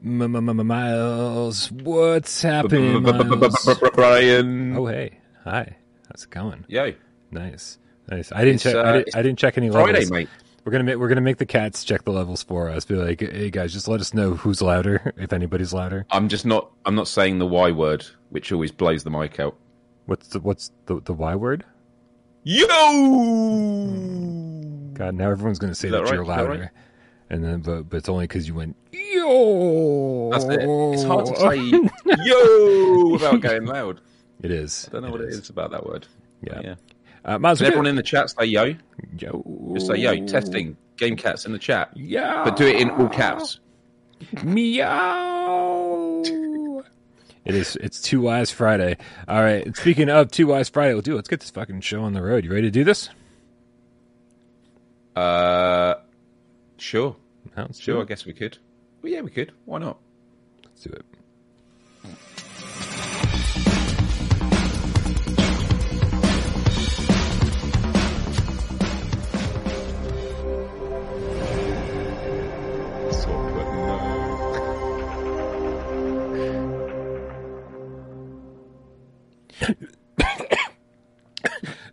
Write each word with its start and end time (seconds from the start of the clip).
Miles, 0.00 1.72
what's 1.72 2.42
happening? 2.42 3.02
Brian. 3.94 4.76
Oh, 4.76 4.86
hey, 4.86 5.18
hi. 5.44 5.76
How's 6.08 6.24
it 6.24 6.30
going? 6.30 6.64
Yay. 6.68 6.96
Nice, 7.30 7.78
nice. 8.08 8.32
I 8.32 8.44
didn't 8.44 8.60
check. 8.60 8.74
I, 8.74 8.78
uh, 8.78 9.22
didn't, 9.22 9.38
check 9.38 9.58
any 9.58 9.70
Friday, 9.70 10.06
mate. 10.06 10.28
We're 10.64 10.72
gonna 10.72 10.84
make 10.84 10.96
we're 10.98 11.08
gonna 11.08 11.20
make 11.20 11.38
the 11.38 11.46
cats 11.46 11.84
check 11.84 12.04
the 12.04 12.12
levels 12.12 12.42
for 12.42 12.68
us. 12.68 12.84
Be 12.84 12.94
like, 12.94 13.20
hey 13.20 13.50
guys, 13.50 13.72
just 13.72 13.88
let 13.88 14.00
us 14.00 14.14
know 14.14 14.34
who's 14.34 14.62
louder 14.62 15.12
if 15.16 15.32
anybody's 15.32 15.72
louder. 15.72 16.06
I'm 16.10 16.28
just 16.28 16.46
not. 16.46 16.70
I'm 16.84 16.94
not 16.94 17.08
saying 17.08 17.38
the 17.38 17.46
Y 17.46 17.70
word, 17.70 18.06
which 18.30 18.52
always 18.52 18.70
blows 18.70 19.04
the 19.04 19.10
mic 19.10 19.40
out. 19.40 19.56
What's 20.06 20.28
the 20.28 20.40
what's 20.40 20.70
the 20.86 21.00
the 21.00 21.12
Y 21.12 21.34
word? 21.34 21.64
Yo. 22.44 22.66
God, 24.94 25.14
now 25.14 25.30
everyone's 25.30 25.58
gonna 25.58 25.74
say 25.74 25.90
that 25.90 26.04
that, 26.04 26.14
you're 26.14 26.24
louder, 26.24 26.72
and 27.30 27.42
then 27.44 27.60
but 27.60 27.88
but 27.88 27.96
it's 27.98 28.08
only 28.08 28.24
because 28.24 28.46
you 28.46 28.54
went 28.54 28.76
yo. 29.28 30.30
That's 30.32 30.44
it. 30.44 30.60
It's 30.62 31.04
hard 31.04 31.26
to 31.26 31.36
say 31.36 31.56
yo 32.24 33.08
without 33.10 33.40
going 33.42 33.66
loud. 33.66 34.00
It 34.42 34.50
is. 34.50 34.86
I 34.88 34.92
don't 34.92 35.02
know 35.02 35.10
what 35.10 35.20
it 35.20 35.30
is 35.30 35.50
about 35.50 35.70
that 35.72 35.84
word. 35.86 36.06
Yeah. 36.42 36.60
Yeah. 36.62 36.74
Uh, 37.24 37.38
everyone 37.60 37.86
in 37.86 37.96
the 37.96 38.02
chat 38.02 38.30
say 38.30 38.44
yo? 38.46 38.74
yo. 39.18 39.72
Just 39.74 39.86
say 39.88 39.96
yo. 39.96 40.26
Testing. 40.26 40.76
Game 40.96 41.16
cats 41.16 41.46
in 41.46 41.52
the 41.52 41.58
chat. 41.58 41.90
Yeah. 41.94 42.42
But 42.44 42.56
do 42.56 42.66
it 42.66 42.76
in 42.80 42.90
all 42.90 43.08
caps. 43.08 43.60
Meow. 44.42 46.22
It 47.44 47.54
is. 47.54 47.76
It's 47.76 48.00
Two 48.02 48.20
Wise 48.22 48.50
Friday. 48.50 48.96
All 49.26 49.40
right. 49.42 49.74
Speaking 49.76 50.08
of 50.10 50.30
Two 50.30 50.48
Wise 50.48 50.68
Friday, 50.68 50.92
we'll 50.92 51.02
do. 51.02 51.14
Let's 51.14 51.28
get 51.28 51.40
this 51.40 51.50
fucking 51.50 51.80
show 51.82 52.02
on 52.02 52.12
the 52.12 52.22
road. 52.22 52.44
You 52.44 52.50
ready 52.50 52.62
to 52.66 52.70
do 52.70 52.84
this? 52.84 53.08
Uh, 55.16 55.94
sure. 56.76 57.16
No, 57.56 57.68
Sure. 57.72 58.02
I 58.02 58.04
guess 58.04 58.24
we 58.26 58.32
could. 58.32 58.58
Well, 59.02 59.12
yeah, 59.12 59.20
we 59.20 59.30
could. 59.30 59.52
Why 59.64 59.78
not? 59.78 59.98
Let's 60.64 60.82
do 60.82 60.90
it. 60.90 61.04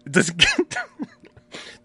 Does 0.12 0.32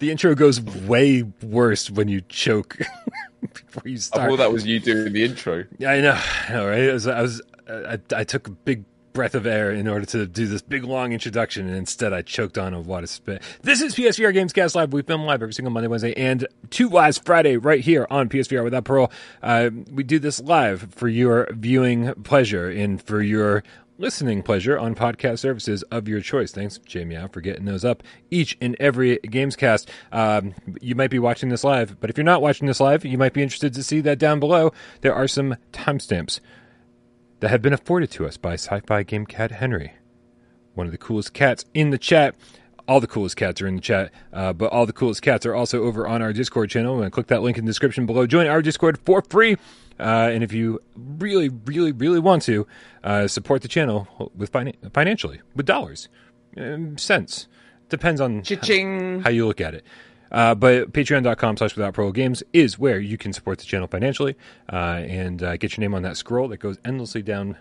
the 0.01 0.11
intro 0.11 0.34
goes 0.34 0.61
way 0.61 1.23
worse 1.43 1.91
when 1.91 2.09
you 2.09 2.23
choke 2.23 2.79
before 3.41 3.83
you 3.84 3.98
start. 3.98 4.27
I 4.27 4.29
thought 4.31 4.39
that 4.39 4.53
was 4.53 4.67
you 4.67 4.81
doing 4.81 5.12
the 5.12 5.25
intro. 5.25 5.65
Yeah, 5.79 5.92
I 5.92 6.01
know, 6.01 6.20
I 6.48 6.53
know, 6.53 6.69
right? 6.69 6.89
I 6.89 6.92
was, 6.92 7.07
I 7.07 7.23
was, 7.23 7.42
I, 7.69 7.98
I 8.17 8.25
took 8.25 8.48
a 8.48 8.51
big 8.51 8.84
breath 9.12 9.34
of 9.34 9.45
air 9.47 9.73
in 9.73 9.89
order 9.89 10.07
to 10.07 10.27
do 10.27 10.47
this 10.47 10.62
big 10.62 10.84
long 10.84 11.12
introduction, 11.12 11.67
and 11.67 11.77
instead 11.77 12.12
I 12.12 12.23
choked 12.23 12.57
on 12.57 12.75
a 12.75 12.81
water 12.81 13.07
spit. 13.07 13.42
This 13.62 13.83
is 13.83 13.95
PSVR 13.95 14.34
Gamescast 14.34 14.75
Live. 14.75 14.92
We 14.92 15.03
film 15.03 15.25
live 15.25 15.42
every 15.42 15.53
single 15.53 15.73
Monday, 15.73 15.89
Wednesday, 15.89 16.14
and 16.14 16.47
Two 16.70 16.89
Wise 16.89 17.19
Friday 17.19 17.57
right 17.57 17.81
here 17.81 18.07
on 18.11 18.29
PSVR 18.29 18.64
Without 18.64 18.85
Parole. 18.85 19.11
Uh, 19.42 19.70
we 19.91 20.05
do 20.05 20.19
this 20.19 20.41
live 20.41 20.92
for 20.95 21.09
your 21.09 21.48
viewing 21.53 22.14
pleasure 22.23 22.69
and 22.69 23.03
for 23.03 23.20
your 23.20 23.62
listening 24.01 24.43
pleasure 24.43 24.79
on 24.79 24.95
podcast 24.95 25.41
services 25.41 25.83
of 25.84 26.09
your 26.09 26.23
choice. 26.23 26.53
Thanks, 26.53 26.79
Jamie, 26.79 27.17
out 27.17 27.34
for 27.34 27.43
getting 27.43 27.67
those 27.67 27.84
up 27.84 28.03
each 28.31 28.57
and 28.59 28.75
every 28.81 29.19
Gamescast. 29.19 29.87
Um, 30.11 30.55
you 30.81 30.95
might 30.95 31.11
be 31.11 31.19
watching 31.19 31.51
this 31.51 31.65
live, 31.65 32.01
but 32.01 32.09
if 32.09 32.17
you're 32.17 32.25
not 32.25 32.41
watching 32.41 32.67
this 32.67 32.81
live, 32.81 33.05
you 33.05 33.19
might 33.19 33.34
be 33.34 33.42
interested 33.42 33.75
to 33.75 33.83
see 33.83 34.01
that 34.01 34.19
down 34.19 34.41
below. 34.41 34.73
There 35.03 35.15
are 35.15 35.29
some 35.29 35.57
timestamps 35.73 36.41
that 37.41 37.51
have 37.51 37.61
been 37.61 37.75
afforded 37.75 38.11
to 38.12 38.27
us 38.27 38.39
by 38.39 38.55
Sci-Fi 38.55 39.03
Game 39.03 39.27
Cat 39.27 39.51
Henry, 39.51 39.92
one 40.73 40.86
of 40.86 40.92
the 40.92 40.98
coolest 40.98 41.35
cats 41.35 41.67
in 41.74 41.91
the 41.91 41.98
chat. 41.98 42.35
All 42.90 42.98
the 42.98 43.06
coolest 43.06 43.36
cats 43.36 43.62
are 43.62 43.68
in 43.68 43.77
the 43.77 43.80
chat, 43.80 44.11
uh, 44.33 44.52
but 44.52 44.73
all 44.73 44.84
the 44.84 44.92
coolest 44.92 45.23
cats 45.23 45.46
are 45.46 45.55
also 45.55 45.84
over 45.84 46.08
on 46.08 46.23
our 46.23 46.33
Discord 46.33 46.70
channel. 46.70 47.01
And 47.01 47.12
click 47.12 47.28
that 47.28 47.40
link 47.40 47.56
in 47.56 47.64
the 47.64 47.70
description 47.70 48.05
below. 48.05 48.27
Join 48.27 48.48
our 48.48 48.61
Discord 48.62 48.98
for 49.06 49.23
free. 49.23 49.56
Uh, 50.01 50.30
and 50.33 50.42
if 50.42 50.52
you 50.52 50.80
really, 50.96 51.50
really, 51.67 51.92
really 51.92 52.18
want 52.18 52.42
to 52.42 52.67
uh, 53.05 53.29
support 53.29 53.62
the 53.62 53.68
channel 53.68 54.33
with 54.34 54.50
finan- 54.50 54.74
financially, 54.92 55.40
with 55.55 55.67
dollars, 55.67 56.08
um, 56.56 56.98
cents, 56.98 57.46
depends 57.90 58.20
on 58.20 58.42
Cha-ching. 58.42 59.20
how 59.20 59.30
you 59.30 59.46
look 59.46 59.61
at 59.61 59.73
it. 59.74 59.84
Uh, 60.33 60.56
but 60.56 60.92
patreon.com 60.92 61.58
slash 61.58 61.77
without 61.77 61.95
pro 61.95 62.11
games 62.11 62.42
is 62.52 62.77
where 62.77 62.98
you 62.98 63.17
can 63.17 63.33
support 63.33 63.58
the 63.61 63.67
channel 63.67 63.86
financially 63.86 64.34
uh, 64.73 65.00
and 65.06 65.45
uh, 65.45 65.56
get 65.58 65.77
your 65.77 65.83
name 65.83 65.95
on 65.95 66.02
that 66.02 66.17
scroll 66.17 66.48
that 66.48 66.58
goes 66.58 66.77
endlessly 66.84 67.23
down 67.23 67.56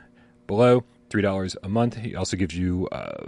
below. 0.48 0.84
$3 1.10 1.56
a 1.64 1.70
month. 1.70 1.98
It 1.98 2.16
also 2.16 2.38
gives 2.38 2.56
you 2.56 2.88
uh, 2.92 3.26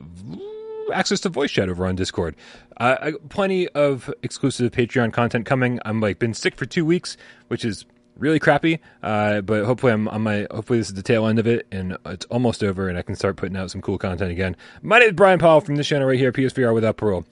access 0.92 1.20
to 1.22 1.30
voice 1.30 1.52
chat 1.52 1.70
over 1.70 1.86
on 1.86 1.96
Discord. 1.96 2.36
Uh, 2.78 3.12
plenty 3.30 3.68
of 3.70 4.14
exclusive 4.24 4.72
Patreon 4.72 5.14
content 5.14 5.46
coming. 5.46 5.80
I'm 5.86 6.00
like 6.00 6.20
been 6.20 6.34
sick 6.34 6.56
for 6.56 6.66
two 6.66 6.86
weeks, 6.86 7.18
which 7.48 7.66
is 7.66 7.86
really 8.18 8.40
crappy. 8.40 8.80
Uh, 9.04 9.42
but 9.42 9.66
hopefully 9.66 9.92
I'm 9.92 10.08
on 10.08 10.22
my 10.22 10.48
hopefully 10.52 10.80
this 10.80 10.90
is 10.90 10.94
the 10.94 11.04
tail 11.04 11.28
end 11.28 11.40
of 11.40 11.48
it 11.48 11.68
and 11.72 11.98
it's 12.06 12.26
almost 12.26 12.64
over 12.64 12.88
and 12.88 12.98
I 12.98 13.02
can 13.02 13.16
start 13.16 13.36
putting 13.36 13.58
out 13.58 13.72
some 13.72 13.82
cool 13.82 13.98
content 13.98 14.32
again. 14.32 14.56
My 14.82 15.00
name 15.00 15.10
is 15.10 15.16
Brian 15.16 15.40
Powell 15.40 15.62
from 15.62 15.76
this 15.76 15.88
channel 15.88 16.08
right 16.08 16.20
here, 16.20 16.32
PSVR 16.32 16.74
without 16.74 16.98
parole. 16.98 17.26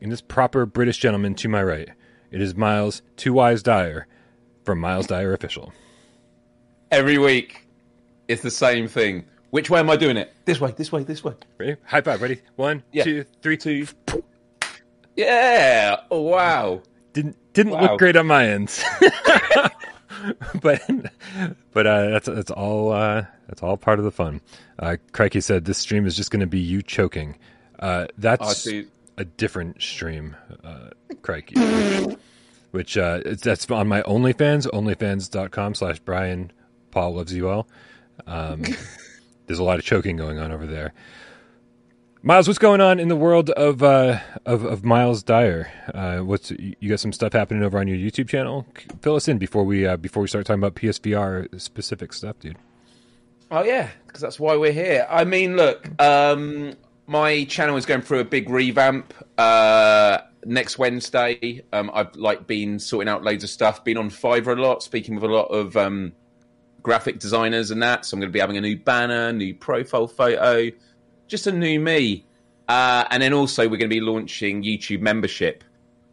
and 0.00 0.10
this 0.10 0.20
proper 0.20 0.64
British 0.66 0.98
gentleman 0.98 1.34
to 1.36 1.48
my 1.48 1.62
right, 1.62 1.88
it 2.30 2.40
is 2.40 2.54
Miles 2.54 3.02
Two 3.16 3.32
Wise 3.32 3.62
Dyer 3.62 4.06
from 4.64 4.78
Miles 4.78 5.06
Dyer 5.06 5.32
Official. 5.32 5.72
Every 6.90 7.18
week, 7.18 7.66
it's 8.28 8.42
the 8.42 8.50
same 8.50 8.86
thing. 8.88 9.24
Which 9.52 9.68
way 9.70 9.80
am 9.80 9.90
I 9.90 9.96
doing 9.96 10.16
it? 10.16 10.32
This 10.46 10.60
way, 10.60 10.70
this 10.72 10.90
way, 10.90 11.04
this 11.04 11.22
way. 11.22 11.34
Ready? 11.58 11.76
High 11.84 12.00
five. 12.00 12.20
Ready? 12.22 12.40
One, 12.56 12.82
Yeah. 12.90 13.04
two, 13.04 13.24
three, 13.42 13.56
Two. 13.58 13.86
Yeah. 15.14 16.00
Oh, 16.10 16.22
wow. 16.22 16.80
Didn't 17.12 17.36
didn't 17.52 17.72
Wow. 17.72 17.82
look 17.82 17.98
great 17.98 18.16
on 18.16 18.26
my 18.26 18.48
end, 18.48 18.82
but 20.62 20.80
but 21.72 21.86
uh, 21.86 22.08
that's 22.08 22.26
that's 22.26 22.50
all 22.50 22.92
uh, 22.92 23.26
that's 23.46 23.62
all 23.62 23.76
part 23.76 23.98
of 23.98 24.06
the 24.06 24.10
fun. 24.10 24.40
Uh, 24.78 24.96
Crikey 25.12 25.42
said 25.42 25.66
this 25.66 25.76
stream 25.76 26.06
is 26.06 26.16
just 26.16 26.30
going 26.30 26.40
to 26.40 26.46
be 26.46 26.58
you 26.60 26.80
choking. 26.80 27.36
Uh, 27.78 28.06
that's 28.16 28.56
see. 28.56 28.86
a 29.18 29.26
different 29.26 29.82
stream, 29.82 30.34
uh, 30.64 30.88
Crikey. 31.20 31.56
Which 32.70 32.96
uh, 32.96 33.20
that's 33.42 33.70
on 33.70 33.86
my 33.88 34.00
OnlyFans, 34.04 34.66
OnlyFans.com 34.68 35.74
slash 35.74 35.98
Brian 35.98 36.50
Paul 36.90 37.16
loves 37.16 37.34
you 37.34 37.50
all. 37.50 37.68
Um, 38.26 38.62
there's 39.52 39.58
a 39.58 39.64
lot 39.64 39.78
of 39.78 39.84
choking 39.84 40.16
going 40.16 40.38
on 40.38 40.50
over 40.50 40.66
there. 40.66 40.94
Miles, 42.22 42.48
what's 42.48 42.58
going 42.58 42.80
on 42.80 42.98
in 42.98 43.08
the 43.08 43.16
world 43.16 43.50
of 43.50 43.82
uh, 43.82 44.18
of, 44.46 44.64
of 44.64 44.82
Miles 44.82 45.22
Dyer? 45.22 45.70
Uh, 45.92 46.20
what's 46.20 46.50
you 46.52 46.88
got 46.88 47.00
some 47.00 47.12
stuff 47.12 47.34
happening 47.34 47.62
over 47.62 47.78
on 47.78 47.86
your 47.86 47.98
YouTube 47.98 48.30
channel? 48.30 48.64
Fill 49.02 49.16
us 49.16 49.28
in 49.28 49.36
before 49.36 49.64
we 49.64 49.86
uh, 49.86 49.98
before 49.98 50.22
we 50.22 50.28
start 50.28 50.46
talking 50.46 50.62
about 50.62 50.74
PSVR 50.74 51.60
specific 51.60 52.14
stuff, 52.14 52.38
dude. 52.38 52.56
Oh 53.50 53.62
yeah, 53.62 53.90
because 54.06 54.22
that's 54.22 54.40
why 54.40 54.56
we're 54.56 54.72
here. 54.72 55.06
I 55.10 55.24
mean, 55.24 55.56
look, 55.56 55.86
um, 56.00 56.72
my 57.06 57.44
channel 57.44 57.76
is 57.76 57.84
going 57.84 58.00
through 58.00 58.20
a 58.20 58.24
big 58.24 58.48
revamp. 58.48 59.12
Uh, 59.36 60.20
next 60.46 60.78
Wednesday, 60.78 61.62
um, 61.74 61.90
I've 61.92 62.16
like 62.16 62.46
been 62.46 62.78
sorting 62.78 63.10
out 63.10 63.22
loads 63.22 63.44
of 63.44 63.50
stuff. 63.50 63.84
Been 63.84 63.98
on 63.98 64.08
Fiverr 64.08 64.56
a 64.56 64.62
lot, 64.62 64.82
speaking 64.82 65.14
with 65.14 65.24
a 65.24 65.34
lot 65.34 65.48
of 65.48 65.76
um, 65.76 66.12
graphic 66.82 67.18
designers 67.18 67.70
and 67.70 67.82
that. 67.82 68.04
So 68.04 68.16
I'm 68.16 68.20
going 68.20 68.30
to 68.30 68.32
be 68.32 68.40
having 68.40 68.56
a 68.56 68.60
new 68.60 68.76
banner, 68.76 69.32
new 69.32 69.54
profile 69.54 70.06
photo, 70.08 70.70
just 71.28 71.46
a 71.46 71.52
new 71.52 71.80
me. 71.80 72.24
Uh, 72.68 73.04
and 73.10 73.22
then 73.22 73.32
also 73.32 73.64
we're 73.64 73.76
going 73.76 73.90
to 73.90 73.94
be 73.94 74.00
launching 74.00 74.62
YouTube 74.62 75.00
membership. 75.00 75.64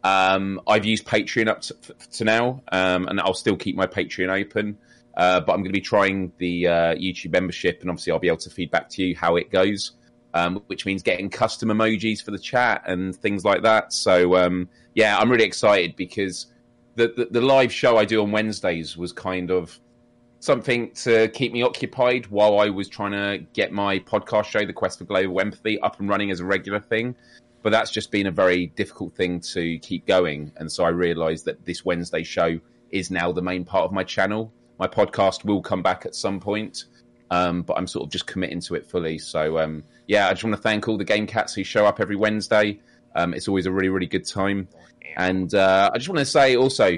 Um, 0.02 0.60
I've 0.66 0.84
used 0.84 1.06
Patreon 1.06 1.48
up 1.48 1.60
to, 1.62 1.76
to 2.12 2.24
now, 2.24 2.62
um, 2.72 3.06
and 3.08 3.20
I'll 3.20 3.34
still 3.34 3.56
keep 3.56 3.76
my 3.76 3.86
Patreon 3.86 4.30
open. 4.30 4.78
Uh, 5.16 5.40
but 5.40 5.52
I'm 5.52 5.60
going 5.60 5.72
to 5.72 5.78
be 5.78 5.80
trying 5.80 6.32
the 6.38 6.66
uh, 6.66 6.94
YouTube 6.94 7.32
membership, 7.32 7.80
and 7.80 7.90
obviously 7.90 8.12
I'll 8.12 8.20
be 8.20 8.28
able 8.28 8.38
to 8.38 8.50
feed 8.50 8.70
back 8.70 8.88
to 8.90 9.02
you 9.02 9.16
how 9.16 9.36
it 9.36 9.50
goes, 9.50 9.92
um, 10.34 10.62
which 10.68 10.86
means 10.86 11.02
getting 11.02 11.28
custom 11.28 11.68
emojis 11.68 12.22
for 12.22 12.30
the 12.30 12.38
chat 12.38 12.82
and 12.86 13.14
things 13.14 13.44
like 13.44 13.62
that. 13.62 13.92
So 13.92 14.36
um, 14.36 14.68
yeah, 14.94 15.18
I'm 15.18 15.30
really 15.30 15.44
excited 15.44 15.96
because 15.96 16.46
the, 16.94 17.08
the 17.08 17.28
the 17.30 17.40
live 17.40 17.72
show 17.72 17.96
I 17.96 18.04
do 18.04 18.22
on 18.22 18.30
Wednesdays 18.30 18.96
was 18.96 19.12
kind 19.12 19.50
of 19.50 19.78
something 20.40 20.90
to 20.92 21.28
keep 21.28 21.52
me 21.52 21.62
occupied 21.62 22.26
while 22.26 22.58
I 22.58 22.70
was 22.70 22.88
trying 22.88 23.12
to 23.12 23.46
get 23.52 23.72
my 23.72 23.98
podcast 24.00 24.46
show, 24.46 24.64
The 24.64 24.72
Quest 24.72 24.98
for 24.98 25.04
Global 25.04 25.40
Empathy, 25.40 25.78
up 25.80 26.00
and 26.00 26.08
running 26.08 26.30
as 26.30 26.40
a 26.40 26.44
regular 26.44 26.80
thing. 26.80 27.14
But 27.62 27.70
that's 27.70 27.90
just 27.90 28.10
been 28.10 28.26
a 28.26 28.30
very 28.30 28.68
difficult 28.68 29.14
thing 29.14 29.40
to 29.52 29.78
keep 29.78 30.06
going. 30.06 30.50
And 30.56 30.72
so 30.72 30.84
I 30.84 30.88
realized 30.88 31.44
that 31.44 31.64
this 31.66 31.84
Wednesday 31.84 32.24
show 32.24 32.58
is 32.90 33.10
now 33.10 33.32
the 33.32 33.42
main 33.42 33.64
part 33.64 33.84
of 33.84 33.92
my 33.92 34.02
channel. 34.02 34.50
My 34.78 34.88
podcast 34.88 35.44
will 35.44 35.60
come 35.60 35.82
back 35.82 36.06
at 36.06 36.14
some 36.14 36.40
point, 36.40 36.86
um, 37.30 37.60
but 37.60 37.76
I'm 37.76 37.86
sort 37.86 38.06
of 38.06 38.10
just 38.10 38.26
committing 38.26 38.60
to 38.62 38.76
it 38.76 38.86
fully. 38.86 39.18
So, 39.18 39.58
um, 39.58 39.84
yeah, 40.06 40.26
I 40.26 40.30
just 40.30 40.42
want 40.42 40.56
to 40.56 40.62
thank 40.62 40.88
all 40.88 40.96
the 40.96 41.04
game 41.04 41.26
cats 41.26 41.52
who 41.52 41.64
show 41.64 41.84
up 41.84 42.00
every 42.00 42.16
Wednesday. 42.16 42.80
Um, 43.14 43.34
it's 43.34 43.46
always 43.46 43.66
a 43.66 43.72
really, 43.72 43.90
really 43.90 44.06
good 44.06 44.26
time. 44.26 44.68
And 45.16 45.54
uh, 45.54 45.90
I 45.92 45.98
just 45.98 46.08
want 46.08 46.20
to 46.20 46.24
say 46.24 46.56
also, 46.56 46.96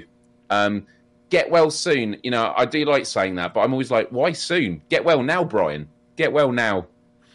um, 0.49 0.87
get 1.33 1.51
well 1.51 1.71
soon. 1.71 2.19
You 2.23 2.31
know, 2.31 2.53
I 2.55 2.67
do 2.67 2.85
like 2.85 3.07
saying 3.07 3.37
that, 3.37 3.55
but 3.55 3.61
I'm 3.61 3.73
always 3.73 3.91
like, 3.91 4.11
why 4.11 4.33
soon? 4.33 4.83
Get 4.91 5.03
well 5.03 5.23
now, 5.23 5.43
Brian. 5.43 5.89
Get 6.17 6.31
well 6.31 6.53
now. 6.53 6.87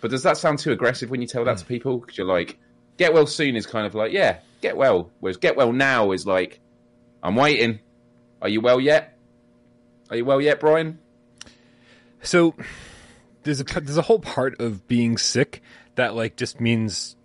But 0.01 0.11
does 0.11 0.21
that 0.21 0.37
sound 0.37 0.59
too 0.59 0.71
aggressive 0.71 1.09
when 1.09 1.19
you 1.19 1.27
tell 1.27 1.43
that 1.45 1.57
to 1.57 1.63
hmm. 1.63 1.67
people? 1.67 1.97
Because 1.97 2.15
you're 2.15 2.27
like, 2.27 2.59
get 2.97 3.11
well 3.11 3.25
soon 3.25 3.55
is 3.55 3.65
kind 3.65 3.87
of 3.87 3.95
like, 3.95 4.11
yeah, 4.13 4.37
get 4.61 4.77
well. 4.77 5.09
Whereas 5.19 5.37
get 5.37 5.57
well 5.57 5.73
now 5.73 6.11
is 6.11 6.27
like, 6.27 6.59
I'm 7.23 7.35
waiting. 7.35 7.79
Are 8.39 8.47
you 8.47 8.61
well 8.61 8.79
yet? 8.79 9.17
Are 10.11 10.15
you 10.15 10.25
well 10.25 10.39
yet, 10.39 10.59
Brian? 10.59 10.99
So 12.21 12.53
there's 13.43 13.61
a 13.61 13.63
there's 13.63 13.97
a 13.97 14.03
whole 14.03 14.19
part 14.19 14.61
of 14.61 14.87
being 14.87 15.17
sick 15.17 15.63
that 15.95 16.13
like 16.13 16.35
just 16.35 16.61
means 16.61 17.15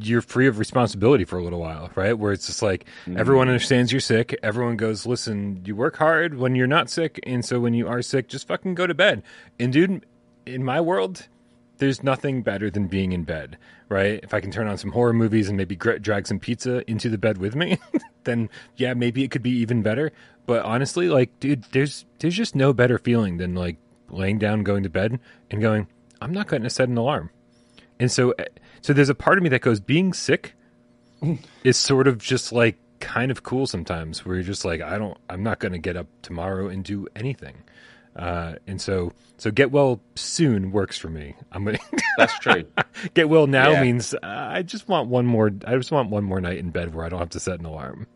you're 0.00 0.22
free 0.22 0.46
of 0.46 0.58
responsibility 0.58 1.24
for 1.24 1.38
a 1.38 1.42
little 1.42 1.60
while, 1.60 1.90
right? 1.94 2.16
Where 2.16 2.32
it's 2.32 2.46
just 2.46 2.62
like 2.62 2.86
mm. 3.06 3.18
everyone 3.18 3.48
understands 3.48 3.92
you're 3.92 4.00
sick. 4.00 4.38
Everyone 4.42 4.76
goes, 4.76 5.06
listen, 5.06 5.62
you 5.64 5.76
work 5.76 5.96
hard 5.96 6.36
when 6.36 6.54
you're 6.54 6.66
not 6.66 6.90
sick, 6.90 7.20
and 7.24 7.44
so 7.44 7.60
when 7.60 7.74
you 7.74 7.88
are 7.88 8.02
sick, 8.02 8.28
just 8.28 8.48
fucking 8.48 8.74
go 8.74 8.86
to 8.86 8.94
bed. 8.94 9.22
And 9.58 9.72
dude, 9.72 10.06
in 10.46 10.64
my 10.64 10.80
world, 10.80 11.28
there's 11.78 12.02
nothing 12.02 12.42
better 12.42 12.70
than 12.70 12.86
being 12.86 13.12
in 13.12 13.24
bed, 13.24 13.58
right? 13.88 14.20
If 14.22 14.32
I 14.34 14.40
can 14.40 14.50
turn 14.50 14.68
on 14.68 14.78
some 14.78 14.92
horror 14.92 15.12
movies 15.12 15.48
and 15.48 15.56
maybe 15.56 15.74
drag 15.76 16.26
some 16.26 16.38
pizza 16.38 16.88
into 16.88 17.08
the 17.08 17.18
bed 17.18 17.38
with 17.38 17.56
me, 17.56 17.78
then 18.24 18.50
yeah, 18.76 18.94
maybe 18.94 19.24
it 19.24 19.30
could 19.30 19.42
be 19.42 19.58
even 19.58 19.82
better. 19.82 20.12
But 20.46 20.64
honestly, 20.64 21.08
like, 21.08 21.38
dude, 21.40 21.64
there's 21.72 22.04
there's 22.18 22.36
just 22.36 22.54
no 22.54 22.72
better 22.72 22.98
feeling 22.98 23.38
than 23.38 23.54
like 23.54 23.78
laying 24.08 24.38
down, 24.38 24.62
going 24.62 24.82
to 24.84 24.90
bed, 24.90 25.18
and 25.50 25.60
going, 25.60 25.88
I'm 26.20 26.32
not 26.32 26.46
going 26.46 26.62
to 26.62 26.70
set 26.70 26.88
an 26.88 26.96
alarm. 26.96 27.30
And 27.98 28.10
so, 28.10 28.30
eh, 28.32 28.44
so 28.82 28.92
there's 28.92 29.08
a 29.08 29.14
part 29.14 29.38
of 29.38 29.44
me 29.44 29.48
that 29.50 29.62
goes, 29.62 29.80
being 29.80 30.12
sick 30.12 30.54
is 31.64 31.76
sort 31.76 32.06
of 32.06 32.18
just 32.18 32.52
like 32.52 32.76
kind 33.00 33.30
of 33.30 33.42
cool 33.42 33.66
sometimes, 33.66 34.24
where 34.24 34.36
you're 34.36 34.44
just 34.44 34.64
like, 34.64 34.80
I 34.80 34.98
don't, 34.98 35.16
I'm 35.30 35.42
not 35.42 35.58
going 35.58 35.72
to 35.72 35.78
get 35.78 35.96
up 35.96 36.06
tomorrow 36.22 36.68
and 36.68 36.84
do 36.84 37.06
anything. 37.16 37.62
Uh, 38.14 38.54
and 38.66 38.80
so, 38.80 39.12
so 39.38 39.50
get 39.50 39.70
well 39.70 40.00
soon 40.14 40.70
works 40.70 40.98
for 40.98 41.08
me. 41.08 41.34
I'm 41.50 41.64
gonna. 41.64 41.78
That's 42.18 42.38
true. 42.40 42.64
get 43.14 43.28
well 43.28 43.46
now 43.46 43.70
yeah. 43.70 43.82
means 43.82 44.12
uh, 44.14 44.18
I 44.22 44.62
just 44.62 44.86
want 44.86 45.08
one 45.08 45.24
more. 45.24 45.50
I 45.66 45.76
just 45.76 45.90
want 45.90 46.10
one 46.10 46.24
more 46.24 46.40
night 46.40 46.58
in 46.58 46.70
bed 46.70 46.94
where 46.94 47.06
I 47.06 47.08
don't 47.08 47.20
have 47.20 47.30
to 47.30 47.40
set 47.40 47.58
an 47.58 47.64
alarm. 47.64 48.06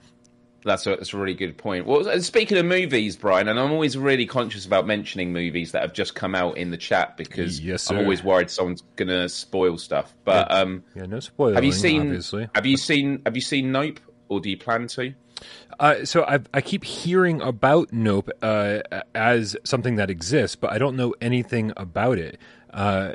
That's 0.66 0.86
a, 0.86 0.90
that's 0.90 1.14
a 1.14 1.16
really 1.16 1.34
good 1.34 1.56
point. 1.56 1.86
Well, 1.86 2.20
speaking 2.20 2.58
of 2.58 2.66
movies, 2.66 3.16
Brian, 3.16 3.46
and 3.46 3.58
I'm 3.58 3.70
always 3.70 3.96
really 3.96 4.26
conscious 4.26 4.66
about 4.66 4.86
mentioning 4.86 5.32
movies 5.32 5.72
that 5.72 5.82
have 5.82 5.92
just 5.92 6.16
come 6.16 6.34
out 6.34 6.58
in 6.58 6.72
the 6.72 6.76
chat 6.76 7.16
because 7.16 7.60
yes, 7.60 7.88
I'm 7.88 7.98
always 7.98 8.24
worried 8.24 8.50
someone's 8.50 8.82
going 8.96 9.08
to 9.08 9.28
spoil 9.28 9.78
stuff. 9.78 10.12
But 10.24 10.48
yeah, 10.50 10.56
um, 10.56 10.84
yeah, 10.94 11.06
no 11.06 11.20
spoiling. 11.20 11.54
Have 11.54 11.64
you 11.64 11.72
seen? 11.72 12.02
Obviously. 12.02 12.48
Have 12.54 12.66
you 12.66 12.76
seen? 12.76 13.22
Have 13.24 13.36
you 13.36 13.42
seen 13.42 13.70
Nope, 13.70 14.00
or 14.28 14.40
do 14.40 14.50
you 14.50 14.58
plan 14.58 14.88
to? 14.88 15.14
Uh, 15.78 16.04
so 16.04 16.24
I, 16.24 16.40
I 16.52 16.60
keep 16.60 16.82
hearing 16.84 17.40
about 17.42 17.92
Nope 17.92 18.30
uh, 18.42 18.80
as 19.14 19.56
something 19.64 19.96
that 19.96 20.10
exists, 20.10 20.56
but 20.56 20.72
I 20.72 20.78
don't 20.78 20.96
know 20.96 21.14
anything 21.20 21.72
about 21.76 22.18
it. 22.18 22.38
Uh, 22.72 23.12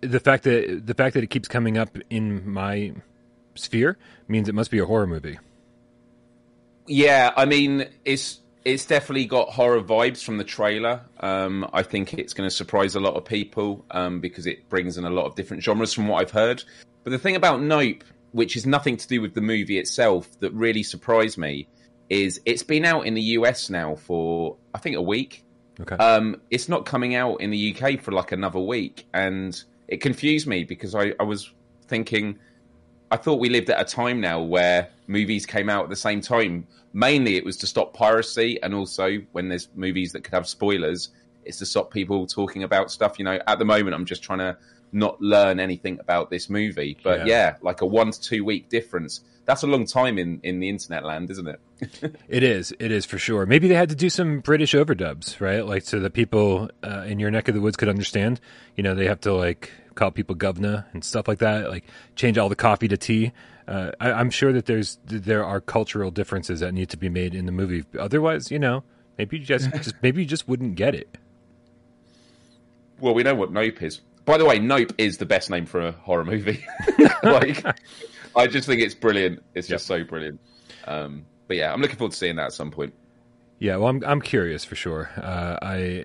the 0.00 0.20
fact 0.20 0.44
that 0.44 0.82
the 0.84 0.94
fact 0.94 1.14
that 1.14 1.22
it 1.22 1.28
keeps 1.28 1.48
coming 1.48 1.78
up 1.78 1.96
in 2.10 2.48
my 2.48 2.92
sphere 3.54 3.98
means 4.28 4.48
it 4.48 4.54
must 4.54 4.70
be 4.70 4.78
a 4.78 4.86
horror 4.86 5.06
movie. 5.06 5.38
Yeah, 6.86 7.32
I 7.36 7.44
mean, 7.44 7.86
it's 8.04 8.40
it's 8.64 8.84
definitely 8.84 9.26
got 9.26 9.48
horror 9.48 9.80
vibes 9.80 10.24
from 10.24 10.38
the 10.38 10.44
trailer. 10.44 11.00
Um, 11.20 11.68
I 11.72 11.82
think 11.82 12.14
it's 12.14 12.32
going 12.32 12.48
to 12.48 12.54
surprise 12.54 12.96
a 12.96 13.00
lot 13.00 13.14
of 13.14 13.24
people 13.24 13.84
um, 13.92 14.20
because 14.20 14.46
it 14.46 14.68
brings 14.68 14.98
in 14.98 15.04
a 15.04 15.10
lot 15.10 15.26
of 15.26 15.36
different 15.36 15.62
genres 15.62 15.92
from 15.92 16.08
what 16.08 16.20
I've 16.20 16.32
heard. 16.32 16.64
But 17.04 17.10
the 17.10 17.18
thing 17.18 17.36
about 17.36 17.62
Nope, 17.62 18.02
which 18.32 18.56
is 18.56 18.66
nothing 18.66 18.96
to 18.96 19.06
do 19.06 19.20
with 19.20 19.34
the 19.34 19.40
movie 19.40 19.78
itself, 19.78 20.28
that 20.40 20.52
really 20.52 20.82
surprised 20.82 21.38
me 21.38 21.68
is 22.08 22.40
it's 22.44 22.64
been 22.64 22.84
out 22.84 23.06
in 23.06 23.14
the 23.14 23.22
US 23.22 23.70
now 23.70 23.94
for 23.94 24.56
I 24.74 24.78
think 24.78 24.96
a 24.96 25.02
week. 25.02 25.44
Okay. 25.80 25.96
Um, 25.96 26.40
it's 26.50 26.68
not 26.68 26.86
coming 26.86 27.14
out 27.14 27.40
in 27.40 27.50
the 27.50 27.76
UK 27.76 28.00
for 28.00 28.10
like 28.10 28.32
another 28.32 28.58
week, 28.58 29.06
and 29.14 29.62
it 29.86 30.00
confused 30.00 30.48
me 30.48 30.64
because 30.64 30.94
I, 30.94 31.12
I 31.20 31.22
was 31.22 31.52
thinking 31.86 32.38
I 33.10 33.16
thought 33.16 33.38
we 33.38 33.48
lived 33.48 33.70
at 33.70 33.80
a 33.80 33.84
time 33.84 34.20
now 34.20 34.40
where 34.40 34.88
movies 35.06 35.46
came 35.46 35.68
out 35.68 35.84
at 35.84 35.90
the 35.90 35.96
same 35.96 36.20
time. 36.20 36.66
Mainly, 36.92 37.36
it 37.36 37.44
was 37.44 37.56
to 37.58 37.66
stop 37.66 37.94
piracy, 37.94 38.60
and 38.62 38.74
also 38.74 39.18
when 39.32 39.48
there's 39.48 39.68
movies 39.76 40.12
that 40.12 40.24
could 40.24 40.34
have 40.34 40.48
spoilers, 40.48 41.10
it's 41.44 41.58
to 41.58 41.66
stop 41.66 41.92
people 41.92 42.26
talking 42.26 42.64
about 42.64 42.90
stuff. 42.90 43.18
You 43.18 43.24
know, 43.24 43.38
at 43.46 43.58
the 43.58 43.64
moment, 43.64 43.94
I'm 43.94 44.04
just 44.04 44.22
trying 44.22 44.40
to 44.40 44.56
not 44.96 45.20
learn 45.20 45.60
anything 45.60 46.00
about 46.00 46.30
this 46.30 46.48
movie. 46.48 46.96
But 47.02 47.20
yeah, 47.20 47.26
yeah 47.26 47.56
like 47.60 47.82
a 47.82 47.86
one 47.86 48.10
to 48.10 48.20
two 48.20 48.44
week 48.44 48.68
difference. 48.68 49.20
That's 49.44 49.62
a 49.62 49.66
long 49.68 49.86
time 49.86 50.18
in, 50.18 50.40
in 50.42 50.58
the 50.58 50.68
internet 50.68 51.04
land, 51.04 51.30
isn't 51.30 51.46
it? 51.46 51.60
it 52.28 52.42
is. 52.42 52.74
It 52.80 52.90
is 52.90 53.04
for 53.04 53.16
sure. 53.16 53.46
Maybe 53.46 53.68
they 53.68 53.76
had 53.76 53.90
to 53.90 53.94
do 53.94 54.10
some 54.10 54.40
British 54.40 54.74
overdubs, 54.74 55.40
right? 55.40 55.64
Like 55.64 55.84
so 55.84 56.00
that 56.00 56.14
people 56.14 56.68
uh, 56.82 57.04
in 57.06 57.20
your 57.20 57.30
neck 57.30 57.46
of 57.46 57.54
the 57.54 57.60
woods 57.60 57.76
could 57.76 57.88
understand. 57.88 58.40
You 58.74 58.82
know, 58.82 58.94
they 58.94 59.06
have 59.06 59.20
to 59.20 59.32
like 59.32 59.70
call 59.94 60.10
people 60.10 60.34
governor 60.34 60.86
and 60.92 61.04
stuff 61.04 61.28
like 61.28 61.38
that. 61.38 61.68
Like 61.70 61.84
change 62.16 62.38
all 62.38 62.48
the 62.48 62.56
coffee 62.56 62.88
to 62.88 62.96
tea. 62.96 63.32
Uh, 63.68 63.92
I, 64.00 64.20
am 64.20 64.30
sure 64.30 64.52
that 64.52 64.66
there's 64.66 64.98
there 65.04 65.44
are 65.44 65.60
cultural 65.60 66.10
differences 66.10 66.60
that 66.60 66.72
need 66.72 66.88
to 66.90 66.96
be 66.96 67.08
made 67.08 67.34
in 67.34 67.46
the 67.46 67.52
movie. 67.52 67.84
Otherwise, 67.98 68.50
you 68.50 68.60
know, 68.60 68.84
maybe 69.18 69.38
you 69.38 69.44
just, 69.44 69.70
just 69.74 69.94
maybe 70.02 70.22
you 70.22 70.28
just 70.28 70.48
wouldn't 70.48 70.76
get 70.76 70.94
it. 70.94 71.18
Well, 73.00 73.12
we 73.12 73.22
know 73.22 73.34
what 73.34 73.52
Nope 73.52 73.82
is. 73.82 74.00
By 74.26 74.36
the 74.36 74.44
way, 74.44 74.58
Nope 74.58 74.92
is 74.98 75.18
the 75.18 75.24
best 75.24 75.50
name 75.50 75.66
for 75.66 75.80
a 75.80 75.92
horror 75.92 76.24
movie. 76.24 76.64
like, 77.22 77.64
I 78.34 78.46
just 78.48 78.66
think 78.66 78.82
it's 78.82 78.94
brilliant. 78.94 79.42
It's 79.54 79.68
just 79.68 79.88
yep. 79.88 80.00
so 80.00 80.08
brilliant. 80.08 80.40
Um, 80.84 81.24
but 81.46 81.56
yeah, 81.56 81.72
I'm 81.72 81.80
looking 81.80 81.96
forward 81.96 82.10
to 82.10 82.18
seeing 82.18 82.36
that 82.36 82.46
at 82.46 82.52
some 82.52 82.72
point. 82.72 82.92
Yeah, 83.60 83.76
well, 83.76 83.88
I'm 83.88 84.04
I'm 84.04 84.20
curious 84.20 84.64
for 84.64 84.74
sure. 84.74 85.10
Uh, 85.16 85.56
I 85.62 86.04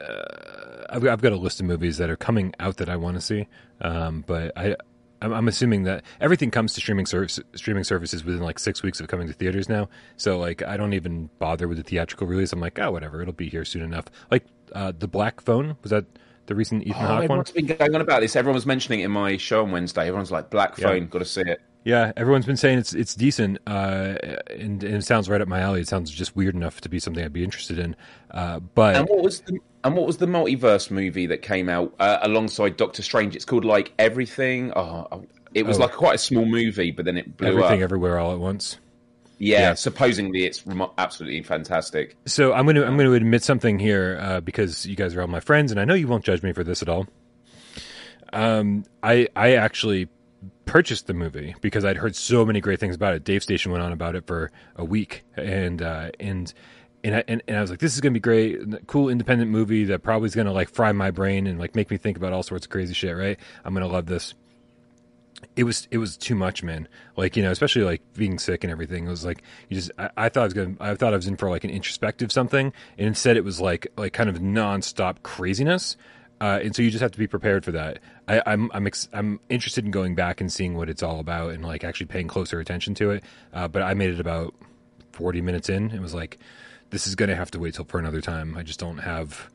uh, 0.00 0.84
I've, 0.88 1.06
I've, 1.06 1.20
got 1.20 1.32
a 1.32 1.36
list 1.36 1.60
of 1.60 1.66
movies 1.66 1.98
that 1.98 2.08
are 2.08 2.16
coming 2.16 2.54
out 2.58 2.78
that 2.78 2.88
I 2.88 2.96
want 2.96 3.16
to 3.16 3.20
see, 3.20 3.48
um, 3.82 4.24
but 4.26 4.56
I. 4.56 4.76
I'm, 5.24 5.46
assuming 5.46 5.84
that 5.84 6.02
everything 6.20 6.50
comes 6.50 6.74
to 6.74 6.80
streaming 6.80 7.06
service, 7.06 7.38
streaming 7.54 7.84
services 7.84 8.24
within 8.24 8.42
like 8.42 8.58
six 8.58 8.82
weeks 8.82 8.98
of 8.98 9.06
coming 9.06 9.28
to 9.28 9.32
theaters 9.32 9.68
now. 9.68 9.88
So 10.16 10.36
like, 10.36 10.64
I 10.64 10.76
don't 10.76 10.94
even 10.94 11.30
bother 11.38 11.68
with 11.68 11.76
the 11.76 11.84
theatrical 11.84 12.26
release. 12.26 12.52
I'm 12.52 12.58
like, 12.58 12.76
oh, 12.80 12.90
whatever, 12.90 13.22
it'll 13.22 13.32
be 13.32 13.48
here 13.48 13.64
soon 13.64 13.82
enough. 13.82 14.06
Like 14.32 14.44
uh, 14.72 14.90
the 14.98 15.06
Black 15.06 15.40
Phone 15.40 15.76
was 15.80 15.90
that 15.90 16.06
the 16.46 16.54
recent 16.54 16.86
Ethan 16.86 17.04
oh, 17.04 17.06
Hawke 17.06 17.28
one? 17.28 17.44
been 17.54 17.66
going 17.66 17.94
on 17.94 18.00
about 18.00 18.20
this. 18.20 18.36
Everyone 18.36 18.54
was 18.54 18.66
mentioning 18.66 19.00
it 19.00 19.04
in 19.04 19.10
my 19.10 19.36
show 19.36 19.62
on 19.62 19.70
Wednesday. 19.70 20.02
Everyone's 20.02 20.30
like, 20.30 20.50
Black 20.50 20.76
Phone, 20.76 21.02
yeah. 21.02 21.08
got 21.08 21.18
to 21.20 21.24
see 21.24 21.42
it. 21.42 21.60
Yeah, 21.84 22.12
everyone's 22.16 22.46
been 22.46 22.56
saying 22.56 22.78
it's 22.78 22.94
it's 22.94 23.14
decent, 23.16 23.58
uh, 23.66 24.14
and, 24.50 24.84
and, 24.84 24.94
it 24.94 25.04
sounds 25.04 25.28
right 25.28 25.40
up 25.40 25.48
my 25.48 25.58
alley. 25.58 25.80
It 25.80 25.88
sounds 25.88 26.12
just 26.12 26.36
weird 26.36 26.54
enough 26.54 26.80
to 26.82 26.88
be 26.88 27.00
something 27.00 27.24
I'd 27.24 27.32
be 27.32 27.42
interested 27.42 27.80
in. 27.80 27.96
Uh, 28.30 28.60
but 28.60 28.94
and 28.94 29.08
what 29.08 29.20
was 29.20 29.40
the 29.40 29.58
and 29.82 29.96
what 29.96 30.06
was 30.06 30.18
the 30.18 30.26
multiverse 30.26 30.92
movie 30.92 31.26
that 31.26 31.42
came 31.42 31.68
out 31.68 31.92
uh, 31.98 32.18
alongside 32.22 32.76
Doctor 32.76 33.02
Strange? 33.02 33.34
It's 33.34 33.44
called 33.44 33.64
like 33.64 33.92
Everything. 33.98 34.72
Oh, 34.76 35.24
it 35.54 35.66
was 35.66 35.78
oh. 35.78 35.82
like 35.82 35.92
quite 35.92 36.14
a 36.14 36.18
small 36.18 36.44
movie, 36.44 36.92
but 36.92 37.04
then 37.04 37.16
it 37.16 37.36
blew 37.36 37.48
Everything 37.48 37.80
up. 37.80 37.84
Everywhere 37.84 38.18
All 38.18 38.32
at 38.32 38.38
Once. 38.38 38.78
Yeah, 39.42 39.60
yeah, 39.60 39.74
supposedly 39.74 40.44
it's 40.44 40.62
absolutely 40.98 41.42
fantastic. 41.42 42.16
So 42.26 42.52
I'm 42.52 42.64
going 42.64 42.76
to 42.76 42.86
I'm 42.86 42.96
to 42.96 43.12
admit 43.14 43.42
something 43.42 43.80
here 43.80 44.16
uh, 44.20 44.40
because 44.40 44.86
you 44.86 44.94
guys 44.94 45.16
are 45.16 45.20
all 45.20 45.26
my 45.26 45.40
friends, 45.40 45.72
and 45.72 45.80
I 45.80 45.84
know 45.84 45.94
you 45.94 46.06
won't 46.06 46.24
judge 46.24 46.44
me 46.44 46.52
for 46.52 46.62
this 46.62 46.80
at 46.80 46.88
all. 46.88 47.08
Um, 48.32 48.84
I 49.02 49.26
I 49.34 49.54
actually 49.56 50.08
purchased 50.64 51.08
the 51.08 51.14
movie 51.14 51.56
because 51.60 51.84
I'd 51.84 51.96
heard 51.96 52.14
so 52.14 52.46
many 52.46 52.60
great 52.60 52.78
things 52.78 52.94
about 52.94 53.14
it. 53.14 53.24
Dave 53.24 53.42
Station 53.42 53.72
went 53.72 53.82
on 53.82 53.90
about 53.90 54.14
it 54.14 54.28
for 54.28 54.52
a 54.76 54.84
week, 54.84 55.24
and 55.36 55.82
uh, 55.82 56.12
and 56.20 56.54
and 57.02 57.16
I, 57.16 57.24
and, 57.26 57.42
and 57.48 57.56
I 57.56 57.60
was 57.60 57.70
like, 57.70 57.80
this 57.80 57.94
is 57.94 58.00
gonna 58.00 58.12
be 58.12 58.20
great, 58.20 58.86
cool 58.86 59.08
independent 59.08 59.50
movie 59.50 59.86
that 59.86 60.04
probably 60.04 60.28
is 60.28 60.36
gonna 60.36 60.52
like 60.52 60.70
fry 60.70 60.92
my 60.92 61.10
brain 61.10 61.48
and 61.48 61.58
like 61.58 61.74
make 61.74 61.90
me 61.90 61.96
think 61.96 62.16
about 62.16 62.32
all 62.32 62.44
sorts 62.44 62.66
of 62.66 62.70
crazy 62.70 62.94
shit. 62.94 63.16
Right? 63.16 63.40
I'm 63.64 63.74
gonna 63.74 63.88
love 63.88 64.06
this. 64.06 64.34
It 65.56 65.64
was 65.64 65.86
it 65.90 65.98
was 65.98 66.16
too 66.16 66.34
much, 66.34 66.62
man. 66.62 66.88
Like 67.16 67.36
you 67.36 67.42
know, 67.42 67.50
especially 67.50 67.82
like 67.82 68.02
being 68.14 68.38
sick 68.38 68.64
and 68.64 68.70
everything. 68.70 69.06
It 69.06 69.10
was 69.10 69.24
like 69.24 69.42
you 69.68 69.76
just 69.76 69.90
I, 69.98 70.10
I 70.16 70.28
thought 70.28 70.42
I 70.42 70.44
was 70.44 70.54
gonna 70.54 70.74
I 70.80 70.94
thought 70.94 71.12
I 71.12 71.16
was 71.16 71.26
in 71.26 71.36
for 71.36 71.50
like 71.50 71.64
an 71.64 71.70
introspective 71.70 72.32
something, 72.32 72.72
and 72.98 73.06
instead 73.06 73.36
it 73.36 73.44
was 73.44 73.60
like 73.60 73.86
like 73.96 74.12
kind 74.12 74.30
of 74.30 74.36
nonstop 74.38 75.22
craziness. 75.22 75.96
Uh, 76.40 76.58
and 76.60 76.74
so 76.74 76.82
you 76.82 76.90
just 76.90 77.02
have 77.02 77.12
to 77.12 77.20
be 77.20 77.28
prepared 77.28 77.64
for 77.64 77.70
that. 77.70 78.00
I, 78.26 78.38
am 78.38 78.42
I'm 78.46 78.70
I'm, 78.74 78.86
ex- 78.88 79.08
I'm 79.12 79.38
interested 79.48 79.84
in 79.84 79.92
going 79.92 80.16
back 80.16 80.40
and 80.40 80.52
seeing 80.52 80.76
what 80.76 80.88
it's 80.88 81.00
all 81.00 81.20
about 81.20 81.52
and 81.52 81.64
like 81.64 81.84
actually 81.84 82.06
paying 82.06 82.26
closer 82.26 82.58
attention 82.58 82.94
to 82.94 83.12
it. 83.12 83.22
Uh, 83.52 83.68
but 83.68 83.82
I 83.82 83.94
made 83.94 84.10
it 84.10 84.18
about 84.18 84.52
40 85.12 85.40
minutes 85.40 85.68
in. 85.68 85.92
It 85.92 86.00
was 86.00 86.14
like, 86.14 86.40
this 86.90 87.06
is 87.06 87.14
going 87.14 87.28
to 87.28 87.36
have 87.36 87.52
to 87.52 87.60
wait 87.60 87.74
till 87.74 87.84
for 87.84 88.00
another 88.00 88.20
time. 88.20 88.56
I 88.56 88.64
just 88.64 88.80
don't 88.80 88.98
have 88.98 89.50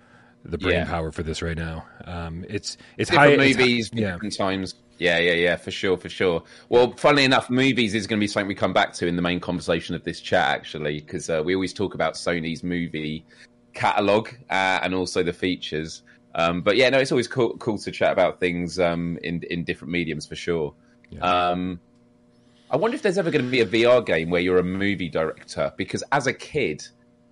the 0.46 0.58
brain 0.58 0.75
yeah. 0.75 0.86
power 0.86 1.12
for 1.12 1.24
this 1.24 1.41
right 1.41 1.58
now. 1.58 1.86
Um, 2.06 2.46
it's 2.48 2.77
it's 2.98 3.10
different 3.10 3.41
high 3.41 3.48
movies, 3.48 3.89
it's, 3.91 3.96
yeah. 4.00 4.17
times. 4.38 4.75
Yeah, 4.98 5.20
yeah, 5.20 5.34
yeah, 5.34 5.56
for 5.56 5.72
sure, 5.72 5.98
for 5.98 6.10
sure. 6.10 6.44
Well, 6.70 6.94
funnily 6.98 7.24
enough, 7.24 7.50
movies 7.50 7.94
is 7.94 8.08
going 8.08 8.20
to 8.20 8.24
be 8.24 8.27
something 8.27 8.48
we 8.48 8.56
come 8.56 8.74
back 8.74 8.94
to 8.94 9.08
in 9.08 9.16
the 9.16 9.22
main 9.22 9.39
conversation 9.39 9.96
of 9.96 10.04
this 10.04 10.20
chat, 10.20 10.48
actually, 10.56 11.00
because 11.01 11.30
uh, 11.30 11.42
we 11.46 11.54
always 11.54 11.74
talk 11.74 11.94
about 11.94 12.16
Sony's 12.16 12.63
movie 12.63 13.25
catalog 13.74 14.30
uh, 14.50 14.80
and 14.82 14.94
also 14.94 15.24
the 15.24 15.34
features. 15.34 16.01
Um, 16.34 16.62
but 16.62 16.77
yeah, 16.77 16.89
no, 16.89 17.00
it's 17.00 17.12
always 17.12 17.27
cool, 17.27 17.58
cool 17.58 17.77
to 17.80 17.92
chat 17.92 18.12
about 18.12 18.39
things 18.39 18.80
um, 18.80 19.18
in 19.24 19.44
in 19.50 19.63
different 19.63 19.92
mediums 19.92 20.25
for 20.27 20.36
sure. 20.36 20.74
Yeah. 21.10 21.20
Um, 21.22 21.80
I 22.70 22.75
wonder 22.77 22.96
if 22.96 23.01
there's 23.01 23.18
ever 23.18 23.32
going 23.32 23.46
to 23.46 23.51
be 23.51 23.62
a 23.62 23.66
VR 23.66 24.06
game 24.06 24.30
where 24.30 24.42
you're 24.42 24.58
a 24.58 24.63
movie 24.63 25.10
director 25.10 25.74
because 25.77 26.04
as 26.12 26.27
a 26.27 26.34
kid, 26.34 26.86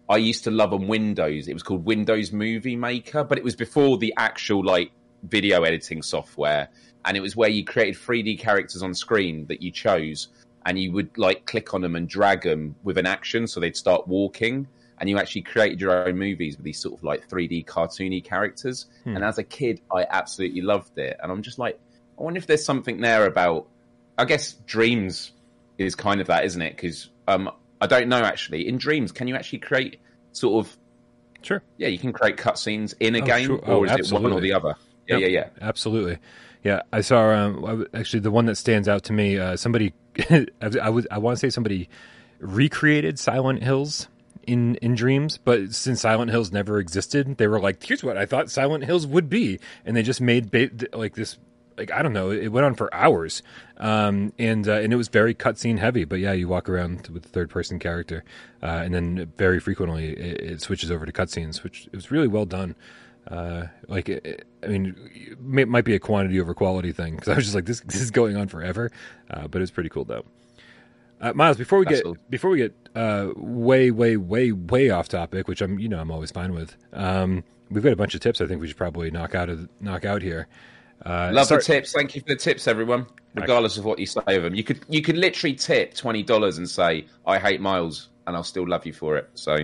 I 0.07 0.17
used 0.17 0.45
to 0.45 0.51
love 0.51 0.73
on 0.73 0.87
Windows. 0.87 1.47
It 1.47 1.53
was 1.53 1.61
called 1.61 1.83
Windows 1.83 2.31
Movie 2.31 2.75
Maker, 2.75 3.23
but 3.23 3.37
it 3.37 3.43
was 3.43 3.55
before 3.55 3.97
the 3.97 4.13
actual 4.17 4.63
like 4.63 4.91
video 5.23 5.63
editing 5.63 6.01
software, 6.01 6.69
and 7.05 7.15
it 7.15 7.21
was 7.21 7.35
where 7.35 7.49
you 7.49 7.63
created 7.63 7.95
3D 8.01 8.39
characters 8.39 8.81
on 8.83 8.93
screen 8.93 9.45
that 9.47 9.61
you 9.61 9.71
chose, 9.71 10.27
and 10.65 10.79
you 10.79 10.91
would 10.91 11.17
like 11.17 11.45
click 11.45 11.73
on 11.73 11.81
them 11.81 11.95
and 11.95 12.07
drag 12.09 12.41
them 12.43 12.75
with 12.83 12.97
an 12.97 13.05
action, 13.05 13.47
so 13.47 13.59
they'd 13.59 13.75
start 13.77 14.07
walking. 14.07 14.67
And 14.97 15.09
you 15.09 15.17
actually 15.17 15.41
created 15.41 15.81
your 15.81 16.07
own 16.07 16.17
movies 16.17 16.55
with 16.55 16.63
these 16.63 16.79
sort 16.79 16.93
of 16.97 17.03
like 17.03 17.27
3D 17.29 17.65
cartoony 17.65 18.23
characters. 18.23 18.85
Hmm. 19.03 19.17
And 19.17 19.25
as 19.25 19.37
a 19.37 19.43
kid, 19.43 19.81
I 19.93 20.05
absolutely 20.09 20.61
loved 20.61 20.97
it. 20.97 21.17
And 21.21 21.29
I'm 21.31 21.41
just 21.41 21.59
like, 21.59 21.77
I 22.17 22.23
wonder 22.23 22.37
if 22.37 22.47
there's 22.47 22.63
something 22.63 23.01
there 23.01 23.25
about. 23.25 23.67
I 24.17 24.23
guess 24.23 24.53
Dreams 24.65 25.33
is 25.77 25.95
kind 25.95 26.21
of 26.21 26.27
that, 26.27 26.45
isn't 26.45 26.61
it? 26.61 26.77
Because 26.77 27.09
um, 27.27 27.51
I 27.81 27.87
don't 27.87 28.07
know 28.07 28.21
actually. 28.21 28.69
In 28.69 28.77
Dreams, 28.77 29.11
can 29.11 29.27
you 29.27 29.35
actually 29.35 29.59
create 29.59 29.99
sort 30.31 30.65
of? 30.65 30.77
Sure. 31.41 31.61
Yeah, 31.77 31.89
you 31.89 31.99
can 31.99 32.13
create 32.13 32.37
cutscenes 32.37 32.93
in 33.01 33.15
a 33.15 33.21
Oh, 33.21 33.25
game, 33.25 33.47
sure. 33.47 33.57
or 33.57 33.71
Oh, 33.73 33.83
is 33.83 34.11
it 34.11 34.13
one 34.13 34.31
or 34.31 34.39
the 34.39 34.53
other? 34.53 34.75
Yeah, 35.07 35.17
Yep. 35.17 35.19
yeah, 35.19 35.27
yeah. 35.27 35.49
Absolutely. 35.61 36.17
Yeah, 36.65 36.81
I 36.91 37.01
saw. 37.01 37.29
Um, 37.29 37.85
actually, 37.93 38.21
the 38.21 38.31
one 38.31 38.47
that 38.47 38.55
stands 38.55 38.87
out 38.87 39.03
to 39.03 39.13
me, 39.13 39.37
uh, 39.37 39.55
somebody, 39.55 39.93
I, 40.31 40.89
was- 40.89 41.05
I 41.11 41.19
want 41.19 41.37
to 41.37 41.39
say 41.39 41.51
somebody 41.51 41.89
recreated 42.39 43.19
Silent 43.19 43.61
Hills 43.63 44.07
in 44.47 44.73
in 44.77 44.95
Dreams, 44.95 45.37
but 45.37 45.75
since 45.75 46.01
Silent 46.01 46.31
Hills 46.31 46.51
never 46.51 46.79
existed, 46.79 47.37
they 47.37 47.47
were 47.47 47.59
like, 47.59 47.83
"Here's 47.83 48.03
what 48.03 48.17
I 48.17 48.25
thought 48.25 48.49
Silent 48.49 48.83
Hills 48.83 49.05
would 49.05 49.29
be," 49.29 49.59
and 49.85 49.95
they 49.95 50.01
just 50.01 50.19
made 50.21 50.49
ba- 50.49 50.71
like 50.97 51.13
this. 51.13 51.37
Like 51.77 51.91
I 51.91 52.01
don't 52.01 52.13
know, 52.13 52.31
it 52.31 52.47
went 52.47 52.65
on 52.65 52.73
for 52.73 52.91
hours, 52.95 53.43
um, 53.77 54.33
and 54.39 54.67
uh, 54.67 54.73
and 54.79 54.91
it 54.93 54.95
was 54.95 55.09
very 55.09 55.35
cutscene 55.35 55.77
heavy. 55.77 56.03
But 56.05 56.19
yeah, 56.19 56.31
you 56.31 56.47
walk 56.47 56.67
around 56.69 57.09
with 57.09 57.23
the 57.23 57.29
third 57.29 57.49
person 57.51 57.77
character, 57.79 58.23
uh, 58.63 58.81
and 58.85 58.93
then 58.93 59.31
very 59.37 59.59
frequently 59.59 60.13
it, 60.13 60.41
it 60.53 60.61
switches 60.61 60.89
over 60.89 61.05
to 61.05 61.11
cutscenes, 61.11 61.63
which 61.63 61.87
it 61.87 61.95
was 61.95 62.09
really 62.11 62.29
well 62.29 62.45
done. 62.45 62.75
Uh, 63.27 63.65
like, 63.87 64.09
it, 64.09 64.47
I 64.63 64.67
mean, 64.67 64.95
it 65.57 65.67
might 65.67 65.85
be 65.85 65.95
a 65.95 65.99
quantity 65.99 66.39
over 66.39 66.53
quality 66.53 66.91
thing 66.91 67.15
because 67.15 67.29
I 67.29 67.35
was 67.35 67.45
just 67.45 67.55
like, 67.55 67.65
this, 67.65 67.79
this 67.85 68.01
is 68.01 68.11
going 68.11 68.37
on 68.37 68.47
forever, 68.47 68.91
uh, 69.31 69.47
but 69.47 69.61
it's 69.61 69.71
pretty 69.71 69.89
cool 69.89 70.05
though. 70.05 70.23
Uh, 71.21 71.33
Miles, 71.33 71.57
before 71.57 71.79
we 71.79 71.85
That's 71.85 72.01
get 72.01 72.29
before 72.29 72.51
we 72.51 72.57
get 72.57 72.75
uh, 72.93 73.29
way, 73.35 73.89
way, 73.89 74.17
way, 74.17 74.51
way 74.51 74.89
off 74.89 75.07
topic, 75.07 75.47
which 75.47 75.61
I'm, 75.61 75.79
you 75.79 75.87
know, 75.87 75.99
I'm 75.99 76.11
always 76.11 76.29
fine 76.29 76.53
with. 76.53 76.75
Um, 76.93 77.43
we've 77.69 77.83
got 77.83 77.93
a 77.93 77.95
bunch 77.95 78.15
of 78.15 78.21
tips. 78.21 78.41
I 78.41 78.47
think 78.47 78.61
we 78.61 78.67
should 78.67 78.77
probably 78.77 79.09
knock 79.11 79.33
out 79.33 79.49
of, 79.49 79.69
knock 79.79 80.05
out 80.05 80.21
here. 80.21 80.47
Uh, 81.05 81.31
Love 81.33 81.47
start- 81.47 81.63
the 81.63 81.73
tips. 81.73 81.93
Thank 81.93 82.15
you 82.15 82.21
for 82.21 82.27
the 82.27 82.35
tips, 82.35 82.67
everyone. 82.67 83.07
Regardless 83.33 83.77
of 83.77 83.85
what 83.85 83.99
you 83.99 84.05
say 84.05 84.21
of 84.27 84.43
them, 84.43 84.55
you 84.55 84.63
could 84.63 84.79
you 84.87 85.01
could 85.01 85.17
literally 85.17 85.53
tip 85.55 85.93
twenty 85.93 86.23
dollars 86.23 86.57
and 86.57 86.69
say 86.69 87.05
I 87.25 87.37
hate 87.37 87.59
Miles, 87.59 88.09
and 88.27 88.35
I'll 88.35 88.43
still 88.43 88.67
love 88.67 88.85
you 88.85 88.93
for 88.93 89.17
it. 89.17 89.29
So 89.33 89.57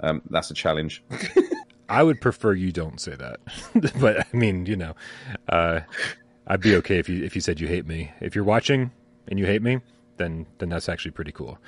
um, 0.00 0.20
that's 0.30 0.50
a 0.50 0.54
challenge. 0.54 1.02
I 1.92 2.02
would 2.02 2.22
prefer 2.22 2.54
you 2.54 2.72
don't 2.72 2.98
say 2.98 3.14
that, 3.16 3.40
but 4.00 4.20
I 4.20 4.36
mean, 4.36 4.64
you 4.64 4.76
know, 4.76 4.94
uh, 5.50 5.80
I'd 6.46 6.62
be 6.62 6.74
okay 6.76 6.98
if 6.98 7.06
you 7.06 7.22
if 7.22 7.34
you 7.34 7.42
said 7.42 7.60
you 7.60 7.68
hate 7.68 7.86
me. 7.86 8.10
If 8.18 8.34
you're 8.34 8.44
watching 8.44 8.90
and 9.28 9.38
you 9.38 9.44
hate 9.44 9.60
me, 9.60 9.80
then 10.16 10.46
then 10.56 10.70
that's 10.70 10.88
actually 10.88 11.10
pretty 11.10 11.32
cool. 11.32 11.58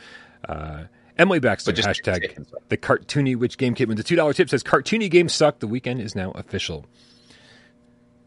Uh, 0.49 0.85
Emily 1.19 1.41
Baxter 1.41 1.73
hashtag 1.73 2.47
the 2.71 2.79
cartoony 2.79 3.37
witch 3.37 3.59
game 3.59 3.75
kit 3.75 3.87
with 3.87 3.99
the 3.99 4.03
two 4.03 4.17
dollar 4.17 4.33
tip 4.33 4.49
says 4.49 4.63
cartoony 4.63 5.11
games 5.11 5.35
suck. 5.35 5.59
The 5.59 5.67
weekend 5.67 6.01
is 6.01 6.15
now 6.15 6.31
official. 6.31 6.87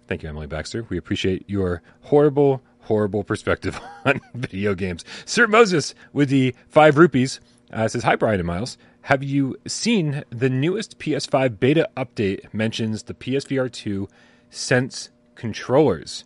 Thank 0.08 0.22
you, 0.22 0.30
Emily 0.30 0.48
Baxter. 0.48 0.86
We 0.90 0.98
appreciate 0.98 1.50
your 1.50 1.82
horrible, 2.02 2.62
horrible 2.82 3.24
perspective 3.24 3.80
on 4.06 4.22
video 4.36 4.76
games. 4.76 5.04
Sir 5.26 5.48
Moses 5.48 5.96
with 6.14 6.30
the 6.30 6.54
five 6.68 7.00
rupees 7.00 7.40
uh, 7.74 7.88
says, 7.88 8.04
"Hi, 8.04 8.16
Brian 8.16 8.40
and 8.40 8.46
Miles. 8.46 8.78
Have 9.08 9.24
you 9.24 9.56
seen 9.66 10.26
the 10.32 10.50
newest 10.50 11.00
PS5 11.00 11.62
beta 11.62 11.88
update? 11.96 12.54
Mentions 12.54 13.04
the 13.04 13.14
PSVR 13.14 13.72
2 13.72 14.06
Sense 14.50 15.12
controllers. 15.34 16.26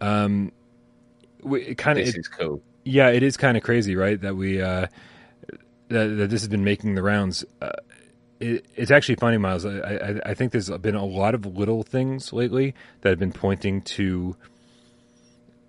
Um, 0.00 0.52
it 1.44 1.76
kind 1.76 1.98
of 1.98 2.06
This 2.06 2.14
is 2.14 2.28
cool. 2.28 2.62
yeah, 2.84 3.08
it 3.08 3.24
is 3.24 3.36
kind 3.36 3.56
of 3.56 3.64
crazy, 3.64 3.96
right? 3.96 4.20
That 4.20 4.36
we 4.36 4.62
uh, 4.62 4.86
that, 5.88 6.06
that 6.06 6.30
this 6.30 6.42
has 6.42 6.46
been 6.46 6.62
making 6.62 6.94
the 6.94 7.02
rounds. 7.02 7.44
Uh, 7.60 7.70
it, 8.38 8.64
it's 8.76 8.92
actually 8.92 9.16
funny, 9.16 9.38
Miles. 9.38 9.66
I, 9.66 9.80
I, 9.80 10.20
I 10.26 10.34
think 10.34 10.52
there's 10.52 10.70
been 10.70 10.94
a 10.94 11.04
lot 11.04 11.34
of 11.34 11.44
little 11.44 11.82
things 11.82 12.32
lately 12.32 12.76
that 13.00 13.08
have 13.08 13.18
been 13.18 13.32
pointing 13.32 13.82
to 13.82 14.36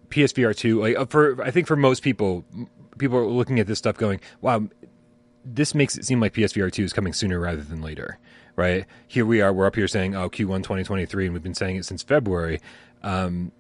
PSVR 0.10 0.56
two. 0.56 0.80
Like 0.80 0.96
uh, 0.96 1.06
for 1.06 1.44
I 1.44 1.50
think 1.50 1.66
for 1.66 1.76
most 1.76 2.04
people, 2.04 2.46
people 3.00 3.18
are 3.18 3.26
looking 3.26 3.60
at 3.60 3.66
this 3.66 3.80
stuff 3.80 3.98
going, 3.98 4.20
"Wow, 4.42 4.68
this 5.46 5.76
makes 5.76 5.98
it 5.98 6.06
seem 6.06 6.20
like 6.20 6.34
PSVR 6.34 6.72
two 6.72 6.84
is 6.84 6.94
coming 6.94 7.14
sooner 7.14 7.40
rather 7.40 7.62
than 7.62 7.82
later." 7.82 8.18
Right 8.58 8.86
here 9.08 9.26
we 9.26 9.42
are. 9.42 9.54
We're 9.54 9.66
up 9.68 9.76
here 9.76 9.88
saying, 9.88 10.16
"Oh, 10.16 10.30
Q1 10.30 10.64
2023," 10.64 11.26
and 11.26 11.34
we've 11.34 11.44
been 11.44 11.54
saying 11.54 11.76
it 11.76 11.86
since 11.86 12.04
February. 12.04 12.60
Um, 13.04 13.52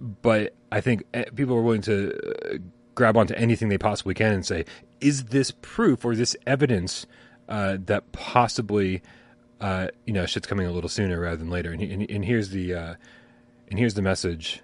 but 0.00 0.54
I 0.72 0.80
think 0.80 1.04
eh, 1.12 1.24
people 1.34 1.56
are 1.56 1.62
willing 1.62 1.82
to 1.82 2.12
uh, 2.52 2.58
grab 2.94 3.16
onto 3.16 3.34
anything 3.34 3.68
they 3.68 3.78
possibly 3.78 4.14
can 4.14 4.32
and 4.32 4.46
say, 4.46 4.64
is 5.00 5.26
this 5.26 5.52
proof 5.62 6.04
or 6.04 6.14
this 6.14 6.36
evidence 6.46 7.06
uh, 7.48 7.78
that 7.86 8.12
possibly, 8.12 9.02
uh, 9.60 9.88
you 10.06 10.12
know, 10.12 10.26
shit's 10.26 10.46
coming 10.46 10.66
a 10.66 10.72
little 10.72 10.88
sooner 10.88 11.20
rather 11.20 11.36
than 11.36 11.50
later? 11.50 11.72
And, 11.72 11.82
and, 11.82 12.10
and 12.10 12.24
here's 12.24 12.50
the 12.50 12.74
uh, 12.74 12.94
and 13.68 13.78
here's 13.78 13.94
the 13.94 14.02
message. 14.02 14.62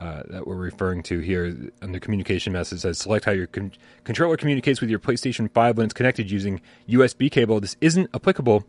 Uh, 0.00 0.22
that 0.28 0.46
we're 0.46 0.54
referring 0.54 1.02
to 1.02 1.18
here 1.18 1.72
on 1.82 1.90
the 1.90 1.98
communication 1.98 2.52
message 2.52 2.78
says 2.78 2.96
select 2.98 3.24
how 3.24 3.32
your 3.32 3.48
con- 3.48 3.72
controller 4.04 4.36
communicates 4.36 4.80
with 4.80 4.88
your 4.88 5.00
PlayStation 5.00 5.52
5 5.52 5.76
when 5.76 5.86
it's 5.86 5.92
connected 5.92 6.30
using 6.30 6.60
USB 6.88 7.28
cable. 7.28 7.58
This 7.58 7.76
isn't 7.80 8.08
applicable 8.14 8.64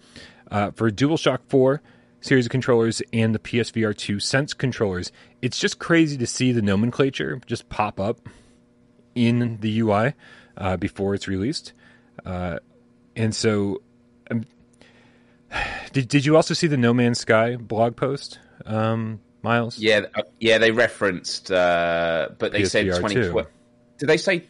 uh, 0.50 0.72
for 0.72 0.90
DualShock 0.90 1.42
4 1.48 1.84
series 2.22 2.46
of 2.46 2.52
controllers 2.52 3.02
and 3.14 3.34
the 3.34 3.40
PSVR 3.40 3.96
2 3.96 4.20
Sense 4.20 4.54
controllers. 4.54 5.12
It's 5.42 5.60
just 5.60 5.80
crazy 5.80 6.18
to 6.18 6.28
see 6.28 6.52
the 6.52 6.64
nomenclature 6.64 7.40
just 7.46 7.70
pop 7.70 8.00
up 8.00 8.28
in 9.16 9.58
the 9.62 9.80
UI 9.82 10.14
uh, 10.58 10.78
before 10.78 11.14
it's 11.14 11.28
released. 11.28 11.74
Uh, 12.26 12.60
and 13.16 13.34
so, 13.34 13.82
um, 14.30 14.46
did 15.94 16.08
did 16.08 16.26
you 16.26 16.36
also 16.36 16.54
see 16.54 16.68
the 16.68 16.78
No 16.78 16.94
Man's 16.94 17.20
Sky 17.20 17.56
blog 17.56 17.96
post, 17.96 18.40
um, 18.66 19.20
Miles? 19.42 19.78
Yeah, 19.78 20.02
uh, 20.16 20.24
yeah. 20.40 20.58
They 20.58 20.72
referenced, 20.72 21.52
uh, 21.52 22.30
but 22.38 22.52
they 22.52 22.66
said 22.66 22.86
PSVR 22.86 23.00
twenty. 23.00 23.16
too. 23.16 23.46
Did 23.98 24.10
they 24.10 24.18
say 24.18 24.44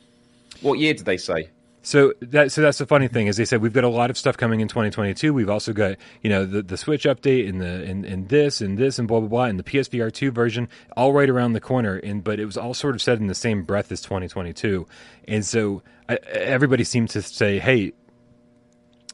what 0.62 0.79
year 0.79 0.93
did 0.93 1.05
they 1.05 1.17
say? 1.17 1.50
So 1.81 2.13
that 2.22 2.51
so 2.51 2.62
that's 2.62 2.77
the 2.77 2.86
funny 2.86 3.08
thing 3.08 3.27
is 3.27 3.38
they 3.38 3.46
said 3.46 3.62
we've 3.62 3.74
got 3.74 3.86
a 3.86 3.89
lot 3.89 4.10
of 4.10 4.17
stuff 4.17 4.36
coming 4.36 4.60
in 4.60 4.67
2022. 4.67 5.34
We've 5.34 5.50
also 5.50 5.72
got 5.72 5.98
you 6.22 6.29
know 6.29 6.46
the 6.46 6.62
the 6.62 6.77
Switch 6.77 7.05
update 7.05 7.48
and 7.48 7.62
the 7.62 7.84
and, 7.84 8.05
and 8.05 8.27
this 8.27 8.60
and 8.62 8.77
this 8.77 9.00
and 9.00 9.08
blah 9.08 9.19
blah 9.22 9.29
blah 9.29 9.43
and 9.46 9.58
the 9.58 9.63
PSVR 9.63 10.12
two 10.12 10.31
version 10.31 10.67
all 10.98 11.13
right 11.13 11.29
around 11.29 11.53
the 11.53 11.62
corner. 11.62 11.96
And 11.96 12.24
but 12.24 12.39
it 12.39 12.46
was 12.46 12.58
all 12.58 12.74
sort 12.74 12.96
of 12.96 13.01
said 13.01 13.19
in 13.19 13.27
the 13.27 13.36
same 13.36 13.63
breath 13.63 13.91
as 13.91 14.01
2022. 14.01 14.86
And 15.27 15.46
so 15.46 15.81
I, 16.10 16.15
everybody 16.27 16.84
seemed 16.84 17.10
to 17.12 17.22
say, 17.22 17.60
hey, 17.60 17.93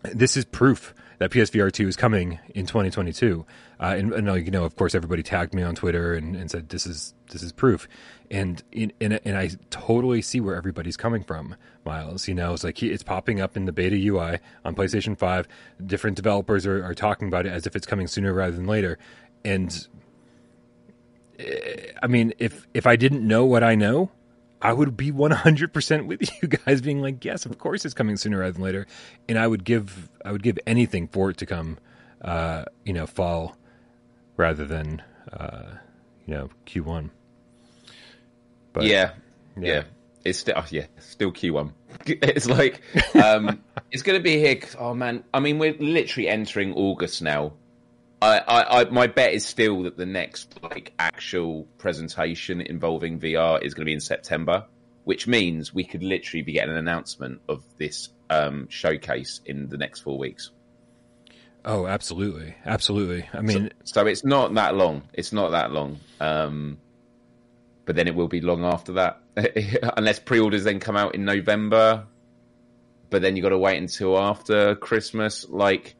this 0.01 0.35
is 0.35 0.43
proof 0.43 0.93
that 1.19 1.31
PSVR 1.31 1.71
2 1.71 1.87
is 1.87 1.95
coming 1.95 2.39
in 2.53 2.65
2022. 2.65 3.45
Uh, 3.79 3.95
and, 3.97 4.13
and 4.13 4.45
you 4.45 4.51
know, 4.51 4.63
of 4.63 4.75
course, 4.75 4.95
everybody 4.95 5.23
tagged 5.23 5.53
me 5.53 5.61
on 5.61 5.75
Twitter 5.75 6.13
and, 6.13 6.35
and 6.35 6.49
said 6.49 6.69
this 6.69 6.85
is 6.85 7.13
this 7.31 7.43
is 7.43 7.51
proof. 7.51 7.87
And 8.31 8.63
in, 8.71 8.93
and 9.01 9.19
and 9.25 9.37
I 9.37 9.49
totally 9.69 10.21
see 10.21 10.39
where 10.39 10.55
everybody's 10.55 10.97
coming 10.97 11.23
from, 11.23 11.55
Miles. 11.85 12.27
You 12.27 12.35
know, 12.35 12.53
it's 12.53 12.63
like 12.63 12.77
he, 12.77 12.89
it's 12.89 13.03
popping 13.03 13.41
up 13.41 13.57
in 13.57 13.65
the 13.65 13.71
beta 13.71 13.95
UI 13.95 14.39
on 14.63 14.75
PlayStation 14.75 15.17
5. 15.17 15.47
Different 15.85 16.15
developers 16.15 16.65
are, 16.65 16.83
are 16.83 16.95
talking 16.95 17.27
about 17.27 17.45
it 17.45 17.51
as 17.51 17.67
if 17.67 17.75
it's 17.75 17.85
coming 17.85 18.07
sooner 18.07 18.33
rather 18.33 18.55
than 18.55 18.67
later. 18.67 18.97
And 19.43 19.87
eh, 21.37 21.91
I 22.01 22.07
mean, 22.07 22.33
if 22.39 22.65
if 22.73 22.87
I 22.87 22.95
didn't 22.95 23.27
know 23.27 23.45
what 23.45 23.63
I 23.63 23.75
know, 23.75 24.09
I 24.61 24.73
would 24.73 24.97
be 24.97 25.11
100% 25.11 26.05
with 26.07 26.29
you 26.41 26.47
guys 26.47 26.81
being 26.81 27.01
like, 27.01 27.23
yes, 27.23 27.45
of 27.45 27.57
course 27.59 27.85
it's 27.85 27.93
coming 27.93 28.17
sooner 28.17 28.39
rather 28.39 28.53
than 28.53 28.63
later. 28.63 28.87
And 29.27 29.37
I 29.37 29.47
would 29.47 29.63
give, 29.63 30.09
I 30.23 30.31
would 30.31 30.43
give 30.43 30.57
anything 30.65 31.07
for 31.07 31.29
it 31.29 31.37
to 31.37 31.45
come, 31.45 31.77
uh, 32.21 32.65
you 32.83 32.93
know, 32.93 33.05
fall 33.05 33.57
rather 34.37 34.65
than, 34.65 35.01
uh, 35.31 35.75
you 36.25 36.33
know, 36.33 36.49
Q1. 36.65 37.09
But 38.73 38.83
yeah, 38.83 39.11
yeah. 39.57 39.73
yeah, 39.73 39.83
It's 40.25 40.39
still, 40.39 40.55
oh, 40.57 40.65
yeah, 40.69 40.87
still 40.99 41.31
Q 41.31 41.53
one. 41.53 41.73
It's 42.05 42.47
like 42.47 42.81
um, 43.15 43.63
it's 43.91 44.03
going 44.03 44.19
to 44.19 44.23
be 44.23 44.37
here. 44.37 44.59
Oh 44.77 44.93
man, 44.93 45.23
I 45.33 45.39
mean, 45.39 45.59
we're 45.59 45.75
literally 45.79 46.27
entering 46.27 46.73
August 46.73 47.21
now. 47.21 47.53
I, 48.21 48.39
I, 48.39 48.81
I, 48.81 48.89
my 48.89 49.07
bet 49.07 49.33
is 49.33 49.45
still 49.45 49.83
that 49.83 49.97
the 49.97 50.05
next 50.05 50.59
like 50.61 50.93
actual 50.99 51.67
presentation 51.77 52.59
involving 52.59 53.19
VR 53.19 53.63
is 53.63 53.73
going 53.73 53.83
to 53.83 53.89
be 53.89 53.93
in 53.93 54.01
September, 54.01 54.65
which 55.05 55.25
means 55.25 55.73
we 55.73 55.85
could 55.85 56.03
literally 56.03 56.41
be 56.41 56.53
getting 56.53 56.71
an 56.71 56.77
announcement 56.77 57.41
of 57.47 57.63
this 57.77 58.09
um, 58.29 58.67
showcase 58.69 59.41
in 59.45 59.69
the 59.69 59.77
next 59.77 60.01
four 60.01 60.17
weeks. 60.17 60.51
Oh, 61.67 61.87
absolutely. 61.87 62.55
Absolutely. 62.63 63.27
I 63.33 63.41
mean, 63.41 63.71
So 63.83 64.05
it's 64.05 64.23
not 64.23 64.53
that 64.53 64.75
long. 64.75 65.01
It's 65.13 65.33
not 65.33 65.51
that 65.51 65.71
long. 65.71 65.99
Um, 66.19 66.77
but 67.85 67.95
then 67.95 68.07
it 68.07 68.13
will 68.15 68.27
be 68.27 68.39
long 68.41 68.63
after 68.63 68.93
that, 68.93 69.19
unless 69.97 70.19
pre-orders 70.19 70.63
then 70.63 70.79
come 70.79 70.95
out 70.95 71.15
in 71.15 71.25
November. 71.25 72.05
but 73.09 73.21
then 73.21 73.35
you 73.35 73.41
got 73.41 73.49
to 73.49 73.57
wait 73.57 73.77
until 73.77 74.17
after 74.17 74.75
Christmas. 74.75 75.47
Like, 75.49 75.95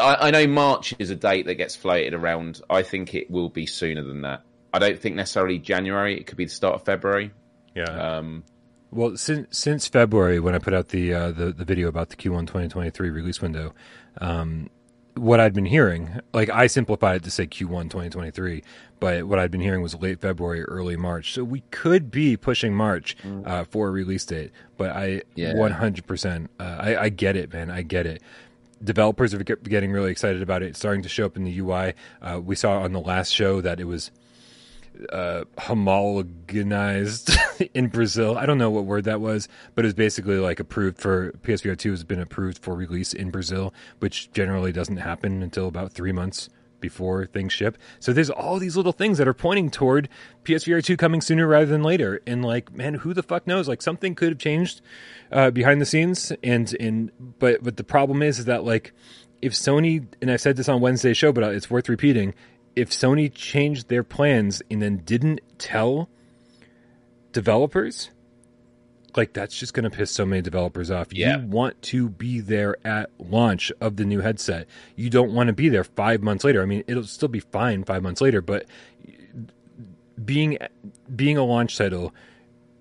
I, 0.00 0.28
I 0.28 0.30
know 0.30 0.46
March 0.46 0.94
is 0.98 1.10
a 1.10 1.16
date 1.16 1.46
that 1.46 1.54
gets 1.54 1.74
floated 1.76 2.14
around. 2.14 2.60
I 2.70 2.82
think 2.82 3.14
it 3.14 3.30
will 3.30 3.48
be 3.48 3.66
sooner 3.66 4.02
than 4.02 4.22
that. 4.22 4.42
I 4.72 4.78
don't 4.78 4.98
think 4.98 5.16
necessarily 5.16 5.58
January. 5.58 6.18
It 6.18 6.26
could 6.26 6.36
be 6.38 6.44
the 6.44 6.50
start 6.50 6.74
of 6.74 6.84
February. 6.84 7.32
Yeah. 7.74 7.84
Um, 7.84 8.44
Well, 8.90 9.16
since 9.16 9.58
since 9.58 9.86
February, 9.86 10.40
when 10.40 10.54
I 10.54 10.58
put 10.58 10.74
out 10.74 10.88
the 10.88 11.12
uh, 11.12 11.30
the 11.32 11.52
the 11.52 11.64
video 11.64 11.88
about 11.88 12.08
the 12.08 12.16
Q1 12.16 12.46
2023 12.46 13.10
release 13.10 13.40
window, 13.42 13.74
um, 14.20 14.70
what 15.14 15.40
I'd 15.40 15.52
been 15.52 15.66
hearing, 15.66 16.20
like 16.32 16.48
I 16.48 16.66
simplified 16.68 17.16
it 17.16 17.24
to 17.24 17.30
say 17.30 17.46
Q1 17.46 17.84
2023, 17.90 18.62
but 19.00 19.24
what 19.24 19.38
I'd 19.38 19.50
been 19.50 19.60
hearing 19.60 19.82
was 19.82 19.94
late 19.96 20.20
February, 20.20 20.62
early 20.64 20.96
March. 20.96 21.32
So 21.34 21.44
we 21.44 21.60
could 21.70 22.10
be 22.10 22.36
pushing 22.36 22.74
March 22.74 23.16
uh, 23.44 23.64
for 23.64 23.88
a 23.88 23.90
release 23.90 24.24
date. 24.24 24.52
But 24.76 24.90
I 24.90 25.22
Yeah. 25.34 25.52
100%, 25.54 26.48
uh, 26.58 26.62
I, 26.62 26.96
I 26.96 27.08
get 27.08 27.36
it, 27.36 27.52
man. 27.52 27.70
I 27.70 27.82
get 27.82 28.06
it. 28.06 28.22
Developers 28.82 29.34
are 29.34 29.42
getting 29.42 29.90
really 29.90 30.12
excited 30.12 30.40
about 30.40 30.62
it. 30.62 30.68
It's 30.68 30.78
starting 30.78 31.02
to 31.02 31.08
show 31.08 31.26
up 31.26 31.36
in 31.36 31.42
the 31.44 31.58
UI. 31.58 31.94
Uh, 32.22 32.40
we 32.40 32.54
saw 32.54 32.80
on 32.80 32.92
the 32.92 33.00
last 33.00 33.30
show 33.34 33.60
that 33.60 33.80
it 33.80 33.84
was 33.84 34.12
uh, 35.12 35.44
in 37.74 37.88
Brazil. 37.88 38.38
I 38.38 38.46
don't 38.46 38.58
know 38.58 38.70
what 38.70 38.84
word 38.84 39.04
that 39.04 39.20
was, 39.20 39.48
but 39.74 39.84
it 39.84 39.88
was 39.88 39.94
basically 39.94 40.38
like 40.38 40.60
approved 40.60 40.98
for 40.98 41.32
PSVR 41.42 41.78
2 41.78 41.90
has 41.90 42.04
been 42.04 42.20
approved 42.20 42.58
for 42.58 42.74
release 42.74 43.12
in 43.12 43.30
Brazil, 43.30 43.72
which 43.98 44.30
generally 44.32 44.72
doesn't 44.72 44.98
happen 44.98 45.42
until 45.42 45.68
about 45.68 45.92
three 45.92 46.12
months 46.12 46.48
before 46.80 47.26
things 47.26 47.52
ship. 47.52 47.76
So 48.00 48.12
there's 48.12 48.30
all 48.30 48.58
these 48.58 48.76
little 48.76 48.92
things 48.92 49.18
that 49.18 49.28
are 49.28 49.34
pointing 49.34 49.70
toward 49.70 50.08
PSVR 50.44 50.82
2 50.82 50.96
coming 50.96 51.20
sooner 51.20 51.46
rather 51.46 51.66
than 51.66 51.82
later. 51.82 52.20
And 52.26 52.44
like, 52.44 52.72
man, 52.72 52.94
who 52.94 53.14
the 53.14 53.22
fuck 53.22 53.46
knows? 53.46 53.68
Like 53.68 53.82
something 53.82 54.14
could 54.14 54.30
have 54.30 54.38
changed 54.38 54.80
uh, 55.32 55.50
behind 55.50 55.80
the 55.80 55.86
scenes. 55.86 56.32
And, 56.42 56.74
and, 56.78 57.10
but, 57.38 57.62
but 57.62 57.76
the 57.76 57.84
problem 57.84 58.22
is, 58.22 58.38
is 58.38 58.44
that 58.46 58.64
like, 58.64 58.92
if 59.40 59.52
Sony, 59.52 60.06
and 60.20 60.30
I 60.30 60.36
said 60.36 60.56
this 60.56 60.68
on 60.68 60.80
Wednesday's 60.80 61.16
show, 61.16 61.32
but 61.32 61.44
it's 61.54 61.70
worth 61.70 61.88
repeating, 61.88 62.34
if 62.78 62.90
Sony 62.90 63.32
changed 63.32 63.88
their 63.88 64.04
plans 64.04 64.62
and 64.70 64.80
then 64.80 64.98
didn't 64.98 65.40
tell 65.58 66.08
developers, 67.32 68.10
like 69.16 69.32
that's 69.32 69.58
just 69.58 69.74
going 69.74 69.82
to 69.82 69.90
piss 69.90 70.12
so 70.12 70.24
many 70.24 70.42
developers 70.42 70.88
off. 70.88 71.12
Yeah. 71.12 71.38
You 71.38 71.46
want 71.48 71.82
to 71.82 72.08
be 72.08 72.38
there 72.38 72.76
at 72.86 73.10
launch 73.18 73.72
of 73.80 73.96
the 73.96 74.04
new 74.04 74.20
headset. 74.20 74.68
You 74.94 75.10
don't 75.10 75.32
want 75.32 75.48
to 75.48 75.52
be 75.52 75.68
there 75.68 75.82
5 75.82 76.22
months 76.22 76.44
later. 76.44 76.62
I 76.62 76.66
mean, 76.66 76.84
it'll 76.86 77.02
still 77.02 77.28
be 77.28 77.40
fine 77.40 77.82
5 77.82 78.00
months 78.00 78.20
later, 78.20 78.40
but 78.40 78.66
being 80.24 80.58
being 81.14 81.36
a 81.36 81.44
launch 81.44 81.76
title 81.76 82.14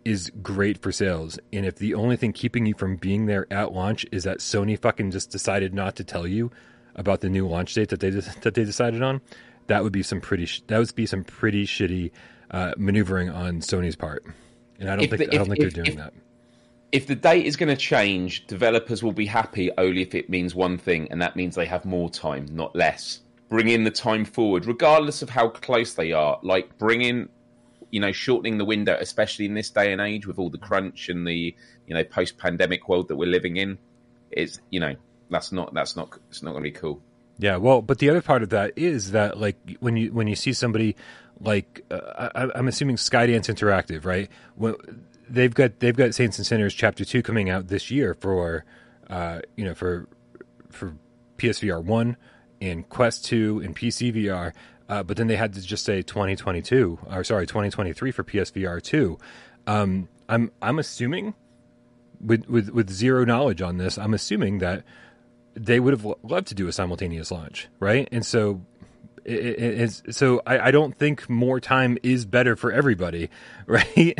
is 0.06 0.32
great 0.44 0.80
for 0.80 0.92
sales. 0.92 1.40
And 1.52 1.66
if 1.66 1.78
the 1.78 1.96
only 1.96 2.18
thing 2.18 2.34
keeping 2.34 2.68
you 2.68 2.76
from 2.76 2.98
being 2.98 3.26
there 3.26 3.48
at 3.52 3.74
launch 3.74 4.06
is 4.12 4.26
that 4.26 4.40
Sony 4.40 4.80
fucking 4.80 5.10
just 5.10 5.32
decided 5.32 5.74
not 5.74 5.96
to 5.96 6.04
tell 6.04 6.28
you 6.28 6.52
about 6.96 7.22
the 7.22 7.30
new 7.30 7.48
launch 7.48 7.74
date 7.74 7.90
that 7.90 8.00
they 8.00 8.10
that 8.42 8.54
they 8.54 8.64
decided 8.64 9.02
on, 9.02 9.22
that 9.68 9.84
would 9.84 9.94
be 9.94 10.04
some 10.04 10.22
pretty 10.22 10.46
sh- 10.46 10.62
that 10.68 10.78
would 10.78 10.96
be 10.96 11.06
some 11.06 11.24
pretty 11.24 11.66
shitty 11.66 12.12
uh, 12.52 12.74
maneuvering 12.78 13.30
on 13.30 13.60
Sony's 13.62 13.96
part. 13.96 14.26
And 14.80 14.90
I 14.90 14.96
don't 14.96 15.04
If 15.06 15.10
think 15.12 15.32
the- 15.32 15.36
I 15.36 15.38
don't 15.40 15.48
think 15.48 15.60
if- 15.60 15.74
they're 15.74 15.84
doing 15.84 15.98
if- 15.98 16.04
that. 16.04 16.14
if 16.92 17.08
the 17.08 17.16
date 17.16 17.46
is 17.46 17.56
going 17.58 17.70
to 17.70 17.76
change, 17.76 18.48
developers 18.48 19.04
will 19.04 19.12
be 19.12 19.26
happy 19.26 19.70
only 19.78 20.02
if 20.02 20.16
it 20.16 20.30
means 20.30 20.56
one 20.56 20.78
thing, 20.78 21.08
and 21.12 21.22
that 21.22 21.36
means 21.36 21.56
they 21.56 21.66
have 21.66 21.84
more 21.86 22.10
time, 22.10 22.46
not 22.52 22.76
less. 22.76 23.20
Bring 23.50 23.68
in 23.70 23.84
the 23.84 23.92
time 23.92 24.26
forward, 24.26 24.66
regardless 24.66 25.22
of 25.22 25.30
how 25.30 25.50
close 25.50 25.94
they 25.94 26.12
are. 26.12 26.40
Like 26.44 26.78
bringing, 26.78 27.30
you 27.92 28.00
know, 28.02 28.12
shortening 28.12 28.58
the 28.58 28.66
window, 28.66 28.98
especially 29.00 29.46
in 29.46 29.54
this 29.54 29.70
day 29.70 29.92
and 29.94 30.02
age 30.02 30.28
with 30.28 30.38
all 30.40 30.50
the 30.50 30.58
crunch 30.58 31.10
and 31.10 31.26
the 31.28 31.56
you 31.88 31.94
know 31.94 32.04
post-pandemic 32.04 32.90
world 32.90 33.08
that 33.08 33.16
we're 33.16 33.30
living 33.30 33.56
in. 33.58 33.78
It's 34.32 34.60
you 34.70 34.80
know 34.82 34.96
that's 35.30 35.52
not 35.54 35.74
that's 35.74 35.96
not 35.96 36.10
it's 36.30 36.44
not 36.44 36.52
going 36.52 36.64
to 36.64 36.70
be 36.70 36.78
cool. 36.78 37.02
Yeah, 37.40 37.58
well, 37.58 37.82
but 37.82 38.00
the 38.00 38.10
other 38.10 38.22
part 38.22 38.44
of 38.44 38.50
that 38.50 38.74
is 38.76 39.12
that 39.12 39.40
like 39.40 39.58
when 39.80 39.96
you 39.96 40.12
when 40.12 40.28
you 40.28 40.36
see 40.36 40.54
somebody 40.54 40.96
like 41.40 41.86
uh, 41.92 42.30
I, 42.34 42.50
I'm 42.56 42.68
assuming 42.68 42.96
Skydance 42.96 43.46
Interactive, 43.46 44.06
right? 44.06 44.30
When 44.56 44.76
they've 45.30 45.54
got 45.54 45.80
they've 45.80 45.96
got 45.96 46.16
Saints 46.16 46.38
and 46.38 46.48
Sinners 46.48 46.74
Chapter 46.74 47.06
Two 47.06 47.22
coming 47.22 47.50
out 47.50 47.68
this 47.68 47.92
year 47.92 48.14
for 48.16 48.66
uh, 49.10 49.42
you 49.56 49.66
know 49.66 49.76
for 49.76 50.08
for 50.70 50.96
PSVR 51.38 51.84
one 51.84 52.18
and 52.60 52.88
Quest 52.90 53.26
two 53.26 53.62
and 53.64 53.76
PCVR, 53.76 54.54
uh, 54.90 55.04
but 55.04 55.18
then 55.18 55.28
they 55.28 55.36
had 55.36 55.54
to 55.54 55.62
just 55.62 55.86
say 55.86 56.02
2022 56.02 57.00
or 57.12 57.24
sorry 57.24 57.46
2023 57.46 58.12
for 58.12 58.24
PSVR 58.24 58.82
two. 58.82 59.20
Um, 59.68 60.10
I'm 60.28 60.52
I'm 60.62 60.80
assuming 60.80 61.36
with 62.20 62.48
with 62.48 62.70
with 62.70 62.90
zero 62.90 63.26
knowledge 63.26 63.62
on 63.62 63.78
this, 63.78 63.98
I'm 63.98 64.14
assuming 64.14 64.60
that 64.60 64.84
they 65.58 65.80
would 65.80 65.94
have 65.94 66.06
loved 66.24 66.48
to 66.48 66.56
do 66.56 66.68
a 66.68 66.72
simultaneous 66.72 67.32
launch, 67.32 67.68
right? 67.80 68.08
And 68.12 68.26
so, 68.26 68.62
it, 69.26 70.14
so 70.14 70.42
I, 70.46 70.68
I 70.68 70.72
don't 70.72 70.96
think 70.96 71.30
more 71.30 71.60
time 71.60 71.98
is 72.04 72.26
better 72.26 72.56
for 72.56 72.72
everybody, 72.72 73.30
right? 73.68 74.18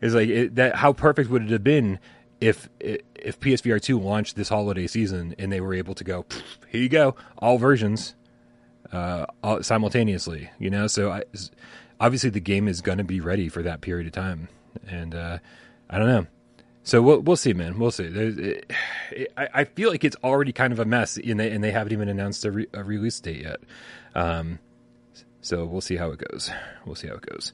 It's 0.00 0.14
like 0.14 0.28
it, 0.28 0.54
that. 0.56 0.76
How 0.76 0.92
perfect 0.92 1.30
would 1.30 1.42
it 1.44 1.50
have 1.50 1.64
been 1.64 1.98
if 2.40 2.68
if 2.80 3.40
PSVR 3.40 3.80
two 3.80 3.98
launched 3.98 4.36
this 4.36 4.48
holiday 4.48 4.86
season 4.86 5.34
and 5.38 5.52
they 5.52 5.60
were 5.60 5.74
able 5.74 5.94
to 5.94 6.04
go, 6.04 6.24
here 6.68 6.80
you 6.80 6.88
go, 6.88 7.16
all 7.38 7.58
versions, 7.58 8.14
uh, 8.92 9.26
all, 9.42 9.62
simultaneously, 9.62 10.50
you 10.58 10.70
know? 10.70 10.86
So 10.86 11.10
I, 11.10 11.24
obviously 11.98 12.30
the 12.30 12.40
game 12.40 12.68
is 12.68 12.80
going 12.80 12.98
to 12.98 13.04
be 13.04 13.20
ready 13.20 13.48
for 13.48 13.62
that 13.62 13.80
period 13.80 14.06
of 14.06 14.12
time, 14.12 14.48
and 14.86 15.14
uh, 15.14 15.38
I 15.90 15.98
don't 15.98 16.08
know. 16.08 16.26
So 16.88 17.02
we'll 17.02 17.20
we'll 17.20 17.36
see, 17.36 17.52
man. 17.52 17.78
We'll 17.78 17.90
see. 17.90 18.04
It, 18.04 18.64
it, 19.12 19.32
I, 19.36 19.48
I 19.52 19.64
feel 19.64 19.90
like 19.90 20.04
it's 20.04 20.16
already 20.24 20.52
kind 20.54 20.72
of 20.72 20.78
a 20.78 20.86
mess, 20.86 21.18
and 21.18 21.38
they 21.38 21.50
and 21.50 21.62
they 21.62 21.70
haven't 21.70 21.92
even 21.92 22.08
announced 22.08 22.46
a, 22.46 22.50
re, 22.50 22.66
a 22.72 22.82
release 22.82 23.20
date 23.20 23.42
yet. 23.42 23.60
Um, 24.14 24.58
so 25.42 25.66
we'll 25.66 25.82
see 25.82 25.96
how 25.96 26.12
it 26.12 26.18
goes. 26.30 26.50
We'll 26.86 26.94
see 26.94 27.08
how 27.08 27.16
it 27.16 27.26
goes. 27.26 27.52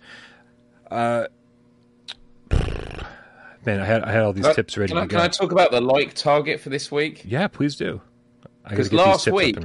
Uh, 0.89 1.27
man, 3.67 3.81
I 3.81 3.85
had 3.85 4.05
I 4.05 4.13
had 4.13 4.23
all 4.23 4.33
these 4.33 4.55
tips 4.55 4.79
ready 4.79 4.93
Can 4.93 5.03
I, 5.03 5.07
can. 5.09 5.19
I 5.19 5.27
talk 5.27 5.51
about 5.51 5.73
the 5.73 5.81
like 5.81 6.15
target 6.15 6.61
for 6.61 6.69
this 6.69 6.93
week? 6.93 7.23
yeah, 7.25 7.49
please 7.49 7.75
do. 7.75 8.01
Because 8.69 8.93
last 8.93 9.27
week, 9.27 9.57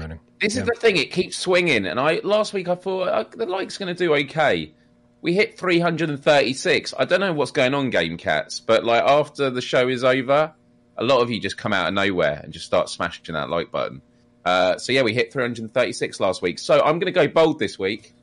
this 0.41 0.55
Yeah. 0.55 0.62
is 0.62 0.67
the 0.67 0.75
thing; 0.79 0.97
it 0.97 1.12
keeps 1.12 1.38
swinging. 1.38 1.86
And 1.86 1.99
I 1.99 2.21
last 2.23 2.53
week 2.53 2.69
I 2.69 2.73
thought 2.73 3.08
uh, 3.08 3.23
the 3.36 3.45
like's 3.45 3.77
going 3.77 3.95
to 3.95 4.03
do 4.03 4.15
okay. 4.15 4.73
We 5.21 5.34
hit 5.34 5.58
336. 5.60 6.93
I 6.97 7.05
don't 7.05 7.19
know 7.19 7.34
what's 7.34 7.51
going 7.51 7.73
on, 7.73 7.89
Game 7.89 8.17
Cats, 8.17 8.60
but 8.60 8.86
like 8.86 9.03
after 9.03 9.49
the 9.49 9.62
show 9.62 9.88
is 9.89 10.03
over, 10.03 10.53
a 10.97 11.03
lot 11.03 11.21
of 11.21 11.29
you 11.29 11.39
just 11.41 11.58
come 11.58 11.73
out 11.73 11.88
of 11.88 11.93
nowhere 11.93 12.39
and 12.43 12.53
just 12.53 12.65
start 12.65 12.89
smashing 12.89 13.34
that 13.34 13.49
like 13.49 13.71
button. 13.71 14.01
Uh, 14.45 14.77
so 14.77 14.93
yeah, 14.93 15.01
we 15.01 15.13
hit 15.13 15.34
336 15.34 16.19
last 16.21 16.41
week. 16.41 16.58
So 16.60 16.75
I'm 16.79 16.99
going 16.99 17.05
to 17.05 17.12
go 17.12 17.27
bold 17.27 17.60
this 17.60 17.77
week. 17.77 18.13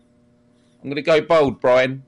I'm 0.83 0.89
going 0.89 0.97
to 0.97 1.03
go 1.03 1.21
bold, 1.21 1.61
Brian. 1.61 2.03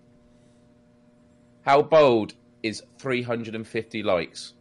How 1.62 1.82
bold 1.82 2.32
is 2.62 2.82
350 2.98 4.02
likes? 4.02 4.54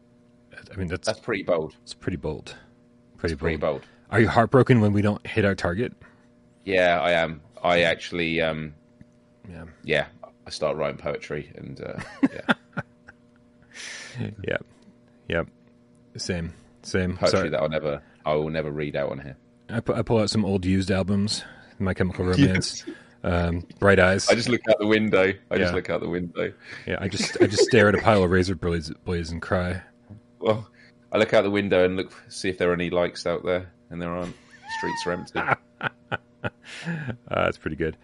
I 0.72 0.76
mean, 0.76 0.88
that's 0.88 1.06
That's 1.06 1.20
pretty 1.20 1.44
bold. 1.44 1.76
it's 1.84 1.94
pretty 1.94 2.18
bold. 2.18 2.56
Pretty 3.18 3.36
bold. 3.36 3.40
Pretty 3.40 3.58
bold. 3.58 3.82
Are 4.12 4.20
you 4.20 4.28
heartbroken 4.28 4.82
when 4.82 4.92
we 4.92 5.02
don't 5.02 5.26
hit 5.26 5.46
our 5.46 5.56
target? 5.56 5.94
Yeah, 6.66 7.00
I 7.00 7.12
am. 7.12 7.42
I 7.64 7.82
actually, 7.84 8.42
um, 8.42 8.74
Yeah. 9.50 9.66
yeah, 9.84 10.06
I 10.48 10.50
start 10.50 10.78
writing 10.78 10.98
poetry, 10.98 11.52
and 11.56 11.82
uh, 11.82 12.00
yeah, 12.32 12.82
Yeah. 14.48 14.58
Yep. 15.28 15.48
Same. 16.16 16.54
Same. 16.84 17.18
poetry 17.18 17.38
Sorry. 17.38 17.50
that 17.50 17.62
I'll 17.62 17.68
never, 17.68 18.02
I 18.26 18.34
will 18.36 18.50
never 18.50 18.72
read 18.72 18.96
out 18.96 19.12
on 19.12 19.20
here. 19.20 19.36
I, 19.70 19.82
pu- 19.82 19.94
I 19.94 20.02
pull 20.04 20.20
out 20.20 20.30
some 20.30 20.46
old 20.46 20.66
used 20.66 20.90
albums. 20.90 21.44
My 21.80 21.94
Chemical 21.94 22.24
Romance, 22.32 22.86
um, 23.26 23.68
Bright 23.80 24.00
Eyes. 24.00 24.30
I 24.30 24.36
just 24.36 24.48
look 24.48 24.62
out 24.70 24.80
the 24.80 24.88
window. 24.88 25.34
I 25.52 25.58
just 25.58 25.74
look 25.74 25.90
out 25.90 26.00
the 26.00 26.08
window. 26.08 26.54
yeah, 26.88 26.96
I 27.02 27.10
just 27.10 27.38
I 27.42 27.48
just 27.48 27.64
stare 27.64 27.90
at 27.90 27.96
a 27.96 28.00
pile 28.02 28.24
of 28.24 28.32
razor 28.32 28.56
blades, 28.56 28.90
blades 29.04 29.30
and 29.32 29.42
cry. 29.42 29.82
Well, 30.40 30.66
I 31.12 31.18
look 31.18 31.34
out 31.34 31.44
the 31.44 31.52
window 31.52 31.84
and 31.84 31.98
look 31.98 32.14
see 32.30 32.48
if 32.48 32.58
there 32.58 32.70
are 32.72 32.74
any 32.74 32.90
likes 32.90 33.28
out 33.28 33.44
there, 33.44 33.70
and 33.90 34.02
there 34.02 34.12
aren't. 34.12 34.36
Streets 34.78 35.06
are 35.08 35.12
empty. 35.12 35.40
Uh, 35.82 36.50
that's 37.30 37.58
pretty 37.58 37.76
good. 37.76 37.98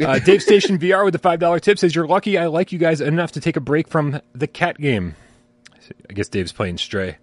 Uh, 0.00 0.18
Dave 0.24 0.42
Station 0.42 0.78
VR 0.78 1.04
with 1.04 1.12
the 1.12 1.18
five 1.18 1.38
dollar 1.40 1.58
tip 1.60 1.78
says 1.78 1.94
you're 1.94 2.06
lucky. 2.06 2.36
I 2.38 2.46
like 2.46 2.72
you 2.72 2.78
guys 2.78 3.00
enough 3.00 3.32
to 3.32 3.40
take 3.40 3.56
a 3.56 3.60
break 3.60 3.88
from 3.88 4.20
the 4.34 4.46
cat 4.46 4.78
game. 4.78 5.14
I 6.10 6.12
guess 6.14 6.28
Dave's 6.28 6.52
playing 6.52 6.78
Stray. 6.78 7.16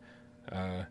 Uh, 0.51 0.83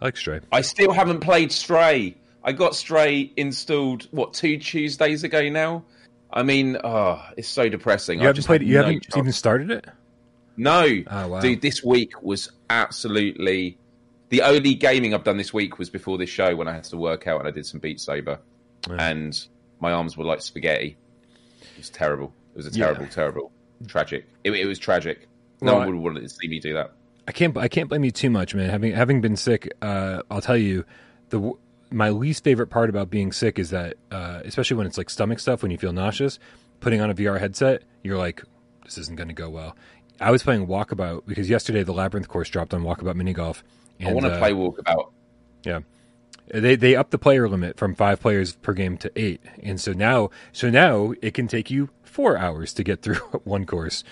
I 0.00 0.04
like 0.04 0.16
Stray. 0.16 0.40
I 0.52 0.60
still 0.60 0.92
haven't 0.92 1.20
played 1.20 1.50
Stray. 1.52 2.16
I 2.42 2.52
got 2.52 2.74
Stray 2.74 3.32
installed 3.36 4.06
what 4.10 4.34
two 4.34 4.58
Tuesdays 4.58 5.24
ago 5.24 5.48
now. 5.48 5.84
I 6.30 6.42
mean, 6.42 6.76
oh, 6.82 7.22
it's 7.36 7.48
so 7.48 7.68
depressing. 7.68 8.18
You 8.18 8.24
I 8.24 8.26
haven't 8.28 8.44
played 8.44 8.62
it. 8.62 8.66
You 8.66 8.74
no 8.74 8.82
haven't 8.82 9.02
chance. 9.04 9.16
even 9.16 9.32
started 9.32 9.70
it. 9.70 9.86
No, 10.56 10.86
Oh, 11.10 11.28
wow. 11.28 11.40
dude, 11.40 11.62
this 11.62 11.82
week 11.82 12.20
was 12.22 12.50
absolutely 12.70 13.78
the 14.28 14.42
only 14.42 14.74
gaming 14.74 15.14
I've 15.14 15.24
done 15.24 15.36
this 15.36 15.52
week 15.54 15.78
was 15.78 15.90
before 15.90 16.18
this 16.18 16.30
show 16.30 16.54
when 16.56 16.68
I 16.68 16.72
had 16.72 16.84
to 16.84 16.96
work 16.96 17.26
out 17.26 17.38
and 17.40 17.48
I 17.48 17.50
did 17.50 17.66
some 17.66 17.80
Beat 17.80 18.00
Saber, 18.00 18.38
Yeah. 18.88 18.96
and 18.98 19.46
my 19.84 19.92
arms 19.92 20.16
were 20.16 20.24
like 20.24 20.40
spaghetti. 20.40 20.96
It 21.60 21.78
was 21.78 21.90
terrible. 21.90 22.32
It 22.54 22.56
was 22.56 22.66
a 22.66 22.70
Yeah. 22.70 22.86
terrible, 22.86 23.06
terrible, 23.06 23.52
tragic. 23.86 24.26
It, 24.42 24.52
it 24.52 24.66
was 24.66 24.78
tragic. 24.78 25.28
No 25.60 25.76
one 25.76 26.00
would 26.02 26.14
want 26.14 26.16
to 26.22 26.28
see 26.28 26.48
me 26.48 26.58
do 26.58 26.72
that. 26.74 26.92
I 27.28 27.32
can't 27.32 27.56
I 27.56 27.68
can't 27.68 27.88
blame 27.88 28.04
you 28.04 28.10
too 28.10 28.30
much, 28.30 28.54
man. 28.54 28.70
Having 28.70 28.92
having 28.92 29.20
been 29.20 29.36
sick, 29.36 29.72
uh, 29.82 30.22
I'll 30.30 30.40
tell 30.40 30.56
you 30.56 30.84
the 31.30 31.52
my 31.90 32.10
least 32.10 32.42
favorite 32.44 32.68
part 32.68 32.88
about 32.90 33.08
being 33.10 33.30
sick 33.32 33.58
is 33.58 33.70
that, 33.70 33.94
uh, 34.10 34.40
especially 34.44 34.76
when 34.78 34.86
it's 34.86 34.98
like 34.98 35.08
stomach 35.10 35.38
stuff, 35.38 35.62
when 35.62 35.70
you 35.70 35.78
feel 35.78 35.92
nauseous, 35.92 36.38
putting 36.80 37.00
on 37.00 37.10
a 37.10 37.14
VR 37.14 37.38
headset, 37.38 37.82
you're 38.02 38.18
like, 38.18 38.42
this 38.84 38.98
isn't 38.98 39.16
going 39.16 39.28
to 39.28 39.34
go 39.34 39.48
well. 39.48 39.76
I 40.20 40.30
was 40.30 40.42
playing 40.42 40.66
Walkabout 40.66 41.22
because 41.26 41.48
yesterday 41.48 41.82
the 41.82 41.92
Labyrinth 41.92 42.28
course 42.28 42.48
dropped 42.48 42.74
on 42.74 42.82
Walkabout 42.82 43.14
mini 43.16 43.32
golf. 43.32 43.62
I 44.04 44.12
want 44.12 44.26
to 44.26 44.32
uh, 44.32 44.38
play 44.38 44.52
Walkabout. 44.52 45.12
Yeah. 45.64 45.80
They 46.48 46.76
they 46.76 46.94
upped 46.94 47.10
the 47.10 47.18
player 47.18 47.48
limit 47.48 47.78
from 47.78 47.94
five 47.94 48.20
players 48.20 48.56
per 48.56 48.72
game 48.72 48.96
to 48.98 49.10
eight, 49.16 49.40
and 49.62 49.80
so 49.80 49.92
now 49.92 50.30
so 50.52 50.70
now 50.70 51.14
it 51.22 51.32
can 51.34 51.48
take 51.48 51.70
you 51.70 51.88
four 52.02 52.36
hours 52.36 52.72
to 52.74 52.84
get 52.84 53.02
through 53.02 53.14
one 53.44 53.66
course. 53.66 54.04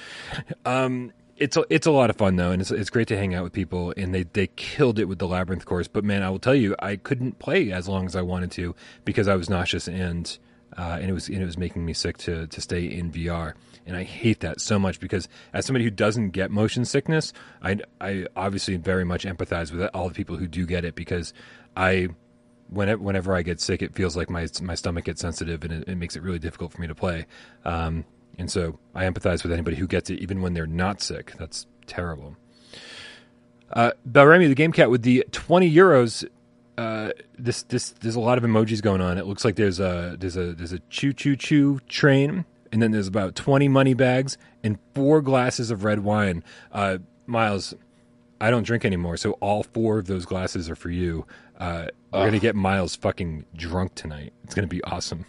Um, 0.64 1.12
it's 1.36 1.56
a, 1.56 1.64
it's 1.70 1.86
a 1.86 1.90
lot 1.90 2.10
of 2.10 2.16
fun 2.16 2.36
though, 2.36 2.50
and 2.50 2.62
it's 2.62 2.70
it's 2.70 2.90
great 2.90 3.08
to 3.08 3.16
hang 3.16 3.34
out 3.34 3.44
with 3.44 3.52
people. 3.52 3.92
And 3.96 4.14
they 4.14 4.22
they 4.22 4.46
killed 4.48 4.98
it 4.98 5.06
with 5.06 5.18
the 5.18 5.26
labyrinth 5.26 5.66
course. 5.66 5.88
But 5.88 6.04
man, 6.04 6.22
I 6.22 6.30
will 6.30 6.38
tell 6.38 6.54
you, 6.54 6.74
I 6.78 6.96
couldn't 6.96 7.38
play 7.38 7.72
as 7.72 7.88
long 7.88 8.06
as 8.06 8.16
I 8.16 8.22
wanted 8.22 8.50
to 8.52 8.74
because 9.04 9.28
I 9.28 9.34
was 9.34 9.50
nauseous 9.50 9.88
and 9.88 10.38
uh, 10.76 10.98
and 11.00 11.10
it 11.10 11.12
was 11.12 11.28
and 11.28 11.42
it 11.42 11.44
was 11.44 11.58
making 11.58 11.84
me 11.84 11.92
sick 11.92 12.16
to 12.18 12.46
to 12.46 12.60
stay 12.60 12.84
in 12.84 13.10
VR. 13.10 13.54
And 13.84 13.96
I 13.96 14.04
hate 14.04 14.40
that 14.40 14.60
so 14.60 14.78
much 14.78 15.00
because 15.00 15.28
as 15.52 15.66
somebody 15.66 15.84
who 15.84 15.90
doesn't 15.90 16.30
get 16.30 16.50
motion 16.50 16.84
sickness, 16.84 17.32
I 17.62 17.78
I 18.00 18.26
obviously 18.36 18.76
very 18.76 19.04
much 19.04 19.24
empathize 19.24 19.72
with 19.72 19.88
all 19.92 20.08
the 20.08 20.14
people 20.14 20.36
who 20.36 20.46
do 20.46 20.64
get 20.66 20.84
it 20.84 20.94
because 20.94 21.34
I 21.76 22.10
whenever 22.72 23.02
whenever 23.02 23.34
I 23.34 23.42
get 23.42 23.60
sick, 23.60 23.82
it 23.82 23.94
feels 23.94 24.16
like 24.16 24.30
my 24.30 24.46
my 24.60 24.74
stomach 24.74 25.04
gets 25.04 25.20
sensitive 25.20 25.64
and 25.64 25.72
it, 25.72 25.88
it 25.88 25.96
makes 25.96 26.16
it 26.16 26.22
really 26.22 26.38
difficult 26.38 26.72
for 26.72 26.80
me 26.80 26.86
to 26.86 26.94
play. 26.94 27.26
Um, 27.64 28.04
and 28.38 28.50
so 28.50 28.78
I 28.94 29.04
empathize 29.04 29.42
with 29.42 29.52
anybody 29.52 29.76
who 29.76 29.86
gets 29.86 30.10
it, 30.10 30.20
even 30.20 30.42
when 30.42 30.54
they're 30.54 30.66
not 30.66 31.00
sick. 31.02 31.32
That's 31.38 31.66
terrible. 31.86 32.36
Uh, 33.72 33.92
Belremy, 34.04 34.46
the 34.48 34.54
Game 34.54 34.72
Cat, 34.72 34.90
with 34.90 35.02
the 35.02 35.24
twenty 35.32 35.72
euros. 35.72 36.24
Uh, 36.78 37.10
this 37.38 37.62
this 37.64 37.90
there's 38.00 38.14
a 38.16 38.20
lot 38.20 38.38
of 38.38 38.44
emojis 38.44 38.80
going 38.82 39.00
on. 39.00 39.18
It 39.18 39.26
looks 39.26 39.44
like 39.44 39.56
there's 39.56 39.78
a 39.78 40.16
there's 40.18 40.36
a 40.36 40.52
there's 40.54 40.72
a 40.72 40.78
choo 40.90 41.12
choo 41.12 41.36
choo 41.36 41.80
train, 41.88 42.44
and 42.72 42.82
then 42.82 42.90
there's 42.90 43.06
about 43.06 43.34
twenty 43.34 43.68
money 43.68 43.94
bags 43.94 44.38
and 44.62 44.78
four 44.94 45.20
glasses 45.20 45.70
of 45.70 45.84
red 45.84 46.00
wine. 46.00 46.42
Uh, 46.72 46.98
Miles, 47.26 47.74
I 48.40 48.50
don't 48.50 48.64
drink 48.64 48.84
anymore, 48.84 49.16
so 49.16 49.32
all 49.32 49.62
four 49.62 49.98
of 49.98 50.06
those 50.06 50.24
glasses 50.24 50.68
are 50.68 50.74
for 50.74 50.90
you. 50.90 51.26
Uh, 51.58 51.86
we're 52.12 52.26
gonna 52.26 52.38
get 52.38 52.54
Miles 52.54 52.96
fucking 52.96 53.46
drunk 53.54 53.94
tonight. 53.94 54.32
It's 54.44 54.54
gonna 54.54 54.66
be 54.66 54.82
awesome. 54.84 55.24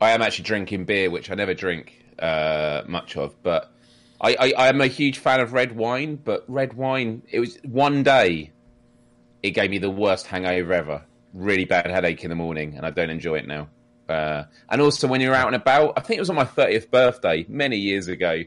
I 0.00 0.10
am 0.10 0.22
actually 0.22 0.44
drinking 0.44 0.84
beer, 0.84 1.10
which 1.10 1.30
I 1.30 1.34
never 1.34 1.54
drink 1.54 2.04
uh, 2.18 2.82
much 2.86 3.16
of, 3.16 3.42
but 3.42 3.72
I, 4.20 4.36
I, 4.38 4.52
I 4.56 4.68
am 4.68 4.80
a 4.80 4.86
huge 4.86 5.18
fan 5.18 5.40
of 5.40 5.52
red 5.52 5.76
wine. 5.76 6.16
But 6.16 6.44
red 6.48 6.74
wine, 6.74 7.22
it 7.30 7.40
was 7.40 7.58
one 7.62 8.02
day, 8.02 8.52
it 9.42 9.50
gave 9.50 9.70
me 9.70 9.78
the 9.78 9.90
worst 9.90 10.26
hangover 10.26 10.72
ever. 10.72 11.02
Really 11.32 11.64
bad 11.64 11.86
headache 11.86 12.24
in 12.24 12.30
the 12.30 12.36
morning, 12.36 12.74
and 12.76 12.86
I 12.86 12.90
don't 12.90 13.10
enjoy 13.10 13.36
it 13.36 13.46
now. 13.46 13.68
Uh, 14.08 14.44
and 14.70 14.80
also, 14.80 15.08
when 15.08 15.20
you're 15.20 15.34
out 15.34 15.46
and 15.46 15.56
about, 15.56 15.94
I 15.96 16.00
think 16.00 16.18
it 16.18 16.20
was 16.20 16.30
on 16.30 16.36
my 16.36 16.44
30th 16.44 16.90
birthday 16.90 17.44
many 17.48 17.76
years 17.76 18.08
ago, 18.08 18.42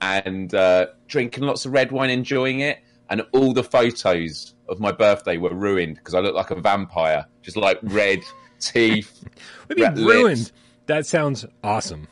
and 0.00 0.54
uh, 0.54 0.88
drinking 1.06 1.44
lots 1.44 1.64
of 1.64 1.72
red 1.72 1.92
wine, 1.92 2.10
enjoying 2.10 2.60
it, 2.60 2.80
and 3.08 3.22
all 3.32 3.52
the 3.52 3.64
photos 3.64 4.53
of 4.68 4.80
my 4.80 4.92
birthday 4.92 5.36
were 5.36 5.54
ruined 5.54 5.96
because 5.96 6.14
I 6.14 6.20
looked 6.20 6.36
like 6.36 6.50
a 6.50 6.60
vampire, 6.60 7.26
just 7.42 7.56
like 7.56 7.78
red 7.82 8.20
teeth. 8.60 9.24
What 9.66 9.76
do 9.76 9.84
mean 9.84 9.94
lips. 9.94 10.14
ruined? 10.14 10.52
That 10.86 11.06
sounds 11.06 11.44
awesome. 11.62 12.08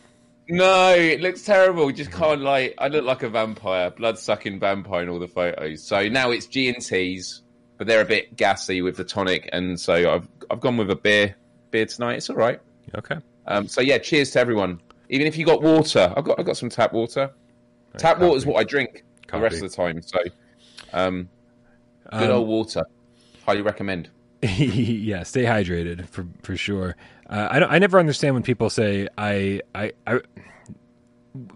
No, 0.48 0.94
it 0.94 1.20
looks 1.20 1.42
terrible. 1.42 1.90
Just 1.92 2.10
can't 2.10 2.40
like. 2.40 2.74
I 2.78 2.88
look 2.88 3.04
like 3.04 3.22
a 3.22 3.28
vampire, 3.28 3.90
blood 3.90 4.18
sucking 4.18 4.58
vampire 4.58 5.02
in 5.02 5.08
all 5.08 5.18
the 5.18 5.28
photos. 5.28 5.82
So 5.82 6.08
now 6.08 6.30
it's 6.30 6.46
G 6.46 6.68
and 6.68 6.82
T's, 6.82 7.42
but 7.78 7.86
they're 7.86 8.00
a 8.00 8.06
bit 8.06 8.36
gassy 8.36 8.82
with 8.82 8.96
the 8.96 9.04
tonic, 9.04 9.48
and 9.52 9.78
so 9.78 10.14
I've 10.14 10.28
I've 10.50 10.60
gone 10.60 10.76
with 10.76 10.90
a 10.90 10.96
beer 10.96 11.36
beer 11.70 11.86
tonight. 11.86 12.16
It's 12.16 12.30
all 12.30 12.36
right. 12.36 12.60
Okay. 12.94 13.16
Um, 13.46 13.68
so 13.68 13.80
yeah, 13.80 13.98
cheers 13.98 14.30
to 14.32 14.40
everyone. 14.40 14.80
Even 15.08 15.26
if 15.26 15.36
you 15.36 15.46
got 15.46 15.62
water, 15.62 16.12
I've 16.16 16.24
got 16.24 16.38
I've 16.38 16.46
got 16.46 16.56
some 16.56 16.68
tap 16.68 16.92
water. 16.92 17.30
Tap 17.98 18.18
water 18.20 18.36
is 18.36 18.46
what 18.46 18.56
I 18.56 18.64
drink 18.64 19.04
the 19.30 19.40
rest 19.40 19.56
of 19.56 19.70
the 19.70 19.76
time. 19.76 20.00
So, 20.02 20.18
um, 20.92 21.28
good 22.12 22.30
Um, 22.30 22.36
old 22.36 22.48
water. 22.48 22.84
Highly 23.46 23.62
recommend. 23.62 24.08
yeah, 24.42 25.22
stay 25.22 25.44
hydrated 25.44 26.08
for 26.08 26.26
for 26.42 26.56
sure. 26.56 26.96
Uh, 27.28 27.48
I 27.50 27.58
don't. 27.58 27.70
I 27.70 27.78
never 27.78 27.98
understand 27.98 28.34
when 28.34 28.42
people 28.42 28.70
say 28.70 29.08
I 29.16 29.60
I. 29.74 29.92
I 30.06 30.20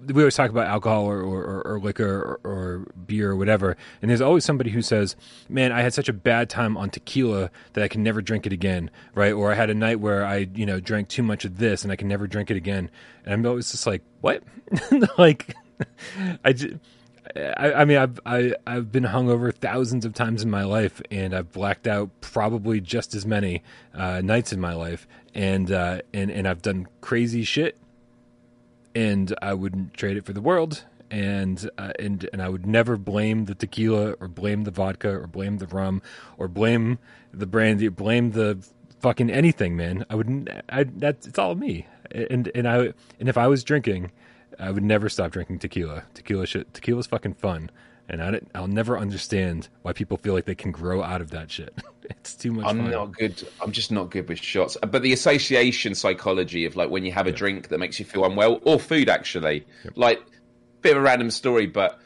we 0.06 0.22
always 0.22 0.34
talk 0.34 0.48
about 0.48 0.68
alcohol 0.68 1.04
or, 1.04 1.20
or, 1.20 1.42
or, 1.44 1.66
or 1.66 1.78
liquor 1.80 2.40
or, 2.44 2.50
or 2.50 2.86
beer 3.06 3.32
or 3.32 3.36
whatever, 3.36 3.76
and 4.00 4.08
there's 4.10 4.22
always 4.22 4.42
somebody 4.44 4.70
who 4.70 4.80
says, 4.80 5.16
"Man, 5.50 5.70
I 5.70 5.82
had 5.82 5.92
such 5.92 6.08
a 6.08 6.14
bad 6.14 6.48
time 6.48 6.78
on 6.78 6.88
tequila 6.88 7.50
that 7.74 7.84
I 7.84 7.88
can 7.88 8.02
never 8.02 8.22
drink 8.22 8.46
it 8.46 8.52
again," 8.54 8.90
right? 9.14 9.32
Or 9.34 9.52
I 9.52 9.54
had 9.54 9.68
a 9.68 9.74
night 9.74 10.00
where 10.00 10.24
I, 10.24 10.48
you 10.54 10.64
know, 10.64 10.80
drank 10.80 11.08
too 11.08 11.22
much 11.22 11.44
of 11.44 11.58
this 11.58 11.82
and 11.82 11.92
I 11.92 11.96
can 11.96 12.08
never 12.08 12.26
drink 12.26 12.50
it 12.50 12.56
again. 12.56 12.90
And 13.24 13.34
I'm 13.34 13.44
always 13.44 13.70
just 13.70 13.86
like, 13.86 14.02
"What?" 14.22 14.42
like, 15.18 15.54
I, 16.44 16.52
ju- 16.54 16.78
I, 17.34 17.72
I 17.72 17.84
mean, 17.84 17.98
I've 17.98 18.20
I, 18.24 18.54
I've 18.66 18.92
been 18.92 19.04
hungover 19.04 19.52
thousands 19.52 20.04
of 20.04 20.14
times 20.14 20.42
in 20.42 20.50
my 20.50 20.64
life, 20.64 21.00
and 21.10 21.34
I've 21.34 21.52
blacked 21.52 21.86
out 21.86 22.10
probably 22.20 22.80
just 22.80 23.14
as 23.14 23.26
many 23.26 23.62
uh, 23.94 24.20
nights 24.22 24.52
in 24.52 24.60
my 24.60 24.74
life, 24.74 25.06
and 25.34 25.70
uh, 25.70 26.02
and 26.14 26.30
and 26.30 26.46
I've 26.46 26.62
done 26.62 26.86
crazy 27.00 27.42
shit, 27.44 27.76
and 28.94 29.34
I 29.42 29.54
wouldn't 29.54 29.94
trade 29.94 30.16
it 30.16 30.24
for 30.24 30.32
the 30.32 30.40
world, 30.40 30.84
and 31.10 31.68
uh, 31.78 31.92
and 31.98 32.28
and 32.32 32.42
I 32.42 32.48
would 32.48 32.66
never 32.66 32.96
blame 32.96 33.46
the 33.46 33.54
tequila 33.54 34.12
or 34.20 34.28
blame 34.28 34.64
the 34.64 34.70
vodka 34.70 35.10
or 35.10 35.26
blame 35.26 35.58
the 35.58 35.66
rum 35.66 36.02
or 36.38 36.48
blame 36.48 36.98
the 37.32 37.46
brandy, 37.46 37.88
blame 37.88 38.32
the 38.32 38.58
fucking 39.00 39.30
anything, 39.30 39.76
man. 39.76 40.04
I 40.10 40.14
wouldn't. 40.14 40.48
I 40.68 40.84
that's 40.84 41.26
it's 41.26 41.38
all 41.38 41.54
me, 41.54 41.86
and 42.10 42.50
and 42.54 42.68
I 42.68 42.92
and 43.18 43.28
if 43.28 43.36
I 43.36 43.46
was 43.46 43.64
drinking. 43.64 44.12
I 44.58 44.70
would 44.70 44.82
never 44.84 45.08
stop 45.08 45.32
drinking 45.32 45.58
tequila. 45.60 46.04
Tequila 46.14 46.46
shit. 46.46 46.72
Tequila's 46.74 47.06
fucking 47.06 47.34
fun, 47.34 47.70
and 48.08 48.22
I 48.22 48.30
don't- 48.30 48.50
I'll 48.54 48.68
never 48.68 48.98
understand 48.98 49.68
why 49.82 49.92
people 49.92 50.16
feel 50.16 50.32
like 50.34 50.44
they 50.46 50.54
can 50.54 50.70
grow 50.72 51.02
out 51.02 51.20
of 51.20 51.30
that 51.30 51.50
shit. 51.50 51.74
It's 52.08 52.36
too 52.36 52.52
much 52.52 52.66
I'm 52.66 52.82
fun. 52.82 52.90
not 52.92 53.16
good. 53.18 53.42
I'm 53.60 53.72
just 53.72 53.90
not 53.90 54.12
good 54.12 54.28
with 54.28 54.38
shots. 54.38 54.76
But 54.80 55.02
the 55.02 55.12
association 55.12 55.92
psychology 55.96 56.64
of 56.64 56.76
like 56.76 56.88
when 56.88 57.04
you 57.04 57.10
have 57.10 57.26
a 57.26 57.32
drink 57.32 57.66
that 57.68 57.78
makes 57.78 57.98
you 57.98 58.04
feel 58.04 58.24
unwell, 58.24 58.60
or 58.64 58.78
food 58.78 59.08
actually. 59.08 59.66
Like 59.96 60.22
bit 60.82 60.92
of 60.92 60.98
a 60.98 61.00
random 61.00 61.32
story, 61.32 61.66
but 61.66 61.98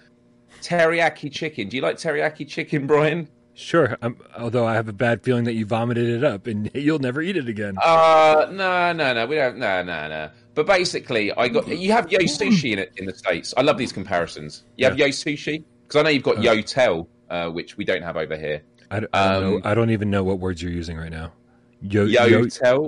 teriyaki 0.62 1.30
chicken. 1.30 1.68
Do 1.68 1.76
you 1.76 1.82
like 1.82 1.96
teriyaki 1.96 2.48
chicken, 2.48 2.86
Brian? 2.86 3.28
Sure. 3.54 3.98
i 4.00 4.10
although 4.38 4.66
I 4.66 4.74
have 4.74 4.88
a 4.88 4.92
bad 4.94 5.22
feeling 5.22 5.44
that 5.44 5.52
you 5.54 5.66
vomited 5.66 6.08
it 6.08 6.24
up 6.24 6.46
and 6.46 6.70
you'll 6.74 6.98
never 6.98 7.20
eat 7.20 7.36
it 7.36 7.48
again. 7.48 7.76
Uh 7.82 8.46
no, 8.50 8.92
no, 8.92 9.12
no. 9.12 9.26
We 9.26 9.36
don't. 9.36 9.58
No, 9.58 9.82
no, 9.82 10.08
no. 10.08 10.30
But 10.60 10.76
basically, 10.76 11.32
I 11.32 11.48
got 11.48 11.66
you 11.68 11.90
have 11.92 12.12
yo 12.12 12.18
sushi 12.18 12.72
in 12.72 12.78
it 12.78 12.92
in 12.98 13.06
the 13.06 13.14
states. 13.14 13.54
I 13.56 13.62
love 13.62 13.78
these 13.78 13.92
comparisons. 13.92 14.64
You 14.76 14.84
have 14.84 14.98
Yeah. 14.98 15.06
yo 15.06 15.10
sushi 15.12 15.64
because 15.86 16.00
I 16.00 16.02
know 16.02 16.10
you've 16.10 16.22
got 16.22 16.36
yotel, 16.36 17.06
uh, 17.30 17.48
which 17.48 17.78
we 17.78 17.84
don't 17.86 18.02
have 18.02 18.18
over 18.18 18.36
here. 18.36 18.60
I, 18.90 19.00
don't- 19.00 19.08
I 19.14 19.32
don't 19.40 19.54
um. 19.54 19.60
I 19.64 19.72
don't 19.74 19.88
even 19.90 20.10
know 20.10 20.22
what 20.22 20.38
words 20.38 20.62
you're 20.62 20.70
using 20.72 20.98
right 20.98 21.10
now. 21.10 21.32
Yo, 21.80 22.04
Yo, 22.04 22.26
yo, 22.26 22.40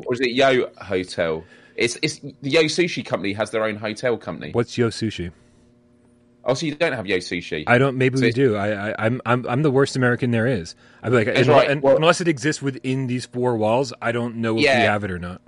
or 0.07 0.13
is 0.13 0.21
it 0.21 0.33
Yo 0.33 0.67
Hotel? 0.83 1.45
It's 1.77 1.97
it's 2.03 2.19
the 2.19 2.35
Yo 2.43 2.65
Sushi 2.65 3.03
company 3.07 3.33
has 3.33 3.51
their 3.53 3.65
own 3.65 3.77
hotel 3.77 4.19
company. 4.19 4.51
what's 4.53 4.77
yo 4.77 4.89
sushi? 4.89 5.33
Oh, 6.45 6.53
so 6.53 6.67
you 6.67 6.75
don't 6.75 6.93
have 6.93 7.07
Yo 7.07 7.17
Sushi? 7.19 7.65
I 7.67 7.79
don't. 7.79 7.97
Maybe 7.97 8.19
So 8.19 8.25
we 8.25 8.33
do. 8.33 8.55
I, 8.57 8.91
I, 8.91 8.95
I'm, 9.07 9.23
I'm, 9.25 9.47
I'm 9.49 9.63
the 9.63 9.71
worst 9.71 9.97
American 9.97 10.31
there 10.33 10.47
is. 10.47 10.75
I'd 11.03 11.11
be 11.11 11.17
like, 11.25 11.27
right. 11.29 11.71
and- 11.71 11.81
Well- 11.81 11.97
unless 11.97 12.21
it 12.21 12.29
exists 12.29 12.61
within 12.61 13.07
these 13.07 13.25
four 13.25 13.57
walls, 13.57 13.95
I 14.03 14.13
don't 14.13 14.37
know 14.37 14.59
if 14.59 14.63
Yeah. 14.65 14.81
we 14.81 14.85
have 14.85 15.05
it 15.05 15.11
or 15.11 15.19
not. 15.21 15.41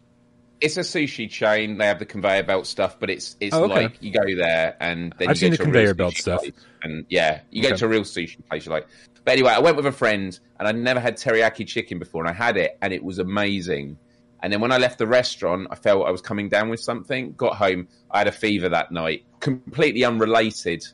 It's 0.60 0.76
a 0.76 0.80
sushi 0.80 1.28
chain. 1.28 1.78
They 1.78 1.86
have 1.86 1.98
the 1.98 2.06
conveyor 2.06 2.44
belt 2.44 2.66
stuff, 2.66 2.98
but 2.98 3.10
it's 3.10 3.36
it's 3.40 3.54
Oh, 3.54 3.64
okay. 3.64 3.74
like 3.84 4.02
you 4.02 4.12
go 4.12 4.24
there 4.36 4.76
and 4.80 5.14
then 5.18 5.28
I've 5.28 5.36
you 5.36 5.40
seen 5.40 5.50
the 5.52 5.58
conveyor 5.58 5.94
belt 5.94 6.14
stuff. 6.14 6.42
And 6.82 7.04
yeah, 7.08 7.40
you 7.50 7.62
go 7.62 7.76
to 7.76 7.84
a 7.84 7.88
real 7.88 8.02
sushi 8.02 8.38
place. 8.48 8.64
You're 8.66 8.74
like, 8.74 8.86
but 9.24 9.32
anyway, 9.32 9.52
I 9.52 9.58
went 9.58 9.76
with 9.76 9.86
a 9.86 9.92
friend 9.92 10.38
and 10.58 10.68
I'd 10.68 10.76
never 10.76 11.00
had 11.00 11.16
teriyaki 11.16 11.66
chicken 11.66 11.98
before, 11.98 12.22
and 12.22 12.30
I 12.30 12.34
had 12.34 12.56
it 12.56 12.78
and 12.80 12.92
it 12.92 13.02
was 13.02 13.18
amazing. 13.18 13.98
And 14.42 14.52
then 14.52 14.60
when 14.60 14.72
I 14.72 14.76
left 14.78 14.98
the 14.98 15.06
restaurant, 15.06 15.68
I 15.70 15.74
felt 15.74 16.06
I 16.06 16.10
was 16.10 16.20
coming 16.20 16.48
down 16.50 16.68
with 16.68 16.80
something. 16.80 17.32
Got 17.32 17.56
home, 17.56 17.88
I 18.10 18.18
had 18.18 18.28
a 18.28 18.32
fever 18.32 18.68
that 18.68 18.92
night, 18.92 19.24
completely 19.40 20.04
unrelated. 20.04 20.84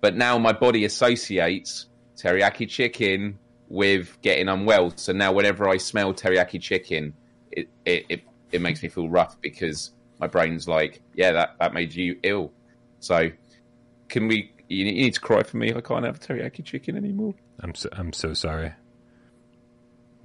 But 0.00 0.16
now 0.16 0.38
my 0.38 0.52
body 0.52 0.84
associates 0.84 1.86
teriyaki 2.16 2.68
chicken 2.68 3.38
with 3.68 4.16
getting 4.22 4.48
unwell. 4.48 4.92
So 4.96 5.12
now 5.12 5.32
whenever 5.32 5.68
I 5.68 5.76
smell 5.78 6.14
teriyaki 6.14 6.60
chicken, 6.60 7.14
it 7.50 7.68
it, 7.84 8.06
it, 8.08 8.20
it 8.52 8.60
makes 8.60 8.82
me 8.82 8.88
feel 8.88 9.08
rough 9.08 9.40
because 9.40 9.90
my 10.20 10.26
brain's 10.26 10.68
like, 10.68 11.02
yeah, 11.14 11.32
that, 11.32 11.56
that 11.60 11.74
made 11.74 11.94
you 11.94 12.18
ill. 12.22 12.52
So 13.00 13.30
can 14.08 14.28
we? 14.28 14.52
You 14.68 14.84
need 14.84 15.14
to 15.14 15.20
cry 15.20 15.42
for 15.42 15.56
me. 15.58 15.74
I 15.74 15.80
can't 15.80 16.04
have 16.04 16.20
teriyaki 16.20 16.64
chicken 16.64 16.96
anymore. 16.96 17.34
I'm 17.60 17.74
so, 17.74 17.88
I'm 17.92 18.12
so 18.12 18.32
sorry. 18.32 18.72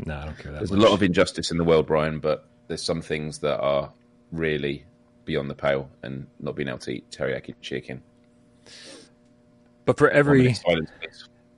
No, 0.05 0.15
I 0.15 0.25
don't 0.25 0.37
care 0.39 0.51
that 0.53 0.59
There's 0.59 0.71
much. 0.71 0.79
a 0.79 0.83
lot 0.83 0.93
of 0.93 1.03
injustice 1.03 1.51
in 1.51 1.57
the 1.57 1.63
world, 1.65 1.87
Brian, 1.87 2.19
but 2.19 2.47
there's 2.67 2.83
some 2.83 3.01
things 3.01 3.39
that 3.39 3.59
are 3.59 3.91
really 4.31 4.85
beyond 5.25 5.49
the 5.49 5.55
pale, 5.55 5.89
and 6.03 6.25
not 6.39 6.55
being 6.55 6.69
able 6.69 6.79
to 6.79 6.91
eat 6.91 7.09
teriyaki 7.11 7.53
chicken. 7.61 8.01
but 9.85 9.97
for 9.97 10.09
every 10.09 10.53
silence. 10.53 10.89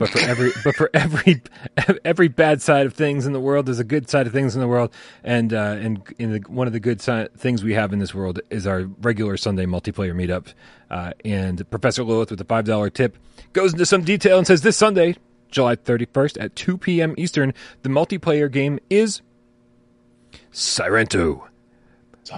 But 0.02 0.10
for 0.10 0.20
every 0.20 0.52
but 0.64 0.76
for 0.76 0.90
every 0.96 1.44
every 2.06 2.28
bad 2.28 2.60
side 2.60 2.88
of 2.88 2.96
things 2.96 3.28
in 3.28 3.34
the 3.34 3.40
world, 3.40 3.68
there's 3.68 3.78
a 3.78 3.84
good 3.84 4.10
side 4.10 4.26
of 4.26 4.34
things 4.34 4.56
in 4.56 4.62
the 4.62 4.68
world, 4.68 4.92
and 5.24 5.54
uh, 5.54 5.78
and 5.80 6.02
in 6.18 6.32
the, 6.32 6.40
one 6.48 6.66
of 6.66 6.74
the 6.74 6.80
good 6.80 7.00
si- 7.02 7.28
things 7.38 7.64
we 7.64 7.76
have 7.76 7.94
in 7.94 8.00
this 8.00 8.12
world 8.16 8.40
is 8.50 8.66
our 8.66 8.86
regular 9.02 9.38
Sunday 9.38 9.68
multiplayer 9.68 10.16
meetup. 10.16 10.56
Uh, 10.90 11.12
and 11.24 11.70
Professor 11.70 12.04
Lilith 12.04 12.32
with 12.32 12.42
a 12.42 12.46
five 12.46 12.66
dollar 12.66 12.90
tip 12.90 13.16
goes 13.54 13.74
into 13.74 13.86
some 13.86 14.02
detail 14.04 14.40
and 14.40 14.48
says 14.48 14.62
this 14.62 14.76
Sunday, 14.76 15.18
July 15.52 15.76
31st 15.76 16.42
at 16.42 16.56
2 16.56 16.80
p.m. 16.80 17.14
Eastern, 17.16 17.54
the 17.84 17.90
multiplayer 17.90 18.52
game 18.52 18.80
is 18.90 19.22
Sairento. 20.52 21.44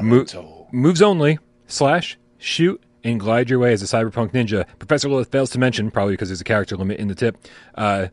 Mo- 0.02 0.68
moves 0.74 1.02
only 1.02 1.40
slash 1.68 2.18
shoot 2.38 2.83
and 3.04 3.20
glide 3.20 3.50
your 3.50 3.60
way 3.60 3.74
as 3.74 3.82
a 3.82 3.86
cyberpunk 3.86 4.32
ninja. 4.32 4.66
Professor 4.80 5.10
Lilith 5.10 5.32
fails 5.32 5.50
to 5.52 5.60
mention, 5.60 5.92
probably 5.92 6.14
because 6.14 6.30
there's 6.30 6.42
a 6.42 6.46
character 6.46 6.78
limit 6.78 7.00
in 7.00 7.08
the 7.08 7.16
tip, 7.16 7.38
uh, 7.76 8.08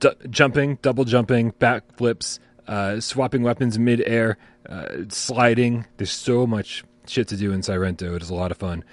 d- 0.00 0.10
jumping, 0.30 0.78
double 0.82 1.04
jumping, 1.04 1.52
backflips, 1.52 2.38
uh, 2.68 3.00
swapping 3.00 3.42
weapons 3.42 3.78
mid-air, 3.78 4.38
uh, 4.68 4.86
sliding. 5.08 5.86
There's 5.96 6.12
so 6.12 6.46
much 6.46 6.84
shit 7.06 7.28
to 7.28 7.36
do 7.36 7.52
in 7.52 7.60
Sairento. 7.60 8.14
It 8.14 8.22
is 8.22 8.30
a 8.30 8.34
lot 8.34 8.50
of 8.50 8.58
fun. 8.58 8.84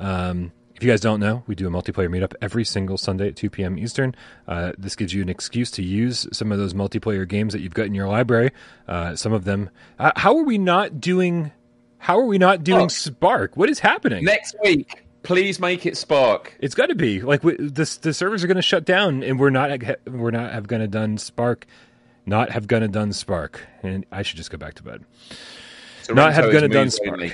Um, 0.00 0.52
if 0.74 0.82
you 0.82 0.90
guys 0.90 1.00
don't 1.00 1.20
know, 1.20 1.44
we 1.46 1.54
do 1.54 1.68
a 1.68 1.70
multiplayer 1.70 2.08
meetup 2.08 2.34
every 2.42 2.64
single 2.64 2.98
Sunday 2.98 3.28
at 3.28 3.36
2 3.36 3.50
p.m. 3.50 3.78
Eastern. 3.78 4.16
Uh, 4.48 4.72
this 4.76 4.96
gives 4.96 5.14
you 5.14 5.22
an 5.22 5.28
excuse 5.28 5.70
to 5.72 5.82
use 5.82 6.26
some 6.32 6.50
of 6.50 6.58
those 6.58 6.74
multiplayer 6.74 7.28
games 7.28 7.52
that 7.52 7.60
you've 7.60 7.74
got 7.74 7.86
in 7.86 7.94
your 7.94 8.08
library. 8.08 8.50
Uh, 8.88 9.14
some 9.14 9.32
of 9.32 9.44
them. 9.44 9.70
Uh, 10.00 10.10
how 10.16 10.36
are 10.36 10.42
we 10.42 10.58
not 10.58 11.00
doing? 11.00 11.52
How 12.02 12.18
are 12.18 12.24
we 12.26 12.36
not 12.36 12.64
doing 12.64 12.88
Spark? 12.88 13.56
What 13.56 13.70
is 13.70 13.78
happening? 13.78 14.24
Next 14.24 14.56
week, 14.60 15.04
please 15.22 15.60
make 15.60 15.86
it 15.86 15.96
Spark. 15.96 16.56
It's 16.58 16.74
got 16.74 16.86
to 16.86 16.96
be 16.96 17.20
like 17.20 17.44
we, 17.44 17.54
the 17.54 17.98
the 18.02 18.12
servers 18.12 18.42
are 18.42 18.48
going 18.48 18.56
to 18.56 18.60
shut 18.62 18.84
down, 18.84 19.22
and 19.22 19.38
we're 19.38 19.50
not 19.50 19.70
we're 20.08 20.32
not 20.32 20.52
have 20.52 20.66
to 20.66 20.88
done 20.88 21.16
Spark, 21.16 21.64
not 22.26 22.50
have 22.50 22.66
going 22.66 22.82
to 22.82 22.88
done 22.88 23.12
Spark, 23.12 23.64
and 23.84 24.04
I 24.10 24.22
should 24.22 24.36
just 24.36 24.50
go 24.50 24.58
back 24.58 24.74
to 24.74 24.82
bed. 24.82 25.04
So 26.02 26.12
not 26.14 26.34
have 26.34 26.50
gonna 26.50 26.66
done 26.66 26.90
Spark. 26.90 27.12
only. 27.12 27.28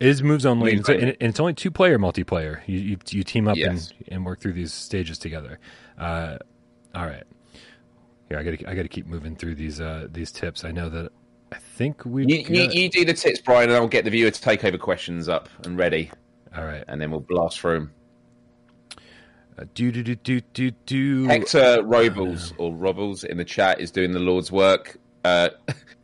It 0.00 0.06
is 0.06 0.22
moves 0.22 0.46
only, 0.46 0.76
Moves 0.76 0.88
and, 0.88 0.96
it's, 0.96 1.02
only. 1.04 1.16
and 1.20 1.30
it's 1.30 1.40
only 1.40 1.52
two 1.52 1.70
player 1.70 1.98
multiplayer. 1.98 2.60
You 2.66 2.78
you, 2.78 2.98
you 3.10 3.22
team 3.24 3.46
up 3.46 3.58
Yes. 3.58 3.92
and, 3.98 4.08
and 4.08 4.24
work 4.24 4.40
through 4.40 4.54
these 4.54 4.72
stages 4.72 5.18
together. 5.18 5.58
Uh, 5.98 6.38
all 6.94 7.04
right, 7.04 7.24
yeah, 8.30 8.38
I 8.38 8.42
got 8.42 8.58
to 8.58 8.70
I 8.70 8.74
got 8.74 8.82
to 8.84 8.88
keep 8.88 9.06
moving 9.06 9.36
through 9.36 9.56
these 9.56 9.82
uh, 9.82 10.08
these 10.10 10.32
tips. 10.32 10.64
I 10.64 10.70
know 10.72 10.88
that 10.88 11.12
think 11.78 12.04
we. 12.04 12.26
You, 12.26 12.38
you, 12.48 12.68
you 12.70 12.88
do 12.90 13.04
the 13.04 13.14
tips, 13.14 13.40
Brian, 13.40 13.70
and 13.70 13.76
I'll 13.76 13.88
get 13.88 14.04
the 14.04 14.10
viewer 14.10 14.30
to 14.30 14.40
take 14.40 14.64
over 14.64 14.76
questions 14.76 15.28
up 15.28 15.48
and 15.64 15.78
ready, 15.78 16.10
all 16.56 16.64
right, 16.64 16.84
and 16.88 17.00
then 17.00 17.10
we'll 17.10 17.20
blast 17.20 17.60
through 17.60 17.78
them. 17.78 17.92
uh, 19.58 19.64
do 19.74 19.90
do 19.92 20.02
do 20.02 20.14
do 20.16 20.40
do 20.52 20.70
do. 20.86 21.24
Hector 21.26 21.82
Robles 21.84 22.52
or 22.58 22.74
Robles 22.74 23.24
in 23.24 23.36
the 23.36 23.44
chat 23.44 23.80
is 23.80 23.90
doing 23.90 24.12
the 24.12 24.18
Lord's 24.20 24.52
work. 24.52 24.98
Uh, 25.24 25.48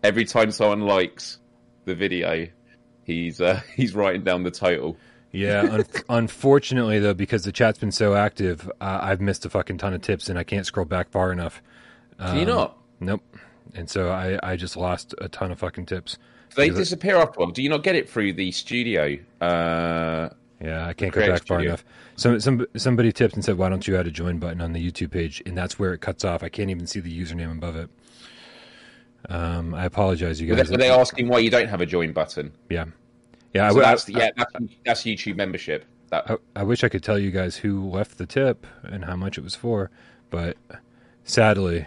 every 0.03 0.25
time 0.25 0.51
someone 0.51 0.81
likes 0.83 1.39
the 1.85 1.95
video, 1.95 2.47
he's 3.05 3.41
uh, 3.41 3.61
he's 3.77 3.95
writing 3.95 4.23
down 4.23 4.43
the 4.45 4.51
total. 4.51 4.97
Yeah, 5.33 5.63
un- 5.69 5.85
unfortunately 6.09 7.01
though, 7.01 7.15
because 7.15 7.43
the 7.43 7.51
chat's 7.53 7.79
been 7.79 7.91
so 7.93 8.15
active, 8.15 8.71
uh, 8.81 9.01
I've 9.03 9.21
missed 9.21 9.45
a 9.45 9.51
fucking 9.51 9.79
ton 9.79 9.93
of 9.93 10.01
tips, 10.03 10.29
and 10.29 10.39
I 10.39 10.45
can't 10.45 10.65
scroll 10.67 10.87
back 10.87 11.11
far 11.11 11.33
enough. 11.33 11.61
Can 12.19 12.37
you 12.37 12.43
Um, 12.43 12.49
not? 12.49 12.79
Nope. 13.01 13.23
And 13.75 13.89
so 13.89 14.11
I, 14.11 14.39
I 14.43 14.57
just 14.57 14.77
lost 14.77 15.15
a 15.19 15.29
ton 15.29 15.51
of 15.51 15.59
fucking 15.59 15.87
tips. 15.87 16.19
Do 16.51 16.57
they 16.57 16.71
disappear 16.71 17.17
after 17.17 17.41
while? 17.41 17.51
Do 17.51 17.63
you 17.63 17.69
not 17.69 17.83
get 17.83 17.97
it 17.97 18.09
through 18.09 18.35
the 18.35 18.53
studio? 18.53 19.19
Uh, 19.41 20.29
Yeah, 20.61 20.87
I 20.87 20.93
can't 20.93 21.13
go 21.13 21.27
back 21.27 21.47
far 21.47 21.61
enough. 21.63 21.85
Some, 22.17 22.39
some 22.39 22.65
somebody 22.77 23.11
tipped 23.11 23.35
and 23.35 23.45
said, 23.45 23.59
"Why 23.59 23.69
don't 23.69 23.89
you 23.89 23.97
add 23.97 24.07
a 24.07 24.11
join 24.13 24.39
button 24.39 24.61
on 24.61 24.73
the 24.73 24.91
YouTube 24.91 25.11
page?" 25.11 25.43
And 25.47 25.59
that's 25.59 25.79
where 25.81 25.93
it 25.95 26.01
cuts 26.01 26.25
off. 26.25 26.45
I 26.45 26.49
can't 26.49 26.71
even 26.71 26.87
see 26.87 27.01
the 27.01 27.11
username 27.21 27.51
above 27.51 27.75
it. 27.75 27.91
Um, 29.29 29.75
I 29.75 29.85
apologize, 29.87 30.41
you 30.41 30.49
were, 30.51 30.57
guys. 30.57 30.69
they, 30.69 30.75
were 30.75 30.79
they 30.79 30.91
asking 30.91 31.29
why 31.29 31.39
you 31.39 31.51
don't 31.51 31.69
have 31.69 31.81
a 31.81 31.87
join 31.87 32.13
button? 32.13 32.53
yeah, 32.71 32.85
yeah. 33.55 33.67
I, 33.67 33.69
So 33.71 33.77
w- 33.81 33.85
that's 33.85 34.09
I- 34.15 34.19
yeah, 34.19 34.31
that's, 34.37 34.53
that's 34.85 35.03
YouTube 35.03 35.37
membership. 35.37 35.87
That, 36.11 36.31
I, 36.31 36.37
I 36.57 36.63
wish 36.63 36.85
I 36.85 36.89
could 36.91 37.03
tell 37.03 37.19
you 37.19 37.31
guys 37.31 37.57
who 37.57 37.89
left 37.89 38.19
the 38.19 38.27
tip 38.27 38.67
and 38.83 39.07
how 39.07 39.17
much 39.17 39.39
it 39.39 39.43
was 39.43 39.55
for, 39.57 39.91
but 40.31 40.57
sadly, 41.25 41.87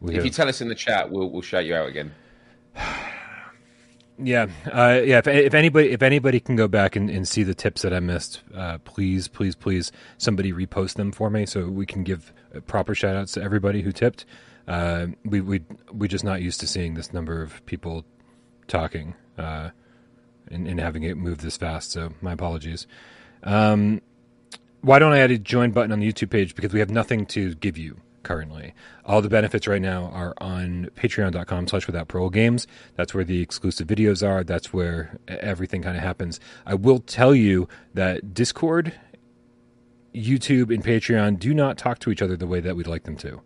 we 0.00 0.10
if 0.10 0.16
have, 0.16 0.24
you 0.24 0.30
tell 0.30 0.48
us 0.48 0.60
in 0.60 0.68
the 0.68 0.74
chat, 0.74 1.10
we'll 1.10 1.28
we'll 1.30 1.42
shout 1.42 1.64
you 1.64 1.74
out 1.74 1.88
again. 1.88 2.12
yeah, 4.18 4.46
uh, 4.66 5.00
yeah. 5.04 5.18
If, 5.18 5.26
if 5.26 5.54
anybody, 5.54 5.90
if 5.90 6.02
anybody 6.02 6.40
can 6.40 6.56
go 6.56 6.68
back 6.68 6.96
and, 6.96 7.10
and 7.10 7.26
see 7.26 7.42
the 7.42 7.54
tips 7.54 7.82
that 7.82 7.92
I 7.92 8.00
missed, 8.00 8.42
uh, 8.54 8.78
please, 8.78 9.28
please, 9.28 9.54
please, 9.54 9.90
somebody 10.16 10.52
repost 10.52 10.94
them 10.94 11.12
for 11.12 11.30
me 11.30 11.46
so 11.46 11.66
we 11.66 11.86
can 11.86 12.04
give 12.04 12.32
proper 12.66 12.94
shout 12.94 13.16
outs 13.16 13.32
to 13.32 13.42
everybody 13.42 13.82
who 13.82 13.92
tipped. 13.92 14.24
Uh, 14.68 15.08
we 15.24 15.40
we 15.40 15.62
we 15.92 16.06
just 16.08 16.24
not 16.24 16.42
used 16.42 16.60
to 16.60 16.66
seeing 16.66 16.94
this 16.94 17.12
number 17.12 17.42
of 17.42 17.64
people 17.66 18.04
talking 18.66 19.14
uh, 19.38 19.70
and, 20.50 20.68
and 20.68 20.78
having 20.78 21.02
it 21.02 21.16
move 21.16 21.38
this 21.38 21.56
fast. 21.56 21.90
So 21.90 22.12
my 22.20 22.32
apologies. 22.32 22.86
Um, 23.42 24.02
why 24.80 24.98
don't 24.98 25.12
I 25.12 25.18
add 25.18 25.30
a 25.30 25.38
join 25.38 25.72
button 25.72 25.90
on 25.90 26.00
the 26.00 26.12
YouTube 26.12 26.30
page? 26.30 26.54
Because 26.54 26.72
we 26.72 26.80
have 26.80 26.90
nothing 26.90 27.26
to 27.26 27.54
give 27.56 27.76
you 27.76 28.00
currently. 28.22 28.74
All 29.04 29.22
the 29.22 29.28
benefits 29.28 29.66
right 29.66 29.80
now 29.80 30.10
are 30.12 30.34
on 30.38 30.90
patreon.com 30.96 31.68
slash 31.68 31.86
without 31.86 32.08
parole 32.08 32.30
games. 32.30 32.66
That's 32.96 33.14
where 33.14 33.24
the 33.24 33.40
exclusive 33.40 33.86
videos 33.86 34.26
are. 34.26 34.44
That's 34.44 34.72
where 34.72 35.18
everything 35.28 35.82
kind 35.82 35.96
of 35.96 36.02
happens. 36.02 36.40
I 36.66 36.74
will 36.74 37.00
tell 37.00 37.34
you 37.34 37.68
that 37.94 38.34
Discord, 38.34 38.92
YouTube, 40.14 40.72
and 40.74 40.84
Patreon 40.84 41.38
do 41.38 41.54
not 41.54 41.78
talk 41.78 41.98
to 42.00 42.10
each 42.10 42.22
other 42.22 42.36
the 42.36 42.46
way 42.46 42.60
that 42.60 42.76
we'd 42.76 42.86
like 42.86 43.04
them 43.04 43.16
to. 43.18 43.40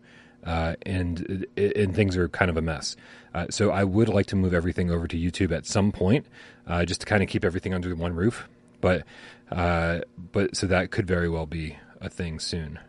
Uh, 0.44 0.74
and 0.82 1.46
and 1.56 1.94
things 1.94 2.16
are 2.16 2.28
kind 2.28 2.50
of 2.50 2.56
a 2.56 2.62
mess. 2.62 2.96
Uh, 3.32 3.46
so 3.48 3.70
I 3.70 3.84
would 3.84 4.08
like 4.08 4.26
to 4.26 4.36
move 4.36 4.52
everything 4.52 4.90
over 4.90 5.06
to 5.06 5.16
YouTube 5.16 5.56
at 5.56 5.66
some 5.66 5.92
point, 5.92 6.26
uh, 6.66 6.84
just 6.84 7.00
to 7.02 7.06
kind 7.06 7.22
of 7.22 7.28
keep 7.28 7.44
everything 7.44 7.72
under 7.72 7.94
one 7.94 8.14
roof. 8.14 8.48
But 8.80 9.04
uh, 9.52 10.00
but 10.32 10.56
so 10.56 10.66
that 10.66 10.90
could 10.90 11.06
very 11.06 11.28
well 11.28 11.46
be 11.46 11.76
a 12.00 12.10
thing 12.10 12.40
soon. 12.40 12.80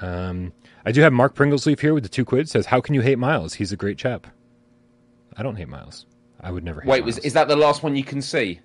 Um, 0.00 0.52
I 0.86 0.92
do 0.92 1.00
have 1.02 1.12
Mark 1.12 1.34
Pringlesleaf 1.34 1.80
here 1.80 1.92
with 1.92 2.04
the 2.04 2.08
two 2.08 2.24
quid. 2.24 2.48
Says, 2.48 2.66
"How 2.66 2.80
can 2.80 2.94
you 2.94 3.00
hate 3.00 3.18
Miles? 3.18 3.54
He's 3.54 3.72
a 3.72 3.76
great 3.76 3.98
chap." 3.98 4.28
I 5.36 5.42
don't 5.42 5.56
hate 5.56 5.68
Miles. 5.68 6.06
I 6.40 6.52
would 6.52 6.64
never 6.64 6.80
hate. 6.80 6.88
Wait, 6.88 7.04
was 7.04 7.18
is 7.18 7.32
that 7.32 7.48
the 7.48 7.56
last 7.56 7.82
one 7.82 7.96
you 7.96 8.04
can 8.04 8.22
see? 8.22 8.60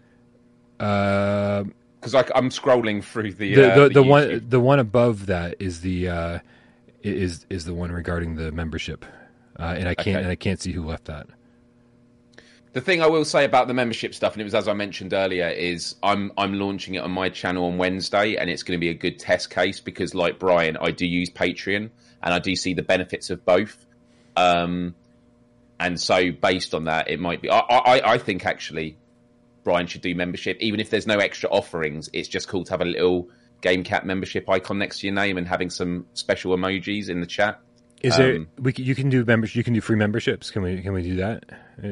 uh, 0.80 1.64
Because 2.00 2.14
I'm 2.16 2.50
scrolling 2.50 3.04
through 3.04 3.34
the 3.34 3.56
the 3.56 3.72
uh, 3.72 3.76
the, 3.76 3.90
the 3.90 4.04
one 4.04 4.46
the 4.48 4.60
one 4.60 4.80
above 4.80 5.26
that 5.26 5.56
is 5.60 5.82
the 5.82 6.10
uh, 6.10 6.40
is 7.02 7.46
is 7.50 7.66
the 7.66 7.74
one 7.74 7.92
regarding 7.92 8.36
the 8.36 8.52
membership, 8.52 9.04
uh, 9.60 9.76
and 9.78 9.90
I 9.90 9.96
can't 9.96 10.16
Okay. 10.18 10.24
and 10.24 10.28
I 10.28 10.36
can't 10.36 10.62
see 10.62 10.72
who 10.72 10.86
left 10.86 11.06
that. 11.06 11.28
The 12.74 12.82
thing 12.82 13.02
I 13.02 13.08
will 13.08 13.26
say 13.26 13.44
about 13.44 13.68
the 13.68 13.74
membership 13.74 14.14
stuff, 14.16 14.34
and 14.34 14.42
it 14.42 14.46
was 14.46 14.56
as 14.56 14.68
I 14.68 14.74
mentioned 14.74 15.12
earlier, 15.14 15.50
is 15.50 15.96
I'm 16.04 16.32
I'm 16.38 16.54
launching 16.54 16.94
it 16.96 17.00
on 17.00 17.12
my 17.12 17.30
channel 17.30 17.66
on 17.66 17.78
Wednesday, 17.80 18.36
and 18.36 18.50
it's 18.50 18.62
going 18.64 18.78
to 18.80 18.82
be 18.82 18.90
a 18.90 18.94
good 18.94 19.18
test 19.20 19.50
case 19.50 19.80
because, 19.80 20.14
like 20.14 20.38
Brian, 20.40 20.78
I 20.78 20.92
do 20.92 21.06
use 21.06 21.30
Patreon, 21.30 21.90
and 22.24 22.34
I 22.34 22.40
do 22.40 22.56
see 22.56 22.74
the 22.74 22.84
benefits 22.84 23.30
of 23.30 23.44
both. 23.46 23.86
Um, 24.36 24.96
and 25.80 26.00
so 26.00 26.32
based 26.32 26.74
on 26.74 26.86
that, 26.86 27.10
it 27.10 27.20
might 27.20 27.42
be. 27.42 27.50
I 27.50 27.60
I, 27.60 28.14
I 28.14 28.18
think 28.18 28.46
actually, 28.46 28.98
Brian 29.64 29.88
should 29.88 30.02
do 30.02 30.14
membership, 30.16 30.58
even 30.60 30.80
if 30.80 30.90
there's 30.90 31.08
no 31.08 31.18
extra 31.18 31.50
offerings. 31.50 32.10
It's 32.14 32.28
just 32.28 32.48
cool 32.48 32.64
to 32.66 32.72
have 32.72 32.82
a 32.82 32.86
little 32.86 33.30
Game 33.62 33.84
Cat 33.84 34.06
membership 34.06 34.50
icon 34.50 34.78
next 34.80 35.00
to 35.00 35.08
your 35.08 35.16
name 35.16 35.38
and 35.38 35.48
having 35.48 35.70
some 35.70 36.06
special 36.14 36.56
emojis 36.56 37.10
in 37.10 37.20
the 37.20 37.26
chat. 37.28 37.60
Is 38.02 38.18
there 38.18 38.36
Um, 38.38 38.48
we 38.60 38.74
c- 38.74 38.84
you 38.84 38.96
can 38.96 39.10
do 39.10 39.24
members 39.26 39.56
you 39.56 39.64
can 39.64 39.74
do 39.74 39.82
free 39.82 39.96
memberships? 39.96 40.50
Can 40.52 40.62
we 40.64 40.82
can 40.82 40.94
we 40.94 41.04
do 41.04 41.16
that? 41.18 41.44
Uh, 41.84 41.90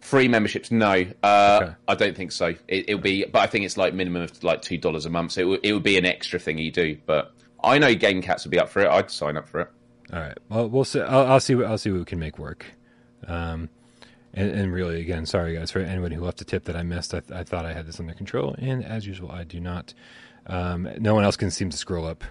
Free 0.00 0.28
memberships? 0.28 0.70
No, 0.70 1.04
uh, 1.24 1.60
Okay. 1.62 1.72
I 1.88 1.94
don't 1.96 2.16
think 2.16 2.30
so. 2.30 2.46
It, 2.68 2.88
it'll 2.88 3.00
be, 3.00 3.24
but 3.24 3.40
I 3.40 3.48
think 3.48 3.64
it's 3.64 3.76
like 3.76 3.92
minimum 3.92 4.22
of 4.22 4.44
like 4.44 4.62
two 4.62 4.78
dollars 4.78 5.04
a 5.04 5.10
month. 5.10 5.32
So 5.32 5.40
it, 5.40 5.44
would- 5.44 5.60
it 5.64 5.72
would 5.72 5.82
be 5.82 5.98
an 5.98 6.04
extra 6.06 6.38
thing 6.38 6.58
you 6.58 6.70
do. 6.70 6.96
But 7.06 7.32
I 7.62 7.78
know 7.78 7.94
Game 7.94 8.22
Cats 8.22 8.44
would 8.44 8.50
be 8.50 8.58
up 8.58 8.68
for 8.68 8.82
it. 8.82 8.88
I'd 8.88 9.10
sign 9.10 9.36
up 9.36 9.48
for 9.48 9.60
it. 9.60 9.68
All 10.12 10.20
right. 10.20 10.38
Well, 10.48 10.68
we'll 10.68 10.84
see. 10.84 11.00
I'll, 11.00 11.26
I'll 11.32 11.40
see 11.40 11.54
what 11.54 11.66
I'll 11.66 11.78
see 11.78 11.90
what 11.90 11.98
we 11.98 12.04
can 12.04 12.18
make 12.18 12.38
work. 12.38 12.64
Um, 13.26 13.68
and, 14.34 14.50
and 14.50 14.72
really, 14.72 15.00
again, 15.00 15.26
sorry 15.26 15.54
guys 15.56 15.70
for 15.70 15.80
anybody 15.80 16.14
who 16.14 16.24
left 16.24 16.40
a 16.40 16.44
tip 16.44 16.64
that 16.64 16.76
I 16.76 16.82
missed. 16.82 17.14
I, 17.14 17.22
I 17.32 17.42
thought 17.42 17.64
I 17.64 17.72
had 17.72 17.86
this 17.86 17.98
under 17.98 18.14
control, 18.14 18.54
and 18.58 18.84
as 18.84 19.06
usual, 19.06 19.30
I 19.32 19.44
do 19.44 19.58
not. 19.60 19.94
Um, 20.46 20.88
no 20.98 21.14
one 21.14 21.24
else 21.24 21.36
can 21.36 21.50
seem 21.50 21.70
to 21.70 21.76
scroll 21.76 22.06
up. 22.06 22.22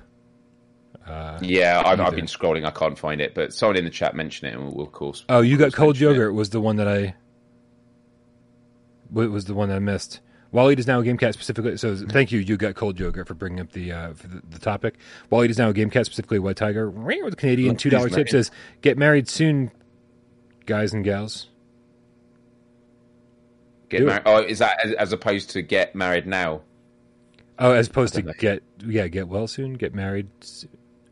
Uh, 1.05 1.37
Yeah, 1.41 1.83
I've, 1.85 1.99
I've 1.99 2.15
been 2.15 2.25
scrolling. 2.27 2.65
I 2.65 2.71
can't 2.71 2.97
find 2.97 3.19
it, 3.19 3.35
but 3.35 3.53
someone 3.53 3.75
in 3.75 3.83
the 3.83 3.89
chat 3.91 4.15
mentioned 4.15 4.51
it, 4.51 4.55
and 4.57 4.71
we'll, 4.73 4.85
of 4.85 4.91
course. 4.93 5.25
Oh, 5.27 5.41
you 5.41 5.57
got 5.57 5.73
cold 5.73 5.95
mention 5.95 6.07
it. 6.07 6.11
yogurt 6.11 6.33
was 6.33 6.51
the 6.51 6.61
one 6.61 6.77
that 6.77 6.87
I 6.87 7.15
was 9.11 9.45
the 9.45 9.53
one 9.53 9.69
that 9.69 9.75
I 9.75 9.79
missed. 9.79 10.21
Wally 10.55 10.73
is 10.75 10.87
now 10.87 11.01
a 11.01 11.03
game 11.03 11.17
cat 11.17 11.33
specifically. 11.33 11.75
So 11.75 11.97
thank 11.97 12.31
you, 12.31 12.39
you 12.39 12.55
got 12.55 12.75
cold 12.75 12.97
yogurt 12.97 13.27
for 13.27 13.33
bringing 13.33 13.59
up 13.59 13.73
the 13.73 13.91
uh, 13.91 14.13
for 14.13 14.27
the, 14.27 14.41
the 14.49 14.57
topic. 14.59 14.95
Wally 15.29 15.49
is 15.49 15.57
now 15.57 15.67
a 15.67 15.73
game 15.73 15.89
cat 15.89 16.05
specifically. 16.05 16.39
White 16.39 16.55
Tiger 16.55 16.89
with 16.89 17.33
a 17.33 17.35
Canadian 17.35 17.75
two 17.75 17.89
dollar 17.89 18.07
tip 18.07 18.29
says, 18.29 18.51
"Get 18.81 18.97
married 18.97 19.27
soon, 19.27 19.69
guys 20.65 20.93
and 20.93 21.03
gals." 21.03 21.49
Get 23.89 24.03
married. 24.03 24.23
Oh, 24.25 24.37
is 24.41 24.59
that 24.59 24.83
as, 24.83 24.93
as 24.93 25.13
opposed 25.13 25.49
to 25.51 25.61
get 25.61 25.93
married 25.93 26.25
now? 26.25 26.61
Oh, 27.59 27.71
as 27.71 27.87
opposed 27.87 28.13
to 28.15 28.21
Okay. 28.21 28.33
get 28.39 28.63
yeah, 28.85 29.07
get 29.07 29.27
well 29.27 29.47
soon, 29.47 29.73
get 29.73 29.93
married. 29.93 30.27
s- 30.41 30.65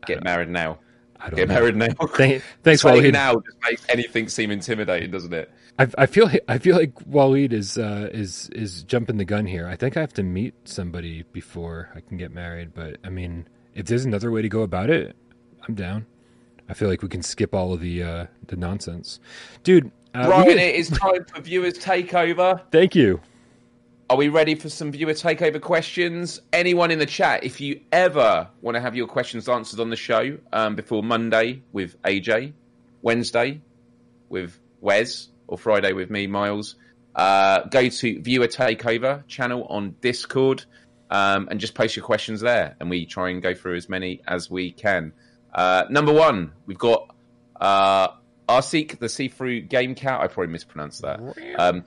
Get 0.06 0.22
married 0.24 0.48
now. 0.50 0.78
I 1.18 1.28
don't 1.30 1.36
Get 1.36 1.48
know. 1.48 1.54
married 1.54 1.76
now. 1.76 1.86
Thank- 2.08 2.42
thanks, 2.62 2.82
Waleed. 2.82 3.12
now 3.12 3.34
just 3.36 3.56
makes 3.70 3.82
anything 3.88 4.28
seem 4.28 4.50
intimidating, 4.50 5.10
doesn't 5.10 5.32
it? 5.32 5.50
I, 5.78 5.88
I 5.98 6.06
feel 6.06 6.30
I 6.48 6.58
feel 6.58 6.76
like 6.76 6.94
Waleed 7.06 7.52
is 7.52 7.78
uh, 7.78 8.08
is 8.12 8.48
is 8.50 8.82
jumping 8.84 9.16
the 9.16 9.24
gun 9.24 9.46
here. 9.46 9.66
I 9.66 9.76
think 9.76 9.96
I 9.96 10.00
have 10.00 10.12
to 10.14 10.22
meet 10.22 10.54
somebody 10.64 11.24
before 11.32 11.90
I 11.94 12.00
can 12.00 12.16
get 12.16 12.32
married. 12.32 12.74
But 12.74 12.98
I 13.04 13.10
mean, 13.10 13.48
if 13.74 13.86
there's 13.86 14.04
another 14.04 14.30
way 14.30 14.42
to 14.42 14.48
go 14.48 14.62
about 14.62 14.90
it, 14.90 15.16
I'm 15.66 15.74
down. 15.74 16.06
I 16.68 16.74
feel 16.74 16.88
like 16.88 17.02
we 17.02 17.08
can 17.08 17.22
skip 17.22 17.54
all 17.54 17.72
of 17.72 17.80
the 17.80 18.02
uh, 18.02 18.26
the 18.46 18.56
nonsense, 18.56 19.20
dude. 19.62 19.90
Uh, 20.14 20.26
Brian, 20.26 20.46
get- 20.46 20.58
it 20.58 20.76
is 20.76 20.90
time 20.90 21.24
for 21.24 21.40
viewers 21.40 21.74
takeover. 21.74 22.60
thank 22.70 22.94
you. 22.94 23.20
Are 24.10 24.18
we 24.18 24.28
ready 24.28 24.54
for 24.54 24.68
some 24.68 24.92
viewer 24.92 25.14
takeover 25.14 25.58
questions? 25.58 26.40
Anyone 26.52 26.90
in 26.90 26.98
the 26.98 27.06
chat, 27.06 27.42
if 27.42 27.58
you 27.58 27.80
ever 27.90 28.46
want 28.60 28.74
to 28.74 28.80
have 28.80 28.94
your 28.94 29.06
questions 29.06 29.48
answered 29.48 29.80
on 29.80 29.88
the 29.88 29.96
show 29.96 30.36
um, 30.52 30.76
before 30.76 31.02
Monday 31.02 31.62
with 31.72 32.00
AJ, 32.02 32.52
Wednesday 33.00 33.62
with 34.28 34.60
Wes, 34.82 35.30
or 35.46 35.58
Friday 35.58 35.92
with 35.92 36.10
me, 36.10 36.26
Miles, 36.26 36.76
uh, 37.14 37.62
go 37.68 37.88
to 37.88 38.20
viewer 38.20 38.48
takeover 38.48 39.26
channel 39.26 39.64
on 39.68 39.96
Discord 40.00 40.64
um, 41.10 41.48
and 41.50 41.60
just 41.60 41.74
post 41.74 41.96
your 41.96 42.04
questions 42.04 42.40
there, 42.40 42.76
and 42.80 42.90
we 42.90 43.06
try 43.06 43.30
and 43.30 43.42
go 43.42 43.54
through 43.54 43.76
as 43.76 43.88
many 43.88 44.20
as 44.26 44.50
we 44.50 44.72
can. 44.72 45.12
Uh, 45.52 45.84
number 45.90 46.12
one, 46.12 46.52
we've 46.66 46.78
got 46.78 47.14
uh, 47.60 48.08
Arsik, 48.48 48.98
the 48.98 49.08
see-through 49.08 49.62
game 49.62 49.94
cat. 49.94 50.20
I 50.20 50.26
probably 50.26 50.52
mispronounced 50.52 51.02
that. 51.02 51.20
Um, 51.56 51.84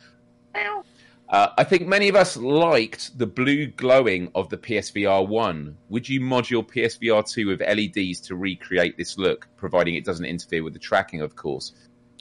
uh, 1.30 1.50
I 1.58 1.66
think 1.66 1.88
many 1.88 2.08
of 2.08 2.16
us 2.16 2.38
liked 2.38 3.18
the 3.18 3.28
blue 3.28 3.68
glowing 3.68 4.32
of 4.34 4.50
the 4.50 4.58
PSVR 4.58 5.28
1. 5.28 5.78
Would 5.90 6.08
you 6.08 6.22
mod 6.22 6.50
your 6.50 6.64
PSVR 6.64 7.30
2 7.30 7.48
with 7.48 7.60
LEDs 7.60 8.22
to 8.22 8.36
recreate 8.36 8.98
this 8.98 9.18
look, 9.18 9.50
providing 9.58 9.96
it 9.96 10.06
doesn't 10.06 10.26
interfere 10.26 10.64
with 10.64 10.72
the 10.72 10.80
tracking, 10.80 11.22
of 11.22 11.36
course? 11.36 11.74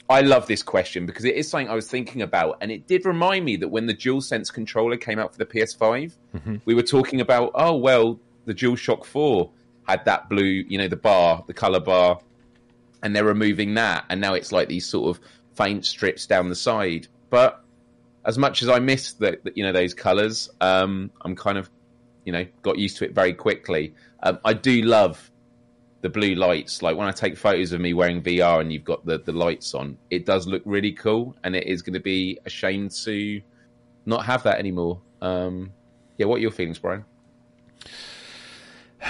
I 0.09 0.21
love 0.21 0.47
this 0.47 0.63
question 0.63 1.05
because 1.05 1.25
it 1.25 1.35
is 1.35 1.49
something 1.49 1.69
I 1.69 1.73
was 1.75 1.89
thinking 1.89 2.21
about, 2.21 2.57
and 2.61 2.71
it 2.71 2.87
did 2.87 3.05
remind 3.05 3.43
me 3.43 3.57
that 3.57 3.67
when 3.67 3.87
the 3.87 3.93
DualSense 3.93 4.51
controller 4.53 4.95
came 4.97 5.19
out 5.19 5.33
for 5.33 5.37
the 5.37 5.45
PS5, 5.45 6.13
we 6.65 6.73
were 6.73 6.83
talking 6.83 7.19
about, 7.19 7.51
oh, 7.55 7.75
well, 7.75 8.17
the 8.45 8.53
DualShock 8.53 9.03
4 9.05 9.49
had 9.87 10.05
that 10.05 10.29
blue, 10.29 10.43
you 10.45 10.77
know, 10.77 10.87
the 10.87 10.95
bar, 10.95 11.43
the 11.47 11.53
color 11.53 11.79
bar, 11.81 12.19
and 13.03 13.15
they're 13.15 13.25
removing 13.25 13.73
that, 13.75 14.05
and 14.09 14.21
now 14.21 14.33
it's 14.33 14.51
like 14.53 14.69
these 14.69 14.85
sort 14.85 15.15
of 15.17 15.21
faint 15.55 15.85
strips 15.85 16.25
down 16.25 16.47
the 16.49 16.55
side. 16.55 17.07
But 17.29 17.61
as 18.25 18.37
much 18.37 18.61
as 18.63 18.69
I 18.69 18.79
miss 18.79 19.13
the, 19.13 19.39
the- 19.43 19.51
you 19.55 19.63
know 19.63 19.71
those 19.73 19.93
colors, 19.93 20.49
um, 20.61 21.11
I'm 21.21 21.35
kind 21.35 21.57
of 21.57 21.69
you 22.25 22.31
know 22.33 22.45
got 22.61 22.77
used 22.77 22.97
to 22.97 23.05
it 23.05 23.13
very 23.13 23.33
quickly. 23.33 23.93
Um, 24.23 24.39
I 24.45 24.53
do 24.53 24.81
love 24.83 25.29
the 26.01 26.09
blue 26.09 26.35
lights. 26.35 26.81
Like 26.81 26.95
when 26.97 27.07
I 27.07 27.11
take 27.11 27.37
photos 27.37 27.71
of 27.71 27.81
me 27.81 27.93
wearing 27.93 28.21
VR 28.21 28.61
and 28.61 28.71
you've 28.71 28.83
got 28.83 29.05
the 29.05 29.19
the 29.19 29.31
lights 29.31 29.73
on, 29.73 29.97
it 30.09 30.25
does 30.25 30.47
look 30.47 30.61
really 30.65 30.91
cool, 30.91 31.35
and 31.43 31.55
it 31.55 31.65
is 31.67 31.81
going 31.81 31.93
to 31.93 31.99
be 31.99 32.39
a 32.45 32.49
shame 32.49 32.89
to 32.89 33.41
not 34.05 34.25
have 34.25 34.43
that 34.43 34.59
anymore. 34.59 35.01
Um, 35.21 35.71
yeah, 36.17 36.25
what 36.25 36.37
are 36.37 36.41
your 36.41 36.51
feelings, 36.51 36.79
Brian? 36.79 37.05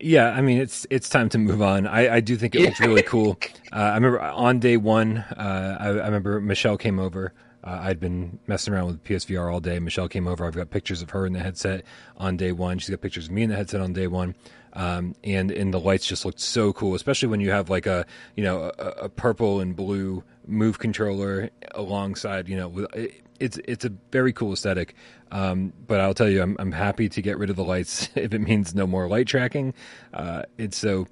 Yeah, 0.00 0.30
I 0.30 0.40
mean 0.40 0.58
it's 0.58 0.86
it's 0.88 1.08
time 1.08 1.28
to 1.30 1.38
move 1.38 1.60
on. 1.60 1.84
I, 1.84 2.14
I 2.14 2.20
do 2.20 2.36
think 2.36 2.54
it 2.54 2.62
looks 2.62 2.78
really 2.78 3.02
cool. 3.02 3.36
Uh, 3.72 3.76
I 3.76 3.94
remember 3.94 4.20
on 4.20 4.58
day 4.58 4.76
one, 4.76 5.18
uh, 5.18 5.76
I, 5.78 5.86
I 5.86 6.06
remember 6.06 6.40
Michelle 6.40 6.76
came 6.76 6.98
over. 6.98 7.32
Uh, 7.62 7.78
I'd 7.82 8.00
been 8.00 8.40
messing 8.48 8.74
around 8.74 8.86
with 8.86 9.04
PSVR 9.04 9.52
all 9.52 9.60
day. 9.60 9.78
Michelle 9.78 10.08
came 10.08 10.26
over. 10.26 10.44
I've 10.44 10.56
got 10.56 10.70
pictures 10.70 11.02
of 11.02 11.10
her 11.10 11.24
in 11.24 11.34
the 11.34 11.38
headset 11.38 11.84
on 12.16 12.36
day 12.36 12.50
one. 12.50 12.78
She's 12.78 12.90
got 12.90 13.00
pictures 13.00 13.26
of 13.26 13.30
me 13.30 13.42
in 13.42 13.50
the 13.50 13.54
headset 13.56 13.80
on 13.80 13.92
day 13.92 14.08
one. 14.08 14.34
Um, 14.72 15.14
and 15.24 15.50
and 15.50 15.74
the 15.74 15.80
lights 15.80 16.06
just 16.06 16.24
looked 16.24 16.40
so 16.40 16.72
cool, 16.72 16.94
especially 16.94 17.28
when 17.28 17.40
you 17.40 17.50
have 17.50 17.70
like 17.70 17.86
a 17.86 18.06
you 18.36 18.44
know 18.44 18.72
a, 18.78 18.84
a 19.04 19.08
purple 19.08 19.60
and 19.60 19.74
blue 19.74 20.22
move 20.46 20.78
controller 20.78 21.50
alongside. 21.74 22.48
You 22.48 22.56
know, 22.56 22.86
it, 22.94 23.22
it's 23.40 23.58
it's 23.66 23.84
a 23.84 23.92
very 24.12 24.32
cool 24.32 24.52
aesthetic. 24.52 24.94
Um, 25.32 25.72
but 25.86 26.00
I'll 26.00 26.14
tell 26.14 26.28
you, 26.28 26.42
I'm 26.42 26.56
I'm 26.60 26.72
happy 26.72 27.08
to 27.08 27.22
get 27.22 27.38
rid 27.38 27.50
of 27.50 27.56
the 27.56 27.64
lights 27.64 28.08
if 28.14 28.32
it 28.32 28.40
means 28.40 28.74
no 28.74 28.86
more 28.86 29.08
light 29.08 29.26
tracking. 29.26 29.74
Uh, 30.14 30.42
it's 30.58 30.76
so. 30.76 31.06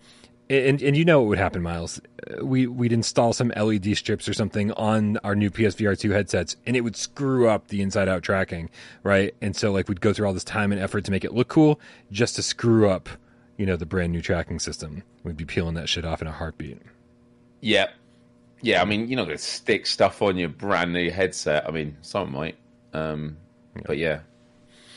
And, 0.51 0.81
and 0.81 0.97
you 0.97 1.05
know 1.05 1.21
what 1.21 1.29
would 1.29 1.39
happen, 1.39 1.61
Miles? 1.63 2.01
Uh, 2.41 2.43
We 2.47 2.67
we'd 2.67 2.93
install 2.93 3.35
some 3.35 3.53
LED 3.55 3.95
strips 3.99 4.27
or 4.27 4.33
something 4.33 4.73
on 4.73 5.19
our 5.19 5.35
new 5.35 5.51
PSVR 5.51 5.99
two 5.99 6.11
headsets, 6.13 6.57
and 6.67 6.75
it 6.75 6.81
would 6.81 6.97
screw 6.97 7.49
up 7.51 7.69
the 7.69 7.83
inside 7.83 8.09
out 8.09 8.23
tracking, 8.23 8.71
right? 9.03 9.35
And 9.43 9.55
so 9.55 9.73
like 9.73 9.89
we'd 9.91 10.01
go 10.01 10.15
through 10.15 10.27
all 10.27 10.33
this 10.33 10.45
time 10.45 10.73
and 10.73 10.81
effort 10.81 11.05
to 11.05 11.11
make 11.11 11.23
it 11.23 11.35
look 11.35 11.49
cool, 11.49 11.79
just 12.11 12.37
to 12.37 12.43
screw 12.43 12.89
up, 12.89 13.11
you 13.59 13.67
know, 13.67 13.77
the 13.77 13.85
brand 13.85 14.13
new 14.13 14.23
tracking 14.23 14.59
system. 14.59 15.03
We'd 15.25 15.37
be 15.37 15.45
peeling 15.45 15.75
that 15.75 15.89
shit 15.89 16.07
off 16.07 16.23
in 16.23 16.29
a 16.29 16.33
heartbeat. 16.33 16.81
Yeah, 17.61 17.89
yeah. 18.63 18.81
I 18.81 18.87
mean, 18.87 19.09
you're 19.09 19.19
not 19.19 19.27
going 19.27 19.37
to 19.37 19.43
stick 19.43 19.85
stuff 19.85 20.23
on 20.23 20.39
your 20.39 20.49
brand 20.49 20.93
new 20.93 21.11
headset. 21.11 21.69
I 21.69 21.73
mean, 21.73 21.99
some 22.01 22.33
might, 22.33 22.57
um, 22.95 23.37
but 23.85 23.99
yeah, 23.99 24.21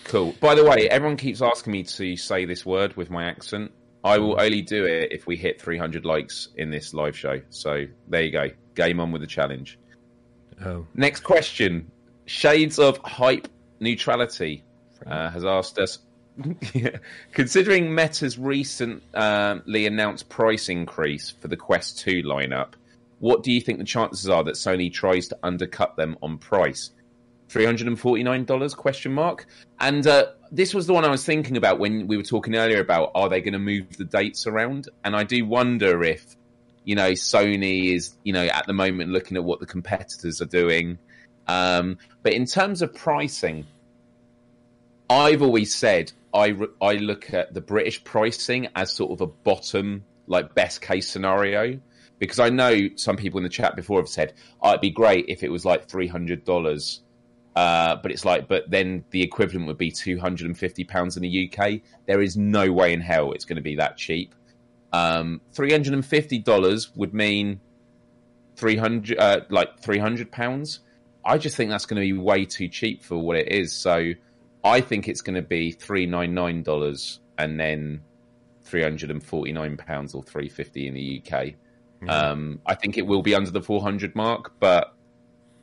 cool. 0.05 0.33
By 0.39 0.55
the 0.55 0.63
way, 0.63 0.87
everyone 0.87 1.17
keeps 1.17 1.41
asking 1.41 1.73
me 1.73 1.83
to 1.83 2.15
say 2.15 2.45
this 2.45 2.65
word 2.65 2.95
with 2.95 3.09
my 3.09 3.25
accent. 3.25 3.71
I 4.03 4.17
will 4.17 4.39
only 4.39 4.61
do 4.61 4.85
it 4.85 5.11
if 5.11 5.27
we 5.27 5.35
hit 5.35 5.61
300 5.61 6.05
likes 6.05 6.49
in 6.55 6.69
this 6.71 6.93
live 6.93 7.17
show. 7.17 7.41
So 7.49 7.85
there 8.07 8.21
you 8.21 8.31
go. 8.31 8.49
Game 8.75 8.99
on 8.99 9.11
with 9.11 9.21
the 9.21 9.27
challenge. 9.27 9.77
Oh, 10.63 10.85
Next 10.95 11.21
question. 11.21 11.91
Shades 12.25 12.79
of 12.79 12.97
Hype 13.03 13.47
Neutrality 13.79 14.63
uh, 15.05 15.29
has 15.29 15.43
asked 15.43 15.79
us 15.79 15.99
considering 17.31 17.93
Meta's 17.93 18.37
recently 18.37 19.85
announced 19.85 20.29
price 20.29 20.69
increase 20.69 21.29
for 21.29 21.47
the 21.47 21.57
Quest 21.57 21.99
2 21.99 22.23
lineup, 22.23 22.73
what 23.19 23.43
do 23.43 23.51
you 23.51 23.61
think 23.61 23.77
the 23.77 23.85
chances 23.85 24.29
are 24.29 24.43
that 24.43 24.55
Sony 24.55 24.91
tries 24.91 25.27
to 25.27 25.37
undercut 25.43 25.95
them 25.95 26.17
on 26.21 26.37
price? 26.37 26.91
$349 27.49 28.75
question 28.75 29.13
mark? 29.13 29.45
And 29.79 30.05
uh, 30.07 30.27
this 30.51 30.73
was 30.73 30.87
the 30.87 30.93
one 30.93 31.05
i 31.05 31.09
was 31.09 31.25
thinking 31.25 31.57
about 31.57 31.79
when 31.79 32.07
we 32.07 32.17
were 32.17 32.23
talking 32.23 32.55
earlier 32.55 32.79
about 32.79 33.11
are 33.15 33.29
they 33.29 33.41
going 33.41 33.53
to 33.53 33.59
move 33.59 33.97
the 33.97 34.05
dates 34.05 34.47
around? 34.47 34.89
And 35.03 35.15
i 35.15 35.23
do 35.23 35.45
wonder 35.45 36.03
if 36.03 36.35
you 36.83 36.95
know 36.95 37.11
sony 37.11 37.93
is 37.93 38.15
you 38.23 38.33
know 38.33 38.45
at 38.45 38.65
the 38.65 38.73
moment 38.73 39.11
looking 39.11 39.37
at 39.37 39.43
what 39.43 39.59
the 39.59 39.65
competitors 39.65 40.41
are 40.41 40.45
doing. 40.45 40.97
Um, 41.47 41.97
but 42.23 42.33
in 42.33 42.45
terms 42.45 42.81
of 42.81 42.93
pricing 42.93 43.65
i've 45.09 45.41
always 45.41 45.73
said 45.73 46.11
I, 46.33 46.55
I 46.81 46.93
look 46.93 47.33
at 47.33 47.53
the 47.53 47.61
british 47.61 48.03
pricing 48.03 48.67
as 48.75 48.91
sort 48.91 49.11
of 49.11 49.21
a 49.21 49.27
bottom 49.27 50.05
like 50.27 50.55
best 50.55 50.81
case 50.81 51.09
scenario 51.09 51.79
because 52.19 52.39
i 52.39 52.49
know 52.49 52.89
some 52.95 53.17
people 53.17 53.37
in 53.39 53.43
the 53.43 53.49
chat 53.49 53.75
before 53.75 53.99
have 53.99 54.09
said 54.09 54.33
oh, 54.61 54.69
it'd 54.69 54.81
be 54.81 54.91
great 54.91 55.25
if 55.27 55.43
it 55.43 55.49
was 55.49 55.65
like 55.65 55.87
$300 55.87 56.99
uh, 57.55 57.97
but 57.97 58.11
it's 58.11 58.23
like, 58.23 58.47
but 58.47 58.69
then 58.69 59.03
the 59.11 59.21
equivalent 59.21 59.67
would 59.67 59.77
be 59.77 59.91
two 59.91 60.19
hundred 60.19 60.47
and 60.47 60.57
fifty 60.57 60.83
pounds 60.83 61.17
in 61.17 61.23
the 61.23 61.51
UK. 61.51 61.81
There 62.05 62.21
is 62.21 62.37
no 62.37 62.71
way 62.71 62.93
in 62.93 63.01
hell 63.01 63.33
it's 63.33 63.45
going 63.45 63.57
to 63.57 63.61
be 63.61 63.75
that 63.75 63.97
cheap. 63.97 64.33
Um, 64.93 65.41
three 65.51 65.71
hundred 65.71 65.93
and 65.93 66.05
fifty 66.05 66.39
dollars 66.39 66.91
would 66.95 67.13
mean 67.13 67.59
three 68.55 68.77
hundred, 68.77 69.19
uh, 69.19 69.41
like 69.49 69.79
three 69.79 69.97
hundred 69.97 70.31
pounds. 70.31 70.79
I 71.25 71.37
just 71.37 71.57
think 71.57 71.69
that's 71.69 71.85
going 71.85 72.01
to 72.01 72.13
be 72.13 72.17
way 72.17 72.45
too 72.45 72.69
cheap 72.69 73.03
for 73.03 73.17
what 73.17 73.35
it 73.35 73.51
is. 73.51 73.73
So 73.73 74.13
I 74.63 74.81
think 74.81 75.07
it's 75.07 75.21
going 75.21 75.35
to 75.35 75.41
be 75.41 75.71
three 75.71 76.05
nine 76.05 76.33
nine 76.33 76.63
dollars 76.63 77.19
and 77.37 77.59
then 77.59 78.01
three 78.63 78.83
hundred 78.83 79.11
and 79.11 79.23
forty 79.23 79.51
nine 79.51 79.77
pounds 79.77 80.13
or 80.13 80.23
three 80.23 80.49
fifty 80.49 80.87
in 80.87 80.93
the 80.93 81.23
UK. 81.25 81.53
Um, 82.07 82.59
I 82.65 82.73
think 82.75 82.97
it 82.97 83.05
will 83.05 83.21
be 83.21 83.35
under 83.35 83.51
the 83.51 83.61
four 83.61 83.81
hundred 83.81 84.15
mark, 84.15 84.53
but 84.59 84.95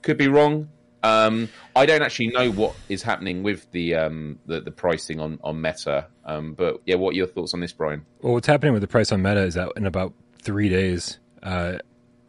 could 0.02 0.16
be 0.16 0.28
wrong. 0.28 0.68
Um, 1.02 1.48
I 1.76 1.86
don't 1.86 2.02
actually 2.02 2.28
know 2.28 2.50
what 2.50 2.74
is 2.88 3.02
happening 3.02 3.42
with 3.42 3.70
the 3.72 3.94
um, 3.94 4.38
the, 4.46 4.60
the 4.60 4.70
pricing 4.70 5.20
on 5.20 5.38
on 5.42 5.60
Meta. 5.60 6.06
Um, 6.24 6.54
but 6.54 6.80
yeah, 6.86 6.96
what 6.96 7.10
are 7.10 7.16
your 7.16 7.26
thoughts 7.26 7.54
on 7.54 7.60
this, 7.60 7.72
Brian? 7.72 8.04
Well, 8.20 8.34
what's 8.34 8.46
happening 8.46 8.72
with 8.72 8.82
the 8.82 8.88
price 8.88 9.12
on 9.12 9.22
Meta 9.22 9.40
is 9.40 9.54
that 9.54 9.72
in 9.76 9.86
about 9.86 10.12
three 10.40 10.68
days, 10.68 11.18
uh, 11.42 11.78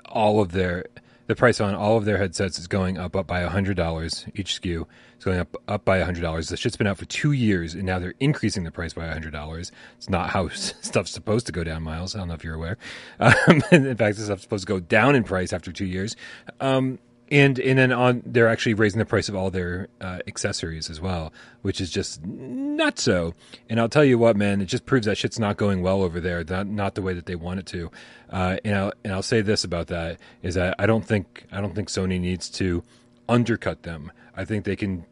all 0.06 0.42
of 0.42 0.52
their 0.52 0.86
the 1.30 1.36
price 1.36 1.62
on 1.62 1.76
all 1.76 1.96
of 1.96 2.06
their 2.06 2.18
headsets 2.18 2.58
is 2.58 2.66
going 2.66 2.98
up 2.98 3.16
up 3.16 3.28
by 3.28 3.44
hundred 3.44 3.78
dollars 3.78 4.26
each 4.34 4.60
SKU. 4.60 4.88
It's 5.16 5.24
going 5.24 5.38
up 5.38 5.56
up 5.68 5.86
by 5.86 6.00
hundred 6.00 6.22
dollars. 6.22 6.50
The 6.50 6.58
shit's 6.58 6.76
been 6.76 6.88
out 6.88 6.98
for 6.98 7.06
two 7.06 7.34
years, 7.34 7.76
and 7.76 7.84
now 7.84 8.00
they're 8.00 8.16
increasing 8.20 8.64
the 8.64 8.72
price 8.72 8.94
by 8.94 9.06
hundred 9.06 9.32
dollars. 9.32 9.72
It's 9.98 10.10
not 10.10 10.32
how 10.32 10.50
stuff's 10.50 11.12
supposed 11.12 11.46
to 11.46 11.52
go 11.52 11.64
down, 11.64 11.84
Miles. 11.84 12.16
I 12.16 12.18
don't 12.20 12.30
know 12.30 12.34
if 12.34 12.44
you're 12.44 12.56
aware. 12.56 12.78
Um, 13.20 13.62
in 13.72 13.96
fact, 13.96 14.18
this 14.18 14.26
stuff's 14.26 14.42
supposed 14.42 14.66
to 14.66 14.74
go 14.74 14.80
down 14.80 15.16
in 15.16 15.24
price 15.24 15.54
after 15.54 15.72
two 15.72 15.86
years. 15.86 16.16
Um, 16.60 16.98
and 17.32 17.60
and 17.60 17.78
then 17.78 17.92
on 17.92 18.24
they're 18.26 18.48
actually 18.48 18.74
raising 18.74 19.00
the 19.00 19.06
price 19.06 19.30
of 19.30 19.36
all 19.36 19.52
their 19.52 19.88
uh, 20.02 20.20
accessories 20.28 20.90
as 20.90 21.00
well, 21.00 21.32
which 21.62 21.80
is 21.80 21.92
just 21.92 22.26
not 22.26 23.00
so. 23.00 23.34
And 23.70 23.80
I'll 23.80 23.90
tell 23.90 24.04
you 24.04 24.18
what, 24.18 24.36
man, 24.36 24.62
it 24.62 24.66
just 24.66 24.86
proves 24.86 25.06
that 25.06 25.18
shit's 25.18 25.40
not 25.40 25.58
going 25.58 25.82
well 25.82 26.02
over 26.02 26.20
there. 26.20 26.44
Not 26.44 26.68
not 26.68 26.96
the 26.96 27.02
way 27.02 27.14
that 27.14 27.26
they 27.26 27.36
want 27.36 27.60
it 27.60 27.66
to. 27.68 27.92
Uh, 28.30 28.58
and 28.66 28.76
I'll 28.76 28.94
and 29.04 29.14
I'll 29.14 29.22
say 29.22 29.42
this 29.42 29.64
about 29.64 29.88
that 29.88 30.20
is 30.42 30.56
that 30.56 30.76
I 30.80 30.86
don't 30.86 31.06
think 31.06 31.46
I 31.52 31.62
don't 31.62 31.76
think 31.76 31.90
Sony 31.90 32.20
needs 32.20 32.50
to 32.52 32.84
undercut 33.28 33.84
them. 33.84 34.12
I 34.36 34.46
think 34.46 34.66
they 34.66 34.76
can 34.76 35.06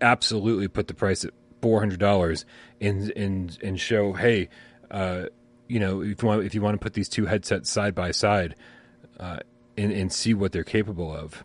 absolutely 0.00 0.68
put 0.68 0.88
the 0.88 0.94
price 0.94 1.24
at 1.24 1.32
four 1.60 1.80
hundred 1.80 2.00
dollars 2.00 2.44
and 2.80 3.10
and 3.10 3.56
and 3.62 3.80
show 3.80 4.12
hey. 4.12 4.48
Uh, 4.90 5.26
you 5.68 5.80
know, 5.80 6.02
if 6.02 6.22
you 6.22 6.28
want 6.28 6.44
if 6.44 6.54
you 6.54 6.60
want 6.60 6.74
to 6.74 6.78
put 6.78 6.92
these 6.92 7.08
two 7.08 7.24
headsets 7.24 7.70
side 7.70 7.94
by 7.94 8.10
side, 8.10 8.56
uh, 9.18 9.38
and 9.78 9.90
and 9.90 10.12
see 10.12 10.34
what 10.34 10.52
they're 10.52 10.64
capable 10.64 11.14
of, 11.14 11.44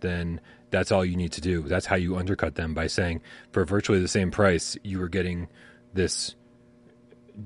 then 0.00 0.40
that's 0.70 0.92
all 0.92 1.04
you 1.04 1.16
need 1.16 1.32
to 1.32 1.40
do. 1.40 1.62
That's 1.62 1.86
how 1.86 1.96
you 1.96 2.16
undercut 2.16 2.54
them 2.54 2.74
by 2.74 2.86
saying 2.86 3.22
for 3.52 3.64
virtually 3.64 4.00
the 4.00 4.08
same 4.08 4.30
price, 4.30 4.76
you 4.82 5.02
are 5.02 5.08
getting 5.08 5.48
this 5.94 6.34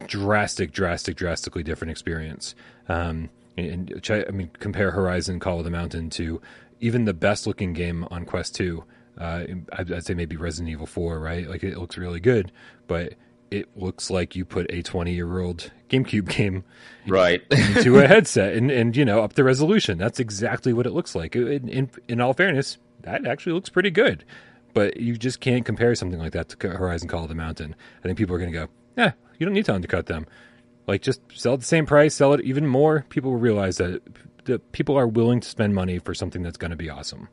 drastic, 0.06 0.72
drastic, 0.72 1.16
drastically 1.16 1.62
different 1.62 1.90
experience. 1.90 2.54
Um, 2.88 3.30
and, 3.56 4.00
I 4.08 4.30
mean, 4.30 4.50
compare 4.58 4.90
Horizon 4.90 5.38
Call 5.38 5.58
of 5.58 5.64
the 5.64 5.70
Mountain 5.70 6.10
to 6.10 6.40
even 6.80 7.04
the 7.04 7.14
best 7.14 7.46
looking 7.46 7.74
game 7.74 8.06
on 8.10 8.24
Quest 8.24 8.54
2. 8.56 8.84
Uh, 9.18 9.44
I'd, 9.72 9.92
I'd 9.92 10.04
say 10.04 10.14
maybe 10.14 10.36
Resident 10.36 10.70
Evil 10.70 10.86
4, 10.86 11.20
right? 11.20 11.48
Like 11.48 11.62
it 11.62 11.76
looks 11.76 11.98
really 11.98 12.20
good, 12.20 12.50
but 12.86 13.14
it 13.52 13.68
looks 13.76 14.10
like 14.10 14.34
you 14.34 14.44
put 14.44 14.66
a 14.70 14.82
20 14.82 15.12
year 15.12 15.40
old 15.40 15.70
GameCube 15.90 16.28
game 16.28 16.64
right 17.06 17.42
into 17.50 17.98
a 17.98 18.06
headset 18.06 18.54
and, 18.54 18.70
and, 18.70 18.96
you 18.96 19.04
know, 19.04 19.22
up 19.22 19.34
the 19.34 19.44
resolution. 19.44 19.98
That's 19.98 20.18
exactly 20.18 20.72
what 20.72 20.86
it 20.86 20.92
looks 20.92 21.14
like. 21.14 21.36
In, 21.36 21.68
in, 21.68 21.90
in 22.08 22.20
all 22.20 22.32
fairness, 22.32 22.78
that 23.02 23.26
actually 23.26 23.52
looks 23.52 23.68
pretty 23.68 23.90
good. 23.90 24.24
But 24.74 24.96
you 24.96 25.18
just 25.18 25.40
can't 25.40 25.66
compare 25.66 25.94
something 25.94 26.18
like 26.18 26.32
that 26.32 26.48
to 26.48 26.68
Horizon 26.70 27.08
Call 27.08 27.24
of 27.24 27.28
the 27.28 27.34
Mountain. 27.34 27.76
I 27.98 28.02
think 28.02 28.16
people 28.16 28.34
are 28.34 28.38
going 28.38 28.52
to 28.52 28.58
go, 28.58 28.68
yeah, 28.96 29.12
you 29.38 29.44
don't 29.44 29.54
need 29.54 29.66
to 29.66 29.74
undercut 29.74 30.06
them. 30.06 30.26
Like, 30.86 31.02
just 31.02 31.20
sell 31.34 31.54
at 31.54 31.60
the 31.60 31.66
same 31.66 31.84
price, 31.84 32.14
sell 32.14 32.32
it 32.32 32.40
even 32.40 32.66
more. 32.66 33.04
People 33.10 33.32
will 33.32 33.38
realize 33.38 33.76
that, 33.76 34.02
that 34.46 34.72
people 34.72 34.96
are 34.96 35.06
willing 35.06 35.40
to 35.40 35.48
spend 35.48 35.74
money 35.74 35.98
for 35.98 36.14
something 36.14 36.42
that's 36.42 36.56
going 36.56 36.70
to 36.70 36.76
be 36.76 36.88
awesome. 36.88 37.28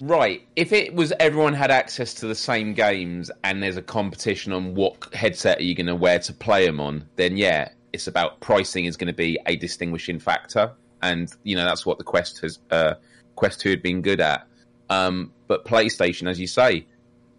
Right. 0.00 0.46
If 0.54 0.72
it 0.72 0.94
was 0.94 1.12
everyone 1.18 1.54
had 1.54 1.70
access 1.70 2.14
to 2.14 2.26
the 2.26 2.34
same 2.34 2.72
games 2.72 3.30
and 3.42 3.62
there's 3.62 3.76
a 3.76 3.82
competition 3.82 4.52
on 4.52 4.74
what 4.74 5.12
headset 5.12 5.58
are 5.58 5.62
you 5.62 5.74
going 5.74 5.86
to 5.86 5.96
wear 5.96 6.18
to 6.20 6.32
play 6.32 6.66
them 6.66 6.80
on, 6.80 7.08
then 7.16 7.36
yeah, 7.36 7.70
it's 7.92 8.06
about 8.06 8.40
pricing 8.40 8.84
is 8.84 8.96
going 8.96 9.08
to 9.08 9.12
be 9.12 9.38
a 9.46 9.56
distinguishing 9.56 10.18
factor, 10.18 10.72
and 11.02 11.32
you 11.42 11.56
know 11.56 11.64
that's 11.64 11.84
what 11.84 11.98
the 11.98 12.04
Quest 12.04 12.40
has 12.40 12.58
uh, 12.70 12.94
Quest 13.34 13.60
Two 13.60 13.70
had 13.70 13.82
been 13.82 14.02
good 14.02 14.20
at. 14.20 14.46
Um, 14.90 15.32
but 15.46 15.64
PlayStation, 15.64 16.28
as 16.28 16.38
you 16.38 16.46
say, 16.46 16.86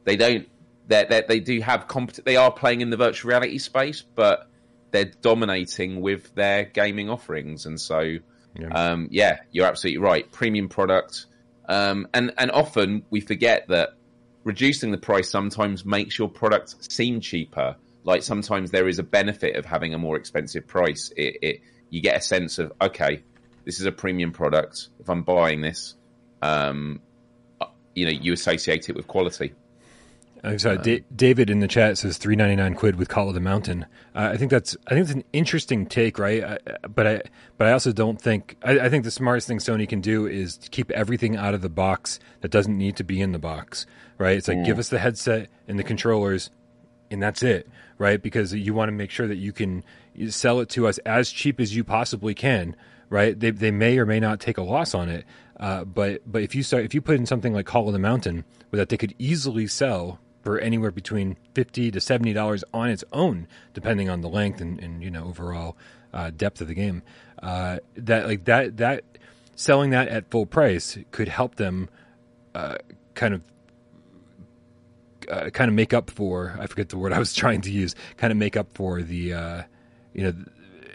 they 0.04 0.16
don't. 0.16 0.48
They 0.88 1.24
they 1.28 1.40
do 1.40 1.62
have 1.62 1.88
compet- 1.88 2.24
They 2.24 2.36
are 2.36 2.52
playing 2.52 2.82
in 2.82 2.90
the 2.90 2.98
virtual 2.98 3.30
reality 3.30 3.60
space, 3.60 4.02
but 4.02 4.50
they're 4.92 5.12
dominating 5.22 6.02
with 6.02 6.34
their 6.36 6.66
gaming 6.66 7.10
offerings, 7.10 7.66
and 7.66 7.80
so 7.80 8.18
yeah, 8.60 8.68
um, 8.74 9.08
yeah 9.12 9.40
you're 9.52 9.68
absolutely 9.68 10.00
right. 10.00 10.30
Premium 10.32 10.68
product, 10.68 11.28
um, 11.70 12.08
and 12.14 12.34
and 12.38 12.52
often 12.52 13.04
we 13.12 13.22
forget 13.22 13.68
that 13.70 13.92
reducing 14.44 14.92
the 14.92 14.98
price 14.98 15.30
sometimes 15.30 15.86
makes 15.86 16.18
your 16.18 16.28
product 16.28 16.92
seem 16.92 17.22
cheaper. 17.22 17.76
Like 18.04 18.24
sometimes 18.24 18.72
there 18.72 18.88
is 18.88 18.98
a 18.98 19.04
benefit 19.04 19.56
of 19.56 19.66
having 19.66 19.94
a 19.94 19.98
more 20.00 20.18
expensive 20.18 20.66
price. 20.66 21.14
It, 21.16 21.38
it 21.42 21.62
you 21.92 22.02
get 22.02 22.18
a 22.18 22.22
sense 22.22 22.58
of 22.58 22.74
okay, 22.82 23.22
this 23.66 23.80
is 23.80 23.86
a 23.86 23.92
premium 23.92 24.32
product. 24.32 24.90
If 25.00 25.10
I'm 25.10 25.22
buying 25.22 25.62
this, 25.62 25.94
um, 26.42 27.02
you 27.94 28.06
know 28.06 28.12
you 28.12 28.34
associate 28.34 28.90
it 28.90 28.96
with 28.96 29.08
quality. 29.08 29.54
I'm 30.44 30.60
sorry, 30.60 30.78
um, 30.78 30.84
D- 30.84 31.04
David 31.14 31.50
in 31.50 31.60
the 31.60 31.68
chat 31.68 31.98
says 31.98 32.18
three 32.18 32.36
ninety 32.36 32.56
nine 32.56 32.74
quid 32.74 32.96
with 32.96 33.10
Call 33.10 33.28
of 33.28 33.34
the 33.34 33.42
Mountain. 33.42 33.86
Uh, 34.16 34.30
I 34.34 34.38
think 34.38 34.52
that's 34.52 34.78
I 34.88 34.92
think 34.92 35.04
it's 35.04 35.14
an 35.14 35.24
interesting 35.34 35.86
take, 35.86 36.18
right? 36.18 36.44
I, 36.44 36.58
but 36.88 37.08
I 37.08 37.22
but 37.58 37.68
I 37.68 37.74
also 37.74 37.92
don't 37.92 38.22
think 38.22 38.56
I, 38.64 38.80
I, 38.80 38.90
think 38.90 39.04
the 39.04 39.12
smartest 39.12 39.48
thing 39.48 39.58
Sony 39.58 39.88
can 39.88 40.00
do 40.00 40.26
is 40.26 40.60
keep 40.72 40.92
everything 40.92 41.36
out 41.36 41.54
of 41.54 41.62
the 41.62 41.70
box 41.70 42.20
that 42.42 42.52
doesn't 42.52 42.78
need 42.78 42.96
to 42.98 43.04
be 43.04 43.22
in 43.22 43.34
the 43.34 43.40
box, 43.40 43.86
right? 44.18 44.38
It's 44.38 44.48
like 44.48 44.60
mm. 44.60 44.66
give 44.66 44.80
us 44.80 44.90
the 44.90 45.00
headset 45.00 45.50
and 45.68 45.78
the 45.78 45.84
controllers, 45.84 46.52
and 47.12 47.22
that's 47.22 47.44
it, 47.44 47.68
right? 47.98 48.22
Because 48.22 48.54
you 48.54 48.74
want 48.74 48.88
to 48.90 48.94
make 48.94 49.12
sure 49.12 49.28
that 49.28 49.38
you 49.38 49.52
can 49.52 49.84
sell 50.30 50.62
it 50.62 50.70
to 50.70 50.88
us 50.88 51.00
as 51.00 51.32
cheap 51.32 51.60
as 51.60 51.76
you 51.76 51.84
possibly 51.84 52.34
can, 52.34 52.78
right? 53.10 53.38
They 53.38 53.52
they 53.52 53.72
may 53.72 53.98
or 53.98 54.06
may 54.06 54.22
not 54.22 54.40
take 54.40 54.58
a 54.58 54.64
loss 54.64 54.96
on 54.96 55.10
it, 55.10 55.26
uh, 55.60 55.84
but 55.84 56.22
but 56.26 56.44
if 56.44 56.56
you 56.56 56.64
start 56.64 56.86
if 56.86 56.94
you 56.94 57.02
put 57.02 57.18
in 57.18 57.26
something 57.26 57.54
like 57.54 57.66
Call 57.66 57.88
of 57.88 57.94
the 57.94 58.00
Mountain, 58.00 58.46
that 58.72 58.88
they 58.88 58.98
could 58.98 59.16
easily 59.20 59.68
sell 59.68 60.20
for 60.42 60.60
anywhere 60.60 60.92
between 60.92 61.38
fifty 61.54 61.92
to 61.92 62.00
seventy 62.00 62.34
dollars 62.34 62.64
on 62.74 62.90
its 62.90 63.04
own, 63.12 63.48
depending 63.74 64.10
on 64.10 64.22
the 64.22 64.30
length 64.30 64.62
and, 64.62 64.80
and 64.80 65.04
you 65.04 65.12
know 65.12 65.26
overall 65.26 65.76
uh, 66.14 66.32
depth 66.36 66.62
of 66.62 66.68
the 66.68 66.74
game. 66.74 67.02
Uh, 67.42 67.80
that 67.96 68.28
like 68.28 68.46
that 68.46 68.78
that 68.78 69.04
selling 69.56 69.92
that 69.92 70.08
at 70.08 70.30
full 70.30 70.46
price 70.46 70.98
could 71.12 71.28
help 71.28 71.56
them 71.56 71.90
uh, 72.56 72.76
kind 73.14 73.34
of 73.34 73.42
uh, 75.30 75.50
kind 75.50 75.70
of 75.70 75.76
make 75.76 75.94
up 75.94 76.10
for 76.10 76.58
I 76.60 76.68
forget 76.68 76.90
the 76.90 76.98
word 76.98 77.14
I 77.14 77.20
was 77.20 77.34
trying 77.36 77.62
to 77.62 77.72
use. 77.72 77.96
Kind 78.18 78.32
of 78.32 78.38
make 78.38 78.58
up 78.58 78.68
for 78.74 79.02
the 79.02 79.34
uh, 79.34 79.64
you 80.14 80.24
know 80.24 80.34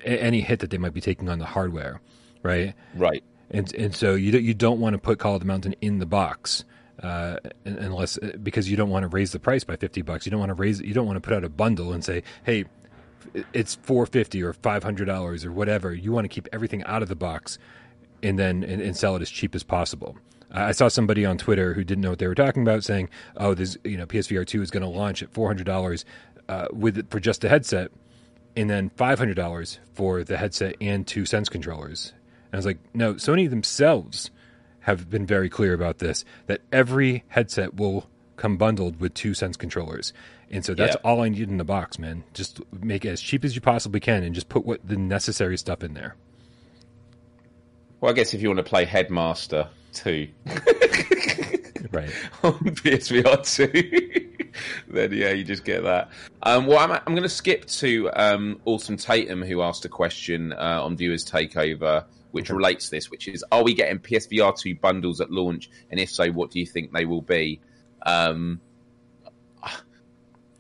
any 0.05 0.41
hit 0.41 0.61
that 0.61 0.71
they 0.71 0.79
might 0.79 0.95
be 0.95 1.01
taking 1.01 1.29
on 1.29 1.39
the 1.39 1.47
hardware, 1.47 2.01
right? 2.43 2.75
Right. 2.95 3.23
And 3.51 3.73
and 3.75 3.95
so 3.95 4.15
you 4.15 4.33
don't, 4.33 4.43
you 4.43 4.55
don't 4.55 4.81
want 4.81 4.95
to 4.95 4.99
put 4.99 5.19
Call 5.19 5.35
of 5.35 5.41
the 5.41 5.47
Mountain 5.47 5.75
in 5.81 5.99
the 5.99 6.07
box 6.07 6.65
uh, 7.03 7.37
unless 7.65 8.19
because 8.43 8.71
you 8.71 8.77
don't 8.77 8.91
want 8.91 9.03
to 9.03 9.09
raise 9.09 9.33
the 9.33 9.39
price 9.39 9.65
by 9.65 9.77
50 9.77 10.03
bucks. 10.03 10.27
You 10.27 10.31
don't 10.31 10.41
want 10.41 10.51
to 10.51 10.55
raise 10.55 10.81
you 10.81 10.95
don't 10.95 11.07
want 11.07 11.17
to 11.17 11.21
put 11.21 11.33
out 11.35 11.45
a 11.45 11.49
bundle 11.49 11.93
and 11.93 12.05
say, 12.05 12.23
"Hey, 12.45 12.65
it's 13.53 13.75
450 13.77 14.43
or 14.43 14.53
$500 14.53 15.45
or 15.45 15.53
whatever." 15.53 15.93
You 15.93 16.13
want 16.13 16.25
to 16.25 16.29
keep 16.29 16.49
everything 16.53 16.85
out 16.85 17.03
of 17.03 17.09
the 17.09 17.17
box 17.17 17.59
and 18.23 18.39
then 18.39 18.63
and, 18.63 18.81
and 18.81 18.97
sell 18.97 19.17
it 19.17 19.23
as 19.23 19.31
cheap 19.31 19.55
as 19.55 19.63
possible. 19.63 20.17
I 20.53 20.71
saw 20.71 20.87
somebody 20.87 21.27
on 21.27 21.37
Twitter 21.37 21.75
who 21.75 21.83
didn't 21.83 22.03
know 22.03 22.11
what 22.11 22.21
they 22.21 22.29
were 22.29 22.35
talking 22.35 22.63
about 22.63 22.85
saying, 22.85 23.09
"Oh, 23.37 23.55
this 23.55 23.77
you 23.85 23.97
know 23.97 24.07
PSVR 24.07 24.47
2 24.47 24.63
is 24.63 24.71
going 24.71 24.85
to 24.85 24.89
launch 24.89 25.23
at 25.23 25.33
$400 25.33 26.05
uh, 26.49 26.67
with 26.73 27.11
for 27.11 27.21
just 27.21 27.45
a 27.45 27.49
headset." 27.49 27.91
And 28.57 28.71
then 28.71 28.91
five 28.91 29.19
hundred 29.19 29.35
dollars 29.35 29.81
for 29.95 30.23
the 30.23 30.37
headset 30.37 30.77
and 30.81 31.05
two 31.05 31.27
Sense 31.27 31.49
controllers. 31.49 32.13
And 32.55 32.55
I 32.55 32.57
was 32.59 32.67
like, 32.67 32.79
no, 32.95 33.15
Sony 33.15 33.51
themselves 33.51 34.31
have 34.85 35.11
been 35.11 35.27
very 35.27 35.49
clear 35.49 35.73
about 35.73 35.99
this 35.99 36.25
that 36.47 36.61
every 36.73 37.25
headset 37.29 37.75
will 37.75 38.09
come 38.37 38.57
bundled 38.57 39.01
with 39.01 39.15
two 39.15 39.35
sense 39.35 39.57
controllers. 39.57 40.13
And 40.51 40.65
so 40.65 40.75
that's 40.75 40.95
yeah. 40.95 41.11
all 41.11 41.23
I 41.23 41.29
need 41.31 41.49
in 41.49 41.57
the 41.57 41.65
box, 41.65 41.99
man. 41.99 42.25
Just 42.35 42.61
make 42.73 43.05
it 43.05 43.09
as 43.09 43.21
cheap 43.21 43.45
as 43.45 43.55
you 43.55 43.61
possibly 43.61 44.01
can 44.01 44.23
and 44.23 44.35
just 44.35 44.49
put 44.49 44.67
what 44.67 44.87
the 44.87 44.97
necessary 44.97 45.57
stuff 45.57 45.83
in 45.83 45.95
there. 45.95 46.17
Well, 48.01 48.13
I 48.13 48.15
guess 48.15 48.35
if 48.35 48.43
you 48.43 48.49
want 48.49 48.59
to 48.59 48.65
play 48.65 48.85
Headmaster 48.85 49.69
2 49.95 50.29
right 51.93 52.11
on 52.43 52.53
PSVR 52.53 53.57
2 53.57 54.35
then 54.89 55.13
yeah, 55.13 55.31
you 55.31 55.45
just 55.45 55.65
get 55.65 55.83
that. 55.83 56.11
Um, 56.43 56.67
well, 56.67 56.79
I'm, 56.79 56.93
I'm 56.93 57.15
going 57.15 57.23
to 57.23 57.29
skip 57.29 57.67
to 57.67 58.11
um, 58.15 58.61
Awesome 58.65 58.97
Tatum, 58.97 59.43
who 59.43 59.63
asked 59.63 59.85
a 59.85 59.89
question 59.89 60.53
uh, 60.53 60.81
on 60.83 60.97
Viewers 60.97 61.25
Takeover 61.25 62.05
which 62.35 62.51
relates 62.51 62.87
to 62.87 62.91
this, 62.91 63.13
which 63.13 63.29
is 63.29 63.45
are 63.53 63.63
we 63.63 63.75
getting 63.75 64.01
PSVR 64.01 64.59
2 64.59 64.75
bundles 64.75 65.21
at 65.21 65.31
launch? 65.31 65.71
And 65.91 66.01
if 66.01 66.11
so, 66.11 66.31
what 66.33 66.51
do 66.51 66.59
you 66.59 66.67
think 66.67 66.93
they 66.93 67.05
will 67.05 67.23
be? 67.23 67.61
Um, 68.03 68.61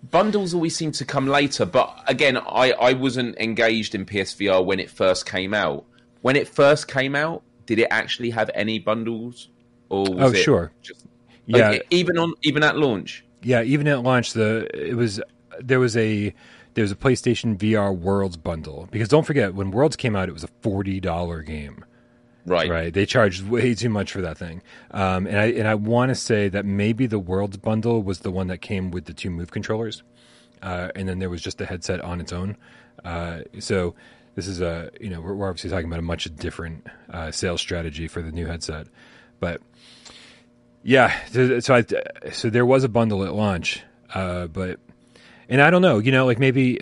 bundles 0.08 0.54
always 0.54 0.76
seem 0.76 0.92
to 0.92 1.04
come 1.04 1.26
later, 1.26 1.66
but 1.66 1.92
again, 2.06 2.36
I, 2.36 2.70
I 2.72 2.92
wasn't 2.92 3.36
engaged 3.38 3.96
in 3.96 4.06
PSVR 4.06 4.64
when 4.64 4.78
it 4.78 4.88
first 4.88 5.26
came 5.26 5.52
out. 5.52 5.84
When 6.22 6.36
it 6.36 6.46
first 6.46 6.86
came 6.86 7.16
out, 7.16 7.42
did 7.66 7.80
it 7.80 7.88
actually 7.90 8.30
have 8.30 8.50
any 8.54 8.78
bundles? 8.78 9.48
Or 9.88 10.06
oh, 10.10 10.32
sure. 10.32 10.70
Just, 10.80 11.06
yeah. 11.46 11.78
Even 11.90 12.18
on 12.18 12.34
even 12.42 12.62
at 12.62 12.76
launch. 12.76 13.24
Yeah, 13.42 13.62
even 13.62 13.88
at 13.88 14.02
launch, 14.04 14.32
the 14.32 14.68
it 14.72 14.94
was 14.94 15.20
there 15.58 15.80
was 15.80 15.96
a 15.96 16.32
there's 16.74 16.92
a 16.92 16.96
PlayStation 16.96 17.56
VR 17.56 17.96
Worlds 17.96 18.36
bundle 18.36 18.88
because 18.90 19.08
don't 19.08 19.24
forget 19.24 19.54
when 19.54 19.70
Worlds 19.70 19.96
came 19.96 20.14
out, 20.14 20.28
it 20.28 20.32
was 20.32 20.44
a 20.44 20.48
forty 20.62 21.00
dollar 21.00 21.42
game. 21.42 21.84
Right, 22.46 22.68
right. 22.68 22.92
They 22.92 23.06
charged 23.06 23.48
way 23.48 23.74
too 23.74 23.88
much 23.88 24.12
for 24.12 24.20
that 24.20 24.36
thing, 24.36 24.60
um, 24.90 25.26
and 25.26 25.38
I 25.38 25.46
and 25.46 25.66
I 25.66 25.76
want 25.76 26.10
to 26.10 26.14
say 26.14 26.48
that 26.50 26.66
maybe 26.66 27.06
the 27.06 27.18
Worlds 27.18 27.56
bundle 27.56 28.02
was 28.02 28.20
the 28.20 28.30
one 28.30 28.48
that 28.48 28.58
came 28.58 28.90
with 28.90 29.06
the 29.06 29.14
two 29.14 29.30
Move 29.30 29.50
controllers, 29.50 30.02
uh, 30.62 30.90
and 30.94 31.08
then 31.08 31.20
there 31.20 31.30
was 31.30 31.40
just 31.40 31.56
the 31.56 31.64
headset 31.64 32.02
on 32.02 32.20
its 32.20 32.32
own. 32.32 32.56
Uh, 33.02 33.40
so 33.60 33.94
this 34.34 34.46
is 34.46 34.60
a 34.60 34.90
you 35.00 35.08
know 35.08 35.20
we're, 35.22 35.34
we're, 35.34 35.48
obviously 35.48 35.70
talking 35.70 35.86
about 35.86 36.00
a 36.00 36.02
much 36.02 36.24
different 36.36 36.86
uh, 37.10 37.30
sales 37.30 37.62
strategy 37.62 38.08
for 38.08 38.20
the 38.20 38.30
new 38.32 38.46
headset, 38.46 38.88
but 39.40 39.62
yeah. 40.82 41.14
So 41.60 41.74
I, 41.74 41.84
so 42.30 42.50
there 42.50 42.66
was 42.66 42.84
a 42.84 42.90
bundle 42.90 43.24
at 43.24 43.32
launch, 43.32 43.82
uh, 44.12 44.48
but 44.48 44.80
and 45.48 45.60
I 45.60 45.70
don't 45.70 45.82
know, 45.82 45.98
you 45.98 46.12
know, 46.12 46.26
like 46.26 46.38
maybe 46.38 46.80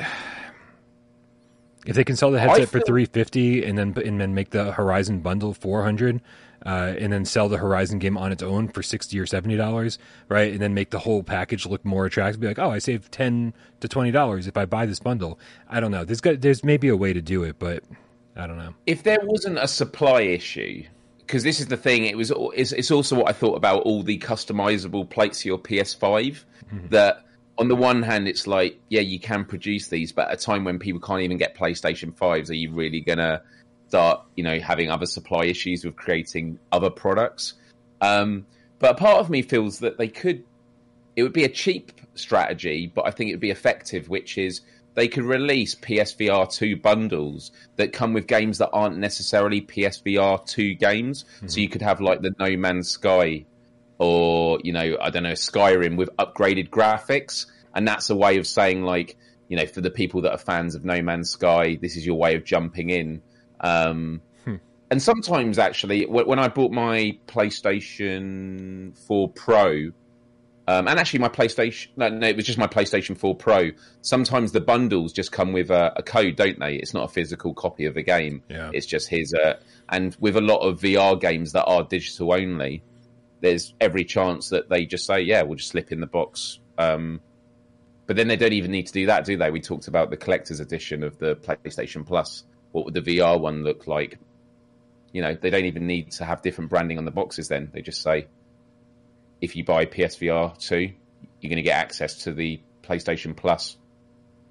if 1.86 1.96
they 1.96 2.04
can 2.04 2.16
sell 2.16 2.30
the 2.30 2.40
headset 2.40 2.68
feel... 2.68 2.80
for 2.80 2.86
350 2.86 3.64
and 3.64 3.78
then 3.78 3.94
and 4.04 4.20
then 4.20 4.34
make 4.34 4.50
the 4.50 4.72
Horizon 4.72 5.20
bundle 5.20 5.54
400 5.54 6.20
uh, 6.64 6.94
and 6.98 7.12
then 7.12 7.24
sell 7.24 7.48
the 7.48 7.58
Horizon 7.58 7.98
game 7.98 8.16
on 8.16 8.30
its 8.30 8.42
own 8.42 8.68
for 8.68 8.82
60 8.82 9.18
or 9.18 9.26
70 9.26 9.56
dollars, 9.56 9.98
right? 10.28 10.52
And 10.52 10.60
then 10.60 10.74
make 10.74 10.90
the 10.90 11.00
whole 11.00 11.22
package 11.22 11.66
look 11.66 11.84
more 11.84 12.06
attractive. 12.06 12.40
Be 12.40 12.46
like, 12.46 12.58
"Oh, 12.58 12.70
I 12.70 12.78
saved 12.78 13.10
10 13.12 13.54
to 13.80 13.88
20 13.88 14.10
dollars 14.10 14.46
if 14.46 14.56
I 14.56 14.64
buy 14.64 14.86
this 14.86 15.00
bundle." 15.00 15.38
I 15.68 15.80
don't 15.80 15.90
know. 15.90 16.04
There's 16.04 16.20
got, 16.20 16.40
there's 16.40 16.62
maybe 16.62 16.88
a 16.88 16.96
way 16.96 17.12
to 17.12 17.20
do 17.20 17.42
it, 17.42 17.56
but 17.58 17.82
I 18.36 18.46
don't 18.46 18.58
know. 18.58 18.74
If 18.86 19.02
there 19.02 19.18
wasn't 19.22 19.58
a 19.58 19.66
supply 19.66 20.22
issue, 20.22 20.84
because 21.18 21.42
this 21.42 21.60
is 21.60 21.66
the 21.66 21.76
thing, 21.76 22.06
it 22.06 22.16
was 22.16 22.32
it's, 22.54 22.72
it's 22.72 22.90
also 22.90 23.16
what 23.16 23.28
I 23.28 23.32
thought 23.32 23.56
about 23.56 23.82
all 23.82 24.02
the 24.02 24.18
customizable 24.18 25.08
plates 25.08 25.42
for 25.42 25.48
your 25.48 25.58
PS5 25.58 25.98
mm-hmm. 26.00 26.88
that 26.88 27.24
on 27.58 27.68
the 27.68 27.76
one 27.76 28.02
hand, 28.02 28.28
it's 28.28 28.46
like, 28.46 28.78
yeah, 28.88 29.00
you 29.00 29.20
can 29.20 29.44
produce 29.44 29.88
these, 29.88 30.12
but 30.12 30.28
at 30.28 30.34
a 30.34 30.36
time 30.36 30.64
when 30.64 30.78
people 30.78 31.00
can't 31.00 31.20
even 31.22 31.36
get 31.36 31.56
PlayStation 31.56 32.14
5s, 32.14 32.50
are 32.50 32.54
you 32.54 32.72
really 32.72 33.00
going 33.00 33.18
to 33.18 33.42
start, 33.88 34.22
you 34.36 34.44
know, 34.44 34.58
having 34.58 34.90
other 34.90 35.06
supply 35.06 35.44
issues 35.44 35.84
with 35.84 35.96
creating 35.96 36.58
other 36.72 36.90
products? 36.90 37.54
Um, 38.00 38.46
but 38.78 38.92
a 38.92 38.94
part 38.94 39.18
of 39.18 39.30
me 39.30 39.42
feels 39.42 39.80
that 39.80 39.98
they 39.98 40.08
could, 40.08 40.44
it 41.14 41.22
would 41.22 41.34
be 41.34 41.44
a 41.44 41.48
cheap 41.48 41.92
strategy, 42.14 42.90
but 42.92 43.06
I 43.06 43.10
think 43.10 43.30
it 43.30 43.34
would 43.34 43.40
be 43.40 43.50
effective, 43.50 44.08
which 44.08 44.38
is 44.38 44.62
they 44.94 45.08
could 45.08 45.24
release 45.24 45.74
PSVR 45.74 46.52
2 46.52 46.76
bundles 46.76 47.52
that 47.76 47.92
come 47.92 48.12
with 48.12 48.26
games 48.26 48.58
that 48.58 48.70
aren't 48.72 48.96
necessarily 48.96 49.60
PSVR 49.60 50.44
2 50.46 50.74
games. 50.74 51.24
Mm-hmm. 51.36 51.48
So 51.48 51.60
you 51.60 51.68
could 51.68 51.82
have 51.82 52.00
like 52.00 52.22
the 52.22 52.34
No 52.38 52.56
Man's 52.56 52.90
Sky 52.90 53.44
or 54.02 54.58
you 54.64 54.72
know 54.72 54.96
I 55.00 55.10
don't 55.10 55.22
know 55.22 55.32
Skyrim 55.32 55.96
with 55.96 56.10
upgraded 56.18 56.70
graphics, 56.70 57.46
and 57.72 57.86
that's 57.86 58.10
a 58.10 58.16
way 58.16 58.36
of 58.38 58.48
saying 58.48 58.82
like 58.82 59.16
you 59.48 59.56
know 59.56 59.64
for 59.66 59.80
the 59.80 59.90
people 59.90 60.22
that 60.22 60.32
are 60.32 60.38
fans 60.38 60.74
of 60.74 60.84
No 60.84 61.00
Man's 61.02 61.30
Sky, 61.30 61.78
this 61.80 61.96
is 61.96 62.04
your 62.04 62.16
way 62.16 62.34
of 62.34 62.44
jumping 62.44 62.90
in. 62.90 63.22
Um, 63.60 64.20
hmm. 64.44 64.56
And 64.90 65.00
sometimes 65.00 65.56
actually, 65.58 66.04
when 66.06 66.40
I 66.40 66.48
bought 66.48 66.72
my 66.72 67.16
PlayStation 67.28 68.96
4 69.06 69.28
Pro. 69.30 69.92
Um, 70.68 70.86
and 70.86 70.98
actually, 70.98 71.18
my 71.18 71.28
PlayStation, 71.28 71.88
no, 71.96 72.08
no, 72.08 72.28
it 72.28 72.36
was 72.36 72.46
just 72.46 72.58
my 72.58 72.68
PlayStation 72.68 73.16
4 73.18 73.34
Pro. 73.34 73.70
Sometimes 74.00 74.52
the 74.52 74.60
bundles 74.60 75.12
just 75.12 75.32
come 75.32 75.52
with 75.52 75.70
a, 75.70 75.92
a 75.96 76.02
code, 76.02 76.36
don't 76.36 76.58
they? 76.58 76.74
It's 76.74 76.94
not 76.94 77.04
a 77.04 77.08
physical 77.08 77.52
copy 77.52 77.86
of 77.86 77.94
the 77.94 78.02
game. 78.02 78.42
Yeah. 78.48 78.70
It's 78.72 78.86
just 78.86 79.08
his. 79.08 79.34
Uh, 79.34 79.54
and 79.88 80.16
with 80.20 80.36
a 80.36 80.40
lot 80.40 80.58
of 80.58 80.80
VR 80.80 81.20
games 81.20 81.52
that 81.52 81.64
are 81.64 81.82
digital 81.82 82.32
only, 82.32 82.82
there's 83.42 83.74
every 83.80 84.04
chance 84.04 84.48
that 84.50 84.70
they 84.70 84.86
just 84.86 85.04
say, 85.04 85.20
yeah, 85.20 85.42
we'll 85.42 85.56
just 85.56 85.70
slip 85.70 85.92
in 85.92 86.00
the 86.00 86.06
box. 86.06 86.60
Um, 86.78 87.20
but 88.06 88.16
then 88.16 88.28
they 88.28 88.36
don't 88.36 88.52
even 88.52 88.70
need 88.70 88.86
to 88.86 88.92
do 88.92 89.06
that, 89.06 89.24
do 89.24 89.36
they? 89.36 89.50
We 89.50 89.60
talked 89.60 89.88
about 89.88 90.10
the 90.10 90.16
collector's 90.16 90.60
edition 90.60 91.02
of 91.02 91.18
the 91.18 91.36
PlayStation 91.36 92.06
Plus. 92.06 92.44
What 92.70 92.84
would 92.84 92.94
the 92.94 93.02
VR 93.02 93.38
one 93.38 93.64
look 93.64 93.86
like? 93.86 94.18
You 95.12 95.22
know, 95.22 95.34
they 95.34 95.50
don't 95.50 95.66
even 95.66 95.86
need 95.86 96.12
to 96.12 96.24
have 96.24 96.40
different 96.40 96.70
branding 96.70 96.98
on 96.98 97.04
the 97.04 97.10
boxes 97.10 97.48
then. 97.48 97.70
They 97.72 97.82
just 97.82 98.00
say, 98.00 98.28
if 99.40 99.56
you 99.56 99.64
buy 99.64 99.86
PSVR 99.86 100.56
2, 100.58 100.76
you're 100.76 101.50
going 101.50 101.56
to 101.56 101.62
get 101.62 101.76
access 101.76 102.24
to 102.24 102.32
the 102.32 102.60
PlayStation 102.82 103.36
Plus 103.36 103.76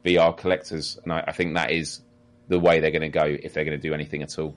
VR 0.05 0.35
collectors. 0.35 0.99
And 1.03 1.13
I, 1.13 1.23
I 1.27 1.31
think 1.31 1.55
that 1.55 1.71
is 1.71 2.01
the 2.49 2.59
way 2.59 2.81
they're 2.81 2.91
going 2.91 3.01
to 3.01 3.09
go 3.09 3.23
if 3.25 3.53
they're 3.53 3.65
going 3.65 3.79
to 3.79 3.87
do 3.87 3.93
anything 3.93 4.21
at 4.21 4.37
all. 4.37 4.55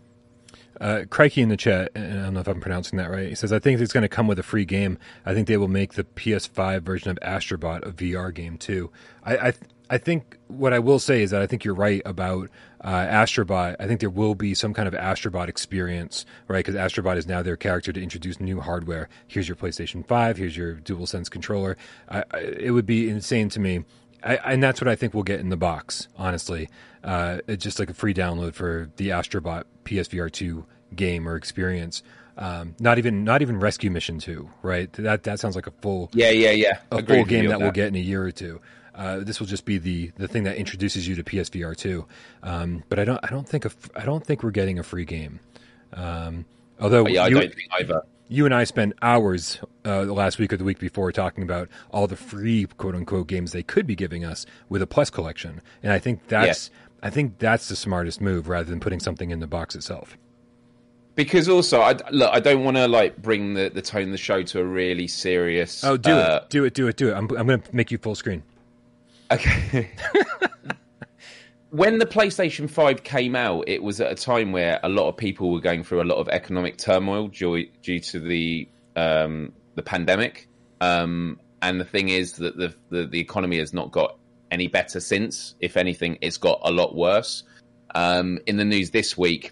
Uh, 0.80 1.04
Crikey 1.08 1.42
in 1.42 1.48
the 1.48 1.56
chat, 1.56 1.90
I 1.94 2.00
don't 2.00 2.34
know 2.34 2.40
if 2.40 2.48
I'm 2.48 2.60
pronouncing 2.60 2.96
that 2.98 3.10
right. 3.10 3.28
He 3.28 3.34
says, 3.34 3.52
I 3.52 3.58
think 3.58 3.80
it's 3.80 3.92
going 3.92 4.02
to 4.02 4.08
come 4.08 4.26
with 4.26 4.38
a 4.38 4.42
free 4.42 4.64
game. 4.64 4.98
I 5.24 5.34
think 5.34 5.46
they 5.46 5.56
will 5.56 5.68
make 5.68 5.94
the 5.94 6.04
PS5 6.04 6.82
version 6.82 7.10
of 7.10 7.18
Astrobot 7.20 7.86
a 7.86 7.92
VR 7.92 8.34
game 8.34 8.58
too. 8.58 8.90
I, 9.22 9.36
I, 9.36 9.52
I 9.90 9.98
think 9.98 10.38
what 10.48 10.72
I 10.72 10.78
will 10.78 10.98
say 10.98 11.22
is 11.22 11.30
that 11.30 11.42
I 11.42 11.46
think 11.46 11.64
you're 11.64 11.74
right 11.74 12.02
about 12.04 12.50
uh, 12.80 13.06
Astrobot. 13.06 13.76
I 13.78 13.86
think 13.86 14.00
there 14.00 14.10
will 14.10 14.34
be 14.34 14.54
some 14.54 14.74
kind 14.74 14.88
of 14.88 14.94
Astrobot 14.94 15.48
experience, 15.48 16.26
right? 16.48 16.64
Because 16.64 16.74
Astrobot 16.74 17.16
is 17.16 17.26
now 17.26 17.42
their 17.42 17.56
character 17.56 17.92
to 17.92 18.02
introduce 18.02 18.40
new 18.40 18.60
hardware. 18.60 19.08
Here's 19.26 19.48
your 19.48 19.56
PlayStation 19.56 20.06
5, 20.06 20.36
here's 20.36 20.56
your 20.56 20.74
DualSense 20.76 21.30
controller. 21.30 21.76
I, 22.08 22.24
I, 22.30 22.38
it 22.38 22.70
would 22.70 22.86
be 22.86 23.08
insane 23.08 23.48
to 23.50 23.60
me. 23.60 23.84
And 24.24 24.62
that's 24.62 24.80
what 24.80 24.88
I 24.88 24.96
think 24.96 25.14
we'll 25.14 25.22
get 25.22 25.40
in 25.40 25.50
the 25.50 25.56
box, 25.56 26.08
honestly. 26.16 26.68
Uh, 27.02 27.38
it's 27.46 27.62
just 27.62 27.78
like 27.78 27.90
a 27.90 27.94
free 27.94 28.14
download 28.14 28.54
for 28.54 28.90
the 28.96 29.10
Astrobot 29.10 29.64
PSVR 29.84 30.30
two 30.30 30.64
game 30.94 31.28
or 31.28 31.36
experience. 31.36 32.02
Um, 32.36 32.74
not 32.80 32.98
even 32.98 33.22
not 33.24 33.42
even 33.42 33.60
Rescue 33.60 33.90
Mission 33.90 34.18
two, 34.18 34.50
right? 34.62 34.92
That 34.94 35.22
that 35.24 35.38
sounds 35.38 35.54
like 35.54 35.66
a 35.66 35.70
full 35.70 36.10
yeah 36.12 36.30
yeah 36.30 36.50
yeah 36.50 36.78
a 36.90 36.96
Agreed 36.96 37.16
full 37.16 37.24
game 37.26 37.44
that, 37.46 37.58
that 37.58 37.60
we'll 37.60 37.70
get 37.70 37.88
in 37.88 37.94
a 37.94 38.00
year 38.00 38.24
or 38.24 38.32
two. 38.32 38.60
Uh, 38.94 39.18
this 39.18 39.40
will 39.40 39.46
just 39.46 39.64
be 39.64 39.78
the 39.78 40.10
the 40.16 40.26
thing 40.26 40.44
that 40.44 40.56
introduces 40.56 41.06
you 41.06 41.14
to 41.16 41.22
PSVR 41.22 41.76
two. 41.76 42.06
Um, 42.42 42.82
but 42.88 42.98
I 42.98 43.04
don't 43.04 43.20
I 43.22 43.28
don't 43.28 43.48
think 43.48 43.64
a, 43.64 43.70
I 43.94 44.04
don't 44.04 44.24
think 44.24 44.42
we're 44.42 44.50
getting 44.50 44.78
a 44.78 44.82
free 44.82 45.04
game. 45.04 45.40
Um, 45.92 46.44
although 46.80 47.06
yeah, 47.06 47.26
you, 47.26 47.38
I 47.38 47.40
don't 47.40 47.54
think 47.54 47.70
either. 47.78 48.02
You 48.28 48.46
and 48.46 48.54
I 48.54 48.64
spent 48.64 48.94
hours 49.02 49.58
uh, 49.84 50.06
the 50.06 50.14
last 50.14 50.38
week 50.38 50.52
or 50.52 50.56
the 50.56 50.64
week 50.64 50.78
before 50.78 51.12
talking 51.12 51.44
about 51.44 51.68
all 51.90 52.06
the 52.06 52.16
free 52.16 52.64
quote 52.78 52.94
unquote 52.94 53.26
games 53.26 53.52
they 53.52 53.62
could 53.62 53.86
be 53.86 53.94
giving 53.94 54.24
us 54.24 54.46
with 54.68 54.80
a 54.80 54.86
Plus 54.86 55.10
collection, 55.10 55.60
and 55.82 55.92
I 55.92 55.98
think 55.98 56.26
that's 56.28 56.70
yeah 56.70 56.78
I 57.04 57.10
think 57.10 57.38
that's 57.38 57.68
the 57.68 57.76
smartest 57.76 58.22
move 58.22 58.48
rather 58.48 58.64
than 58.64 58.80
putting 58.80 58.98
something 58.98 59.30
in 59.30 59.38
the 59.38 59.46
box 59.46 59.74
itself. 59.74 60.16
Because 61.14 61.50
also, 61.50 61.82
I, 61.82 61.96
look, 62.10 62.30
I 62.32 62.40
don't 62.40 62.64
want 62.64 62.78
to 62.78 62.88
like 62.88 63.18
bring 63.18 63.52
the, 63.54 63.68
the 63.68 63.82
tone 63.82 64.04
of 64.04 64.10
the 64.10 64.16
show 64.16 64.42
to 64.42 64.60
a 64.60 64.64
really 64.64 65.06
serious. 65.06 65.84
Oh, 65.84 65.98
do 65.98 66.10
uh, 66.10 66.40
it, 66.42 66.50
do 66.50 66.64
it, 66.64 66.72
do 66.72 66.88
it, 66.88 66.96
do 66.96 67.10
it! 67.10 67.12
I'm 67.12 67.28
I'm 67.36 67.46
going 67.46 67.60
to 67.60 67.76
make 67.76 67.92
you 67.92 67.98
full 67.98 68.14
screen. 68.14 68.42
Okay. 69.30 69.90
when 71.74 71.98
the 71.98 72.06
PlayStation 72.06 72.70
5 72.70 73.02
came 73.02 73.34
out, 73.34 73.64
it 73.66 73.82
was 73.82 74.00
at 74.00 74.12
a 74.12 74.14
time 74.14 74.52
where 74.52 74.78
a 74.84 74.88
lot 74.88 75.08
of 75.08 75.16
people 75.16 75.50
were 75.50 75.60
going 75.60 75.82
through 75.82 76.02
a 76.02 76.04
lot 76.04 76.18
of 76.18 76.28
economic 76.28 76.76
turmoil 76.76 77.26
due, 77.26 77.66
due 77.82 77.98
to 77.98 78.20
the 78.20 78.68
um, 78.94 79.52
the 79.74 79.82
pandemic. 79.82 80.48
Um, 80.80 81.40
and 81.62 81.80
the 81.80 81.84
thing 81.84 82.10
is 82.10 82.34
that 82.34 82.56
the, 82.56 82.72
the, 82.90 83.06
the 83.06 83.18
economy 83.18 83.58
has 83.58 83.72
not 83.72 83.90
got 83.90 84.16
any 84.52 84.68
better 84.68 85.00
since. 85.00 85.56
If 85.58 85.76
anything, 85.76 86.16
it's 86.20 86.36
got 86.36 86.60
a 86.62 86.70
lot 86.70 86.94
worse. 86.94 87.42
Um, 87.96 88.38
in 88.46 88.56
the 88.56 88.64
news 88.64 88.92
this 88.92 89.18
week, 89.18 89.50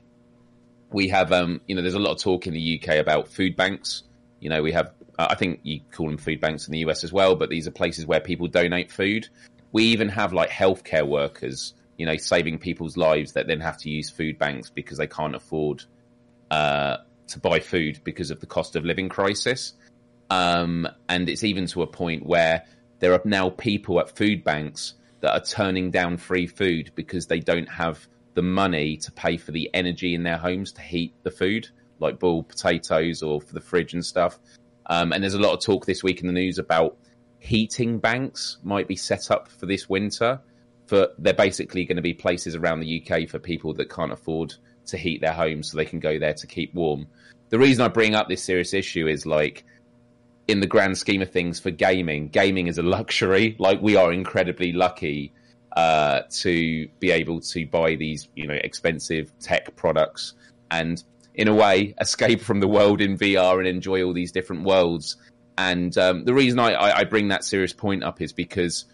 we 0.93 1.09
have, 1.09 1.33
um, 1.33 1.61
you 1.67 1.75
know, 1.75 1.83
there's 1.83 1.95
a 1.95 1.99
lot 1.99 2.13
of 2.13 2.23
talk 2.23 2.47
in 2.47 2.55
the 2.55 2.81
UK 2.81 2.99
about 2.99 3.27
food 3.27 3.57
banks. 3.57 4.05
You 4.39 4.49
know, 4.49 4.63
we 4.63 4.71
have, 4.71 4.93
uh, 5.19 5.27
I 5.29 5.35
think 5.35 5.59
you 5.65 5.81
call 5.91 6.07
them 6.07 6.19
food 6.19 6.41
banks 6.41 6.69
in 6.69 6.73
the 6.73 6.79
US 6.87 7.03
as 7.03 7.13
well, 7.13 7.35
but 7.35 7.51
these 7.51 7.67
are 7.67 7.73
places 7.73 8.07
where 8.07 8.21
people 8.21 8.47
donate 8.47 8.93
food. 8.93 9.27
We 9.73 9.83
even 9.87 10.09
have 10.11 10.33
like 10.33 10.51
healthcare 10.51 11.09
workers, 11.09 11.75
you 11.99 12.07
know, 12.07 12.17
saving 12.17 12.59
people's 12.59 12.97
lives 12.97 13.33
that 13.33 13.47
then 13.47 13.61
have 13.61 13.79
to 13.79 13.91
use 13.91 14.11
food 14.11 14.39
banks 14.39 14.71
because 14.71 14.99
they 14.99 15.07
can't 15.07 15.35
afford 15.35 15.85
uh, 16.51 16.99
to 17.29 17.39
buy 17.39 17.61
food 17.61 18.01
because 18.05 18.31
of 18.31 18.41
the 18.41 18.47
cost 18.47 18.77
of 18.77 18.85
living 18.85 19.09
crisis. 19.09 19.75
Um, 20.31 20.89
and 21.09 21.29
it's 21.29 21.45
even 21.45 21.67
to 21.69 21.83
a 21.83 21.87
point 21.87 22.25
where 22.25 22.65
there 23.01 23.13
are 23.13 23.21
now 23.25 23.51
people 23.51 24.01
at 24.01 24.17
food 24.17 24.45
banks 24.45 24.95
that 25.21 25.33
are 25.33 25.45
turning 25.45 25.91
down 25.91 26.17
free 26.17 26.47
food 26.47 26.91
because 26.95 27.27
they 27.27 27.41
don't 27.41 27.69
have 27.69 28.07
the 28.35 28.43
money 28.43 28.97
to 28.97 29.13
pay 29.13 29.37
for 29.37 29.53
the 29.53 29.71
energy 29.75 30.15
in 30.15 30.23
their 30.23 30.37
homes 30.37 30.73
to 30.73 30.83
heat 30.83 31.15
the 31.23 31.31
food, 31.31 31.69
like 31.99 32.19
boiled 32.19 32.49
potatoes 32.49 33.23
or 33.23 33.41
for 33.41 33.55
the 33.55 33.61
fridge 33.61 33.93
and 33.95 34.05
stuff. 34.05 34.39
Um, 34.87 35.13
and 35.13 35.23
there's 35.23 35.35
a 35.35 35.41
lot 35.41 35.53
of 35.53 35.61
talk 35.61 35.87
this 35.87 36.03
week 36.03 36.21
in 36.21 36.27
the 36.27 36.33
news 36.33 36.59
about 36.59 36.97
heating 37.39 37.99
banks 37.99 38.59
might 38.63 38.89
be 38.89 38.97
set 38.97 39.31
up 39.31 39.49
for 39.49 39.67
this 39.67 39.89
winter. 39.89 40.41
For 40.93 41.09
they're 41.17 41.33
basically 41.33 41.87
going 41.87 41.97
to 41.97 42.03
be 42.03 42.13
places 42.13 42.55
around 42.55 42.81
the 42.81 43.03
UK 43.03 43.27
for 43.27 43.39
people 43.39 43.73
that 43.73 43.89
can't 43.89 44.13
afford 44.13 44.53
to 44.85 44.99
heat 44.99 45.23
their 45.23 45.33
homes, 45.33 45.71
so 45.71 45.79
they 45.79 45.87
can 45.87 46.01
go 46.01 46.19
there 46.19 46.35
to 46.35 46.47
keep 46.47 46.75
warm. 46.75 47.07
The 47.49 47.59
reason 47.59 47.83
I 47.83 47.89
bring 47.89 48.15
up 48.15 48.29
this 48.29 48.45
serious 48.45 48.75
issue 48.75 49.07
is 49.07 49.25
like 49.25 49.65
in 50.49 50.61
the 50.61 50.67
grand 50.67 50.99
scheme 50.99 51.23
of 51.23 51.31
things 51.31 51.59
for 51.59 51.71
gaming, 51.71 52.29
gaming 52.29 52.67
is 52.67 52.77
a 52.77 52.83
luxury. 52.83 53.57
Like 53.59 53.81
we 53.81 53.97
are 53.97 54.13
incredibly 54.13 54.75
lucky 54.75 55.33
uh, 55.75 56.25
to 56.29 56.87
be 57.01 57.11
able 57.11 57.41
to 57.41 57.67
buy 57.69 57.95
these, 57.95 58.29
you 58.35 58.47
know, 58.47 58.59
expensive 58.63 59.33
tech 59.39 59.75
products 59.75 60.35
and, 60.71 61.03
in 61.35 61.49
a 61.49 61.55
way, 61.55 61.95
escape 62.03 62.43
from 62.43 62.61
the 62.61 62.69
world 62.69 63.01
in 63.01 63.17
VR 63.17 63.57
and 63.61 63.67
enjoy 63.67 64.05
all 64.05 64.13
these 64.13 64.31
different 64.31 64.65
worlds. 64.65 65.17
And 65.57 65.97
um, 65.97 66.27
the 66.27 66.35
reason 66.35 66.59
I, 66.59 66.99
I, 66.99 67.05
bring 67.05 67.29
that 67.29 67.45
serious 67.45 67.73
point 67.73 68.05
up 68.05 68.21
is 68.21 68.35
because 68.35 68.85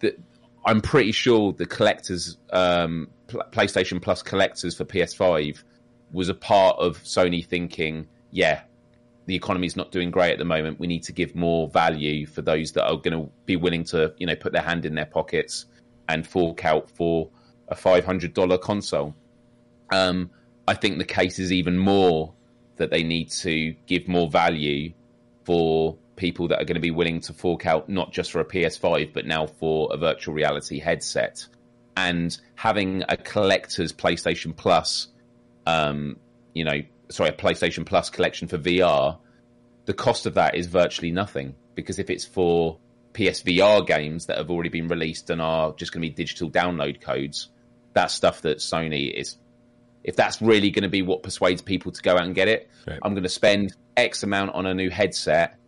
the, 0.00 0.16
I'm 0.66 0.80
pretty 0.80 1.12
sure 1.12 1.52
the 1.52 1.64
collectors, 1.64 2.36
um, 2.52 3.08
PlayStation 3.28 4.02
Plus 4.02 4.22
collectors 4.22 4.76
for 4.76 4.84
PS5 4.84 5.62
was 6.12 6.28
a 6.28 6.34
part 6.34 6.76
of 6.78 6.98
Sony 7.04 7.46
thinking, 7.46 8.08
yeah, 8.32 8.62
the 9.26 9.34
economy 9.34 9.68
is 9.68 9.76
not 9.76 9.92
doing 9.92 10.10
great 10.10 10.32
at 10.32 10.38
the 10.38 10.44
moment. 10.44 10.80
We 10.80 10.88
need 10.88 11.04
to 11.04 11.12
give 11.12 11.36
more 11.36 11.68
value 11.68 12.26
for 12.26 12.42
those 12.42 12.72
that 12.72 12.84
are 12.84 12.96
going 12.96 13.12
to 13.12 13.30
be 13.44 13.54
willing 13.56 13.84
to, 13.84 14.12
you 14.18 14.26
know, 14.26 14.34
put 14.34 14.52
their 14.52 14.62
hand 14.62 14.84
in 14.84 14.94
their 14.94 15.06
pockets 15.06 15.66
and 16.08 16.26
fork 16.26 16.64
out 16.64 16.90
for 16.90 17.28
a 17.68 17.74
five 17.74 18.04
hundred 18.04 18.34
dollar 18.34 18.58
console. 18.58 19.14
Um, 19.90 20.30
I 20.68 20.74
think 20.74 20.98
the 20.98 21.04
case 21.04 21.38
is 21.38 21.52
even 21.52 21.78
more 21.78 22.32
that 22.76 22.90
they 22.90 23.02
need 23.02 23.30
to 23.30 23.74
give 23.86 24.06
more 24.06 24.28
value 24.28 24.92
for 25.44 25.96
people 26.16 26.48
that 26.48 26.60
are 26.60 26.64
going 26.64 26.76
to 26.76 26.80
be 26.80 26.90
willing 26.90 27.20
to 27.20 27.32
fork 27.32 27.66
out 27.66 27.88
not 27.88 28.12
just 28.12 28.32
for 28.32 28.40
a 28.40 28.44
PS5 28.44 29.12
but 29.12 29.26
now 29.26 29.46
for 29.46 29.92
a 29.92 29.96
virtual 29.96 30.34
reality 30.34 30.78
headset. 30.78 31.46
And 31.96 32.36
having 32.54 33.04
a 33.08 33.16
collector's 33.16 33.92
PlayStation 33.92 34.54
Plus, 34.54 35.08
um, 35.66 36.16
you 36.54 36.64
know, 36.64 36.82
sorry, 37.08 37.30
a 37.30 37.32
PlayStation 37.32 37.86
Plus 37.86 38.10
collection 38.10 38.48
for 38.48 38.58
VR, 38.58 39.18
the 39.86 39.94
cost 39.94 40.26
of 40.26 40.34
that 40.34 40.56
is 40.56 40.66
virtually 40.66 41.10
nothing 41.10 41.54
because 41.74 41.98
if 41.98 42.10
it's 42.10 42.24
for 42.24 42.78
PSVR 43.12 43.86
games 43.86 44.26
that 44.26 44.36
have 44.36 44.50
already 44.50 44.68
been 44.68 44.88
released 44.88 45.30
and 45.30 45.40
are 45.40 45.72
just 45.74 45.92
going 45.92 46.02
to 46.02 46.08
be 46.08 46.14
digital 46.14 46.50
download 46.50 47.00
codes, 47.00 47.48
that's 47.94 48.12
stuff 48.12 48.42
that 48.42 48.58
Sony 48.58 49.12
is. 49.12 49.36
If 50.04 50.16
that's 50.16 50.42
really 50.42 50.70
going 50.70 50.82
to 50.82 50.88
be 50.88 51.02
what 51.02 51.22
persuades 51.22 51.62
people 51.62 51.92
to 51.92 52.02
go 52.02 52.12
out 52.12 52.24
and 52.24 52.34
get 52.34 52.48
it, 52.48 52.68
right. 52.86 52.98
I'm 53.02 53.14
going 53.14 53.22
to 53.22 53.28
spend 53.28 53.74
X 53.96 54.22
amount 54.22 54.54
on 54.54 54.66
a 54.66 54.74
new 54.74 54.90
headset, 54.90 55.58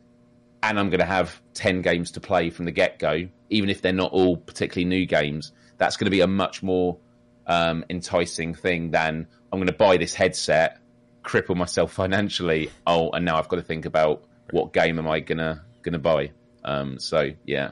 and 0.62 0.78
I'm 0.78 0.90
going 0.90 1.00
to 1.00 1.06
have 1.06 1.40
10 1.54 1.82
games 1.82 2.12
to 2.12 2.20
play 2.20 2.50
from 2.50 2.64
the 2.64 2.72
get 2.72 2.98
go, 2.98 3.28
even 3.50 3.70
if 3.70 3.82
they're 3.82 3.92
not 3.92 4.12
all 4.12 4.36
particularly 4.36 4.84
new 4.84 5.06
games, 5.06 5.52
that's 5.76 5.96
going 5.96 6.06
to 6.06 6.10
be 6.10 6.20
a 6.20 6.26
much 6.26 6.62
more 6.62 6.98
um, 7.46 7.84
enticing 7.88 8.54
thing 8.54 8.90
than 8.90 9.26
I'm 9.52 9.58
going 9.58 9.68
to 9.68 9.72
buy 9.72 9.96
this 9.96 10.14
headset, 10.14 10.80
cripple 11.24 11.56
myself 11.56 11.92
financially. 11.94 12.70
Oh, 12.86 13.10
and 13.10 13.24
now 13.24 13.38
I've 13.38 13.48
got 13.48 13.56
to 13.56 13.62
think 13.62 13.86
about 13.86 14.24
what 14.50 14.72
game 14.72 14.98
am 14.98 15.08
I 15.08 15.20
going 15.20 15.38
to 15.38 15.62
going 15.82 15.92
to 15.92 15.98
buy. 15.98 16.32
Um, 16.64 16.98
so 16.98 17.30
yeah. 17.44 17.70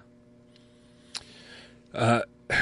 Uh, 1.94 2.20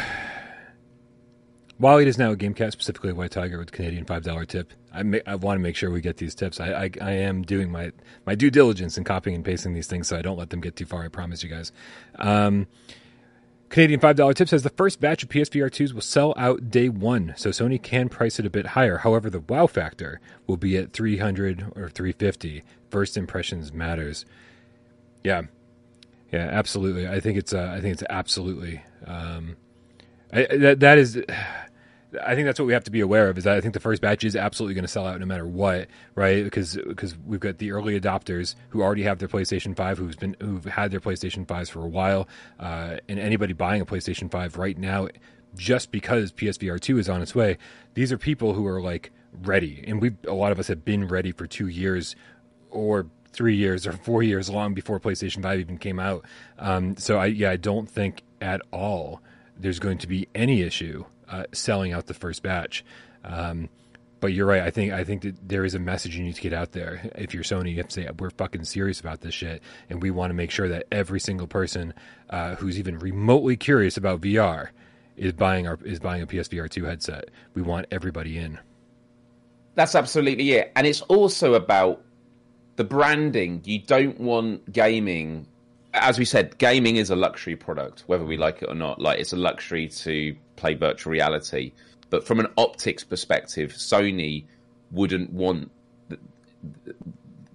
Wally 1.78 2.06
is 2.06 2.18
now 2.18 2.30
a 2.30 2.36
GameCat, 2.36 2.72
specifically 2.72 3.12
White 3.12 3.32
Tiger 3.32 3.58
with 3.58 3.72
Canadian 3.72 4.04
five 4.04 4.22
dollar 4.22 4.44
tip. 4.44 4.72
I, 4.94 5.02
ma- 5.02 5.18
I 5.26 5.34
want 5.34 5.58
to 5.58 5.62
make 5.62 5.76
sure 5.76 5.90
we 5.90 6.00
get 6.00 6.18
these 6.18 6.34
tips. 6.34 6.60
I, 6.60 6.84
I, 6.84 6.90
I 7.00 7.10
am 7.12 7.42
doing 7.42 7.70
my 7.70 7.92
my 8.26 8.34
due 8.34 8.50
diligence 8.50 8.96
in 8.96 9.04
copying 9.04 9.36
and 9.36 9.44
pasting 9.44 9.74
these 9.74 9.86
things, 9.86 10.08
so 10.08 10.16
I 10.16 10.22
don't 10.22 10.38
let 10.38 10.50
them 10.50 10.60
get 10.60 10.76
too 10.76 10.86
far. 10.86 11.04
I 11.04 11.08
promise 11.08 11.42
you 11.42 11.50
guys. 11.50 11.72
Um, 12.16 12.66
Canadian 13.70 14.00
five 14.00 14.16
dollar 14.16 14.34
tip 14.34 14.48
says 14.48 14.62
the 14.62 14.70
first 14.70 15.00
batch 15.00 15.22
of 15.24 15.28
PSVR 15.28 15.70
twos 15.72 15.92
will 15.92 16.00
sell 16.00 16.32
out 16.36 16.70
day 16.70 16.88
one, 16.88 17.34
so 17.36 17.50
Sony 17.50 17.82
can 17.82 18.08
price 18.08 18.38
it 18.38 18.46
a 18.46 18.50
bit 18.50 18.68
higher. 18.68 18.98
However, 18.98 19.28
the 19.30 19.40
wow 19.40 19.66
factor 19.66 20.20
will 20.46 20.56
be 20.56 20.76
at 20.76 20.92
three 20.92 21.18
hundred 21.18 21.72
or 21.74 21.88
three 21.88 22.12
fifty. 22.12 22.62
First 22.90 23.16
impressions 23.16 23.72
matters. 23.72 24.24
Yeah, 25.24 25.42
yeah, 26.32 26.48
absolutely. 26.52 27.08
I 27.08 27.18
think 27.18 27.36
it's 27.38 27.52
uh, 27.52 27.72
I 27.76 27.80
think 27.80 27.94
it's 27.94 28.04
absolutely. 28.08 28.82
Um, 29.06 29.56
I, 30.32 30.44
that 30.56 30.80
that 30.80 30.98
is. 30.98 31.20
I 32.22 32.34
think 32.34 32.46
that's 32.46 32.58
what 32.58 32.66
we 32.66 32.72
have 32.72 32.84
to 32.84 32.90
be 32.90 33.00
aware 33.00 33.28
of. 33.28 33.38
Is 33.38 33.44
that 33.44 33.56
I 33.56 33.60
think 33.60 33.74
the 33.74 33.80
first 33.80 34.02
batch 34.02 34.24
is 34.24 34.36
absolutely 34.36 34.74
going 34.74 34.84
to 34.84 34.90
sell 34.90 35.06
out 35.06 35.18
no 35.20 35.26
matter 35.26 35.46
what, 35.46 35.88
right? 36.14 36.44
Because 36.44 36.76
because 36.76 37.16
we've 37.26 37.40
got 37.40 37.58
the 37.58 37.72
early 37.72 37.98
adopters 37.98 38.54
who 38.70 38.82
already 38.82 39.02
have 39.02 39.18
their 39.18 39.28
PlayStation 39.28 39.76
Five, 39.76 39.98
who's 39.98 40.16
been 40.16 40.36
who've 40.40 40.64
had 40.64 40.90
their 40.90 41.00
PlayStation 41.00 41.46
Fives 41.46 41.70
for 41.70 41.80
a 41.80 41.88
while, 41.88 42.28
uh, 42.60 42.96
and 43.08 43.18
anybody 43.18 43.52
buying 43.52 43.80
a 43.80 43.86
PlayStation 43.86 44.30
Five 44.30 44.56
right 44.56 44.76
now, 44.76 45.08
just 45.56 45.90
because 45.90 46.32
PSVR 46.32 46.80
two 46.80 46.98
is 46.98 47.08
on 47.08 47.22
its 47.22 47.34
way, 47.34 47.58
these 47.94 48.12
are 48.12 48.18
people 48.18 48.54
who 48.54 48.66
are 48.66 48.80
like 48.80 49.10
ready, 49.42 49.84
and 49.86 50.00
we 50.00 50.12
a 50.26 50.34
lot 50.34 50.52
of 50.52 50.58
us 50.58 50.68
have 50.68 50.84
been 50.84 51.08
ready 51.08 51.32
for 51.32 51.46
two 51.46 51.68
years 51.68 52.16
or 52.70 53.06
three 53.28 53.56
years 53.56 53.86
or 53.86 53.92
four 53.92 54.22
years 54.22 54.48
long 54.48 54.74
before 54.74 55.00
PlayStation 55.00 55.42
Five 55.42 55.60
even 55.60 55.78
came 55.78 55.98
out. 55.98 56.24
Um, 56.58 56.96
so 56.96 57.18
I 57.18 57.26
yeah 57.26 57.50
I 57.50 57.56
don't 57.56 57.88
think 57.88 58.22
at 58.40 58.60
all 58.70 59.20
there's 59.56 59.78
going 59.78 59.98
to 59.98 60.06
be 60.06 60.28
any 60.34 60.62
issue 60.62 61.04
uh, 61.28 61.44
selling 61.52 61.92
out 61.92 62.06
the 62.06 62.14
first 62.14 62.42
batch. 62.42 62.84
Um, 63.24 63.68
but 64.24 64.32
you're 64.32 64.46
right. 64.46 64.62
I 64.62 64.70
think 64.70 64.90
I 64.90 65.04
think 65.04 65.20
that 65.20 65.48
there 65.48 65.66
is 65.66 65.74
a 65.74 65.78
message 65.78 66.16
you 66.16 66.24
need 66.24 66.34
to 66.36 66.40
get 66.40 66.54
out 66.54 66.72
there. 66.72 67.10
If 67.14 67.34
you're 67.34 67.42
Sony, 67.42 67.72
you 67.72 67.76
have 67.76 67.88
to 67.88 67.92
say 67.92 68.08
we're 68.18 68.30
fucking 68.30 68.64
serious 68.64 68.98
about 68.98 69.20
this 69.20 69.34
shit, 69.34 69.62
and 69.90 70.02
we 70.02 70.10
want 70.10 70.30
to 70.30 70.34
make 70.34 70.50
sure 70.50 70.66
that 70.66 70.86
every 70.90 71.20
single 71.20 71.46
person 71.46 71.92
uh, 72.30 72.54
who's 72.54 72.78
even 72.78 72.98
remotely 72.98 73.54
curious 73.56 73.98
about 73.98 74.22
VR 74.22 74.68
is 75.18 75.34
buying 75.34 75.68
our 75.68 75.78
is 75.84 76.00
buying 76.00 76.22
a 76.22 76.26
PSVR 76.26 76.70
two 76.70 76.84
headset. 76.84 77.30
We 77.52 77.60
want 77.60 77.84
everybody 77.90 78.38
in. 78.38 78.58
That's 79.74 79.94
absolutely 79.94 80.52
it, 80.52 80.72
and 80.74 80.86
it's 80.86 81.02
also 81.02 81.52
about 81.52 82.02
the 82.76 82.84
branding. 82.84 83.60
You 83.66 83.80
don't 83.80 84.18
want 84.18 84.72
gaming 84.72 85.46
as 85.94 86.18
we 86.18 86.24
said, 86.24 86.58
gaming 86.58 86.96
is 86.96 87.10
a 87.10 87.16
luxury 87.16 87.56
product, 87.56 88.02
whether 88.06 88.24
we 88.24 88.36
like 88.36 88.62
it 88.62 88.68
or 88.68 88.74
not. 88.74 89.00
Like 89.00 89.20
it's 89.20 89.32
a 89.32 89.36
luxury 89.36 89.88
to 89.88 90.36
play 90.56 90.74
virtual 90.74 91.12
reality, 91.12 91.72
but 92.10 92.26
from 92.26 92.40
an 92.40 92.48
optics 92.58 93.04
perspective, 93.04 93.72
Sony 93.72 94.44
wouldn't 94.90 95.32
want 95.32 95.70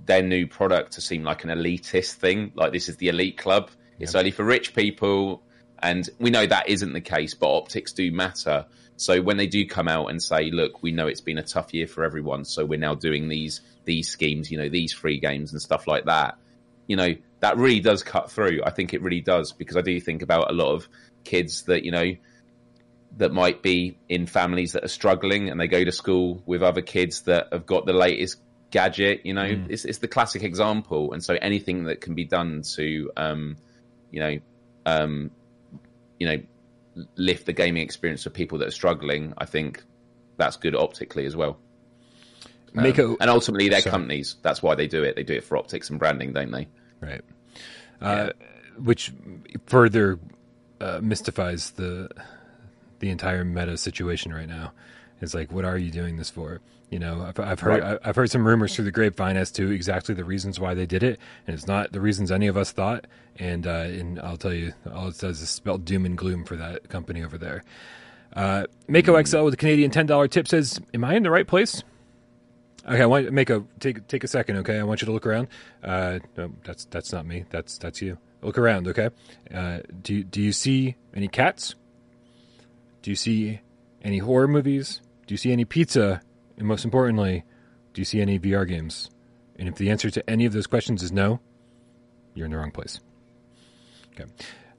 their 0.05 0.23
new 0.23 0.47
product 0.47 0.93
to 0.93 1.01
seem 1.01 1.23
like 1.23 1.43
an 1.43 1.49
elitist 1.49 2.13
thing. 2.13 2.51
Like 2.55 2.71
this 2.71 2.89
is 2.89 2.97
the 2.97 3.09
elite 3.09 3.37
club. 3.37 3.69
It's 3.99 4.15
only 4.15 4.31
for 4.31 4.45
rich 4.45 4.73
people, 4.73 5.43
and 5.79 6.09
we 6.19 6.29
know 6.29 6.45
that 6.45 6.69
isn't 6.69 6.93
the 6.93 7.01
case. 7.01 7.33
But 7.33 7.53
optics 7.53 7.91
do 7.91 8.11
matter. 8.11 8.65
So 8.95 9.21
when 9.21 9.37
they 9.37 9.47
do 9.47 9.65
come 9.65 9.89
out 9.89 10.07
and 10.07 10.23
say, 10.23 10.49
"Look, 10.49 10.81
we 10.81 10.93
know 10.93 11.07
it's 11.07 11.21
been 11.21 11.37
a 11.37 11.43
tough 11.43 11.73
year 11.73 11.87
for 11.87 12.05
everyone, 12.05 12.45
so 12.45 12.65
we're 12.65 12.79
now 12.79 12.95
doing 12.95 13.27
these 13.27 13.59
these 13.83 14.07
schemes, 14.07 14.49
you 14.49 14.57
know, 14.57 14.69
these 14.69 14.93
free 14.93 15.19
games 15.19 15.51
and 15.51 15.61
stuff 15.61 15.87
like 15.87 16.05
that," 16.05 16.37
you 16.89 16.95
know, 16.95 17.15
that 17.39 17.55
really 17.55 17.79
does 17.79 18.03
cut 18.03 18.31
through. 18.31 18.61
I 18.65 18.71
think 18.71 18.93
it 18.93 19.01
really 19.01 19.21
does 19.21 19.53
because 19.53 19.77
I 19.77 19.81
do 19.81 20.01
think 20.01 20.23
about 20.23 20.49
a 20.49 20.53
lot 20.53 20.73
of 20.73 20.89
kids 21.23 21.63
that 21.63 21.85
you 21.85 21.91
know 21.91 22.15
that 23.17 23.31
might 23.31 23.61
be 23.61 23.97
in 24.09 24.25
families 24.25 24.73
that 24.73 24.83
are 24.83 24.89
struggling 24.89 25.49
and 25.49 25.59
they 25.59 25.67
go 25.67 25.83
to 25.83 25.91
school 25.91 26.41
with 26.45 26.63
other 26.63 26.81
kids 26.81 27.21
that 27.21 27.47
have 27.51 27.65
got 27.65 27.85
the 27.85 27.93
latest 27.93 28.41
gadget. 28.71 29.21
You 29.23 29.35
know, 29.35 29.45
mm. 29.45 29.69
it's, 29.69 29.85
it's 29.85 29.99
the 29.99 30.07
classic 30.07 30.43
example, 30.43 31.13
and 31.13 31.23
so 31.23 31.37
anything 31.39 31.85
that 31.85 32.01
can 32.01 32.15
be 32.15 32.25
done 32.25 32.63
to, 32.73 33.11
um, 33.15 33.57
you 34.09 34.19
know, 34.19 34.39
um, 34.87 35.29
you 36.17 36.27
know, 36.27 37.05
lift 37.15 37.45
the 37.45 37.53
gaming 37.53 37.83
experience 37.83 38.23
for 38.23 38.31
people 38.31 38.57
that 38.57 38.67
are 38.67 38.71
struggling, 38.71 39.35
I 39.37 39.45
think 39.45 39.83
that's 40.37 40.57
good 40.57 40.75
optically 40.75 41.27
as 41.27 41.35
well. 41.35 41.59
Um, 43.11 43.17
and 43.21 43.29
ultimately, 43.29 43.69
they're 43.69 43.81
sorry. 43.81 43.91
companies. 43.91 44.37
That's 44.41 44.63
why 44.63 44.75
they 44.75 44.87
do 44.87 45.03
it. 45.03 45.15
They 45.15 45.23
do 45.23 45.33
it 45.33 45.43
for 45.43 45.57
optics 45.57 45.89
and 45.89 45.99
branding, 45.99 46.33
don't 46.33 46.51
they? 46.51 46.67
Right. 47.01 47.21
Uh, 48.01 48.29
Which 48.77 49.11
further 49.65 50.19
uh, 50.81 50.99
mystifies 51.01 51.71
the 51.71 52.09
the 52.99 53.09
entire 53.09 53.45
meta 53.45 53.77
situation 53.77 54.33
right 54.33 54.47
now. 54.47 54.73
It's 55.21 55.33
like, 55.33 55.51
what 55.51 55.65
are 55.65 55.77
you 55.77 55.91
doing 55.91 56.17
this 56.17 56.29
for? 56.29 56.61
You 56.89 56.99
know, 56.99 57.21
I've, 57.27 57.39
I've 57.39 57.59
heard 57.59 57.83
right. 57.83 57.99
I've 58.03 58.15
heard 58.15 58.31
some 58.31 58.47
rumors 58.47 58.75
through 58.75 58.85
the 58.85 58.91
grapevine 58.91 59.37
as 59.37 59.51
to 59.51 59.69
exactly 59.69 60.15
the 60.15 60.23
reasons 60.23 60.59
why 60.59 60.73
they 60.73 60.85
did 60.85 61.03
it, 61.03 61.19
and 61.45 61.53
it's 61.53 61.67
not 61.67 61.91
the 61.91 62.01
reasons 62.01 62.31
any 62.31 62.47
of 62.47 62.57
us 62.57 62.71
thought. 62.71 63.05
And 63.37 63.67
uh, 63.67 63.71
and 63.71 64.19
I'll 64.19 64.37
tell 64.37 64.53
you, 64.53 64.73
all 64.91 65.09
it 65.09 65.15
says 65.15 65.41
is 65.41 65.49
spelled 65.49 65.85
doom 65.85 66.05
and 66.05 66.17
gloom 66.17 66.45
for 66.45 66.55
that 66.55 66.89
company 66.89 67.23
over 67.23 67.37
there. 67.37 67.63
Uh, 68.33 68.65
Mako 68.87 69.21
XL 69.23 69.43
with 69.43 69.53
a 69.53 69.57
Canadian 69.57 69.91
ten 69.91 70.07
dollar 70.07 70.27
tip 70.27 70.47
says, 70.47 70.79
"Am 70.93 71.03
I 71.03 71.15
in 71.15 71.23
the 71.23 71.31
right 71.31 71.47
place? 71.47 71.83
Okay, 72.89 73.03
I 73.03 73.05
want 73.05 73.27
to 73.27 73.31
make 73.31 73.51
a 73.51 73.63
take 73.79 74.07
take 74.07 74.23
a 74.23 74.27
second. 74.27 74.57
Okay, 74.57 74.79
I 74.79 74.83
want 74.83 75.01
you 75.01 75.05
to 75.05 75.11
look 75.11 75.27
around. 75.27 75.47
Uh, 75.83 76.19
no, 76.35 76.51
that's 76.63 76.85
that's 76.85 77.13
not 77.13 77.25
me. 77.25 77.45
That's 77.51 77.77
that's 77.77 78.01
you. 78.01 78.17
Look 78.41 78.57
around. 78.57 78.87
Okay. 78.87 79.09
Uh, 79.53 79.79
do 80.01 80.23
do 80.23 80.41
you 80.41 80.51
see 80.51 80.95
any 81.13 81.27
cats? 81.27 81.75
Do 83.03 83.11
you 83.11 83.15
see 83.15 83.61
any 84.01 84.17
horror 84.17 84.47
movies? 84.47 85.01
Do 85.27 85.33
you 85.33 85.37
see 85.37 85.51
any 85.51 85.65
pizza? 85.65 86.21
And 86.57 86.67
most 86.67 86.83
importantly, 86.83 87.43
do 87.93 88.01
you 88.01 88.05
see 88.05 88.21
any 88.21 88.39
VR 88.39 88.67
games? 88.67 89.11
And 89.57 89.69
if 89.69 89.75
the 89.75 89.91
answer 89.91 90.09
to 90.09 90.27
any 90.29 90.45
of 90.45 90.53
those 90.53 90.67
questions 90.67 91.03
is 91.03 91.11
no, 91.11 91.39
you're 92.33 92.45
in 92.45 92.51
the 92.51 92.57
wrong 92.57 92.71
place. 92.71 92.99
Okay. 94.13 94.29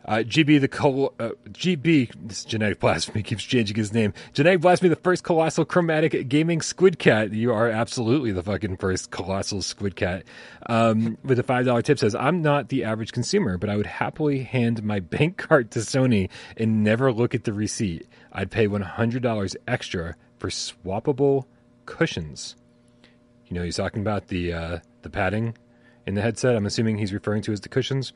Uh, 0.05 0.17
GB 0.19 0.61
the 0.61 0.69
col- 0.69 1.15
uh, 1.21 1.31
GB 1.51 2.11
this 2.27 2.45
genetic 2.45 2.81
blasphemy 2.81 3.23
keeps 3.25 3.45
changing 3.45 3.77
his 3.77 3.93
name. 3.93 4.13
Genetic 4.33 4.61
blasphemy, 4.61 4.89
the 4.89 4.97
first 4.97 5.23
colossal 5.25 5.65
chromatic 5.65 6.29
gaming 6.29 6.63
squid 6.63 6.99
cat. 6.99 7.33
You 7.33 7.53
are 7.53 7.69
absolutely 7.69 8.33
the 8.33 8.43
fucking 8.43 8.79
first 8.79 9.11
colossal 9.11 9.63
squid 9.63 9.97
cat. 9.97 10.25
Um, 10.67 11.19
with 11.23 11.39
a 11.39 11.43
five 11.43 11.67
dollar 11.67 11.83
tip 11.83 11.99
says, 11.99 12.15
"I'm 12.15 12.41
not 12.43 12.69
the 12.71 12.85
average 12.85 13.13
consumer, 13.13 13.59
but 13.59 13.69
I 13.69 13.77
would 13.77 13.87
happily 13.87 14.43
hand 14.43 14.83
my 14.83 15.01
bank 15.01 15.37
card 15.37 15.71
to 15.73 15.81
Sony 15.81 16.31
and 16.57 16.83
never 16.83 17.13
look 17.13 17.35
at 17.35 17.45
the 17.45 17.53
receipt. 17.53 18.07
I'd 18.33 18.51
pay 18.51 18.67
one 18.67 18.83
hundred 18.83 19.23
dollars 19.23 19.55
extra 19.69 20.17
for 20.39 20.49
swappable 20.49 21.45
cushions." 21.87 22.57
You 23.47 23.55
know, 23.57 23.65
he's 23.65 23.77
talking 23.77 24.01
about 24.01 24.29
the 24.29 24.53
uh, 24.53 24.79
the 25.03 25.11
padding 25.11 25.57
in 26.07 26.15
the 26.15 26.23
headset. 26.23 26.57
I'm 26.57 26.67
assuming 26.67 26.99
he's 26.99 27.13
referring 27.13 27.43
to 27.43 27.53
as 27.53 27.61
the 27.61 27.69
cushions. 27.69 28.13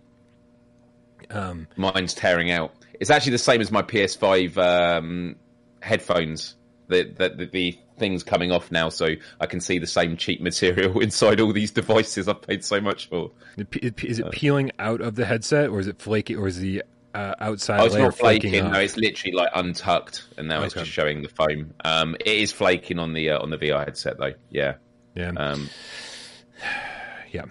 Um, 1.30 1.68
Mine's 1.76 2.14
tearing 2.14 2.50
out. 2.50 2.74
It's 3.00 3.10
actually 3.10 3.32
the 3.32 3.38
same 3.38 3.60
as 3.60 3.70
my 3.70 3.82
PS5 3.82 4.56
um, 4.58 5.36
headphones. 5.80 6.56
The, 6.86 7.04
the, 7.04 7.46
the 7.46 7.78
things 7.98 8.22
coming 8.22 8.52
off 8.52 8.70
now, 8.70 8.88
so 8.88 9.14
I 9.40 9.46
can 9.46 9.60
see 9.60 9.78
the 9.78 9.86
same 9.86 10.16
cheap 10.16 10.40
material 10.40 11.00
inside 11.00 11.40
all 11.40 11.52
these 11.52 11.70
devices 11.70 12.28
I've 12.28 12.42
paid 12.42 12.64
so 12.64 12.80
much 12.80 13.08
for. 13.08 13.30
Is 13.56 14.18
it 14.18 14.30
peeling 14.32 14.70
out 14.78 15.00
of 15.00 15.14
the 15.14 15.24
headset, 15.24 15.70
or 15.70 15.80
is 15.80 15.86
it 15.86 16.00
flaky, 16.00 16.36
or 16.36 16.46
is 16.46 16.58
the 16.58 16.82
uh, 17.14 17.34
outside 17.40 17.80
oh, 17.80 17.84
it's 17.86 17.94
layer 17.94 18.04
not 18.04 18.16
flaking? 18.16 18.52
No, 18.52 18.80
it's 18.80 18.96
literally 18.96 19.34
like 19.34 19.50
untucked, 19.54 20.24
and 20.36 20.48
now 20.48 20.58
okay. 20.58 20.66
it's 20.66 20.74
just 20.74 20.90
showing 20.90 21.22
the 21.22 21.28
foam. 21.28 21.72
Um, 21.84 22.16
it 22.20 22.26
is 22.26 22.52
flaking 22.52 22.98
on 22.98 23.12
the 23.12 23.30
uh, 23.30 23.40
on 23.40 23.50
the 23.50 23.58
VR 23.58 23.84
headset 23.84 24.18
though. 24.18 24.34
Yeah, 24.50 24.74
yeah, 25.14 25.32
um, 25.36 25.68
yeah. 27.30 27.44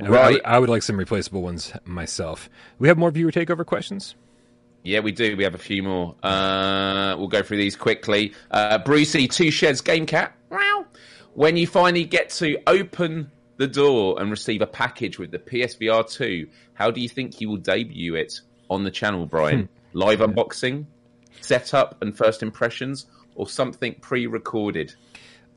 Right. 0.00 0.10
I 0.10 0.30
would, 0.30 0.44
I 0.44 0.58
would 0.58 0.68
like 0.68 0.82
some 0.82 0.96
replaceable 0.96 1.42
ones 1.42 1.72
myself. 1.84 2.50
We 2.78 2.88
have 2.88 2.98
more 2.98 3.10
viewer 3.10 3.32
takeover 3.32 3.64
questions. 3.64 4.14
Yeah, 4.82 5.00
we 5.00 5.10
do. 5.10 5.36
We 5.36 5.44
have 5.44 5.54
a 5.54 5.58
few 5.58 5.82
more. 5.82 6.14
Uh, 6.22 7.16
we'll 7.18 7.28
go 7.28 7.42
through 7.42 7.56
these 7.56 7.74
quickly. 7.74 8.34
Uh, 8.50 8.78
Brucey, 8.78 9.26
two 9.26 9.50
sheds, 9.50 9.80
game 9.80 10.06
cat. 10.06 10.32
Wow. 10.50 10.86
When 11.34 11.56
you 11.56 11.66
finally 11.66 12.04
get 12.04 12.30
to 12.30 12.56
open 12.66 13.30
the 13.56 13.66
door 13.66 14.20
and 14.20 14.30
receive 14.30 14.62
a 14.62 14.66
package 14.66 15.18
with 15.18 15.32
the 15.32 15.38
PSVR 15.38 16.08
2, 16.08 16.46
how 16.74 16.90
do 16.90 17.00
you 17.00 17.08
think 17.08 17.40
you 17.40 17.48
will 17.48 17.56
debut 17.56 18.14
it 18.14 18.40
on 18.70 18.84
the 18.84 18.90
channel, 18.90 19.26
Brian? 19.26 19.62
Hmm. 19.62 19.98
Live 19.98 20.20
unboxing, 20.20 20.86
setup, 21.40 22.00
and 22.02 22.16
first 22.16 22.42
impressions, 22.42 23.06
or 23.34 23.48
something 23.48 23.94
pre-recorded? 24.00 24.94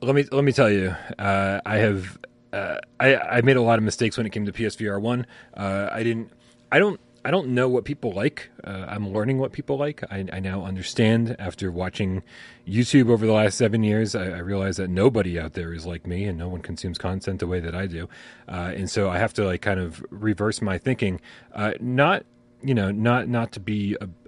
Let 0.02 0.16
me 0.16 0.26
let 0.32 0.44
me 0.44 0.54
tell 0.54 0.72
you, 0.72 0.96
uh, 1.20 1.60
I 1.66 1.78
have 1.78 2.18
uh, 2.54 2.78
I, 3.00 3.16
I 3.16 3.42
made 3.42 3.58
a 3.58 3.62
lot 3.62 3.78
of 3.78 3.84
mistakes 3.84 4.18
when 4.18 4.26
it 4.26 4.32
came 4.32 4.46
to 4.46 4.52
PSVR 4.52 5.00
one. 5.02 5.26
Uh, 5.56 5.90
I 5.92 6.04
didn't. 6.04 6.32
I 6.72 6.80
don't. 6.80 7.00
I 7.24 7.32
don't 7.32 7.50
know 7.50 7.68
what 7.68 7.84
people 7.84 8.14
like. 8.14 8.50
Uh, 8.64 8.86
I'm 8.88 9.12
learning 9.12 9.40
what 9.40 9.52
people 9.52 9.78
like. 9.78 10.04
I, 10.10 10.26
I, 10.32 10.40
now 10.40 10.64
understand 10.64 11.36
after 11.38 11.70
watching 11.70 12.24
YouTube 12.66 13.10
over 13.10 13.26
the 13.26 13.34
last 13.34 13.58
seven 13.58 13.84
years. 13.84 14.16
I, 14.16 14.30
I, 14.30 14.38
realize 14.38 14.78
that 14.78 14.90
nobody 14.90 15.38
out 15.38 15.52
there 15.52 15.74
is 15.74 15.86
like 15.86 16.08
me, 16.08 16.24
and 16.24 16.38
no 16.38 16.48
one 16.48 16.62
consumes 16.62 16.98
content 16.98 17.42
the 17.42 17.48
way 17.48 17.60
that 17.60 17.76
I 17.76 17.88
do. 17.88 18.08
Uh, 18.48 18.72
and 18.74 18.90
so 18.90 19.10
I 19.10 19.18
have 19.18 19.34
to 19.34 19.46
like 19.46 19.62
kind 19.62 19.82
of 19.82 20.04
reverse 20.10 20.62
my 20.62 20.78
thinking. 20.78 21.20
Uh, 21.54 21.74
not 21.82 22.26
you 22.62 22.74
know, 22.74 22.92
not 22.92 23.28
not 23.28 23.52
to 23.54 23.60
be 23.60 23.96
a, 24.02 24.06
a 24.06 24.19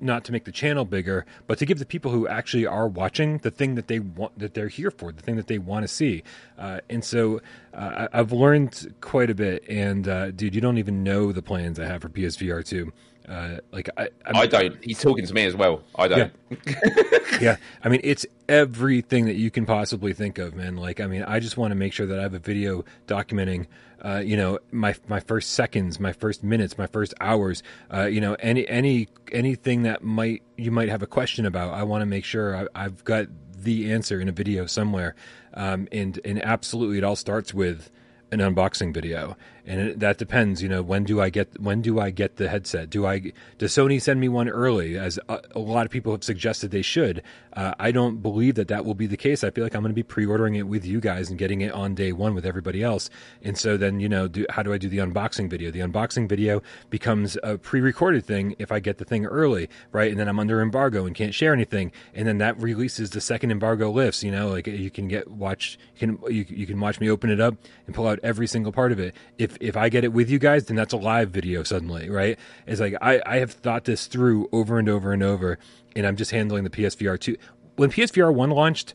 not 0.00 0.24
to 0.24 0.32
make 0.32 0.44
the 0.44 0.52
channel 0.52 0.84
bigger, 0.84 1.24
but 1.46 1.58
to 1.58 1.66
give 1.66 1.78
the 1.78 1.86
people 1.86 2.10
who 2.10 2.28
actually 2.28 2.66
are 2.66 2.86
watching 2.88 3.38
the 3.38 3.50
thing 3.50 3.74
that 3.76 3.88
they 3.88 3.98
want, 3.98 4.38
that 4.38 4.54
they're 4.54 4.68
here 4.68 4.90
for, 4.90 5.12
the 5.12 5.22
thing 5.22 5.36
that 5.36 5.46
they 5.46 5.58
want 5.58 5.84
to 5.84 5.88
see. 5.88 6.22
Uh, 6.58 6.80
and 6.88 7.04
so 7.04 7.40
uh, 7.74 8.08
I've 8.12 8.32
learned 8.32 8.94
quite 9.00 9.30
a 9.30 9.34
bit. 9.34 9.64
And 9.68 10.06
uh, 10.08 10.30
dude, 10.30 10.54
you 10.54 10.60
don't 10.60 10.78
even 10.78 11.02
know 11.02 11.32
the 11.32 11.42
plans 11.42 11.78
I 11.78 11.86
have 11.86 12.02
for 12.02 12.08
PSVR 12.08 12.64
two. 12.64 12.92
Uh, 13.28 13.58
like 13.72 13.88
I, 13.96 14.08
I'm, 14.24 14.36
I 14.36 14.46
do 14.46 14.68
not 14.68 14.84
He's 14.84 15.00
talking 15.00 15.26
to 15.26 15.34
me 15.34 15.44
as 15.46 15.56
well. 15.56 15.82
I 15.96 16.06
don't. 16.06 16.32
Yeah. 16.50 16.74
yeah. 17.40 17.56
I 17.82 17.88
mean, 17.88 18.00
it's 18.04 18.24
everything 18.48 19.24
that 19.24 19.34
you 19.34 19.50
can 19.50 19.66
possibly 19.66 20.12
think 20.12 20.38
of, 20.38 20.54
man. 20.54 20.76
Like, 20.76 21.00
I 21.00 21.06
mean, 21.06 21.24
I 21.24 21.40
just 21.40 21.56
want 21.56 21.72
to 21.72 21.74
make 21.74 21.92
sure 21.92 22.06
that 22.06 22.18
I 22.18 22.22
have 22.22 22.34
a 22.34 22.38
video 22.38 22.84
documenting 23.08 23.66
uh, 24.04 24.22
you 24.24 24.36
know 24.36 24.58
my 24.70 24.94
my 25.08 25.20
first 25.20 25.52
seconds, 25.52 25.98
my 25.98 26.12
first 26.12 26.42
minutes, 26.42 26.78
my 26.78 26.86
first 26.86 27.14
hours. 27.20 27.62
Uh, 27.92 28.04
you 28.04 28.20
know 28.20 28.36
any 28.40 28.68
any 28.68 29.08
anything 29.32 29.82
that 29.82 30.02
might 30.02 30.42
you 30.56 30.70
might 30.70 30.88
have 30.88 31.02
a 31.02 31.06
question 31.06 31.46
about. 31.46 31.74
I 31.74 31.82
want 31.82 32.02
to 32.02 32.06
make 32.06 32.24
sure 32.24 32.68
I, 32.74 32.82
have 32.82 33.04
got 33.04 33.26
the 33.52 33.92
answer 33.92 34.20
in 34.20 34.28
a 34.28 34.32
video 34.32 34.66
somewhere. 34.66 35.14
Um, 35.54 35.88
and 35.92 36.20
and 36.24 36.42
absolutely, 36.44 36.98
it 36.98 37.04
all 37.04 37.16
starts 37.16 37.54
with 37.54 37.90
an 38.32 38.40
unboxing 38.40 38.92
video 38.92 39.36
and 39.66 39.80
it, 39.80 40.00
that 40.00 40.18
depends 40.18 40.62
you 40.62 40.68
know 40.68 40.82
when 40.82 41.04
do 41.04 41.20
i 41.20 41.28
get 41.28 41.60
when 41.60 41.82
do 41.82 41.98
i 42.00 42.10
get 42.10 42.36
the 42.36 42.48
headset? 42.48 42.88
Do 42.88 43.06
i 43.06 43.32
does 43.58 43.72
sony 43.72 44.00
send 44.00 44.20
me 44.20 44.28
one 44.28 44.48
early 44.48 44.96
as 44.96 45.18
a, 45.28 45.40
a 45.54 45.58
lot 45.58 45.84
of 45.84 45.92
people 45.92 46.12
have 46.12 46.24
suggested 46.24 46.70
they 46.70 46.82
should? 46.82 47.22
Uh, 47.52 47.74
i 47.78 47.90
don't 47.90 48.22
believe 48.22 48.54
that 48.54 48.68
that 48.68 48.84
will 48.84 48.94
be 48.94 49.06
the 49.06 49.16
case. 49.16 49.42
I 49.42 49.50
feel 49.50 49.64
like 49.64 49.74
i'm 49.74 49.82
going 49.82 49.90
to 49.90 49.94
be 49.94 50.02
pre-ordering 50.02 50.54
it 50.54 50.68
with 50.68 50.84
you 50.84 51.00
guys 51.00 51.28
and 51.28 51.38
getting 51.38 51.60
it 51.60 51.72
on 51.72 51.94
day 51.94 52.12
one 52.12 52.34
with 52.34 52.46
everybody 52.46 52.82
else. 52.82 53.10
And 53.42 53.58
so 53.58 53.76
then 53.76 54.00
you 54.00 54.08
know 54.08 54.28
do, 54.28 54.46
how 54.50 54.62
do 54.62 54.72
i 54.72 54.78
do 54.78 54.88
the 54.88 54.98
unboxing 54.98 55.50
video? 55.50 55.70
The 55.70 55.80
unboxing 55.80 56.28
video 56.28 56.62
becomes 56.90 57.36
a 57.42 57.58
pre-recorded 57.58 58.24
thing 58.24 58.54
if 58.58 58.70
i 58.70 58.78
get 58.78 58.98
the 58.98 59.04
thing 59.04 59.26
early 59.26 59.68
right? 59.92 60.10
And 60.10 60.20
then 60.20 60.28
i'm 60.28 60.38
under 60.38 60.62
embargo 60.62 61.06
and 61.06 61.14
can't 61.14 61.34
share 61.34 61.52
anything. 61.52 61.92
And 62.14 62.26
then 62.28 62.38
that 62.38 62.60
releases 62.60 63.10
the 63.10 63.20
second 63.20 63.50
embargo 63.50 63.90
lifts 63.90 64.22
you 64.22 64.30
know 64.30 64.48
like 64.48 64.66
you 64.66 64.90
can 64.90 65.08
get 65.08 65.28
watch 65.28 65.78
you 65.96 66.06
can 66.06 66.32
you, 66.32 66.44
you 66.48 66.66
can 66.66 66.78
watch 66.78 67.00
me 67.00 67.10
open 67.10 67.30
it 67.30 67.40
up 67.40 67.56
and 67.86 67.94
pull 67.94 68.06
out 68.06 68.18
every 68.22 68.46
single 68.46 68.72
part 68.72 68.92
of 68.92 69.00
it. 69.00 69.14
If 69.38 69.55
if 69.60 69.76
I 69.76 69.88
get 69.88 70.04
it 70.04 70.12
with 70.12 70.30
you 70.30 70.38
guys, 70.38 70.66
then 70.66 70.76
that's 70.76 70.92
a 70.92 70.96
live 70.96 71.30
video 71.30 71.62
suddenly, 71.62 72.08
right? 72.08 72.38
It's 72.66 72.80
like 72.80 72.94
I, 73.00 73.20
I 73.24 73.36
have 73.38 73.52
thought 73.52 73.84
this 73.84 74.06
through 74.06 74.48
over 74.52 74.78
and 74.78 74.88
over 74.88 75.12
and 75.12 75.22
over, 75.22 75.58
and 75.94 76.06
I'm 76.06 76.16
just 76.16 76.30
handling 76.30 76.64
the 76.64 76.70
PSVR 76.70 77.18
two. 77.18 77.36
When 77.76 77.90
PSVR 77.90 78.32
one 78.32 78.50
launched, 78.50 78.94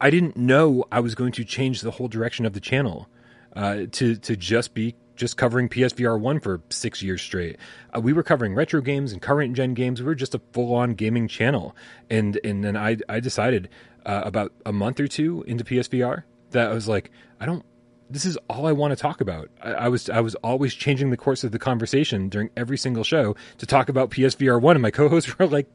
I 0.00 0.10
didn't 0.10 0.36
know 0.36 0.84
I 0.92 1.00
was 1.00 1.14
going 1.14 1.32
to 1.32 1.44
change 1.44 1.80
the 1.80 1.92
whole 1.92 2.08
direction 2.08 2.46
of 2.46 2.52
the 2.52 2.60
channel 2.60 3.08
uh, 3.54 3.86
to 3.92 4.16
to 4.16 4.36
just 4.36 4.74
be 4.74 4.94
just 5.16 5.36
covering 5.36 5.68
PSVR 5.68 6.18
one 6.18 6.40
for 6.40 6.62
six 6.70 7.02
years 7.02 7.20
straight. 7.20 7.58
Uh, 7.94 8.00
we 8.00 8.12
were 8.12 8.22
covering 8.22 8.54
retro 8.54 8.80
games 8.80 9.12
and 9.12 9.20
current 9.20 9.54
gen 9.54 9.74
games. 9.74 10.00
We 10.00 10.06
were 10.06 10.14
just 10.14 10.34
a 10.34 10.40
full 10.52 10.74
on 10.74 10.94
gaming 10.94 11.28
channel, 11.28 11.76
and 12.08 12.40
and 12.44 12.64
then 12.64 12.76
I 12.76 12.96
I 13.08 13.20
decided 13.20 13.68
uh, 14.06 14.22
about 14.24 14.52
a 14.64 14.72
month 14.72 14.98
or 15.00 15.08
two 15.08 15.44
into 15.46 15.64
PSVR 15.64 16.24
that 16.50 16.70
I 16.70 16.74
was 16.74 16.88
like 16.88 17.10
I 17.38 17.46
don't 17.46 17.64
this 18.10 18.24
is 18.24 18.36
all 18.48 18.66
I 18.66 18.72
want 18.72 18.90
to 18.90 18.96
talk 18.96 19.20
about. 19.20 19.48
I, 19.62 19.72
I, 19.72 19.88
was 19.88 20.10
I 20.10 20.20
was 20.20 20.34
always 20.36 20.74
changing 20.74 21.10
the 21.10 21.16
course 21.16 21.44
of 21.44 21.52
the 21.52 21.58
conversation 21.58 22.28
during 22.28 22.50
every 22.56 22.76
single 22.76 23.04
show 23.04 23.36
to 23.58 23.66
talk 23.66 23.88
about 23.88 24.10
PSVR 24.10 24.60
one, 24.60 24.76
and 24.76 24.82
my 24.82 24.90
co-hosts 25.00 25.38
were 25.38 25.46
like, 25.46 25.68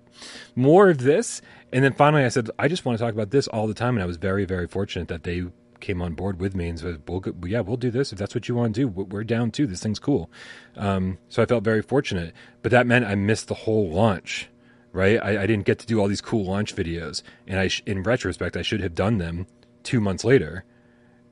"More 0.56 0.90
of 0.90 1.00
this." 1.00 1.42
And 1.72 1.84
then 1.84 1.94
finally, 1.94 2.24
I 2.24 2.30
said, 2.30 2.50
"I 2.60 2.68
just 2.68 2.86
want 2.86 2.98
to 2.98 3.04
talk 3.04 3.14
about 3.14 3.32
this 3.32 3.48
all 3.48 3.68
the 3.68 3.74
time." 3.74 3.96
And 3.96 4.04
I 4.04 4.06
was 4.06 4.18
very 4.18 4.46
very 4.46 4.68
fortunate 4.68 5.08
that 5.08 5.24
they 5.24 5.46
came 5.80 6.02
on 6.02 6.14
board 6.14 6.40
with 6.40 6.56
me 6.56 6.70
and 6.70 6.80
said, 6.80 7.02
"Well, 7.08 7.24
yeah, 7.46 7.62
we'll 7.62 7.78
do 7.78 7.92
this 7.92 8.12
if 8.12 8.20
that's 8.20 8.36
what 8.36 8.48
you 8.50 8.56
want 8.56 8.76
to 8.76 8.82
do. 8.82 8.88
We're 8.88 9.24
down 9.24 9.52
too. 9.52 9.66
This 9.66 9.82
thing's 9.82 10.00
cool." 10.00 10.30
Um, 10.76 11.18
so 11.30 11.42
I 11.42 11.46
felt 11.46 11.64
very 11.64 11.82
fortunate, 11.82 12.34
but 12.62 12.72
that 12.72 12.88
meant 12.88 13.06
I 13.06 13.16
missed 13.16 13.48
the 13.48 13.54
whole 13.54 13.90
launch. 13.90 14.50
Right, 14.92 15.20
I, 15.22 15.44
I 15.44 15.46
didn't 15.46 15.66
get 15.66 15.80
to 15.80 15.86
do 15.86 16.00
all 16.00 16.08
these 16.08 16.22
cool 16.22 16.46
launch 16.46 16.74
videos, 16.74 17.22
and 17.46 17.60
I, 17.60 17.68
sh- 17.68 17.84
in 17.86 18.02
retrospect, 18.02 18.56
I 18.56 18.62
should 18.62 18.80
have 18.80 18.96
done 18.96 19.18
them 19.18 19.46
two 19.84 20.00
months 20.00 20.24
later 20.24 20.64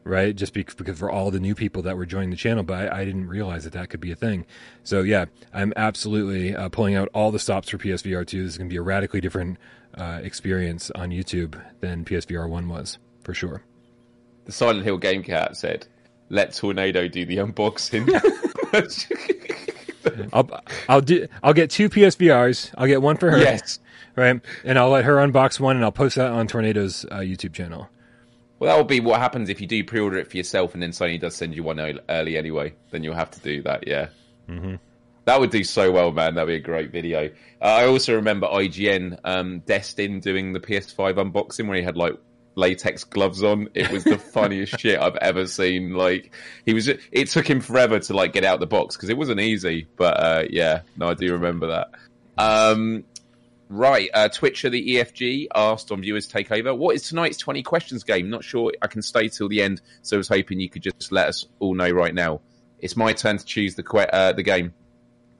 right? 0.03 0.35
Just 0.35 0.53
because 0.53 0.97
for 0.97 1.09
all 1.09 1.31
the 1.31 1.39
new 1.39 1.55
people 1.55 1.81
that 1.83 1.97
were 1.97 2.05
joining 2.05 2.29
the 2.29 2.35
channel, 2.35 2.63
but 2.63 2.91
I, 2.91 3.01
I 3.01 3.05
didn't 3.05 3.27
realize 3.27 3.63
that 3.63 3.73
that 3.73 3.89
could 3.89 3.99
be 3.99 4.11
a 4.11 4.15
thing. 4.15 4.45
So 4.83 5.01
yeah, 5.01 5.25
I'm 5.53 5.73
absolutely 5.75 6.55
uh, 6.55 6.69
pulling 6.69 6.95
out 6.95 7.09
all 7.13 7.31
the 7.31 7.39
stops 7.39 7.69
for 7.69 7.77
PSVR 7.77 8.25
2. 8.25 8.43
This 8.43 8.53
is 8.53 8.57
going 8.57 8.69
to 8.69 8.73
be 8.73 8.77
a 8.77 8.81
radically 8.81 9.21
different 9.21 9.57
uh, 9.95 10.19
experience 10.23 10.91
on 10.91 11.09
YouTube 11.09 11.61
than 11.79 12.05
PSVR 12.05 12.49
1 12.49 12.67
was, 12.67 12.97
for 13.23 13.33
sure. 13.33 13.61
The 14.45 14.51
Silent 14.51 14.83
Hill 14.83 14.97
Game 14.97 15.23
Cat 15.23 15.55
said, 15.55 15.87
"Let 16.29 16.53
Tornado 16.53 17.07
do 17.07 17.25
the 17.25 17.37
unboxing." 17.37 18.09
I'll 20.33 20.49
I'll 20.89 21.01
do 21.01 21.27
I'll 21.41 21.53
get 21.53 21.69
two 21.69 21.89
PSVRs. 21.89 22.73
I'll 22.77 22.87
get 22.87 23.01
one 23.01 23.15
for 23.15 23.31
her. 23.31 23.37
Yes. 23.37 23.79
Right, 24.15 24.41
and 24.63 24.77
I'll 24.77 24.89
let 24.89 25.05
her 25.05 25.15
unbox 25.15 25.59
one, 25.59 25.75
and 25.75 25.83
I'll 25.83 25.91
post 25.91 26.17
that 26.17 26.29
on 26.29 26.45
Tornado's 26.45 27.03
uh, 27.05 27.19
YouTube 27.19 27.53
channel. 27.53 27.89
Well, 28.63 28.71
that 28.71 28.77
will 28.77 28.87
be 28.87 29.01
what 29.01 29.19
happens 29.19 29.49
if 29.49 29.59
you 29.59 29.67
do 29.67 29.83
pre-order 29.83 30.17
it 30.19 30.31
for 30.31 30.37
yourself, 30.37 30.73
and 30.73 30.81
then 30.81 30.91
Sony 30.91 31.19
does 31.19 31.35
send 31.35 31.53
you 31.53 31.63
one 31.63 31.81
early 32.07 32.37
anyway. 32.37 32.73
Then 32.91 33.03
you'll 33.03 33.13
have 33.13 33.29
to 33.31 33.39
do 33.41 33.61
that. 33.63 33.85
Yeah, 33.85 34.07
mm-hmm. 34.47 34.75
that 35.25 35.37
would 35.41 35.49
do 35.49 35.65
so 35.65 35.91
well, 35.91 36.13
man. 36.13 36.35
That'd 36.35 36.47
be 36.47 36.55
a 36.55 36.59
great 36.59 36.89
video. 36.89 37.25
Uh, 37.61 37.65
I 37.65 37.87
also 37.87 38.15
remember 38.15 38.47
IGN 38.47 39.19
um, 39.25 39.59
Destin 39.65 40.21
doing 40.21 40.53
the 40.53 40.61
PS5 40.61 41.15
unboxing 41.15 41.67
where 41.67 41.75
he 41.75 41.83
had 41.83 41.97
like 41.97 42.13
latex 42.55 43.03
gloves 43.03 43.43
on. 43.43 43.67
It 43.73 43.91
was 43.91 44.05
the 44.05 44.17
funniest 44.33 44.79
shit 44.79 44.97
I've 44.97 45.17
ever 45.17 45.45
seen. 45.45 45.95
Like 45.95 46.33
he 46.65 46.73
was, 46.73 46.87
it 46.87 47.27
took 47.31 47.49
him 47.49 47.59
forever 47.59 47.99
to 47.99 48.13
like 48.13 48.31
get 48.31 48.45
out 48.45 48.61
the 48.61 48.65
box 48.65 48.95
because 48.95 49.09
it 49.09 49.17
wasn't 49.17 49.41
easy. 49.41 49.87
But 49.97 50.17
uh, 50.21 50.43
yeah, 50.49 50.83
no, 50.95 51.09
I 51.09 51.15
do 51.15 51.33
remember 51.33 51.67
that. 51.67 51.91
Um, 52.37 53.03
Right, 53.73 54.07
uh, 54.13 54.29
Twitcher 54.29 54.69
the 54.69 54.97
EFG 54.97 55.47
asked 55.55 55.91
on 55.91 55.99
Viewers 56.01 56.31
Takeover, 56.31 56.77
what 56.77 56.95
is 56.95 57.09
tonight's 57.09 57.39
20 57.39 57.63
questions 57.63 58.03
game? 58.03 58.29
Not 58.29 58.43
sure 58.43 58.71
I 58.83 58.85
can 58.85 59.01
stay 59.01 59.29
till 59.29 59.49
the 59.49 59.63
end, 59.63 59.81
so 60.03 60.15
I 60.15 60.19
was 60.19 60.27
hoping 60.27 60.59
you 60.59 60.69
could 60.69 60.83
just 60.83 61.11
let 61.11 61.27
us 61.27 61.47
all 61.57 61.73
know 61.73 61.89
right 61.89 62.13
now. 62.13 62.41
It's 62.77 62.95
my 62.95 63.13
turn 63.13 63.39
to 63.39 63.43
choose 63.43 63.73
the 63.73 63.81
que- 63.81 64.07
uh, 64.13 64.33
the 64.33 64.43
game, 64.43 64.75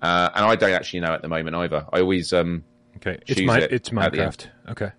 uh, 0.02 0.32
and 0.34 0.46
I 0.46 0.56
don't 0.56 0.72
actually 0.72 1.02
know 1.02 1.14
at 1.14 1.22
the 1.22 1.28
moment 1.28 1.56
either. 1.56 1.86
I 1.94 2.00
always 2.00 2.34
um 2.34 2.64
okay. 2.96 3.20
It's 3.28 3.40
my, 3.42 3.60
it 3.60 3.72
it's 3.72 3.90
Minecraft. 3.90 4.48
Okay. 4.70 4.92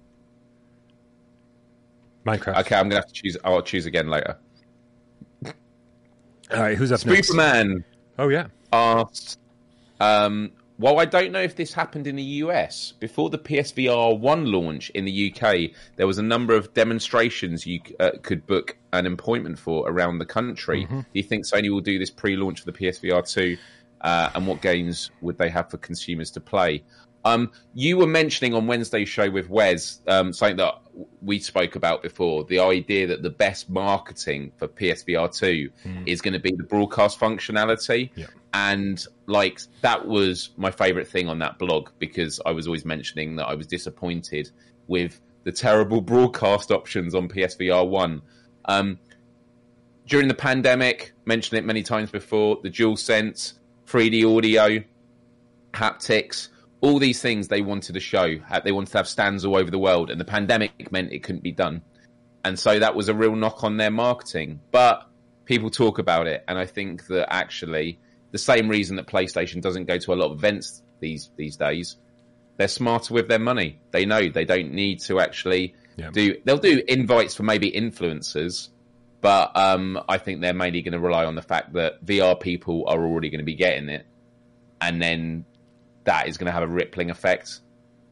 Minecraft. 2.24 2.60
Okay, 2.60 2.76
I'm 2.76 2.88
gonna 2.88 3.00
have 3.00 3.08
to 3.08 3.14
choose. 3.14 3.36
I'll 3.42 3.62
choose 3.62 3.86
again 3.86 4.10
later. 4.10 4.38
All 5.44 5.52
right, 6.60 6.78
who's 6.78 6.92
up 6.92 7.00
Superman 7.00 7.16
next? 7.16 7.26
Superman. 7.26 7.84
Oh 8.16 8.28
yeah. 8.28 8.46
Asked, 8.72 9.40
um, 9.98 10.52
while 10.76 10.98
I 10.98 11.04
don't 11.04 11.30
know 11.30 11.40
if 11.40 11.54
this 11.54 11.72
happened 11.72 12.06
in 12.06 12.16
the 12.16 12.22
US, 12.22 12.92
before 12.98 13.30
the 13.30 13.38
PSVR 13.38 14.18
1 14.18 14.46
launch 14.46 14.90
in 14.90 15.04
the 15.04 15.32
UK, 15.32 15.70
there 15.96 16.06
was 16.06 16.18
a 16.18 16.22
number 16.22 16.54
of 16.54 16.74
demonstrations 16.74 17.66
you 17.66 17.80
uh, 18.00 18.10
could 18.22 18.46
book 18.46 18.76
an 18.92 19.06
appointment 19.06 19.58
for 19.58 19.88
around 19.88 20.18
the 20.18 20.26
country. 20.26 20.84
Mm-hmm. 20.84 21.00
Do 21.00 21.06
you 21.12 21.22
think 21.22 21.46
Sony 21.46 21.70
will 21.70 21.80
do 21.80 21.98
this 21.98 22.10
pre 22.10 22.36
launch 22.36 22.60
for 22.60 22.70
the 22.70 22.78
PSVR 22.78 23.28
2? 23.30 23.56
Uh, 24.00 24.30
and 24.34 24.46
what 24.46 24.60
games 24.60 25.10
would 25.22 25.38
they 25.38 25.48
have 25.48 25.70
for 25.70 25.78
consumers 25.78 26.30
to 26.32 26.40
play? 26.40 26.82
Um, 27.24 27.52
you 27.72 27.96
were 27.96 28.06
mentioning 28.06 28.52
on 28.52 28.66
Wednesday's 28.66 29.08
show 29.08 29.30
with 29.30 29.48
Wes 29.48 30.00
um, 30.08 30.32
something 30.32 30.58
that 30.58 30.74
we 31.22 31.38
spoke 31.38 31.74
about 31.74 32.02
before 32.02 32.44
the 32.44 32.60
idea 32.60 33.06
that 33.08 33.22
the 33.22 33.30
best 33.30 33.68
marketing 33.68 34.52
for 34.56 34.68
PSVR 34.68 35.36
2 35.36 35.70
mm. 35.84 36.02
is 36.06 36.20
going 36.20 36.34
to 36.34 36.40
be 36.40 36.52
the 36.52 36.62
broadcast 36.62 37.18
functionality. 37.18 38.10
Yeah 38.14 38.26
and 38.54 39.04
like 39.26 39.60
that 39.80 40.06
was 40.06 40.50
my 40.56 40.70
favorite 40.70 41.08
thing 41.08 41.28
on 41.28 41.40
that 41.40 41.58
blog 41.58 41.90
because 41.98 42.40
I 42.46 42.52
was 42.52 42.68
always 42.68 42.84
mentioning 42.84 43.34
that 43.36 43.46
I 43.46 43.54
was 43.56 43.66
disappointed 43.66 44.50
with 44.86 45.20
the 45.42 45.50
terrible 45.50 46.00
broadcast 46.00 46.70
options 46.70 47.16
on 47.16 47.28
PSVR 47.28 47.86
one. 47.86 48.22
Um, 48.66 49.00
during 50.06 50.28
the 50.28 50.34
pandemic, 50.34 51.12
mentioned 51.24 51.58
it 51.58 51.64
many 51.64 51.82
times 51.82 52.12
before, 52.12 52.60
the 52.62 52.70
DualSense, 52.70 53.54
3D 53.88 54.36
audio, 54.36 54.84
haptics, 55.72 56.48
all 56.84 56.98
these 56.98 57.22
things 57.22 57.48
they 57.48 57.62
wanted 57.62 57.94
to 57.94 58.00
show. 58.00 58.36
They 58.62 58.70
wanted 58.70 58.92
to 58.92 58.98
have 58.98 59.08
stands 59.08 59.46
all 59.46 59.56
over 59.56 59.70
the 59.70 59.78
world, 59.78 60.10
and 60.10 60.20
the 60.20 60.24
pandemic 60.26 60.92
meant 60.92 61.12
it 61.12 61.22
couldn't 61.22 61.42
be 61.42 61.50
done. 61.50 61.80
And 62.44 62.58
so 62.58 62.78
that 62.78 62.94
was 62.94 63.08
a 63.08 63.14
real 63.14 63.34
knock 63.34 63.64
on 63.64 63.78
their 63.78 63.90
marketing. 63.90 64.60
But 64.70 65.08
people 65.46 65.70
talk 65.70 65.98
about 65.98 66.26
it, 66.26 66.44
and 66.46 66.58
I 66.58 66.66
think 66.66 67.06
that 67.06 67.32
actually 67.32 67.98
the 68.32 68.38
same 68.38 68.68
reason 68.68 68.96
that 68.96 69.06
PlayStation 69.06 69.62
doesn't 69.62 69.86
go 69.86 69.96
to 69.96 70.12
a 70.12 70.14
lot 70.14 70.30
of 70.30 70.36
events 70.36 70.82
these 71.00 71.30
these 71.36 71.56
days. 71.56 71.96
They're 72.58 72.68
smarter 72.68 73.14
with 73.14 73.28
their 73.28 73.38
money. 73.38 73.80
They 73.90 74.04
know 74.04 74.28
they 74.28 74.44
don't 74.44 74.72
need 74.72 75.00
to 75.00 75.20
actually 75.20 75.74
yeah. 75.96 76.10
do. 76.10 76.36
They'll 76.44 76.58
do 76.58 76.82
invites 76.86 77.34
for 77.34 77.44
maybe 77.44 77.72
influencers, 77.72 78.68
but 79.22 79.56
um, 79.56 79.98
I 80.06 80.18
think 80.18 80.42
they're 80.42 80.52
mainly 80.52 80.82
going 80.82 80.92
to 80.92 81.00
rely 81.00 81.24
on 81.24 81.34
the 81.34 81.42
fact 81.42 81.72
that 81.72 82.04
VR 82.04 82.38
people 82.38 82.84
are 82.88 83.06
already 83.06 83.30
going 83.30 83.38
to 83.40 83.44
be 83.44 83.54
getting 83.54 83.88
it, 83.88 84.04
and 84.82 85.00
then 85.00 85.46
that 86.04 86.28
is 86.28 86.36
going 86.36 86.46
to 86.46 86.52
have 86.52 86.62
a 86.62 86.68
rippling 86.68 87.10
effect. 87.10 87.60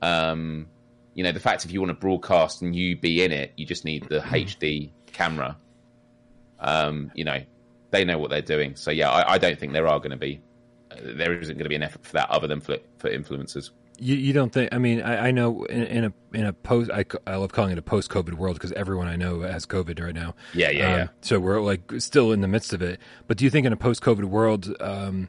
Um, 0.01 0.67
you 1.15 1.23
know, 1.23 1.33
the 1.33 1.41
fact 1.41 1.65
if 1.65 1.73
you 1.73 1.81
want 1.81 1.91
to 1.91 1.95
broadcast 1.95 2.63
and 2.63 2.75
you 2.75 2.97
be 2.97 3.23
in 3.23 3.33
it, 3.33 3.53
you 3.57 3.67
just 3.67 3.85
need 3.85 4.09
the 4.09 4.21
HD 4.21 4.91
camera. 5.13 5.57
Um, 6.59 7.11
you 7.15 7.25
know, 7.25 7.43
they 7.91 8.05
know 8.05 8.19
what 8.19 8.31
they're 8.31 8.43
doing. 8.43 8.77
So 8.77 8.91
yeah, 8.91 9.11
I, 9.11 9.35
I 9.35 9.39
don't 9.39 9.59
think 9.59 9.73
there 9.73 9.87
are 9.87 9.99
going 9.99 10.11
to 10.11 10.17
be 10.17 10.41
uh, 10.91 10.97
there 11.01 11.39
isn't 11.39 11.55
going 11.55 11.65
to 11.65 11.69
be 11.69 11.77
an 11.77 11.83
effort 11.83 12.05
for 12.05 12.13
that 12.15 12.31
other 12.31 12.47
than 12.47 12.61
for, 12.61 12.79
for 12.99 13.11
influencers. 13.11 13.71
You, 13.99 14.17
you 14.17 14.33
don't 14.33 14.51
think? 14.51 14.73
I 14.73 14.79
mean, 14.79 15.01
I, 15.03 15.29
I 15.29 15.31
know 15.31 15.65
in, 15.65 15.83
in, 15.85 16.05
a 16.05 16.13
in 16.33 16.45
a 16.47 16.53
post, 16.53 16.91
I, 16.91 17.05
I 17.27 17.37
love 17.37 17.53
calling 17.53 17.73
it 17.73 17.79
a 17.79 17.83
post 17.83 18.11
COVID 18.11 18.35
world 18.35 18.57
because 18.57 18.73
everyone 18.73 19.07
I 19.07 19.17
know 19.17 19.41
has 19.43 19.67
COVID 19.67 20.03
right 20.03 20.15
now. 20.15 20.35
Yeah, 20.55 20.71
yeah, 20.71 20.87
um, 20.87 20.99
yeah. 20.99 21.07
So 21.21 21.39
we're 21.39 21.61
like 21.61 21.93
still 21.99 22.33
in 22.33 22.41
the 22.41 22.49
midst 22.49 22.73
of 22.73 22.83
it. 22.83 22.99
But 23.29 23.37
do 23.37 23.45
you 23.45 23.51
think 23.51 23.67
in 23.67 23.73
a 23.73 23.77
post 23.77 24.03
COVID 24.03 24.25
world 24.25 24.75
um, 24.81 25.29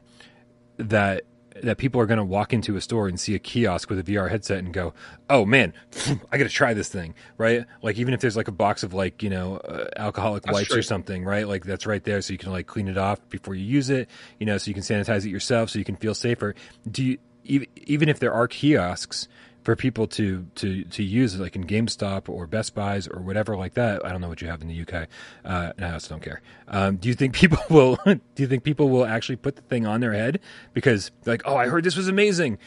that 0.78 1.24
that 1.62 1.78
people 1.78 2.00
are 2.00 2.06
going 2.06 2.18
to 2.18 2.24
walk 2.24 2.52
into 2.52 2.76
a 2.76 2.80
store 2.80 3.08
and 3.08 3.18
see 3.18 3.34
a 3.34 3.38
kiosk 3.38 3.88
with 3.88 3.98
a 3.98 4.02
VR 4.02 4.28
headset 4.28 4.58
and 4.58 4.72
go, 4.72 4.92
"Oh 5.30 5.44
man, 5.44 5.72
I 6.32 6.38
got 6.38 6.44
to 6.44 6.48
try 6.48 6.74
this 6.74 6.88
thing," 6.88 7.14
right? 7.38 7.64
Like 7.82 7.96
even 7.96 8.14
if 8.14 8.20
there's 8.20 8.36
like 8.36 8.48
a 8.48 8.52
box 8.52 8.82
of 8.82 8.94
like 8.94 9.22
you 9.22 9.30
know 9.30 9.58
uh, 9.58 9.86
alcoholic 9.96 10.42
that's 10.42 10.54
wipes 10.54 10.68
true. 10.68 10.78
or 10.78 10.82
something, 10.82 11.24
right? 11.24 11.46
Like 11.46 11.64
that's 11.64 11.86
right 11.86 12.02
there, 12.02 12.20
so 12.22 12.32
you 12.32 12.38
can 12.38 12.50
like 12.50 12.66
clean 12.66 12.88
it 12.88 12.98
off 12.98 13.20
before 13.28 13.54
you 13.54 13.64
use 13.64 13.90
it, 13.90 14.08
you 14.38 14.46
know, 14.46 14.58
so 14.58 14.68
you 14.68 14.74
can 14.74 14.82
sanitize 14.82 15.24
it 15.24 15.30
yourself, 15.30 15.70
so 15.70 15.78
you 15.78 15.84
can 15.84 15.96
feel 15.96 16.14
safer. 16.14 16.54
Do 16.90 17.04
you 17.04 17.18
even 17.44 18.08
if 18.08 18.18
there 18.18 18.32
are 18.32 18.48
kiosks? 18.48 19.28
For 19.64 19.74
people 19.74 20.06
to 20.06 20.46
to 20.56 20.84
to 20.84 21.02
use 21.02 21.38
like 21.40 21.56
in 21.56 21.64
GameStop 21.64 22.28
or 22.28 22.46
Best 22.46 22.74
Buys 22.74 23.08
or 23.08 23.20
whatever 23.20 23.56
like 23.56 23.74
that. 23.74 24.04
I 24.04 24.10
don't 24.10 24.20
know 24.20 24.28
what 24.28 24.42
you 24.42 24.48
have 24.48 24.62
in 24.62 24.68
the 24.68 24.80
UK. 24.82 25.08
Uh, 25.44 25.72
I 25.78 25.92
also 25.92 26.10
don't 26.10 26.22
care. 26.22 26.42
Um, 26.68 26.96
do 26.96 27.08
you 27.08 27.14
think 27.14 27.34
people 27.34 27.58
will? 27.70 27.98
do 28.04 28.20
you 28.36 28.46
think 28.46 28.62
people 28.62 28.90
will 28.90 29.06
actually 29.06 29.36
put 29.36 29.56
the 29.56 29.62
thing 29.62 29.86
on 29.86 30.00
their 30.00 30.12
head 30.12 30.40
because 30.74 31.10
like, 31.24 31.42
oh, 31.46 31.56
I 31.56 31.68
heard 31.68 31.82
this 31.82 31.96
was 31.96 32.08
amazing. 32.08 32.58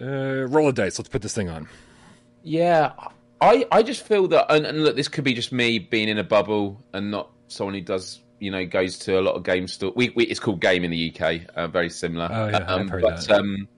Uh, 0.00 0.46
roll 0.48 0.68
a 0.68 0.72
dice. 0.72 0.98
Let's 0.98 1.08
put 1.08 1.22
this 1.22 1.34
thing 1.34 1.48
on. 1.48 1.68
Yeah, 2.42 2.92
I 3.40 3.66
I 3.70 3.82
just 3.82 4.04
feel 4.04 4.26
that, 4.28 4.50
and, 4.50 4.66
and 4.66 4.84
look, 4.84 4.96
this 4.96 5.08
could 5.08 5.24
be 5.24 5.32
just 5.34 5.52
me 5.52 5.78
being 5.78 6.08
in 6.08 6.18
a 6.18 6.24
bubble 6.24 6.82
and 6.92 7.10
not 7.10 7.30
someone 7.46 7.74
who 7.74 7.80
does 7.80 8.20
you 8.40 8.50
know 8.50 8.64
goes 8.66 8.98
to 9.00 9.18
a 9.18 9.22
lot 9.22 9.36
of 9.36 9.44
game 9.44 9.68
store. 9.68 9.92
We, 9.94 10.10
we 10.10 10.24
it's 10.24 10.40
called 10.40 10.60
Game 10.60 10.82
in 10.82 10.90
the 10.90 11.14
UK. 11.14 11.42
Uh, 11.54 11.68
very 11.68 11.90
similar. 11.90 12.28
Oh 12.30 12.48
yeah, 12.48 12.56
um, 12.58 12.80
I've 12.82 12.90
heard 12.90 13.02
but, 13.02 13.26
that. 13.26 13.38
Um, 13.38 13.68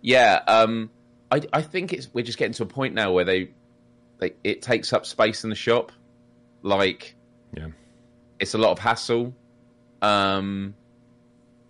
yeah. 0.00 0.40
Um, 0.46 0.90
I, 1.34 1.40
I 1.52 1.62
think 1.62 1.92
it's 1.92 2.08
we're 2.14 2.24
just 2.24 2.38
getting 2.38 2.52
to 2.54 2.62
a 2.62 2.66
point 2.66 2.94
now 2.94 3.10
where 3.10 3.24
they, 3.24 3.50
they 4.18 4.34
it 4.44 4.62
takes 4.62 4.92
up 4.92 5.04
space 5.04 5.42
in 5.42 5.50
the 5.50 5.56
shop, 5.56 5.90
like 6.62 7.16
yeah, 7.56 7.68
it's 8.38 8.54
a 8.54 8.58
lot 8.58 8.70
of 8.70 8.78
hassle. 8.78 9.34
Um, 10.00 10.74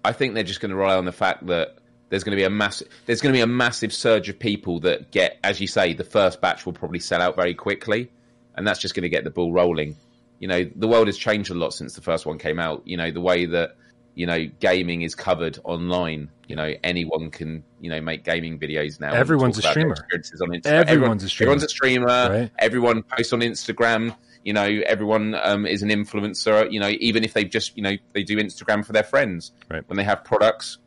I 0.04 0.12
think 0.12 0.34
they're 0.34 0.42
just 0.42 0.60
going 0.60 0.70
to 0.70 0.76
rely 0.76 0.96
on 0.96 1.06
the 1.06 1.12
fact 1.12 1.46
that 1.46 1.78
there's 2.10 2.24
going 2.24 2.36
to 2.36 2.40
be 2.40 2.44
a 2.44 2.50
massive 2.50 2.88
there's 3.06 3.22
going 3.22 3.32
to 3.32 3.38
be 3.38 3.42
a 3.42 3.46
massive 3.46 3.92
surge 3.92 4.28
of 4.28 4.38
people 4.38 4.80
that 4.80 5.10
get, 5.10 5.38
as 5.42 5.62
you 5.62 5.66
say, 5.66 5.94
the 5.94 6.04
first 6.04 6.42
batch 6.42 6.66
will 6.66 6.74
probably 6.74 6.98
sell 6.98 7.22
out 7.22 7.34
very 7.34 7.54
quickly, 7.54 8.10
and 8.56 8.66
that's 8.66 8.80
just 8.80 8.94
going 8.94 9.04
to 9.04 9.08
get 9.08 9.24
the 9.24 9.30
ball 9.30 9.50
rolling. 9.50 9.96
You 10.40 10.48
know, 10.48 10.70
the 10.76 10.88
world 10.88 11.06
has 11.06 11.16
changed 11.16 11.50
a 11.50 11.54
lot 11.54 11.72
since 11.72 11.94
the 11.94 12.02
first 12.02 12.26
one 12.26 12.36
came 12.36 12.58
out. 12.58 12.82
You 12.84 12.98
know, 12.98 13.10
the 13.10 13.22
way 13.22 13.46
that 13.46 13.76
you 14.14 14.26
know 14.26 14.46
gaming 14.60 15.02
is 15.02 15.14
covered 15.14 15.58
online. 15.64 16.30
You 16.46 16.56
know 16.56 16.72
anyone 16.82 17.30
can 17.30 17.64
you 17.80 17.90
know 17.90 18.00
make 18.00 18.24
gaming 18.24 18.58
videos 18.58 19.00
now 19.00 19.12
everyone's 19.12 19.58
a 19.58 19.62
streamer. 19.62 19.94
on 19.94 20.54
everyone's 20.54 20.66
everyone, 20.66 21.16
a 21.16 21.28
streamer 21.28 21.52
everyone's 21.52 21.62
a 21.62 21.68
streamer. 21.68 22.06
right? 22.06 22.50
everyone 22.58 23.02
posts 23.02 23.32
on 23.32 23.40
instagram. 23.40 24.16
You 24.44 24.52
know 24.52 24.64
everyone 24.86 25.34
um, 25.42 25.66
is 25.66 25.82
an 25.82 25.88
influencer 25.88 26.70
you 26.70 26.80
know 26.80 26.90
even 27.00 27.24
if 27.24 27.32
they 27.32 27.44
just 27.44 27.76
you 27.76 27.82
know 27.82 27.96
they 28.12 28.22
do 28.22 28.36
instagram 28.36 28.84
for 28.84 28.92
their 28.92 29.02
friends. 29.02 29.52
Right. 29.70 29.82
when 29.88 29.96
they 29.96 30.04
have 30.04 30.24
products 30.24 30.78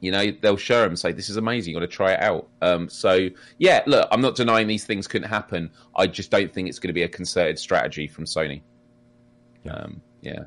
you 0.00 0.12
know 0.12 0.30
they'll 0.42 0.56
show 0.56 0.82
them 0.82 0.94
say 0.94 1.10
this 1.10 1.28
is 1.28 1.36
amazing 1.36 1.72
you 1.72 1.80
got 1.80 1.84
to 1.84 1.92
try 1.92 2.12
it 2.12 2.20
out. 2.20 2.48
Um, 2.62 2.88
so 2.88 3.28
yeah 3.58 3.82
look 3.86 4.06
i'm 4.12 4.20
not 4.20 4.36
denying 4.36 4.68
these 4.68 4.84
things 4.84 5.06
couldn't 5.08 5.28
happen. 5.28 5.70
I 5.96 6.06
just 6.06 6.30
don't 6.30 6.52
think 6.52 6.68
it's 6.68 6.78
going 6.78 6.88
to 6.88 6.94
be 6.94 7.02
a 7.02 7.08
concerted 7.08 7.58
strategy 7.58 8.06
from 8.06 8.26
sony. 8.26 8.62
Yeah, 9.64 9.72
um, 9.72 10.02
yeah. 10.20 10.44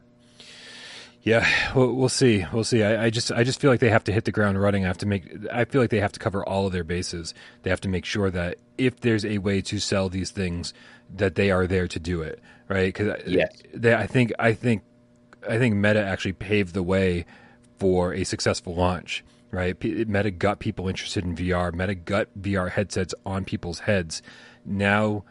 Yeah, 1.23 1.47
we'll, 1.75 1.93
we'll 1.93 2.09
see. 2.09 2.45
We'll 2.51 2.63
see. 2.63 2.83
I, 2.83 3.05
I, 3.05 3.09
just, 3.09 3.31
I 3.31 3.43
just 3.43 3.59
feel 3.59 3.69
like 3.69 3.79
they 3.79 3.89
have 3.89 4.03
to 4.05 4.11
hit 4.11 4.25
the 4.25 4.31
ground 4.31 4.59
running. 4.59 4.85
I 4.85 4.87
have 4.87 4.97
to 4.99 5.05
make. 5.05 5.31
I 5.51 5.65
feel 5.65 5.81
like 5.81 5.91
they 5.91 5.99
have 5.99 6.11
to 6.13 6.19
cover 6.19 6.43
all 6.43 6.65
of 6.65 6.73
their 6.73 6.83
bases. 6.83 7.33
They 7.61 7.69
have 7.69 7.81
to 7.81 7.89
make 7.89 8.05
sure 8.05 8.31
that 8.31 8.57
if 8.77 9.01
there's 9.01 9.23
a 9.23 9.37
way 9.37 9.61
to 9.61 9.79
sell 9.79 10.09
these 10.09 10.31
things, 10.31 10.73
that 11.15 11.35
they 11.35 11.51
are 11.51 11.67
there 11.67 11.87
to 11.87 11.99
do 11.99 12.21
it. 12.21 12.41
Right? 12.67 12.93
Because 12.93 13.21
yes. 13.27 13.51
they, 13.73 13.93
I 13.93 14.07
think, 14.07 14.31
I 14.39 14.53
think, 14.53 14.83
I 15.47 15.57
think 15.57 15.75
Meta 15.75 16.03
actually 16.03 16.33
paved 16.33 16.73
the 16.73 16.83
way 16.83 17.25
for 17.77 18.13
a 18.13 18.23
successful 18.23 18.73
launch. 18.73 19.23
Right? 19.51 19.81
Meta 19.83 20.31
got 20.31 20.59
people 20.59 20.87
interested 20.87 21.23
in 21.23 21.35
VR. 21.35 21.73
Meta 21.73 21.93
got 21.93 22.29
VR 22.39 22.71
headsets 22.71 23.13
on 23.25 23.45
people's 23.45 23.79
heads. 23.79 24.23
Now 24.65 25.25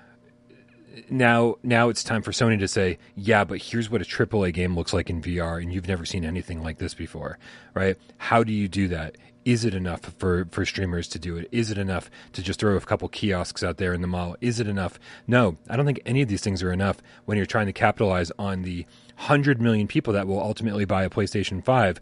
now 1.08 1.56
now 1.62 1.88
it's 1.88 2.04
time 2.04 2.22
for 2.22 2.32
Sony 2.32 2.58
to 2.58 2.68
say, 2.68 2.98
yeah, 3.16 3.44
but 3.44 3.62
here's 3.62 3.90
what 3.90 4.02
a 4.02 4.04
AAA 4.04 4.52
game 4.52 4.76
looks 4.76 4.92
like 4.92 5.10
in 5.10 5.22
VR, 5.22 5.62
and 5.62 5.72
you've 5.72 5.88
never 5.88 6.04
seen 6.04 6.24
anything 6.24 6.62
like 6.62 6.78
this 6.78 6.94
before, 6.94 7.38
right? 7.74 7.96
How 8.18 8.44
do 8.44 8.52
you 8.52 8.68
do 8.68 8.88
that? 8.88 9.16
Is 9.44 9.64
it 9.64 9.74
enough 9.74 10.02
for, 10.18 10.46
for 10.50 10.66
streamers 10.66 11.08
to 11.08 11.18
do 11.18 11.36
it? 11.36 11.48
Is 11.50 11.70
it 11.70 11.78
enough 11.78 12.10
to 12.34 12.42
just 12.42 12.60
throw 12.60 12.76
a 12.76 12.80
couple 12.80 13.08
kiosks 13.08 13.62
out 13.62 13.78
there 13.78 13.94
in 13.94 14.02
the 14.02 14.06
mall? 14.06 14.36
Is 14.42 14.60
it 14.60 14.68
enough? 14.68 14.98
No, 15.26 15.56
I 15.68 15.76
don't 15.76 15.86
think 15.86 16.00
any 16.04 16.20
of 16.20 16.28
these 16.28 16.42
things 16.42 16.62
are 16.62 16.72
enough 16.72 16.98
when 17.24 17.38
you're 17.38 17.46
trying 17.46 17.66
to 17.66 17.72
capitalize 17.72 18.30
on 18.38 18.62
the 18.62 18.84
100 19.16 19.60
million 19.60 19.86
people 19.86 20.12
that 20.12 20.26
will 20.26 20.40
ultimately 20.40 20.84
buy 20.84 21.04
a 21.04 21.10
PlayStation 21.10 21.64
5 21.64 22.00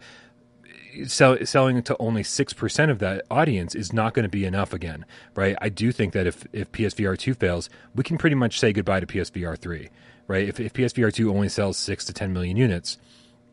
sell, 1.06 1.38
selling 1.44 1.82
to 1.82 1.96
only 1.98 2.22
6% 2.22 2.90
of 2.90 2.98
that 2.98 3.24
audience 3.30 3.74
is 3.74 3.92
not 3.92 4.14
going 4.14 4.24
to 4.24 4.28
be 4.28 4.44
enough 4.44 4.72
again, 4.72 5.04
right? 5.34 5.56
I 5.60 5.68
do 5.68 5.92
think 5.92 6.12
that 6.12 6.26
if, 6.26 6.46
if 6.52 6.70
PSVR 6.72 7.18
2 7.18 7.34
fails, 7.34 7.70
we 7.94 8.04
can 8.04 8.18
pretty 8.18 8.36
much 8.36 8.58
say 8.58 8.72
goodbye 8.72 9.00
to 9.00 9.06
PSVR 9.06 9.58
3, 9.58 9.88
right? 10.26 10.48
If, 10.48 10.60
if 10.60 10.72
PSVR 10.72 11.12
2 11.12 11.30
only 11.30 11.48
sells 11.48 11.76
6 11.78 12.04
to 12.06 12.12
10 12.12 12.32
million 12.32 12.56
units, 12.56 12.98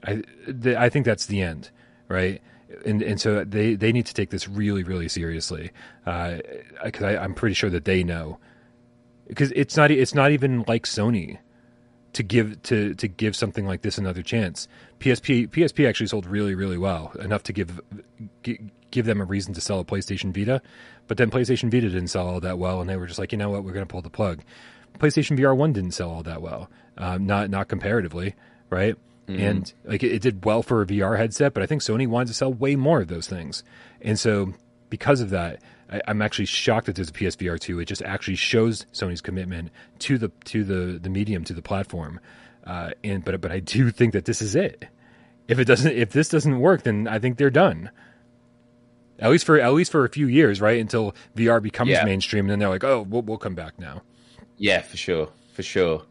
I, 0.03 0.23
th- 0.45 0.77
I 0.77 0.89
think 0.89 1.05
that's 1.05 1.25
the 1.25 1.41
end, 1.41 1.69
right? 2.07 2.41
And, 2.85 3.01
and 3.01 3.19
so 3.19 3.43
they, 3.43 3.75
they 3.75 3.91
need 3.91 4.05
to 4.07 4.13
take 4.13 4.29
this 4.29 4.47
really, 4.47 4.83
really 4.83 5.07
seriously. 5.07 5.71
Because 6.03 7.03
uh, 7.03 7.19
I'm 7.21 7.33
pretty 7.33 7.55
sure 7.55 7.69
that 7.69 7.85
they 7.85 8.03
know. 8.03 8.39
Because 9.27 9.51
it's 9.55 9.75
not, 9.77 9.91
it's 9.91 10.13
not 10.13 10.31
even 10.31 10.63
like 10.67 10.85
Sony 10.85 11.39
to 12.15 12.23
give 12.23 12.61
to 12.63 12.93
to 12.95 13.07
give 13.09 13.35
something 13.35 13.67
like 13.67 13.81
this 13.81 13.97
another 13.97 14.23
chance. 14.23 14.69
PSP 14.99 15.49
PSP 15.49 15.87
actually 15.87 16.07
sold 16.07 16.25
really 16.25 16.55
really 16.55 16.77
well, 16.77 17.11
enough 17.19 17.43
to 17.43 17.53
give 17.53 17.79
give 18.91 19.05
them 19.05 19.21
a 19.21 19.25
reason 19.25 19.53
to 19.53 19.61
sell 19.61 19.79
a 19.79 19.85
PlayStation 19.85 20.33
Vita. 20.33 20.61
But 21.07 21.17
then 21.17 21.29
PlayStation 21.29 21.69
Vita 21.69 21.89
didn't 21.89 22.07
sell 22.07 22.27
all 22.27 22.39
that 22.39 22.57
well, 22.57 22.81
and 22.81 22.89
they 22.89 22.97
were 22.97 23.07
just 23.07 23.19
like, 23.19 23.31
you 23.31 23.37
know 23.37 23.49
what, 23.49 23.63
we're 23.63 23.73
going 23.73 23.85
to 23.85 23.91
pull 23.91 24.01
the 24.01 24.09
plug. 24.09 24.41
PlayStation 24.97 25.37
VR 25.37 25.55
One 25.55 25.73
didn't 25.73 25.91
sell 25.91 26.09
all 26.09 26.23
that 26.23 26.41
well, 26.41 26.69
um, 26.97 27.25
not 27.25 27.49
not 27.49 27.67
comparatively, 27.67 28.35
right? 28.69 28.95
Mm-hmm. 29.27 29.41
And 29.41 29.73
like 29.83 30.03
it, 30.03 30.11
it 30.11 30.21
did 30.21 30.45
well 30.45 30.63
for 30.63 30.81
a 30.81 30.85
VR 30.85 31.17
headset, 31.17 31.53
but 31.53 31.63
I 31.63 31.65
think 31.65 31.81
Sony 31.81 32.07
wanted 32.07 32.27
to 32.29 32.33
sell 32.33 32.53
way 32.53 32.75
more 32.75 33.01
of 33.01 33.07
those 33.07 33.27
things, 33.27 33.63
and 34.01 34.19
so 34.19 34.53
because 34.89 35.19
of 35.19 35.31
that, 35.31 35.61
I, 35.91 36.01
am 36.07 36.21
actually 36.21 36.45
shocked 36.45 36.85
that 36.85 36.95
there's 36.95 37.09
a 37.09 37.13
PSVR 37.13 37.59
two. 37.59 37.79
It 37.79 37.85
just 37.85 38.01
actually 38.03 38.35
shows 38.35 38.85
Sony's 38.93 39.21
commitment 39.21 39.71
to 39.99 40.17
the 40.17 40.29
to 40.45 40.63
the 40.63 40.99
the 40.99 41.09
medium 41.09 41.43
to 41.45 41.53
the 41.53 41.61
platform. 41.61 42.19
Uh, 42.65 42.91
and 43.03 43.23
but 43.23 43.39
but 43.41 43.51
I 43.51 43.59
do 43.59 43.91
think 43.91 44.13
that 44.13 44.25
this 44.25 44.41
is 44.41 44.55
it. 44.55 44.85
If 45.47 45.59
it 45.59 45.65
doesn't, 45.65 45.95
if 45.95 46.11
this 46.11 46.29
doesn't 46.29 46.59
work, 46.59 46.83
then 46.83 47.07
I 47.07 47.19
think 47.19 47.37
they're 47.37 47.49
done. 47.49 47.91
At 49.19 49.29
least 49.29 49.45
for 49.45 49.59
at 49.59 49.73
least 49.73 49.91
for 49.91 50.03
a 50.03 50.09
few 50.09 50.27
years, 50.27 50.59
right? 50.59 50.79
Until 50.79 51.15
VR 51.35 51.61
becomes 51.61 51.91
yeah. 51.91 52.03
mainstream, 52.03 52.45
and 52.45 52.51
then 52.51 52.59
they're 52.59 52.69
like, 52.69 52.83
oh, 52.83 53.03
we'll, 53.03 53.21
we'll 53.21 53.37
come 53.37 53.55
back 53.55 53.79
now. 53.79 54.01
Yeah, 54.57 54.81
for 54.81 54.97
sure, 54.97 55.29
for 55.53 55.63
sure. 55.63 56.03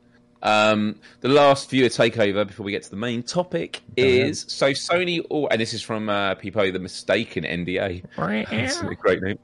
Um, 0.43 1.01
the 1.21 1.29
last 1.29 1.71
viewer 1.71 1.89
takeover 1.89 2.47
before 2.47 2.65
we 2.65 2.73
get 2.73 2.83
to 2.83 2.91
the 2.91 2.97
main 2.97 3.23
topic 3.23 3.81
is 3.97 4.45
so 4.49 4.71
Sony. 4.71 5.25
And 5.51 5.61
this 5.61 5.73
is 5.73 5.83
from 5.83 6.09
uh, 6.09 6.35
People 6.35 6.71
the 6.71 6.79
Mistaken 6.79 7.45
NDA. 7.45 8.05
That's 8.51 8.81
a 8.81 8.95
great 8.95 9.23
name. 9.23 9.39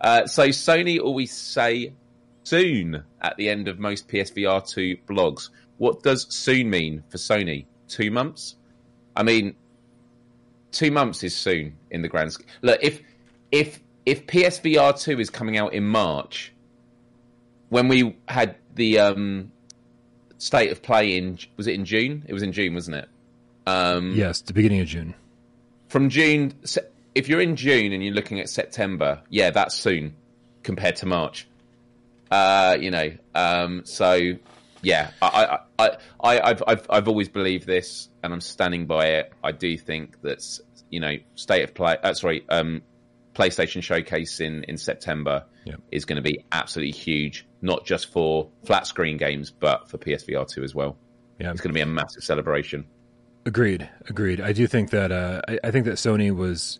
Uh, 0.00 0.26
so 0.26 0.48
Sony 0.48 1.00
always 1.00 1.32
say 1.32 1.92
soon 2.44 3.02
at 3.20 3.36
the 3.36 3.48
end 3.48 3.68
of 3.68 3.78
most 3.78 4.08
PSVR 4.08 4.66
two 4.66 4.96
blogs. 5.06 5.50
What 5.78 6.02
does 6.02 6.26
soon 6.34 6.70
mean 6.70 7.02
for 7.08 7.18
Sony? 7.18 7.66
Two 7.88 8.10
months? 8.10 8.56
I 9.14 9.22
mean, 9.22 9.54
two 10.72 10.90
months 10.90 11.22
is 11.22 11.34
soon 11.34 11.76
in 11.90 12.02
the 12.02 12.08
grand 12.08 12.32
scheme. 12.32 12.46
Look, 12.62 12.78
if 12.82 13.00
if 13.52 13.80
if 14.04 14.26
PSVR 14.26 15.00
two 15.00 15.18
is 15.20 15.30
coming 15.30 15.56
out 15.56 15.72
in 15.72 15.84
March, 15.84 16.52
when 17.68 17.88
we 17.88 18.16
had 18.28 18.56
the 18.74 18.98
um, 18.98 19.52
state 20.38 20.70
of 20.70 20.82
play 20.82 21.16
in 21.16 21.38
was 21.56 21.66
it 21.66 21.74
in 21.74 21.84
June? 21.84 22.24
It 22.26 22.32
was 22.32 22.42
in 22.42 22.52
June, 22.52 22.74
wasn't 22.74 22.96
it? 22.96 23.08
Um, 23.66 24.12
yes, 24.14 24.40
the 24.40 24.52
beginning 24.52 24.80
of 24.80 24.86
June. 24.86 25.14
From 25.88 26.08
June, 26.08 26.52
if 27.14 27.28
you're 27.28 27.40
in 27.40 27.56
June 27.56 27.92
and 27.92 28.04
you're 28.04 28.14
looking 28.14 28.40
at 28.40 28.48
September, 28.48 29.22
yeah, 29.30 29.50
that's 29.50 29.74
soon 29.74 30.14
compared 30.62 30.96
to 30.96 31.06
March. 31.06 31.46
Uh, 32.30 32.76
you 32.80 32.90
know, 32.90 33.12
um, 33.34 33.82
so 33.84 34.32
yeah, 34.82 35.10
I, 35.20 35.58
I, 35.78 35.90
I, 36.20 36.40
I've, 36.40 36.62
I've, 36.66 36.86
I've 36.90 37.08
always 37.08 37.28
believed 37.28 37.66
this, 37.66 38.08
and 38.22 38.32
I'm 38.32 38.40
standing 38.40 38.86
by 38.86 39.06
it. 39.06 39.32
I 39.42 39.52
do 39.52 39.76
think 39.76 40.20
that 40.22 40.42
you 40.90 41.00
know, 41.00 41.14
state 41.34 41.62
of 41.62 41.74
play. 41.74 41.96
Uh, 42.02 42.14
sorry, 42.14 42.44
um, 42.48 42.82
PlayStation 43.34 43.82
Showcase 43.82 44.40
in 44.40 44.64
in 44.64 44.76
September 44.76 45.44
Yep. 45.66 45.80
is 45.90 46.04
going 46.04 46.16
to 46.16 46.22
be 46.22 46.44
absolutely 46.52 46.92
huge, 46.92 47.44
not 47.60 47.84
just 47.84 48.12
for 48.12 48.48
flat 48.64 48.86
screen 48.86 49.16
games, 49.16 49.50
but 49.50 49.90
for 49.90 49.98
PSVR 49.98 50.48
two 50.48 50.62
as 50.62 50.74
well. 50.76 50.96
Yeah. 51.40 51.50
It's 51.50 51.60
going 51.60 51.72
to 51.72 51.74
be 51.74 51.80
a 51.80 51.86
massive 51.86 52.22
celebration. 52.22 52.86
Agreed. 53.44 53.88
Agreed. 54.08 54.40
I 54.40 54.52
do 54.52 54.66
think 54.68 54.90
that 54.90 55.10
uh, 55.10 55.42
I, 55.48 55.58
I 55.64 55.70
think 55.72 55.86
that 55.86 55.94
Sony 55.94 56.34
was 56.34 56.78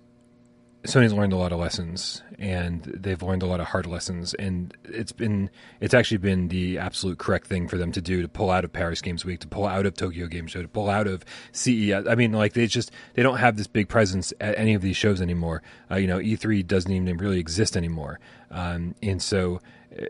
Sony's 0.87 1.13
learned 1.13 1.33
a 1.33 1.37
lot 1.37 1.53
of 1.53 1.59
lessons, 1.59 2.23
and 2.39 2.83
they've 2.83 3.23
learned 3.23 3.43
a 3.43 3.47
lot 3.47 3.61
of 3.61 3.67
hard 3.67 3.87
lessons, 3.87 4.35
and 4.35 4.77
it's 4.85 5.13
been 5.13 5.51
it's 5.81 5.95
actually 5.95 6.19
been 6.19 6.49
the 6.49 6.79
absolute 6.79 7.19
correct 7.19 7.47
thing 7.47 7.69
for 7.69 7.77
them 7.77 7.93
to 7.93 8.01
do 8.01 8.23
to 8.23 8.29
pull 8.29 8.51
out 8.51 8.65
of 8.65 8.73
Paris 8.73 9.01
Games 9.01 9.25
Week, 9.25 9.41
to 9.41 9.49
pull 9.49 9.67
out 9.67 9.87
of 9.87 9.95
Tokyo 9.95 10.27
Game 10.27 10.47
Show, 10.47 10.63
to 10.63 10.69
pull 10.69 10.89
out 10.89 11.07
of 11.07 11.25
CES. 11.53 12.07
I 12.09 12.15
mean, 12.15 12.33
like 12.33 12.55
they 12.55 12.67
just 12.67 12.91
they 13.15 13.23
don't 13.23 13.39
have 13.39 13.57
this 13.57 13.67
big 13.67 13.89
presence 13.89 14.33
at 14.41 14.59
any 14.59 14.75
of 14.75 14.83
these 14.83 14.97
shows 14.97 15.21
anymore. 15.21 15.63
Uh, 15.91 15.97
you 15.97 16.07
know, 16.07 16.19
E3 16.19 16.67
doesn't 16.67 16.91
even 16.91 17.17
really 17.19 17.39
exist 17.39 17.77
anymore, 17.77 18.19
um, 18.51 18.95
and 19.03 19.23
so 19.23 19.61
uh, 20.01 20.07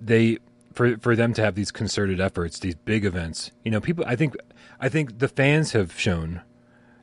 they 0.00 0.38
for 0.72 0.98
for 0.98 1.16
them 1.16 1.32
to 1.34 1.42
have 1.42 1.54
these 1.54 1.70
concerted 1.70 2.20
efforts, 2.20 2.58
these 2.58 2.74
big 2.74 3.04
events. 3.04 3.50
You 3.64 3.70
know, 3.70 3.80
people. 3.80 4.04
I 4.06 4.16
think 4.16 4.34
I 4.80 4.88
think 4.88 5.18
the 5.18 5.28
fans 5.28 5.72
have 5.72 5.98
shown 5.98 6.42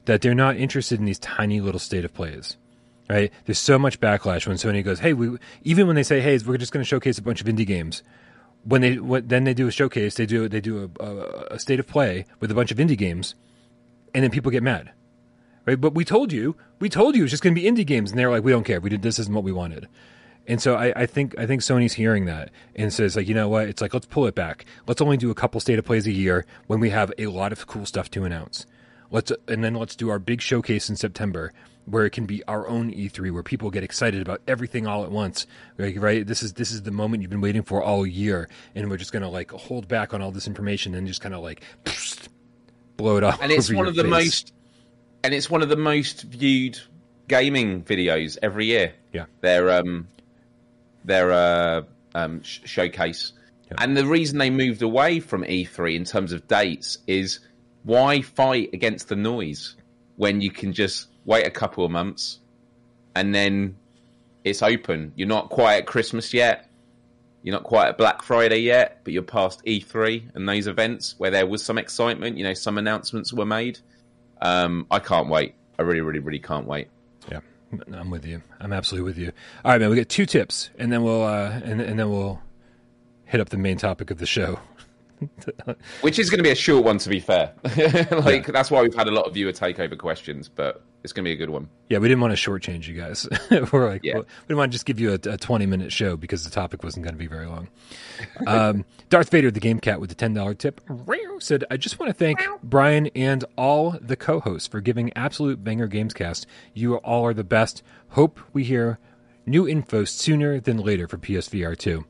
that 0.06 0.22
they're 0.22 0.36
not 0.36 0.58
interested 0.58 1.00
in 1.00 1.06
these 1.06 1.20
tiny 1.20 1.62
little 1.62 1.80
state 1.80 2.06
of 2.06 2.14
plays. 2.14 2.58
Right? 3.12 3.30
There's 3.44 3.60
so 3.60 3.78
much 3.78 4.00
backlash 4.00 4.48
when 4.48 4.56
Sony 4.56 4.82
goes, 4.86 5.02
"Hey, 5.02 5.12
we," 5.12 5.38
even 5.64 5.86
when 5.86 5.98
they 5.98 6.04
say, 6.04 6.22
"Hey, 6.22 6.40
we're 6.48 6.56
just 6.56 6.72
going 6.72 6.82
to 6.82 6.88
showcase 6.88 7.18
a 7.18 7.22
bunch 7.22 7.42
of 7.42 7.48
indie 7.48 7.68
games." 7.68 8.04
When 8.64 8.80
they 8.80 9.00
when, 9.00 9.28
then 9.28 9.44
they 9.44 9.54
do 9.54 9.68
a 9.68 9.72
showcase, 9.72 10.16
they 10.16 10.26
do 10.26 10.48
they 10.48 10.62
do 10.62 10.90
a, 10.98 11.04
a, 11.04 11.56
a 11.56 11.60
state 11.60 11.82
of 11.82 11.88
play 11.88 12.26
with 12.40 12.52
a 12.52 12.54
bunch 12.54 12.72
of 12.72 12.78
indie 12.78 12.98
games, 12.98 13.36
and 14.16 14.24
then 14.24 14.32
people 14.32 14.50
get 14.50 14.64
mad. 14.64 14.94
Right? 15.66 15.80
But 15.80 15.94
we 15.94 16.06
told 16.06 16.32
you, 16.32 16.56
we 16.80 16.88
told 16.88 17.18
you 17.18 17.24
it's 17.24 17.32
just 17.32 17.44
going 17.44 17.54
to 17.54 17.62
be 17.62 17.70
indie 17.70 17.86
games, 17.86 18.12
and 18.12 18.18
they're 18.18 18.32
like, 18.32 18.46
"We 18.46 18.54
don't 18.54 18.64
care. 18.64 18.80
We 18.80 18.90
did 18.90 19.02
this 19.02 19.20
isn't 19.20 19.36
what 19.36 19.44
we 19.44 19.52
wanted." 19.52 19.90
And 20.48 20.62
so 20.62 20.76
I, 20.76 20.94
I, 20.96 21.06
think 21.06 21.38
I 21.38 21.46
think 21.46 21.64
Sony's 21.64 21.94
hearing 21.94 22.28
that 22.28 22.50
and 22.78 22.94
says 22.94 23.18
like, 23.18 23.28
you 23.28 23.36
know 23.36 23.50
what? 23.50 23.68
It's 23.68 23.82
like 23.82 23.94
let's 23.94 24.06
pull 24.06 24.26
it 24.26 24.36
back. 24.36 24.64
Let's 24.88 25.02
only 25.02 25.18
do 25.18 25.32
a 25.32 25.36
couple 25.36 25.60
state 25.60 25.80
of 25.80 25.84
plays 25.86 26.08
a 26.08 26.14
year 26.14 26.46
when 26.68 26.80
we 26.80 26.92
have 26.92 27.12
a 27.18 27.28
lot 27.28 27.52
of 27.52 27.68
cool 27.68 27.86
stuff 27.86 28.10
to 28.12 28.24
announce. 28.24 28.66
Let's 29.12 29.34
and 29.50 29.66
then 29.66 29.74
let's 29.74 29.98
do 29.98 30.10
our 30.10 30.18
big 30.18 30.40
showcase 30.40 30.90
in 30.90 30.96
September 30.96 31.52
where 31.86 32.06
it 32.06 32.12
can 32.12 32.26
be 32.26 32.44
our 32.48 32.68
own 32.68 32.92
E3 32.92 33.32
where 33.32 33.44
people 33.44 33.70
get 33.72 33.84
excited 33.84 34.22
about 34.22 34.42
everything 34.48 34.88
all 34.88 35.04
at 35.04 35.12
once. 35.12 35.48
Right? 35.78 35.98
right? 36.00 36.26
This 36.26 36.44
is 36.44 36.54
this 36.54 36.72
is 36.72 36.84
the 36.84 36.92
moment 36.92 37.22
you've 37.22 37.32
been 37.32 37.42
waiting 37.42 37.64
for 37.64 37.84
all 37.84 38.06
year, 38.06 38.50
and 38.76 38.90
we're 38.90 38.98
just 38.98 39.12
gonna 39.12 39.30
like 39.30 39.52
hold 39.52 39.88
back 39.88 40.14
on 40.14 40.22
all 40.22 40.32
this 40.32 40.48
information 40.48 40.94
and 40.96 41.08
just 41.08 41.22
kind 41.22 41.34
of 41.36 41.42
like 41.42 41.62
pfft, 41.86 42.28
blow 42.98 43.18
it 43.18 43.24
off. 43.24 43.42
And 43.42 43.52
it's 43.52 43.72
one 43.72 43.88
of 43.88 43.96
the 43.96 44.04
face. 44.04 44.12
most, 44.12 44.54
and 45.24 45.34
it's 45.34 45.50
one 45.50 45.62
of 45.62 45.70
the 45.70 45.76
most 45.76 46.24
viewed 46.24 46.80
gaming 47.28 47.84
videos 47.84 48.38
every 48.42 48.66
year. 48.68 48.94
Yeah. 49.14 49.26
Their 49.42 49.72
um, 49.72 50.08
their 51.04 51.32
uh, 51.32 51.82
um, 52.14 52.44
sh- 52.44 52.60
showcase, 52.66 53.34
Yeah. 53.70 53.78
and 53.80 53.98
the 53.98 54.06
reason 54.06 54.38
they 54.38 54.50
moved 54.52 54.82
away 54.82 55.20
from 55.20 55.44
E3 55.44 55.96
in 55.96 56.04
terms 56.06 56.32
of 56.32 56.48
dates 56.48 57.00
is 57.08 57.40
why 57.84 58.22
fight 58.22 58.70
against 58.74 59.10
the 59.10 59.16
noise 59.16 59.76
when 60.18 60.42
you 60.42 60.52
can 60.52 60.72
just 60.74 61.08
wait 61.32 61.48
a 61.48 61.52
couple 61.52 61.86
of 61.86 61.92
months 61.92 62.40
and 63.16 63.34
then 63.34 63.76
it's 64.44 64.62
open. 64.62 65.14
You're 65.16 65.28
not 65.28 65.50
quite 65.50 65.76
at 65.76 65.86
Christmas 65.86 66.34
yet. 66.34 66.70
You're 67.44 67.54
not 67.54 67.64
quite 67.64 67.90
at 67.90 67.98
Black 67.98 68.22
Friday 68.22 68.60
yet, 68.60 69.02
but 69.04 69.14
you're 69.14 69.24
past 69.24 69.64
E3 69.66 70.36
and 70.36 70.48
those 70.48 70.68
events 70.68 71.16
where 71.18 71.32
there 71.32 71.48
was 71.48 71.64
some 71.64 71.78
excitement. 71.78 72.38
You 72.38 72.44
know, 72.44 72.54
some 72.54 72.78
announcements 72.78 73.34
were 73.34 73.46
made. 73.46 73.80
Um, 74.42 74.86
I 74.92 75.00
can't 75.00 75.30
wait. 75.30 75.56
I 75.80 75.84
really, 75.84 76.02
really, 76.02 76.20
really 76.20 76.40
can't 76.40 76.68
wait. 76.68 76.88
Yeah, 77.32 77.40
I'm 77.94 78.12
with 78.12 78.26
you. 78.26 78.42
I'm 78.60 78.74
absolutely 78.74 79.10
with 79.10 79.18
you. 79.18 79.32
All 79.66 79.72
right, 79.72 79.82
man. 79.82 79.90
We 79.90 79.96
got 79.96 80.10
two 80.10 80.26
tips, 80.26 80.70
and 80.78 80.92
then 80.92 81.04
we'll 81.04 81.24
uh, 81.24 81.60
and 81.64 81.82
and 81.82 82.00
then 82.00 82.10
we'll 82.10 82.40
hit 83.26 83.40
up 83.40 83.50
the 83.50 83.58
main 83.58 83.78
topic 83.78 84.12
of 84.12 84.20
the 84.20 84.26
show. 84.26 84.60
Which 86.02 86.20
is 86.20 86.30
going 86.30 86.40
to 86.40 86.44
be 86.44 86.52
a 86.52 86.56
short 86.56 86.84
one, 86.84 86.98
to 87.00 87.10
be 87.10 87.20
fair. 87.20 87.54
like 88.12 88.48
that's 88.48 88.70
why 88.70 88.82
we've 88.82 88.96
had 88.96 89.08
a 89.08 89.12
lot 89.12 89.26
of 89.26 89.34
viewer 89.34 89.52
takeover 89.52 89.98
questions, 89.98 90.50
but 90.50 90.84
it's 91.04 91.14
going 91.14 91.24
to 91.24 91.30
be 91.30 91.34
a 91.34 91.36
good 91.38 91.50
one. 91.50 91.68
Yeah, 91.90 91.98
we 91.98 92.08
didn't 92.08 92.22
want 92.22 92.38
to 92.38 92.50
shortchange 92.50 92.88
you 92.88 92.94
guys. 92.96 93.28
We're 93.72 93.90
like, 93.90 94.02
Yeah. 94.04 94.18
we 94.20 94.24
didn't 94.48 94.58
want 94.58 94.72
to 94.72 94.76
just 94.76 94.86
give 94.86 95.00
you 95.00 95.12
a, 95.12 95.30
a 95.30 95.38
20 95.38 95.66
minute 95.66 95.92
show 95.92 96.16
because 96.16 96.44
the 96.44 96.50
topic 96.52 96.84
wasn't 96.84 97.04
going 97.04 97.16
to 97.16 97.20
be 97.20 97.28
very 97.28 97.48
long. 97.48 97.68
Um, 98.48 98.86
Darth 99.10 99.30
Vader, 99.30 99.50
the 99.52 99.60
game 99.60 99.80
cat 99.80 100.00
with 100.00 100.10
the 100.10 100.16
$10 100.16 100.58
tip, 100.58 100.80
said, 101.40 101.64
I 101.72 101.78
just 101.78 102.00
want 102.00 102.10
to 102.12 102.14
thank 102.14 102.40
Brian 102.64 103.08
and 103.16 103.44
all 103.58 103.98
the 104.00 104.16
co 104.16 104.40
hosts 104.40 104.68
for 104.68 104.80
giving 104.80 105.12
absolute 105.16 105.64
banger 105.64 105.88
gamescast. 105.88 106.46
You 106.74 106.98
all 106.98 107.26
are 107.26 107.34
the 107.34 107.44
best. 107.44 107.82
Hope 108.10 108.40
we 108.54 108.64
hear 108.64 109.00
new 109.46 109.68
info 109.68 110.04
sooner 110.06 110.60
than 110.60 110.78
later 110.78 111.08
for 111.08 111.18
PSVR 111.18 111.76
2. 111.78 112.06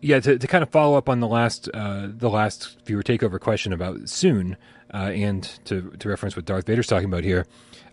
Yeah, 0.00 0.20
to, 0.20 0.38
to 0.38 0.46
kind 0.46 0.62
of 0.62 0.70
follow 0.70 0.96
up 0.96 1.08
on 1.08 1.20
the 1.20 1.26
last 1.26 1.68
uh, 1.72 2.08
the 2.10 2.28
last 2.28 2.76
viewer 2.84 3.02
takeover 3.02 3.40
question 3.40 3.72
about 3.72 4.08
soon, 4.08 4.56
uh, 4.92 5.10
and 5.14 5.42
to 5.64 5.90
to 5.98 6.08
reference 6.08 6.36
what 6.36 6.44
Darth 6.44 6.66
Vader's 6.66 6.86
talking 6.86 7.08
about 7.08 7.24
here, 7.24 7.46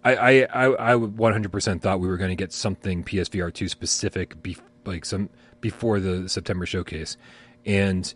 I 0.03 0.15
I 0.15 0.31
I, 0.53 0.93
I 0.93 0.95
100% 0.95 1.81
thought 1.81 1.99
we 1.99 2.07
were 2.07 2.17
going 2.17 2.29
to 2.29 2.35
get 2.35 2.51
something 2.51 3.03
PSVR 3.03 3.53
two 3.53 3.69
specific, 3.69 4.41
be, 4.43 4.57
like 4.85 5.05
some 5.05 5.29
before 5.61 5.99
the 5.99 6.27
September 6.27 6.65
showcase, 6.65 7.15
and 7.65 8.13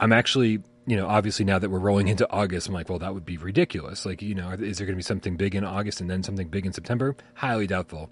I'm 0.00 0.12
actually 0.12 0.62
you 0.86 0.96
know 0.96 1.06
obviously 1.06 1.44
now 1.44 1.58
that 1.58 1.70
we're 1.70 1.80
rolling 1.80 2.08
into 2.08 2.28
August, 2.30 2.68
I'm 2.68 2.74
like, 2.74 2.88
well, 2.88 2.98
that 2.98 3.12
would 3.12 3.26
be 3.26 3.36
ridiculous. 3.36 4.06
Like 4.06 4.22
you 4.22 4.34
know, 4.34 4.50
is 4.52 4.78
there 4.78 4.86
going 4.86 4.94
to 4.94 4.96
be 4.96 5.02
something 5.02 5.36
big 5.36 5.54
in 5.54 5.64
August 5.64 6.00
and 6.00 6.08
then 6.08 6.22
something 6.22 6.48
big 6.48 6.64
in 6.64 6.72
September? 6.72 7.14
Highly 7.34 7.66
doubtful 7.66 8.10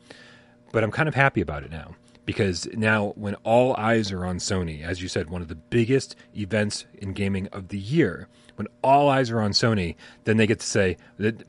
but 0.72 0.84
I'm 0.84 0.90
kind 0.90 1.08
of 1.08 1.14
happy 1.14 1.40
about 1.40 1.62
it 1.62 1.70
now 1.70 1.94
because 2.27 2.68
now 2.74 3.12
when 3.16 3.35
all 3.37 3.74
eyes 3.77 4.12
are 4.12 4.27
on 4.27 4.39
Sony, 4.39 4.83
as 4.83 5.01
you 5.01 5.09
said, 5.09 5.31
one 5.31 5.41
of 5.41 5.49
the 5.49 5.55
biggest 5.55 6.14
events 6.37 6.85
in 6.99 7.14
gaming 7.14 7.49
of 7.53 7.68
the 7.68 7.79
year, 7.79 8.29
when 8.57 8.68
all 8.83 9.09
eyes 9.09 9.31
are 9.31 9.41
on 9.41 9.53
Sony, 9.53 9.95
then 10.24 10.37
they 10.37 10.47
get 10.47 10.61
to 10.61 10.66
say 10.66 10.99
that 11.18 11.43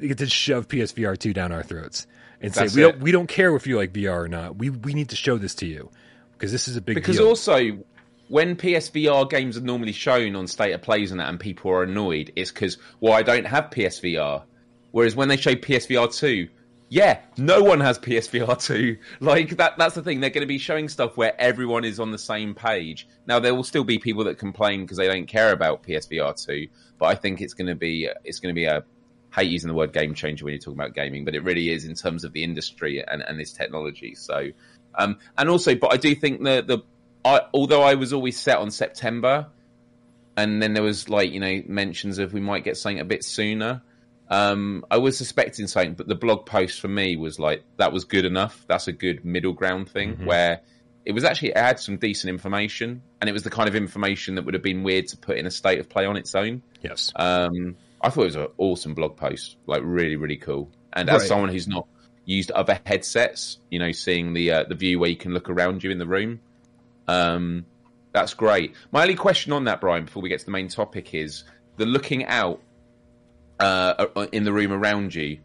they 0.00 0.08
get 0.08 0.18
to 0.18 0.26
shove 0.28 0.66
PSVR 0.66 1.16
two 1.16 1.32
down 1.32 1.52
our 1.52 1.62
throats 1.62 2.06
and 2.40 2.52
That's 2.52 2.72
say 2.72 2.80
we 2.80 2.84
it. 2.88 2.92
don't 2.92 3.02
we 3.02 3.12
don't 3.12 3.28
care 3.28 3.54
if 3.56 3.66
you 3.66 3.76
like 3.76 3.92
VR 3.92 4.24
or 4.24 4.28
not. 4.28 4.56
We 4.56 4.70
we 4.70 4.94
need 4.94 5.08
to 5.10 5.16
show 5.16 5.38
this 5.38 5.54
to 5.56 5.66
you 5.66 5.90
because 6.32 6.52
this 6.52 6.68
is 6.68 6.76
a 6.76 6.80
big 6.80 6.94
Because 6.94 7.16
deal. 7.18 7.28
also, 7.28 7.78
when 8.28 8.56
PSVR 8.56 9.28
games 9.30 9.56
are 9.56 9.62
normally 9.62 9.92
shown 9.92 10.36
on 10.36 10.46
State 10.46 10.72
of 10.72 10.82
Plays 10.82 11.10
and 11.10 11.20
that, 11.20 11.28
and 11.28 11.40
people 11.40 11.70
are 11.70 11.82
annoyed, 11.82 12.32
it's 12.36 12.50
because, 12.50 12.78
well, 13.00 13.12
I 13.14 13.22
don't 13.22 13.46
have 13.46 13.70
PSVR. 13.70 14.42
Whereas 14.92 15.14
when 15.16 15.28
they 15.28 15.36
show 15.36 15.54
PSVR 15.54 16.14
2, 16.14 16.48
yeah, 16.88 17.20
no 17.36 17.62
one 17.62 17.80
has 17.80 17.98
PSVR 17.98 18.62
2. 18.66 18.96
Like, 19.20 19.56
that, 19.56 19.78
that's 19.78 19.94
the 19.94 20.02
thing. 20.02 20.20
They're 20.20 20.30
going 20.30 20.42
to 20.42 20.46
be 20.46 20.58
showing 20.58 20.88
stuff 20.88 21.16
where 21.16 21.38
everyone 21.40 21.84
is 21.84 21.98
on 22.00 22.10
the 22.10 22.18
same 22.18 22.54
page. 22.54 23.08
Now, 23.26 23.38
there 23.38 23.54
will 23.54 23.64
still 23.64 23.84
be 23.84 23.98
people 23.98 24.24
that 24.24 24.38
complain 24.38 24.82
because 24.82 24.98
they 24.98 25.08
don't 25.08 25.26
care 25.26 25.52
about 25.52 25.82
PSVR 25.82 26.44
2, 26.44 26.68
but 26.98 27.06
I 27.06 27.14
think 27.14 27.40
it's 27.40 27.54
going 27.54 27.68
to 27.68 27.74
be, 27.74 28.08
it's 28.24 28.40
going 28.40 28.54
to 28.54 28.58
be 28.58 28.66
a, 28.66 28.84
hate 29.34 29.50
using 29.50 29.68
the 29.68 29.74
word 29.74 29.92
game 29.92 30.14
changer 30.14 30.44
when 30.44 30.52
you're 30.52 30.60
talking 30.60 30.80
about 30.80 30.94
gaming, 30.94 31.24
but 31.24 31.34
it 31.34 31.44
really 31.44 31.68
is 31.68 31.84
in 31.84 31.94
terms 31.94 32.24
of 32.24 32.32
the 32.32 32.42
industry 32.42 33.04
and, 33.06 33.22
and 33.22 33.38
this 33.38 33.52
technology. 33.52 34.14
So, 34.14 34.48
um, 34.94 35.18
and 35.36 35.50
also, 35.50 35.74
but 35.74 35.92
I 35.92 35.98
do 35.98 36.14
think 36.14 36.42
the 36.42 36.62
the 36.62 36.78
I, 37.24 37.42
although 37.52 37.82
I 37.82 37.94
was 37.94 38.12
always 38.12 38.38
set 38.38 38.58
on 38.58 38.70
September, 38.70 39.48
and 40.36 40.62
then 40.62 40.72
there 40.72 40.82
was 40.82 41.08
like 41.08 41.32
you 41.32 41.40
know 41.40 41.62
mentions 41.66 42.18
of 42.18 42.32
we 42.32 42.40
might 42.40 42.64
get 42.64 42.76
something 42.76 43.00
a 43.00 43.04
bit 43.04 43.24
sooner. 43.24 43.82
Um, 44.28 44.84
I 44.90 44.96
was 44.98 45.16
suspecting 45.16 45.66
something, 45.68 45.94
but 45.94 46.08
the 46.08 46.14
blog 46.16 46.46
post 46.46 46.80
for 46.80 46.88
me 46.88 47.16
was 47.16 47.38
like 47.38 47.62
that 47.76 47.92
was 47.92 48.04
good 48.04 48.24
enough. 48.24 48.64
That's 48.66 48.88
a 48.88 48.92
good 48.92 49.24
middle 49.24 49.52
ground 49.52 49.88
thing 49.88 50.16
where 50.26 50.60
it 51.04 51.12
was 51.12 51.22
actually 51.22 51.50
it 51.50 51.58
had 51.58 51.78
some 51.78 51.96
decent 51.96 52.30
information, 52.30 53.02
and 53.20 53.30
it 53.30 53.32
was 53.32 53.44
the 53.44 53.50
kind 53.50 53.68
of 53.68 53.76
information 53.76 54.34
that 54.34 54.44
would 54.44 54.54
have 54.54 54.62
been 54.62 54.82
weird 54.82 55.06
to 55.08 55.16
put 55.16 55.36
in 55.38 55.46
a 55.46 55.50
state 55.50 55.78
of 55.78 55.88
play 55.88 56.06
on 56.06 56.16
its 56.16 56.34
own. 56.34 56.62
yes, 56.82 57.12
Um, 57.14 57.76
I 58.00 58.10
thought 58.10 58.22
it 58.22 58.24
was 58.24 58.36
an 58.36 58.48
awesome 58.58 58.94
blog 58.94 59.16
post, 59.16 59.56
like 59.66 59.82
really, 59.84 60.16
really 60.16 60.36
cool. 60.36 60.70
And 60.92 61.08
as 61.08 61.28
someone 61.28 61.50
who's 61.50 61.68
not 61.68 61.86
used 62.24 62.50
other 62.50 62.80
headsets, 62.84 63.58
you 63.70 63.78
know, 63.78 63.92
seeing 63.92 64.32
the 64.34 64.50
uh, 64.50 64.64
the 64.64 64.74
view 64.74 64.98
where 64.98 65.08
you 65.10 65.16
can 65.16 65.32
look 65.32 65.48
around 65.48 65.84
you 65.84 65.90
in 65.92 65.98
the 65.98 66.06
room, 66.06 66.40
um, 67.06 67.64
that's 68.12 68.34
great. 68.34 68.74
My 68.90 69.02
only 69.02 69.14
question 69.14 69.52
on 69.52 69.64
that, 69.64 69.80
Brian, 69.80 70.06
before 70.06 70.22
we 70.22 70.28
get 70.28 70.40
to 70.40 70.44
the 70.46 70.50
main 70.50 70.68
topic, 70.68 71.14
is 71.14 71.44
the 71.76 71.86
looking 71.86 72.24
out 72.24 72.60
uh, 73.60 74.06
uh, 74.16 74.26
in 74.32 74.44
the 74.44 74.52
room 74.52 74.72
around 74.72 75.14
you. 75.14 75.38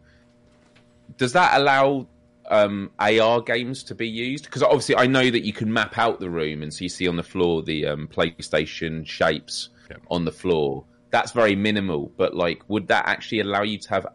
Does 1.18 1.32
that 1.34 1.58
allow 1.60 2.06
um, 2.48 2.90
AR 2.98 3.40
games 3.42 3.82
to 3.84 3.94
be 3.94 4.08
used? 4.08 4.44
Because 4.44 4.62
obviously, 4.62 4.96
I 4.96 5.06
know 5.06 5.30
that 5.30 5.44
you 5.44 5.52
can 5.52 5.72
map 5.72 5.98
out 5.98 6.20
the 6.20 6.30
room, 6.30 6.62
and 6.62 6.72
so 6.72 6.82
you 6.84 6.88
see 6.88 7.06
on 7.08 7.16
the 7.16 7.22
floor 7.22 7.62
the 7.62 7.86
um, 7.86 8.08
PlayStation 8.08 9.06
shapes 9.06 9.70
Yeah. 9.90 9.96
on 10.10 10.24
the 10.24 10.32
floor. 10.32 10.84
That's 11.10 11.32
very 11.32 11.54
minimal, 11.54 12.10
but 12.16 12.34
like, 12.34 12.62
would 12.68 12.88
that 12.88 13.06
actually 13.06 13.40
allow 13.40 13.62
you 13.62 13.78
to 13.78 13.88
have 13.90 14.06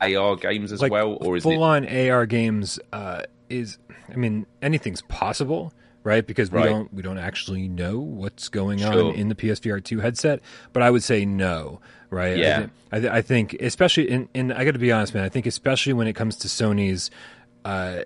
AR 0.00 0.36
games 0.36 0.70
as 0.70 0.80
like 0.80 0.92
well, 0.92 1.18
or 1.20 1.36
is 1.36 1.42
full 1.42 1.52
it? 1.52 1.86
on 1.86 1.88
AR 2.10 2.26
games 2.26 2.78
uh, 2.92 3.22
is 3.48 3.78
I 4.08 4.14
mean 4.16 4.46
anything's 4.62 5.02
possible, 5.02 5.72
right? 6.04 6.24
Because 6.24 6.52
we 6.52 6.58
Right. 6.58 6.68
don't 6.68 6.92
we 6.94 7.02
don't 7.02 7.18
actually 7.18 7.66
know 7.66 7.98
what's 7.98 8.48
going 8.48 8.84
on 8.84 9.14
in 9.16 9.28
the 9.28 9.34
PSVR 9.34 9.82
two 9.82 9.98
headset. 10.00 10.40
But 10.72 10.82
I 10.84 10.90
would 10.90 11.02
say 11.02 11.24
no, 11.24 11.80
right? 12.10 12.34
I 12.34 12.40
Yeah. 12.40 12.66
I, 12.92 13.00
th- 13.00 13.12
I 13.12 13.22
think 13.22 13.54
especially 13.54 14.08
in, 14.08 14.28
and 14.34 14.52
I 14.52 14.64
got 14.64 14.72
to 14.72 14.78
be 14.78 14.92
honest, 14.92 15.12
man. 15.14 15.24
I 15.24 15.28
think 15.28 15.46
especially 15.46 15.92
when 15.94 16.06
it 16.06 16.12
comes 16.12 16.36
to 16.36 16.48
Sony's. 16.48 17.10
Uh, 17.64 18.02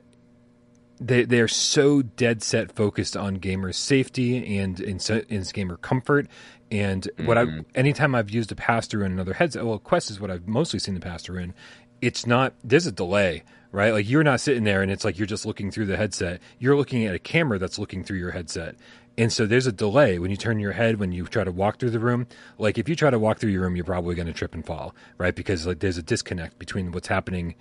they 1.00 1.24
they 1.24 1.40
are 1.40 1.46
so 1.48 2.02
dead 2.02 2.42
set 2.42 2.72
focused 2.72 3.16
on 3.16 3.34
gamer 3.36 3.72
safety 3.72 4.58
and 4.58 4.80
in, 4.80 4.98
in 5.28 5.42
gamer 5.52 5.76
comfort. 5.76 6.26
And 6.72 7.08
what 7.24 7.38
I 7.38 7.46
anytime 7.76 8.14
I've 8.16 8.30
used 8.30 8.50
a 8.50 8.56
pass 8.56 8.88
through 8.88 9.04
in 9.04 9.12
another 9.12 9.34
headset, 9.34 9.64
well, 9.64 9.78
Quest 9.78 10.10
is 10.10 10.18
what 10.20 10.30
I've 10.30 10.48
mostly 10.48 10.80
seen 10.80 10.94
the 10.94 11.00
pass 11.00 11.22
through 11.22 11.38
in. 11.38 11.54
It's 12.00 12.26
not 12.26 12.54
there's 12.64 12.86
a 12.86 12.92
delay, 12.92 13.44
right? 13.72 13.92
Like 13.92 14.08
you're 14.08 14.24
not 14.24 14.40
sitting 14.40 14.64
there 14.64 14.82
and 14.82 14.90
it's 14.90 15.04
like 15.04 15.18
you're 15.18 15.26
just 15.26 15.46
looking 15.46 15.70
through 15.70 15.86
the 15.86 15.96
headset. 15.96 16.40
You're 16.58 16.76
looking 16.76 17.04
at 17.04 17.14
a 17.14 17.18
camera 17.18 17.58
that's 17.58 17.78
looking 17.78 18.02
through 18.02 18.18
your 18.18 18.30
headset. 18.30 18.76
And 19.18 19.32
so 19.32 19.46
there's 19.46 19.66
a 19.66 19.72
delay 19.72 20.18
when 20.20 20.30
you 20.30 20.36
turn 20.36 20.60
your 20.60 20.72
head 20.72 21.00
when 21.00 21.10
you 21.10 21.26
try 21.26 21.42
to 21.42 21.50
walk 21.50 21.78
through 21.78 21.90
the 21.90 21.98
room. 21.98 22.28
Like 22.56 22.78
if 22.78 22.88
you 22.88 22.94
try 22.94 23.10
to 23.10 23.18
walk 23.18 23.38
through 23.38 23.50
your 23.50 23.62
room, 23.62 23.74
you're 23.74 23.84
probably 23.84 24.14
going 24.14 24.28
to 24.28 24.32
trip 24.32 24.54
and 24.54 24.64
fall, 24.64 24.94
right? 25.18 25.34
Because 25.34 25.66
like 25.66 25.80
there's 25.80 25.98
a 25.98 26.02
disconnect 26.02 26.58
between 26.58 26.92
what's 26.92 27.08
happening 27.08 27.56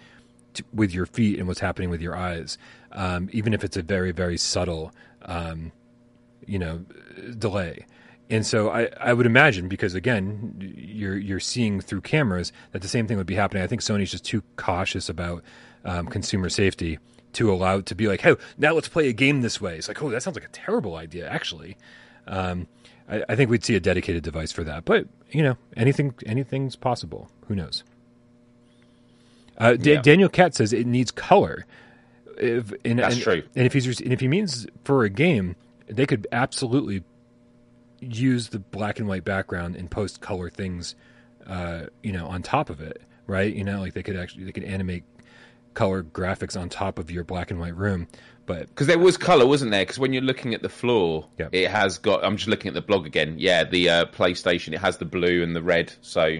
with 0.73 0.93
your 0.93 1.05
feet 1.05 1.39
and 1.39 1.47
what's 1.47 1.59
happening 1.59 1.89
with 1.89 2.01
your 2.01 2.15
eyes, 2.15 2.57
um, 2.91 3.29
even 3.31 3.53
if 3.53 3.63
it's 3.63 3.77
a 3.77 3.81
very 3.81 4.11
very 4.11 4.37
subtle, 4.37 4.91
um, 5.23 5.71
you 6.45 6.59
know, 6.59 6.85
delay. 7.37 7.85
And 8.29 8.45
so 8.45 8.69
I, 8.69 8.89
I 8.99 9.13
would 9.13 9.25
imagine 9.25 9.67
because 9.67 9.93
again 9.95 10.55
you're 10.77 11.17
you're 11.17 11.39
seeing 11.39 11.79
through 11.81 12.01
cameras 12.01 12.51
that 12.71 12.81
the 12.81 12.87
same 12.87 13.07
thing 13.07 13.17
would 13.17 13.27
be 13.27 13.35
happening. 13.35 13.63
I 13.63 13.67
think 13.67 13.81
Sony's 13.81 14.11
just 14.11 14.25
too 14.25 14.43
cautious 14.57 15.09
about 15.09 15.43
um, 15.87 16.05
consumer 16.05 16.49
safety 16.49 16.99
to 17.33 17.51
allow 17.51 17.81
to 17.81 17.95
be 17.95 18.07
like, 18.07 18.21
hey, 18.21 18.35
now 18.57 18.73
let's 18.73 18.87
play 18.87 19.07
a 19.09 19.13
game 19.13 19.41
this 19.41 19.59
way. 19.59 19.77
It's 19.77 19.87
like, 19.87 20.01
oh, 20.03 20.09
that 20.11 20.21
sounds 20.23 20.35
like 20.37 20.45
a 20.45 20.51
terrible 20.51 20.95
idea, 20.95 21.27
actually. 21.29 21.77
Um, 22.27 22.67
I, 23.09 23.23
I 23.29 23.35
think 23.35 23.49
we'd 23.49 23.63
see 23.63 23.75
a 23.75 23.79
dedicated 23.79 24.23
device 24.23 24.51
for 24.51 24.63
that, 24.65 24.85
but 24.85 25.07
you 25.31 25.41
know, 25.43 25.57
anything 25.75 26.13
anything's 26.25 26.75
possible. 26.75 27.29
Who 27.47 27.55
knows? 27.55 27.83
Uh, 29.57 29.73
Da- 29.73 29.93
Yeah. 29.93 30.01
Daniel 30.01 30.29
Cat 30.29 30.55
says 30.55 30.73
it 30.73 30.85
needs 30.85 31.11
color. 31.11 31.65
If, 32.37 32.71
and, 32.85 32.99
That's 32.99 33.15
and- 33.15 33.23
true. 33.23 33.43
And 33.55 33.65
if 33.65 33.73
he's 33.73 33.99
and 34.01 34.13
if 34.13 34.19
he 34.19 34.27
means 34.27 34.67
for 34.83 35.03
a 35.03 35.09
game, 35.09 35.55
they 35.87 36.05
could 36.05 36.27
absolutely 36.31 37.03
use 37.99 38.49
the 38.49 38.59
black 38.59 38.99
and 38.99 39.07
white 39.07 39.23
background 39.23 39.75
and 39.75 39.89
post 39.89 40.21
color 40.21 40.49
things, 40.49 40.95
uh, 41.47 41.85
you 42.03 42.11
know, 42.11 42.27
on 42.27 42.43
top 42.43 42.69
of 42.69 42.79
it, 42.81 43.01
right? 43.25 43.53
You 43.55 43.63
know, 43.63 43.79
like 43.79 43.93
they 43.93 44.03
could 44.03 44.15
actually 44.15 44.43
they 44.43 44.51
could 44.51 44.63
animate 44.65 45.03
color 45.77 46.01
graphics 46.01 46.59
on 46.59 46.69
top 46.69 46.97
of 46.97 47.11
your 47.11 47.23
black 47.23 47.51
and 47.51 47.59
white 47.59 47.75
room. 47.75 48.07
But 48.47 48.67
Because 48.69 48.87
there 48.87 48.97
was 48.97 49.15
color, 49.15 49.45
wasn't 49.45 49.71
there? 49.71 49.83
Because 49.83 49.99
when 49.99 50.11
you're 50.11 50.23
looking 50.23 50.53
at 50.55 50.61
the 50.63 50.69
floor, 50.69 51.27
Yeah. 51.37 51.49
it 51.51 51.69
has 51.69 51.97
got. 51.99 52.23
I'm 52.25 52.35
just 52.37 52.47
looking 52.47 52.69
at 52.69 52.73
the 52.73 52.81
blog 52.81 53.05
again. 53.05 53.35
Yeah, 53.37 53.63
the 53.63 53.89
uh, 53.89 54.05
PlayStation. 54.05 54.73
It 54.73 54.79
has 54.79 54.97
the 54.97 55.05
blue 55.05 55.43
and 55.43 55.55
the 55.55 55.61
red. 55.61 55.93
So 56.01 56.37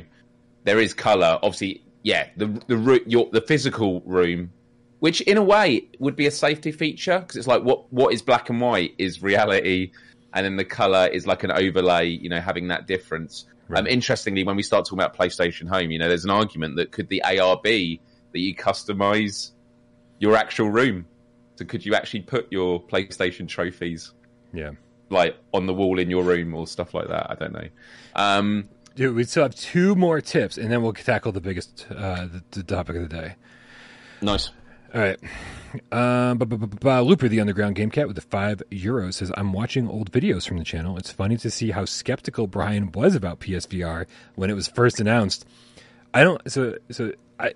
there 0.64 0.80
is 0.80 0.94
color. 0.94 1.38
Obviously, 1.44 1.84
yeah. 2.04 2.30
The 2.36 2.48
the 2.68 3.04
your 3.06 3.30
the 3.32 3.42
physical 3.42 4.02
room, 4.06 4.52
which 5.00 5.22
in 5.22 5.38
a 5.38 5.44
way 5.44 5.88
would 6.00 6.16
be 6.16 6.26
a 6.28 6.32
safety 6.32 6.72
feature 6.72 7.20
because 7.20 7.36
it's 7.36 7.48
like 7.48 7.62
what 7.64 7.92
what 7.94 8.14
is 8.14 8.22
black 8.24 8.50
and 8.50 8.60
white 8.60 8.96
is 8.98 9.22
reality, 9.22 9.92
and 10.34 10.46
then 10.46 10.56
the 10.56 10.66
color 10.66 11.08
is 11.08 11.28
like 11.28 11.44
an 11.44 11.52
overlay. 11.52 12.08
You 12.08 12.30
know, 12.30 12.40
having 12.42 12.70
that 12.70 12.88
difference. 12.88 13.46
Um, 13.76 13.86
interestingly, 13.86 14.46
when 14.46 14.56
we 14.56 14.64
start 14.64 14.86
talking 14.86 15.00
about 15.00 15.16
PlayStation 15.18 15.68
Home, 15.68 15.92
you 15.92 16.00
know, 16.00 16.08
there's 16.08 16.24
an 16.24 16.32
argument 16.32 16.78
that 16.78 16.94
could 16.94 17.10
the 17.10 17.22
AR 17.24 17.60
be 17.62 18.00
that 18.38 18.44
you 18.44 18.56
customize 18.56 19.52
your 20.20 20.36
actual 20.36 20.70
room. 20.70 21.06
So 21.56 21.66
could 21.66 21.84
you 21.84 21.96
actually 21.96 22.22
put 22.22 22.52
your 22.52 22.80
PlayStation 22.80 23.48
trophies 23.48 24.14
yeah, 24.54 24.72
like 25.10 25.36
on 25.56 25.66
the 25.66 25.74
wall 25.74 25.98
in 25.98 26.08
your 26.08 26.24
room 26.24 26.54
or 26.54 26.68
stuff 26.68 26.94
like 26.94 27.08
that? 27.08 27.32
I 27.32 27.34
don't 27.34 27.54
know. 27.54 27.68
Um, 28.16 28.70
dude, 28.96 29.16
we 29.16 29.24
still 29.24 29.42
have 29.42 29.56
two 29.56 29.96
more 29.96 30.22
tips, 30.22 30.60
and 30.60 30.72
then 30.72 30.84
we'll 30.84 30.94
tackle 30.94 31.32
the 31.32 31.42
biggest 31.42 31.88
uh, 31.90 32.28
the, 32.28 32.44
the 32.52 32.64
topic 32.64 32.98
of 32.98 33.10
the 33.10 33.16
day. 33.16 33.36
nice. 34.22 34.52
All 34.94 35.02
right. 35.02 35.20
Um, 35.92 36.38
bu- 36.38 36.46
bu- 36.46 36.58
bu- 36.58 36.68
bu- 36.68 37.02
Looper, 37.02 37.28
the 37.28 37.42
underground 37.42 37.76
game 37.76 37.90
cat 37.90 38.08
with 38.08 38.16
the 38.16 38.22
five 38.22 38.64
euros, 38.72 39.16
says, 39.16 39.34
I'm 39.36 39.52
watching 39.52 39.90
old 39.90 40.14
videos 40.14 40.48
from 40.48 40.58
the 40.58 40.64
channel. 40.64 40.98
It's 40.98 41.12
funny 41.12 41.36
to 41.38 41.52
see 41.52 41.72
how 41.72 41.84
skeptical 41.84 42.48
Brian 42.48 42.92
was 42.94 43.14
about 43.14 43.42
PSVR 43.42 44.06
when 44.36 44.50
it 44.50 44.54
was 44.54 44.70
first 44.70 45.02
announced. 45.02 45.46
I 46.14 46.24
don't, 46.24 46.50
so, 46.50 46.78
so 46.90 47.12
I, 47.38 47.54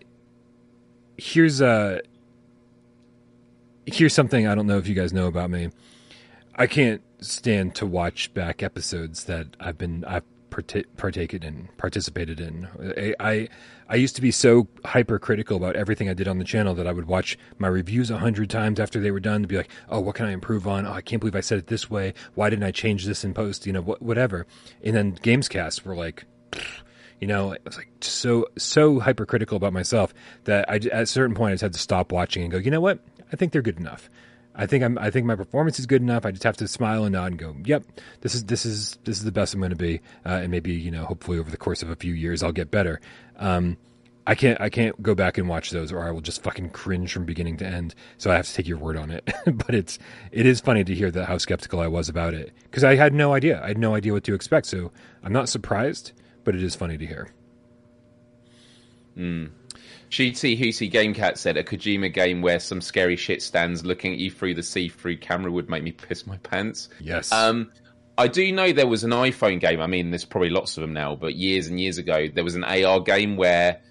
here's, 1.21 1.61
uh, 1.61 1.99
here's 3.85 4.13
something 4.13 4.47
I 4.47 4.55
don't 4.55 4.65
know 4.65 4.79
if 4.79 4.87
you 4.87 4.95
guys 4.95 5.13
know 5.13 5.27
about 5.27 5.51
me. 5.51 5.69
I 6.55 6.65
can't 6.67 7.01
stand 7.19 7.75
to 7.75 7.85
watch 7.85 8.33
back 8.33 8.63
episodes 8.63 9.25
that 9.25 9.47
I've 9.59 9.77
been 9.77 10.03
I've 10.05 10.23
parta- 10.49 10.85
partaken 10.97 11.43
in, 11.43 11.69
participated 11.77 12.39
in. 12.39 12.67
I, 12.97 13.13
I 13.19 13.47
I 13.87 13.95
used 13.95 14.15
to 14.15 14.21
be 14.21 14.31
so 14.31 14.67
hypercritical 14.83 15.57
about 15.57 15.75
everything 15.75 16.09
I 16.09 16.13
did 16.13 16.27
on 16.27 16.39
the 16.39 16.43
channel 16.43 16.73
that 16.75 16.87
I 16.87 16.91
would 16.91 17.07
watch 17.07 17.37
my 17.59 17.67
reviews 17.67 18.09
a 18.09 18.17
hundred 18.17 18.49
times 18.49 18.79
after 18.79 18.99
they 18.99 19.11
were 19.11 19.19
done 19.19 19.43
to 19.43 19.47
be 19.47 19.57
like, 19.57 19.69
oh, 19.89 19.99
what 19.99 20.15
can 20.15 20.25
I 20.25 20.31
improve 20.31 20.67
on? 20.67 20.87
Oh, 20.87 20.93
I 20.93 21.01
can't 21.01 21.19
believe 21.19 21.35
I 21.35 21.41
said 21.41 21.59
it 21.59 21.67
this 21.67 21.89
way. 21.89 22.13
Why 22.33 22.49
didn't 22.49 22.63
I 22.63 22.71
change 22.71 23.05
this 23.05 23.23
in 23.23 23.33
post? 23.33 23.67
You 23.67 23.73
know, 23.73 23.81
wh- 23.81 24.01
whatever. 24.01 24.47
And 24.83 24.95
then 24.95 25.15
Gamescast 25.17 25.85
were 25.85 25.95
like, 25.95 26.25
you 27.21 27.27
know, 27.27 27.53
I 27.53 27.57
was 27.63 27.77
like 27.77 27.91
so 28.01 28.47
so 28.57 28.99
hypercritical 28.99 29.55
about 29.55 29.73
myself 29.73 30.13
that 30.45 30.69
I 30.69 30.75
at 30.75 31.03
a 31.03 31.05
certain 31.05 31.35
point 31.35 31.51
I 31.51 31.53
just 31.53 31.61
had 31.61 31.73
to 31.73 31.79
stop 31.79 32.11
watching 32.11 32.43
and 32.43 32.51
go, 32.51 32.57
you 32.57 32.71
know 32.71 32.81
what? 32.81 32.99
I 33.31 33.35
think 33.37 33.53
they're 33.53 33.61
good 33.61 33.79
enough. 33.79 34.09
I 34.55 34.65
think 34.65 34.83
I'm. 34.83 34.97
I 34.97 35.11
think 35.11 35.25
my 35.25 35.35
performance 35.35 35.79
is 35.79 35.85
good 35.85 36.01
enough. 36.01 36.25
I 36.25 36.31
just 36.31 36.43
have 36.43 36.57
to 36.57 36.67
smile 36.67 37.05
and 37.05 37.13
nod 37.13 37.31
and 37.31 37.37
go, 37.37 37.55
"Yep, 37.63 37.85
this 38.19 38.35
is 38.35 38.45
this 38.45 38.65
is 38.65 38.97
this 39.05 39.17
is 39.17 39.23
the 39.23 39.31
best 39.31 39.53
I'm 39.53 39.61
going 39.61 39.69
to 39.69 39.77
be." 39.77 40.01
Uh, 40.25 40.41
and 40.41 40.51
maybe 40.51 40.73
you 40.73 40.91
know, 40.91 41.05
hopefully 41.05 41.39
over 41.39 41.49
the 41.49 41.57
course 41.57 41.81
of 41.81 41.89
a 41.89 41.95
few 41.95 42.13
years, 42.13 42.43
I'll 42.43 42.51
get 42.51 42.69
better. 42.69 42.99
Um, 43.37 43.77
I 44.27 44.35
can't. 44.35 44.59
I 44.59 44.69
can't 44.69 45.01
go 45.01 45.15
back 45.15 45.37
and 45.37 45.47
watch 45.47 45.69
those, 45.69 45.91
or 45.91 46.05
I 46.05 46.11
will 46.11 46.21
just 46.21 46.43
fucking 46.43 46.71
cringe 46.71 47.13
from 47.13 47.25
beginning 47.25 47.57
to 47.57 47.65
end. 47.65 47.95
So 48.17 48.29
I 48.29 48.35
have 48.35 48.45
to 48.45 48.53
take 48.53 48.67
your 48.67 48.77
word 48.77 48.97
on 48.97 49.09
it. 49.09 49.23
but 49.45 49.73
it's 49.73 49.97
it 50.31 50.45
is 50.45 50.59
funny 50.59 50.83
to 50.83 50.93
hear 50.93 51.11
that 51.11 51.27
how 51.27 51.37
skeptical 51.37 51.79
I 51.79 51.87
was 51.87 52.09
about 52.09 52.33
it 52.33 52.51
because 52.63 52.83
I 52.83 52.95
had 52.95 53.13
no 53.13 53.33
idea. 53.33 53.63
I 53.63 53.69
had 53.69 53.77
no 53.77 53.95
idea 53.95 54.11
what 54.11 54.25
to 54.25 54.33
expect. 54.33 54.67
So 54.67 54.91
I'm 55.23 55.33
not 55.33 55.47
surprised, 55.47 56.11
but 56.43 56.55
it 56.55 56.63
is 56.63 56.75
funny 56.75 56.97
to 56.97 57.05
hear. 57.05 57.29
Cheaty 60.09 60.59
Hoosey 60.59 60.91
Gamecat 60.91 61.37
said 61.37 61.57
a 61.57 61.63
Kojima 61.63 62.13
game 62.13 62.41
where 62.41 62.59
some 62.59 62.81
scary 62.81 63.15
shit 63.15 63.41
stands 63.41 63.85
looking 63.85 64.13
at 64.13 64.19
you 64.19 64.29
through 64.29 64.55
the 64.55 64.63
see-through 64.63 65.17
camera 65.17 65.51
would 65.51 65.69
make 65.69 65.83
me 65.83 65.91
piss 65.91 66.27
my 66.27 66.37
pants. 66.37 66.89
Yes. 66.99 67.31
Um, 67.31 67.71
I 68.17 68.27
do 68.27 68.51
know 68.51 68.73
there 68.73 68.87
was 68.87 69.03
an 69.03 69.11
iPhone 69.11 69.59
game. 69.59 69.79
I 69.79 69.87
mean, 69.87 70.11
there's 70.11 70.25
probably 70.25 70.49
lots 70.49 70.77
of 70.77 70.81
them 70.81 70.93
now, 70.93 71.15
but 71.15 71.35
years 71.35 71.67
and 71.67 71.79
years 71.79 71.97
ago, 71.97 72.27
there 72.27 72.43
was 72.43 72.55
an 72.55 72.63
AR 72.63 72.99
game 72.99 73.37
where 73.37 73.81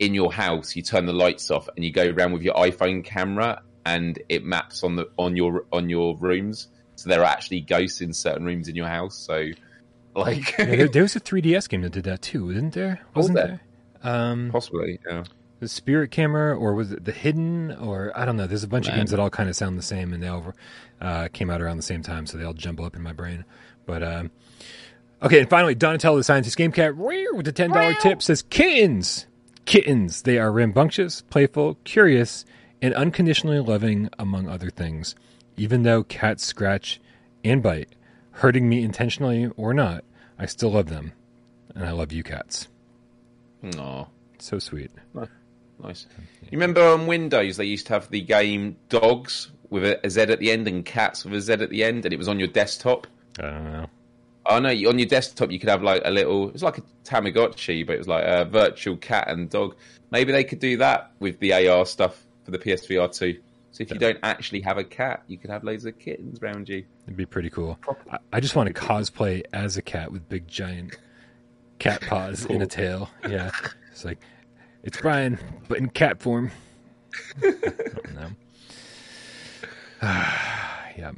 in 0.00 0.14
your 0.14 0.32
house 0.32 0.74
you 0.74 0.82
turn 0.82 1.06
the 1.06 1.12
lights 1.12 1.50
off 1.50 1.68
and 1.76 1.84
you 1.84 1.92
go 1.92 2.08
around 2.10 2.32
with 2.32 2.42
your 2.42 2.54
iPhone 2.54 3.04
camera 3.04 3.62
and 3.86 4.20
it 4.28 4.44
maps 4.44 4.82
on 4.82 4.96
the 4.96 5.08
on 5.18 5.36
your 5.36 5.66
on 5.72 5.88
your 5.88 6.16
rooms. 6.16 6.68
So 6.96 7.08
there 7.08 7.20
are 7.20 7.26
actually 7.26 7.60
ghosts 7.60 8.00
in 8.00 8.12
certain 8.12 8.44
rooms 8.44 8.68
in 8.68 8.74
your 8.74 8.88
house. 8.88 9.16
So, 9.16 9.46
like, 10.14 10.56
Yeah, 10.58 10.64
there, 10.64 10.88
there 10.92 11.02
was 11.02 11.16
a 11.16 11.20
3DS 11.20 11.68
game 11.68 11.82
that 11.82 11.92
did 11.92 12.04
that 12.04 12.22
too, 12.22 12.50
isn't 12.50 12.74
there? 12.74 13.00
Was 13.14 13.24
Wasn't 13.24 13.36
there? 13.36 13.60
there? 14.02 14.12
Um, 14.12 14.50
possibly, 14.50 14.98
yeah. 15.06 15.24
the 15.60 15.68
Spirit 15.68 16.10
Camera, 16.10 16.56
or 16.56 16.74
was 16.74 16.92
it 16.92 17.04
the 17.04 17.12
Hidden, 17.12 17.72
or 17.72 18.12
I 18.14 18.24
don't 18.24 18.36
know. 18.36 18.46
There's 18.46 18.64
a 18.64 18.68
bunch 18.68 18.88
of 18.88 18.94
games 18.94 19.10
that 19.10 19.20
all 19.20 19.28
kind 19.30 19.48
of 19.48 19.56
sound 19.56 19.78
the 19.78 19.82
same, 19.82 20.12
and 20.12 20.22
they 20.22 20.28
all 20.28 20.54
uh, 21.00 21.28
came 21.32 21.50
out 21.50 21.60
around 21.60 21.76
the 21.76 21.82
same 21.82 22.02
time, 22.02 22.26
so 22.26 22.38
they 22.38 22.44
all 22.44 22.54
jumble 22.54 22.84
up 22.84 22.96
in 22.96 23.02
my 23.02 23.12
brain. 23.12 23.44
But 23.84 24.02
um, 24.02 24.30
okay, 25.22 25.40
and 25.40 25.50
finally, 25.50 25.74
Donatello, 25.74 26.16
the 26.16 26.24
scientist 26.24 26.56
game 26.56 26.72
cat, 26.72 26.96
with 26.96 27.44
the 27.44 27.52
ten 27.52 27.70
dollar 27.70 27.94
tip 27.94 28.22
says 28.22 28.40
kittens, 28.42 29.26
kittens. 29.66 30.22
They 30.22 30.38
are 30.38 30.50
rambunctious, 30.50 31.20
playful, 31.22 31.76
curious, 31.84 32.46
and 32.80 32.94
unconditionally 32.94 33.60
loving, 33.60 34.08
among 34.18 34.48
other 34.48 34.70
things. 34.70 35.14
Even 35.58 35.82
though 35.82 36.02
cats 36.02 36.44
scratch 36.46 37.00
and 37.44 37.62
bite, 37.62 37.90
hurting 38.40 38.66
me 38.66 38.82
intentionally 38.82 39.50
or 39.56 39.74
not, 39.74 40.02
I 40.38 40.46
still 40.46 40.72
love 40.72 40.88
them, 40.88 41.12
and 41.74 41.84
I 41.84 41.90
love 41.90 42.10
you, 42.10 42.22
cats. 42.22 42.68
Aw. 43.76 44.06
So 44.38 44.58
sweet. 44.58 44.90
Nice. 45.82 46.06
You 46.42 46.52
remember 46.52 46.82
on 46.82 47.06
Windows 47.06 47.58
they 47.58 47.64
used 47.64 47.86
to 47.88 47.92
have 47.92 48.10
the 48.10 48.22
game 48.22 48.76
Dogs 48.88 49.50
with 49.68 49.84
a 49.84 50.10
Z 50.10 50.22
at 50.22 50.40
the 50.40 50.50
end 50.50 50.66
and 50.68 50.84
Cats 50.84 51.24
with 51.24 51.34
a 51.34 51.40
Z 51.40 51.52
at 51.52 51.70
the 51.70 51.84
end, 51.84 52.06
and 52.06 52.14
it 52.14 52.16
was 52.16 52.28
on 52.28 52.38
your 52.38 52.48
desktop. 52.48 53.06
I 53.38 53.42
don't 53.42 53.64
know. 53.64 53.86
Oh 54.46 54.58
no, 54.58 54.70
on 54.70 54.98
your 54.98 55.08
desktop 55.08 55.50
you 55.50 55.60
could 55.60 55.68
have 55.68 55.82
like 55.82 56.02
a 56.04 56.10
little. 56.10 56.48
It 56.48 56.54
was 56.54 56.62
like 56.62 56.78
a 56.78 56.82
Tamagotchi, 57.04 57.86
but 57.86 57.94
it 57.94 57.98
was 57.98 58.08
like 58.08 58.24
a 58.24 58.46
virtual 58.46 58.96
cat 58.96 59.28
and 59.28 59.50
dog. 59.50 59.76
Maybe 60.10 60.32
they 60.32 60.44
could 60.44 60.60
do 60.60 60.78
that 60.78 61.12
with 61.20 61.38
the 61.40 61.68
AR 61.68 61.84
stuff 61.84 62.24
for 62.44 62.50
the 62.50 62.58
PSVR 62.58 63.14
two. 63.14 63.38
So 63.80 63.84
if 63.84 63.90
you 63.92 63.98
don't 63.98 64.18
actually 64.22 64.60
have 64.60 64.76
a 64.76 64.84
cat, 64.84 65.22
you 65.26 65.38
could 65.38 65.48
have 65.48 65.64
loads 65.64 65.86
of 65.86 65.98
kittens 65.98 66.38
around 66.42 66.68
you. 66.68 66.84
It'd 67.06 67.16
be 67.16 67.24
pretty 67.24 67.48
cool. 67.48 67.78
I, 68.10 68.18
I 68.34 68.40
just 68.40 68.54
want 68.54 68.66
to 68.66 68.74
cosplay 68.74 69.42
as 69.54 69.78
a 69.78 69.82
cat 69.82 70.12
with 70.12 70.28
big 70.28 70.46
giant 70.46 70.98
cat 71.78 72.02
paws 72.02 72.44
and 72.44 72.62
a 72.62 72.66
tail. 72.78 73.08
Yeah, 73.26 73.50
it's 73.90 74.04
like 74.04 74.18
it's 74.82 75.00
Brian, 75.00 75.38
but 75.66 75.78
in 75.78 75.88
cat 75.88 76.20
form. 76.20 76.50
Yeah. 80.96 81.12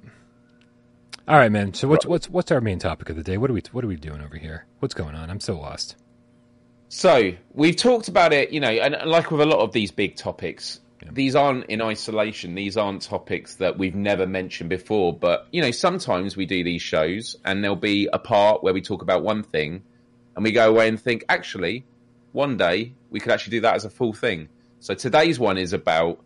All 1.27 1.37
right, 1.37 1.51
man. 1.51 1.75
So 1.75 1.89
what's 1.89 2.07
what's 2.07 2.29
what's 2.29 2.53
our 2.53 2.61
main 2.61 2.79
topic 2.79 3.09
of 3.11 3.17
the 3.17 3.25
day? 3.25 3.37
What 3.37 3.51
are 3.51 3.55
we 3.55 3.63
what 3.73 3.85
are 3.85 3.89
we 3.89 3.97
doing 3.97 4.21
over 4.21 4.37
here? 4.37 4.67
What's 4.79 4.95
going 4.95 5.17
on? 5.17 5.29
I'm 5.31 5.41
so 5.41 5.59
lost. 5.59 5.97
So 6.89 7.33
we've 7.55 7.75
talked 7.75 8.07
about 8.09 8.33
it, 8.33 8.51
you 8.51 8.61
know, 8.61 8.69
and 8.69 9.11
like 9.11 9.31
with 9.31 9.41
a 9.41 9.47
lot 9.47 9.61
of 9.61 9.73
these 9.73 9.91
big 9.91 10.15
topics, 10.15 10.79
yeah. 11.03 11.11
these 11.13 11.35
aren't 11.35 11.67
in 11.67 11.83
isolation. 11.83 12.55
These 12.55 12.77
aren't 12.77 13.03
topics 13.03 13.57
that 13.57 13.79
we've 13.79 13.95
never 13.95 14.27
mentioned 14.27 14.71
before. 14.71 15.13
But 15.13 15.47
you 15.53 15.63
know, 15.63 15.71
sometimes 15.71 16.37
we 16.37 16.47
do 16.47 16.65
these 16.65 16.83
shows, 16.83 17.37
and 17.45 17.63
there'll 17.63 17.77
be 17.77 18.09
a 18.13 18.19
part 18.19 18.63
where 18.63 18.75
we 18.75 18.83
talk 18.83 19.03
about 19.03 19.23
one 19.23 19.43
thing, 19.43 19.83
and 20.35 20.45
we 20.45 20.53
go 20.53 20.69
away 20.69 20.89
and 20.89 21.01
think, 21.01 21.25
actually, 21.29 21.85
one 22.33 22.57
day 22.57 22.95
we 23.11 23.21
could 23.21 23.33
actually 23.33 23.53
do 23.53 23.61
that 23.63 23.75
as 23.75 23.85
a 23.85 23.91
full 23.91 24.13
thing. 24.13 24.49
So 24.81 24.95
today's 24.95 25.39
one 25.39 25.59
is 25.59 25.73
about 25.73 26.21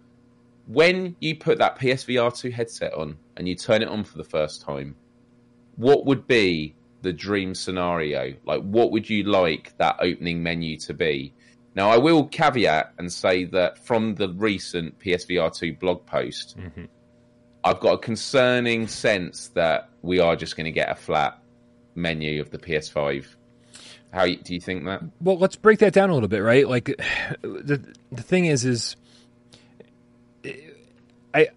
when 0.67 1.17
you 1.21 1.37
put 1.37 1.59
that 1.59 1.79
PSVR 1.79 2.37
two 2.37 2.51
headset 2.51 2.95
on 2.95 3.19
and 3.37 3.49
you 3.49 3.55
turn 3.55 3.83
it 3.83 3.89
on 3.89 4.05
for 4.05 4.19
the 4.19 4.25
first 4.25 4.63
time. 4.63 4.97
What 5.77 6.07
would 6.07 6.27
be 6.27 6.75
the 7.03 7.13
dream 7.13 7.55
scenario? 7.55 8.35
Like, 8.45 8.63
what 8.63 8.91
would 8.93 9.11
you 9.11 9.25
like 9.25 9.77
that 9.79 9.97
opening 10.01 10.43
menu 10.43 10.79
to 10.79 10.95
be? 10.95 11.35
Now, 11.77 11.91
I 11.91 11.99
will 11.99 12.25
caveat 12.25 12.95
and 12.99 13.13
say 13.13 13.45
that 13.45 13.79
from 13.79 14.15
the 14.15 14.31
recent 14.31 14.99
PSVR 14.99 15.55
2 15.55 15.75
blog 15.75 16.07
post, 16.07 16.57
mm-hmm. 16.59 16.87
I've 17.63 17.81
got 17.81 17.93
a 17.93 17.99
concerning 17.99 18.89
sense 18.89 19.49
that 19.49 19.91
we 20.01 20.19
are 20.19 20.37
just 20.37 20.57
going 20.57 20.65
to 20.65 20.73
get 20.73 20.91
a 20.91 20.95
flat 20.95 21.39
menu 21.95 22.41
of 22.41 22.51
the 22.51 22.59
PS5. 22.59 23.27
How 24.11 24.25
do 24.25 24.55
you 24.55 24.61
think 24.61 24.87
that? 24.87 25.03
Well, 25.21 25.37
let's 25.37 25.57
break 25.57 25.81
that 25.81 25.93
down 25.93 26.09
a 26.09 26.15
little 26.15 26.29
bit, 26.29 26.39
right? 26.39 26.67
Like, 26.67 26.87
the 27.43 27.83
the 28.11 28.23
thing 28.23 28.47
is, 28.47 28.65
is 28.65 28.97
I 31.35 31.49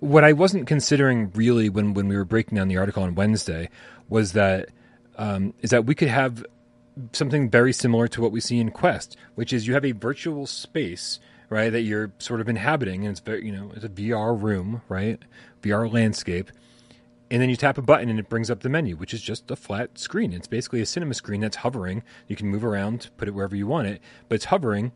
what 0.00 0.24
I 0.24 0.32
wasn't 0.32 0.66
considering 0.66 1.30
really 1.34 1.68
when 1.68 1.92
when 1.92 2.08
we 2.08 2.16
were 2.16 2.24
breaking 2.24 2.56
down 2.56 2.68
the 2.68 2.78
article 2.78 3.02
on 3.02 3.14
Wednesday 3.14 3.68
was 4.08 4.32
that 4.32 4.70
um, 5.18 5.52
is 5.60 5.70
that 5.70 5.84
we 5.84 5.94
could 5.94 6.08
have 6.08 6.46
something 7.12 7.50
very 7.50 7.72
similar 7.72 8.08
to 8.08 8.20
what 8.20 8.32
we 8.32 8.40
see 8.40 8.58
in 8.58 8.70
Quest, 8.70 9.16
which 9.34 9.52
is 9.52 9.66
you 9.66 9.74
have 9.74 9.84
a 9.84 9.92
virtual 9.92 10.46
space, 10.46 11.20
right, 11.50 11.70
that 11.70 11.82
you're 11.82 12.12
sort 12.18 12.40
of 12.40 12.48
inhabiting, 12.48 13.04
and 13.04 13.12
it's 13.12 13.20
very, 13.20 13.44
you 13.44 13.52
know, 13.52 13.70
it's 13.74 13.84
a 13.84 13.88
VR 13.88 14.40
room, 14.40 14.82
right, 14.88 15.20
VR 15.62 15.92
landscape, 15.92 16.50
and 17.30 17.42
then 17.42 17.50
you 17.50 17.56
tap 17.56 17.76
a 17.76 17.82
button 17.82 18.08
and 18.08 18.18
it 18.18 18.28
brings 18.28 18.50
up 18.50 18.60
the 18.60 18.68
menu, 18.68 18.96
which 18.96 19.12
is 19.12 19.20
just 19.20 19.50
a 19.50 19.56
flat 19.56 19.98
screen. 19.98 20.32
It's 20.32 20.46
basically 20.46 20.80
a 20.80 20.86
cinema 20.86 21.14
screen 21.14 21.40
that's 21.40 21.56
hovering. 21.56 22.04
You 22.28 22.36
can 22.36 22.46
move 22.46 22.64
around, 22.64 23.10
put 23.16 23.26
it 23.26 23.32
wherever 23.32 23.56
you 23.56 23.66
want 23.66 23.88
it, 23.88 24.00
but 24.28 24.36
it's 24.36 24.44
hovering 24.46 24.92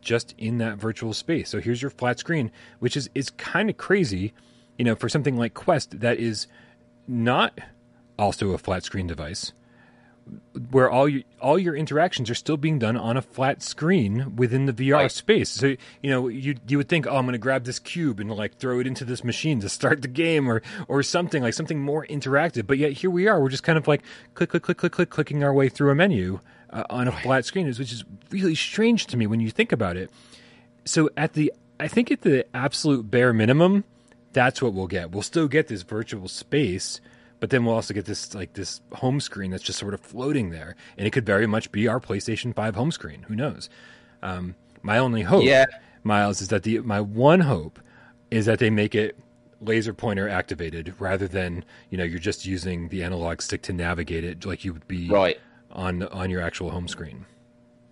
just 0.00 0.34
in 0.38 0.58
that 0.58 0.78
virtual 0.78 1.12
space. 1.12 1.50
So 1.50 1.60
here's 1.60 1.82
your 1.82 1.90
flat 1.90 2.18
screen, 2.18 2.50
which 2.78 2.96
is 2.96 3.10
is 3.14 3.30
kind 3.30 3.68
of 3.68 3.76
crazy, 3.76 4.32
you 4.78 4.84
know, 4.84 4.94
for 4.94 5.08
something 5.08 5.36
like 5.36 5.54
Quest 5.54 6.00
that 6.00 6.18
is 6.18 6.46
not 7.06 7.58
also 8.18 8.52
a 8.52 8.58
flat 8.58 8.84
screen 8.84 9.06
device 9.06 9.52
where 10.70 10.90
all 10.90 11.08
your 11.08 11.22
all 11.40 11.58
your 11.58 11.76
interactions 11.76 12.28
are 12.30 12.34
still 12.34 12.56
being 12.56 12.78
done 12.78 12.96
on 12.96 13.16
a 13.16 13.22
flat 13.22 13.62
screen 13.62 14.36
within 14.36 14.66
the 14.66 14.72
VR 14.72 14.94
right. 14.94 15.12
space. 15.12 15.50
So 15.50 15.76
you 16.02 16.10
know 16.10 16.28
you 16.28 16.56
you 16.66 16.76
would 16.76 16.88
think, 16.88 17.06
oh, 17.06 17.16
I'm 17.16 17.24
going 17.24 17.32
to 17.32 17.38
grab 17.38 17.64
this 17.64 17.78
cube 17.78 18.20
and 18.20 18.30
like 18.30 18.56
throw 18.56 18.80
it 18.80 18.86
into 18.86 19.04
this 19.04 19.22
machine 19.24 19.60
to 19.60 19.68
start 19.68 20.02
the 20.02 20.08
game, 20.08 20.50
or 20.50 20.62
or 20.88 21.02
something 21.02 21.42
like 21.42 21.54
something 21.54 21.80
more 21.80 22.06
interactive. 22.06 22.66
But 22.66 22.78
yet 22.78 22.92
here 22.92 23.10
we 23.10 23.28
are, 23.28 23.40
we're 23.40 23.48
just 23.48 23.62
kind 23.62 23.78
of 23.78 23.86
like 23.86 24.02
click 24.34 24.50
click 24.50 24.62
click 24.62 24.78
click 24.78 24.92
click 24.92 25.10
clicking 25.10 25.44
our 25.44 25.52
way 25.52 25.68
through 25.68 25.90
a 25.90 25.94
menu 25.94 26.40
uh, 26.70 26.84
on 26.90 27.08
a 27.08 27.10
right. 27.10 27.22
flat 27.22 27.44
screen, 27.44 27.66
which 27.66 27.92
is 27.92 28.04
really 28.30 28.54
strange 28.54 29.06
to 29.06 29.16
me 29.16 29.26
when 29.26 29.40
you 29.40 29.50
think 29.50 29.72
about 29.72 29.96
it. 29.96 30.10
So 30.84 31.10
at 31.16 31.34
the 31.34 31.52
I 31.80 31.88
think 31.88 32.10
at 32.10 32.22
the 32.22 32.44
absolute 32.54 33.10
bare 33.10 33.32
minimum, 33.32 33.84
that's 34.32 34.60
what 34.60 34.72
we'll 34.72 34.88
get. 34.88 35.12
We'll 35.12 35.22
still 35.22 35.48
get 35.48 35.68
this 35.68 35.82
virtual 35.82 36.28
space 36.28 37.00
but 37.40 37.50
then 37.50 37.64
we'll 37.64 37.74
also 37.74 37.94
get 37.94 38.04
this 38.04 38.34
like 38.34 38.54
this 38.54 38.80
home 38.92 39.20
screen 39.20 39.50
that's 39.50 39.62
just 39.62 39.78
sort 39.78 39.94
of 39.94 40.00
floating 40.00 40.50
there, 40.50 40.76
and 40.96 41.06
it 41.06 41.10
could 41.10 41.26
very 41.26 41.46
much 41.46 41.70
be 41.72 41.88
our 41.88 42.00
PlayStation 42.00 42.54
Five 42.54 42.74
home 42.74 42.90
screen. 42.90 43.22
Who 43.24 43.36
knows? 43.36 43.68
Um, 44.22 44.54
my 44.82 44.98
only 44.98 45.22
hope, 45.22 45.44
yeah. 45.44 45.66
Miles, 46.02 46.40
is 46.40 46.48
that 46.48 46.62
the 46.62 46.80
my 46.80 47.00
one 47.00 47.40
hope 47.40 47.78
is 48.30 48.46
that 48.46 48.58
they 48.58 48.70
make 48.70 48.94
it 48.94 49.16
laser 49.60 49.92
pointer 49.92 50.28
activated 50.28 50.94
rather 50.98 51.26
than 51.26 51.64
you 51.90 51.98
know 51.98 52.04
you're 52.04 52.18
just 52.18 52.46
using 52.46 52.88
the 52.88 53.02
analog 53.02 53.42
stick 53.42 53.62
to 53.62 53.72
navigate 53.72 54.22
it 54.24 54.44
like 54.44 54.64
you 54.64 54.72
would 54.72 54.86
be 54.86 55.08
right 55.08 55.38
on 55.72 56.02
on 56.04 56.30
your 56.30 56.40
actual 56.40 56.70
home 56.70 56.88
screen. 56.88 57.26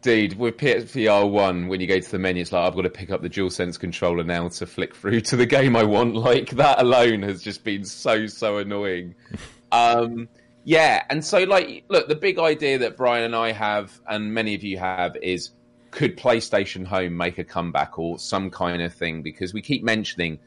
Dude, 0.06 0.38
with 0.38 0.56
PSVR 0.58 1.28
one, 1.28 1.66
when 1.66 1.80
you 1.80 1.88
go 1.88 1.98
to 1.98 2.10
the 2.12 2.20
menu, 2.20 2.42
it's 2.42 2.52
like 2.52 2.64
I've 2.64 2.76
got 2.76 2.82
to 2.82 2.90
pick 2.90 3.10
up 3.10 3.22
the 3.22 3.28
DualSense 3.28 3.76
controller 3.76 4.22
now 4.22 4.46
to 4.46 4.64
flick 4.64 4.94
through 4.94 5.22
to 5.22 5.36
the 5.36 5.46
game 5.46 5.74
I 5.74 5.82
want. 5.82 6.14
Like 6.26 6.50
that 6.50 6.80
alone 6.80 7.22
has 7.22 7.42
just 7.42 7.64
been 7.64 7.84
so 7.84 8.28
so 8.28 8.58
annoying. 8.58 9.16
um, 9.72 10.28
yeah, 10.62 11.02
and 11.10 11.24
so 11.24 11.42
like, 11.42 11.86
look, 11.88 12.06
the 12.06 12.14
big 12.14 12.38
idea 12.38 12.78
that 12.78 12.96
Brian 12.96 13.24
and 13.24 13.34
I 13.34 13.50
have, 13.50 14.00
and 14.08 14.32
many 14.32 14.54
of 14.54 14.62
you 14.62 14.78
have, 14.78 15.16
is 15.16 15.50
could 15.90 16.16
PlayStation 16.16 16.86
Home 16.86 17.16
make 17.16 17.38
a 17.38 17.44
comeback 17.44 17.98
or 17.98 18.20
some 18.20 18.48
kind 18.48 18.82
of 18.82 18.94
thing? 18.94 19.22
Because 19.22 19.52
we 19.52 19.60
keep 19.60 19.82
mentioning 19.82 20.38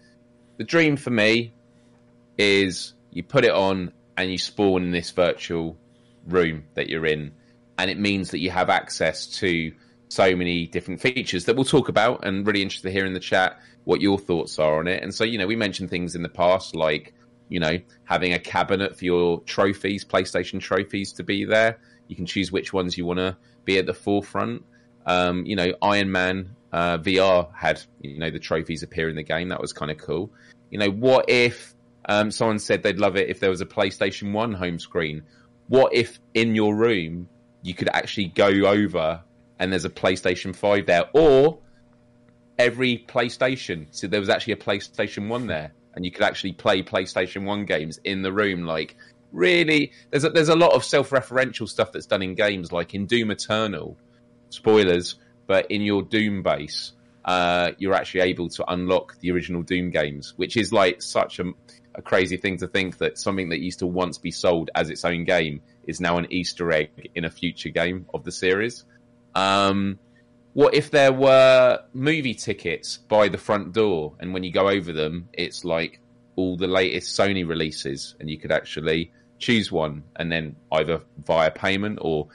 the 0.56 0.64
dream 0.64 0.95
for 0.95 1.10
me 1.10 1.52
is 2.38 2.94
you 3.11 3.23
put 3.23 3.44
it 3.44 3.52
on 3.52 3.91
and 4.15 4.31
you 4.31 4.38
spawn 4.38 4.84
in 4.84 4.91
this 4.91 5.11
virtual 5.11 5.76
room 6.27 6.64
that 6.76 6.88
you're 6.88 7.06
in 7.06 7.34
and 7.80 7.89
it 7.89 7.97
means 7.97 8.31
that 8.31 8.39
you 8.39 8.51
have 8.51 8.69
access 8.69 9.26
to 9.26 9.72
so 10.10 10.35
many 10.35 10.68
different 10.68 10.99
features 10.99 11.45
that 11.45 11.56
we'll 11.56 11.64
talk 11.64 11.88
about 11.88 12.26
and 12.26 12.45
really 12.45 12.61
interested 12.61 12.89
to 12.89 12.91
hear 12.91 13.06
in 13.06 13.14
the 13.14 13.19
chat 13.19 13.57
what 13.85 14.01
your 14.01 14.19
thoughts 14.19 14.60
are 14.60 14.80
on 14.80 14.88
it. 14.88 15.01
And 15.01 15.15
so, 15.15 15.23
you 15.23 15.38
know, 15.38 15.47
we 15.47 15.56
mentioned 15.56 15.89
things 15.89 16.14
in 16.14 16.22
the 16.22 16.30
past 16.30 16.76
like, 16.76 17.14
you 17.47 17.60
know, 17.60 17.80
having 18.03 18.34
a 18.34 18.39
cabinet 18.39 18.97
for 18.97 19.06
your 19.06 19.39
trophies, 19.41 20.03
PlayStation 20.03 20.60
trophies 20.60 21.14
to 21.14 21.23
be 21.23 21.45
there. 21.45 21.80
You 22.10 22.18
can 22.18 22.26
choose 22.26 22.51
which 22.51 22.73
ones 22.73 22.97
you 22.97 23.06
want 23.06 23.19
to 23.19 23.38
be 23.64 23.77
at 23.77 23.85
the 23.85 23.93
forefront. 23.93 24.65
Um, 25.06 25.45
you 25.45 25.56
know, 25.56 25.73
Iron 25.81 26.11
Man 26.11 26.56
uh, 26.73 26.97
VR 26.97 27.49
had, 27.56 27.81
you 28.01 28.19
know, 28.19 28.30
the 28.30 28.39
trophies 28.39 28.84
appear 28.84 29.07
in 29.07 29.15
the 29.15 29.23
game. 29.23 29.49
That 29.49 29.61
was 29.61 29.72
kind 29.72 29.89
of 29.89 29.97
cool. 29.97 30.31
You 30.69 30.80
know, 30.80 30.89
what 30.89 31.30
if 31.30 31.73
um, 32.10 32.30
someone 32.30 32.60
said 32.60 32.84
they'd 32.84 32.99
love 32.99 33.15
it 33.15 33.30
if 33.30 33.39
there 33.39 33.49
was 33.49 33.61
a 33.61 33.65
PlayStation 33.65 34.34
1 34.34 34.53
home 34.53 34.80
screen? 34.80 35.23
What 35.68 35.93
if 35.93 36.19
in 36.34 36.56
your 36.56 36.76
room 36.76 37.30
you 37.61 37.73
could 37.73 37.90
actually 37.90 38.27
go 38.27 38.48
over 38.48 39.22
and 39.60 39.72
there's 39.72 39.86
a 39.86 39.90
PlayStation 39.90 40.56
5 40.56 40.86
there, 40.86 41.06
or 41.14 41.60
every 42.57 43.06
PlayStation. 43.07 43.88
So 43.91 44.07
there 44.07 44.22
was 44.22 44.30
actually 44.30 44.53
a 44.53 44.57
PlayStation 44.57 45.27
1 45.27 45.48
there, 45.48 45.73
and 45.94 46.06
you 46.06 46.11
could 46.11 46.23
actually 46.23 46.53
play 46.53 46.81
PlayStation 46.81 47.44
1 47.44 47.65
games 47.65 47.99
in 48.03 48.22
the 48.22 48.31
room. 48.31 48.64
Like, 48.64 48.95
really, 49.34 49.91
there's 50.10 50.23
a, 50.23 50.30
there's 50.30 50.49
a 50.49 50.56
lot 50.56 50.72
of 50.72 50.86
self 50.86 51.10
referential 51.10 51.68
stuff 51.68 51.91
that's 51.91 52.06
done 52.06 52.22
in 52.22 52.36
games, 52.36 52.72
like 52.72 52.95
in 52.95 53.06
Doom 53.06 53.31
Eternal, 53.31 53.98
spoilers, 54.49 55.15
but 55.45 55.69
in 55.69 55.81
your 55.81 56.02
Doom 56.02 56.41
base. 56.41 56.94
Uh, 57.26 57.73
you're 57.77 57.94
actually 57.94 58.22
able 58.22 58.48
to 58.49 58.64
unlock 58.72 59.19
the 59.19 59.30
original 59.30 59.61
Doom 59.61 59.91
games, 59.91 60.34
which 60.38 60.56
is 60.56 60.72
like 60.72 61.02
such 61.02 61.40
a, 61.40 61.52
a 61.94 62.02
crazy 62.02 62.38
thing 62.38 62.57
to 62.57 62.68
think 62.68 62.98
that 62.99 63.19
something 63.19 63.49
that 63.49 63.60
used 63.60 63.80
to 63.80 63.86
once 63.86 64.18
be 64.18 64.31
sold 64.31 64.72
as 64.73 64.90
its 64.90 65.03
own 65.03 65.26
game 65.26 65.61
is 65.90 65.99
now 65.99 66.18
an 66.18 66.32
Easter 66.32 66.72
egg 66.72 67.10
in 67.16 67.26
a 67.26 67.30
future 67.30 67.70
game 67.70 68.06
of 68.14 68.24
the 68.24 68.32
series. 68.32 68.86
Um, 69.34 69.99
what 70.53 70.74
if 70.74 70.91
there 70.91 71.11
were 71.11 71.80
movie 71.94 72.34
tickets 72.34 72.98
by 72.98 73.28
the 73.30 73.38
front 73.38 73.74
door, 73.74 74.14
and 74.20 74.34
when 74.34 74.44
you 74.44 74.52
go 74.52 74.70
over 74.70 74.94
them, 74.94 75.30
it's 75.34 75.66
like 75.66 75.99
all 76.36 76.57
the 76.57 76.68
latest 76.68 77.18
Sony 77.18 77.48
releases, 77.48 78.16
and 78.20 78.30
you 78.30 78.38
could 78.38 78.52
actually 78.52 79.11
choose 79.40 79.72
one, 79.72 80.03
and 80.16 80.32
then 80.32 80.56
either 80.72 81.02
via 81.26 81.52
payment 81.52 81.99
or 82.02 82.28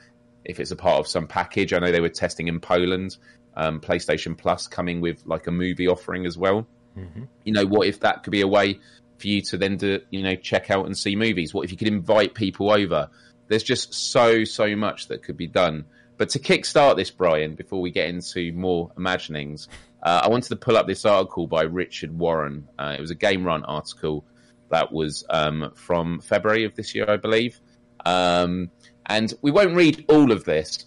if 0.45 0.61
it's 0.61 0.71
a 0.71 0.77
part 0.77 0.99
of 1.01 1.07
some 1.07 1.27
package. 1.27 1.73
I 1.73 1.79
know 1.79 1.93
they 1.93 2.01
were 2.01 2.09
testing 2.09 2.49
in 2.49 2.61
Poland, 2.61 3.17
um, 3.57 3.81
PlayStation 3.81 4.37
Plus 4.37 4.67
coming 4.67 5.01
with 5.01 5.23
like 5.27 5.47
a 5.47 5.51
movie 5.51 5.89
offering 5.89 6.27
as 6.27 6.37
well. 6.37 6.67
Mm-hmm. 6.99 7.25
You 7.45 7.53
know, 7.53 7.67
what 7.67 7.87
if 7.87 8.01
that 8.01 8.23
could 8.23 8.31
be 8.31 8.43
a 8.43 8.49
way 8.49 8.79
for 9.19 9.27
you 9.29 9.43
to 9.43 9.57
then 9.57 9.77
do, 9.77 10.01
you 10.11 10.23
know, 10.23 10.37
check 10.37 10.71
out 10.71 10.87
and 10.87 10.97
see 10.97 11.17
movies? 11.17 11.53
What 11.53 11.65
if 11.65 11.73
you 11.73 11.77
could 11.77 11.89
invite 11.89 12.35
people 12.35 12.71
over? 12.71 13.11
There's 13.49 13.63
just 13.63 13.93
so, 13.95 14.45
so 14.45 14.75
much 14.77 15.09
that 15.09 15.23
could 15.23 15.37
be 15.37 15.47
done. 15.47 15.85
But 16.17 16.31
to 16.31 16.39
kickstart 16.39 16.97
this, 16.97 17.11
Brian, 17.11 17.55
before 17.55 17.81
we 17.81 17.91
get 17.91 18.09
into 18.09 18.53
more 18.53 18.93
imaginings, 18.97 19.69
uh, 20.03 20.23
I 20.25 20.29
wanted 20.29 20.49
to 20.49 20.57
pull 20.57 20.77
up 20.77 20.87
this 20.87 21.05
article 21.05 21.47
by 21.47 21.63
Richard 21.63 22.17
Warren. 22.17 22.69
Uh, 22.79 22.95
it 22.97 23.01
was 23.01 23.11
a 23.11 23.17
GameRant 23.17 23.65
article 23.67 24.25
that 24.71 24.93
was 24.93 25.25
um, 25.31 25.73
from 25.75 26.21
February 26.21 26.65
of 26.65 26.75
this 26.75 26.95
year, 26.95 27.09
I 27.09 27.17
believe. 27.17 27.61
Um, 28.05 28.71
and 29.07 29.33
we 29.43 29.51
won't 29.51 29.75
read 29.75 30.05
all 30.09 30.31
of 30.33 30.45
this, 30.45 30.87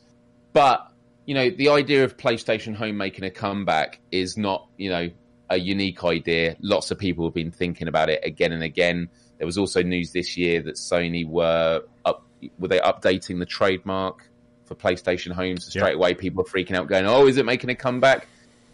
but 0.54 0.92
you 1.28 1.34
know, 1.34 1.50
the 1.50 1.70
idea 1.70 2.06
of 2.06 2.16
PlayStation 2.16 2.74
Home 2.76 2.98
making 2.98 3.26
a 3.26 3.30
comeback 3.30 4.00
is 4.12 4.38
not, 4.38 4.68
you 4.78 4.90
know, 4.90 5.10
a 5.50 5.58
unique 5.58 6.04
idea. 6.04 6.56
Lots 6.62 6.90
of 6.90 6.98
people 6.98 7.26
have 7.26 7.34
been 7.34 7.52
thinking 7.52 7.90
about 7.90 8.10
it 8.10 8.22
again 8.24 8.54
and 8.54 8.64
again. 8.64 9.10
There 9.38 9.46
was 9.46 9.58
also 9.58 9.84
news 9.84 10.14
this 10.14 10.38
year 10.38 10.62
that 10.64 10.76
Sony 10.76 11.28
were 11.28 11.84
up 12.06 12.26
were 12.60 12.68
they 12.68 12.80
updating 12.80 13.40
the 13.40 13.46
trademark 13.46 14.28
for 14.66 14.76
PlayStation 14.76 15.32
Homes? 15.32 15.66
So 15.66 15.72
straight 15.72 15.96
away, 15.96 16.14
people 16.14 16.42
are 16.42 16.46
freaking 16.46 16.76
out, 16.76 16.88
going, 16.88 17.06
"Oh, 17.06 17.28
is 17.28 17.38
it 17.38 17.46
making 17.46 17.70
a 17.70 17.76
comeback?" 17.76 18.28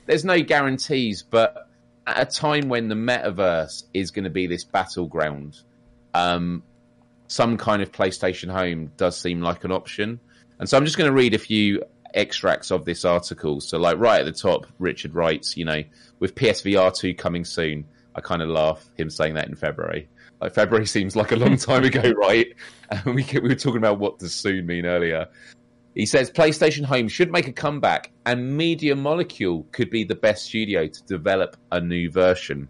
There's 0.06 0.26
no 0.26 0.42
guarantees, 0.42 1.24
but 1.24 1.70
at 2.06 2.22
a 2.22 2.26
time 2.26 2.70
when 2.70 2.90
the 2.90 2.96
metaverse 2.96 3.84
is 3.94 4.12
going 4.12 4.26
to 4.26 4.30
be 4.30 4.48
this 4.48 4.64
battleground, 4.64 5.60
um, 6.14 6.64
some 7.28 7.58
kind 7.58 7.82
of 7.82 7.92
PlayStation 7.92 8.52
Home 8.52 8.92
does 8.98 9.18
seem 9.20 9.42
like 9.42 9.64
an 9.64 9.72
option. 9.72 10.20
And 10.60 10.70
so 10.70 10.78
I'm 10.78 10.86
just 10.86 10.98
going 10.98 11.10
to 11.10 11.16
read 11.16 11.34
a 11.34 11.40
few 11.40 11.84
extracts 12.14 12.72
of 12.72 12.86
this 12.86 13.06
article. 13.06 13.60
So, 13.62 13.78
like 13.78 13.98
right 13.98 14.20
at 14.20 14.26
the 14.26 14.32
top, 14.32 14.68
Richard 14.80 15.16
writes, 15.16 15.58
you 15.58 15.66
know, 15.66 15.84
with 16.20 16.36
PSVR 16.36 16.96
2 16.96 17.16
coming 17.16 17.44
soon, 17.46 17.86
I 18.16 18.22
kind 18.22 18.42
of 18.42 18.50
laugh 18.50 18.88
him 18.96 19.10
saying 19.10 19.34
that 19.36 19.48
in 19.48 19.56
February. 19.56 20.08
Like 20.44 20.54
February 20.54 20.86
seems 20.86 21.16
like 21.16 21.32
a 21.32 21.38
long 21.38 21.56
time 21.70 21.86
ago, 21.86 22.12
right? 22.12 22.48
And 22.92 23.16
we 23.16 23.26
we 23.32 23.40
were 23.40 23.56
talking 23.56 23.78
about 23.78 23.98
what 23.98 24.20
does 24.20 24.36
soon 24.36 24.66
mean 24.66 24.86
earlier. 24.86 25.28
He 25.96 26.06
says 26.06 26.30
PlayStation 26.30 26.84
Home 26.84 27.08
should 27.08 27.32
make 27.32 27.48
a 27.48 27.54
comeback, 27.54 28.12
and 28.26 28.58
Media 28.58 28.94
Molecule 28.98 29.66
could 29.72 29.90
be 29.90 30.04
the 30.04 30.16
best 30.16 30.44
studio 30.44 30.88
to 30.88 31.04
develop 31.06 31.56
a 31.72 31.80
new 31.80 32.12
version. 32.12 32.68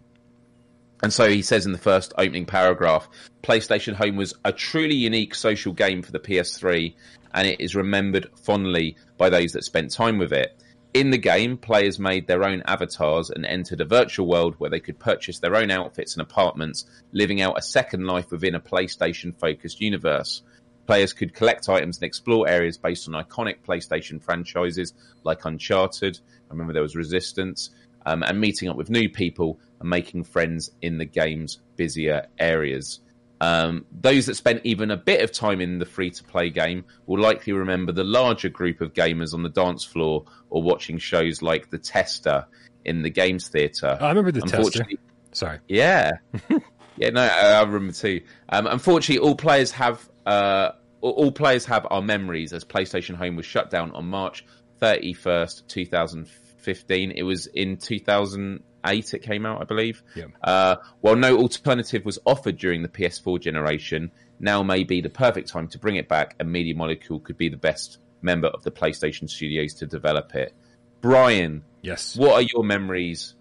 And 1.02 1.12
so 1.12 1.28
he 1.28 1.42
says 1.42 1.66
in 1.66 1.72
the 1.72 1.78
first 1.78 2.14
opening 2.16 2.46
paragraph 2.46 3.08
PlayStation 3.42 3.94
Home 3.94 4.14
was 4.14 4.34
a 4.44 4.52
truly 4.52 4.94
unique 4.94 5.34
social 5.34 5.72
game 5.72 6.00
for 6.00 6.12
the 6.12 6.20
PS3, 6.20 6.94
and 7.34 7.48
it 7.48 7.60
is 7.60 7.74
remembered 7.74 8.30
fondly 8.44 8.96
by 9.18 9.30
those 9.30 9.50
that 9.52 9.64
spent 9.64 9.90
time 9.90 10.18
with 10.18 10.32
it. 10.32 10.56
In 10.94 11.10
the 11.10 11.18
game, 11.18 11.56
players 11.56 11.98
made 11.98 12.28
their 12.28 12.44
own 12.44 12.62
avatars 12.66 13.28
and 13.28 13.44
entered 13.44 13.80
a 13.80 13.84
virtual 13.84 14.28
world 14.28 14.54
where 14.58 14.70
they 14.70 14.78
could 14.78 15.00
purchase 15.00 15.40
their 15.40 15.56
own 15.56 15.72
outfits 15.72 16.14
and 16.14 16.22
apartments, 16.22 16.86
living 17.10 17.40
out 17.40 17.58
a 17.58 17.62
second 17.62 18.06
life 18.06 18.30
within 18.30 18.54
a 18.54 18.60
PlayStation 18.60 19.36
focused 19.36 19.80
universe. 19.80 20.42
Players 20.86 21.12
could 21.12 21.34
collect 21.34 21.68
items 21.68 21.96
and 21.96 22.04
explore 22.04 22.48
areas 22.48 22.78
based 22.78 23.08
on 23.08 23.20
iconic 23.20 23.56
PlayStation 23.66 24.22
franchises 24.22 24.94
like 25.24 25.44
Uncharted. 25.44 26.20
I 26.48 26.52
remember 26.52 26.72
there 26.72 26.82
was 26.82 26.94
Resistance, 26.94 27.70
um, 28.06 28.22
and 28.22 28.40
meeting 28.40 28.68
up 28.68 28.76
with 28.76 28.88
new 28.88 29.08
people 29.08 29.58
and 29.80 29.90
making 29.90 30.22
friends 30.22 30.70
in 30.80 30.98
the 30.98 31.06
game's 31.06 31.58
busier 31.74 32.28
areas. 32.38 33.00
Um, 33.44 33.84
those 33.92 34.24
that 34.26 34.36
spent 34.36 34.62
even 34.64 34.90
a 34.90 34.96
bit 34.96 35.20
of 35.20 35.30
time 35.30 35.60
in 35.60 35.78
the 35.78 35.84
free 35.84 36.10
to 36.10 36.24
play 36.24 36.48
game 36.48 36.86
will 37.06 37.20
likely 37.20 37.52
remember 37.52 37.92
the 37.92 38.04
larger 38.04 38.48
group 38.48 38.80
of 38.80 38.94
gamers 38.94 39.34
on 39.34 39.42
the 39.42 39.50
dance 39.50 39.84
floor 39.84 40.24
or 40.48 40.62
watching 40.62 40.96
shows 40.96 41.42
like 41.42 41.68
The 41.68 41.76
Tester 41.76 42.46
in 42.86 43.02
the 43.02 43.10
games 43.10 43.48
theatre. 43.48 43.98
Oh, 44.00 44.06
I 44.06 44.08
remember 44.08 44.32
The 44.32 44.40
Tester. 44.46 44.86
Sorry. 45.32 45.58
Yeah. 45.68 46.12
yeah, 46.96 47.10
no, 47.10 47.20
I 47.20 47.60
remember 47.62 47.92
too. 47.92 48.22
Um, 48.48 48.66
unfortunately, 48.66 49.26
all 49.26 49.36
players 49.36 49.70
have. 49.72 50.08
Uh, 50.24 50.70
all 51.02 51.30
players 51.30 51.66
have 51.66 51.86
our 51.90 52.00
memories 52.00 52.54
as 52.54 52.64
PlayStation 52.64 53.14
Home 53.16 53.36
was 53.36 53.44
shut 53.44 53.68
down 53.68 53.90
on 53.90 54.06
March 54.06 54.46
31st, 54.80 55.66
2015. 55.68 57.10
It 57.10 57.22
was 57.24 57.46
in 57.46 57.76
2000, 57.76 58.62
eight 58.84 59.14
it 59.14 59.20
came 59.20 59.46
out, 59.46 59.60
I 59.60 59.64
believe. 59.64 60.02
Yeah. 60.14 60.26
Uh, 60.42 60.76
while 61.00 61.16
no 61.16 61.36
alternative 61.38 62.04
was 62.04 62.18
offered 62.24 62.56
during 62.56 62.82
the 62.82 62.88
PS4 62.88 63.40
generation, 63.40 64.10
now 64.40 64.62
may 64.62 64.84
be 64.84 65.00
the 65.00 65.10
perfect 65.10 65.48
time 65.48 65.68
to 65.68 65.78
bring 65.78 65.96
it 65.96 66.08
back, 66.08 66.34
and 66.38 66.50
Media 66.50 66.74
Molecule 66.74 67.20
could 67.20 67.36
be 67.36 67.48
the 67.48 67.56
best 67.56 67.98
member 68.22 68.48
of 68.48 68.62
the 68.62 68.70
PlayStation 68.70 69.28
studios 69.28 69.74
to 69.74 69.86
develop 69.86 70.34
it. 70.34 70.54
Brian, 71.00 71.62
yes, 71.82 72.16
what 72.16 72.32
are 72.32 72.42
your 72.42 72.64
memories 72.64 73.34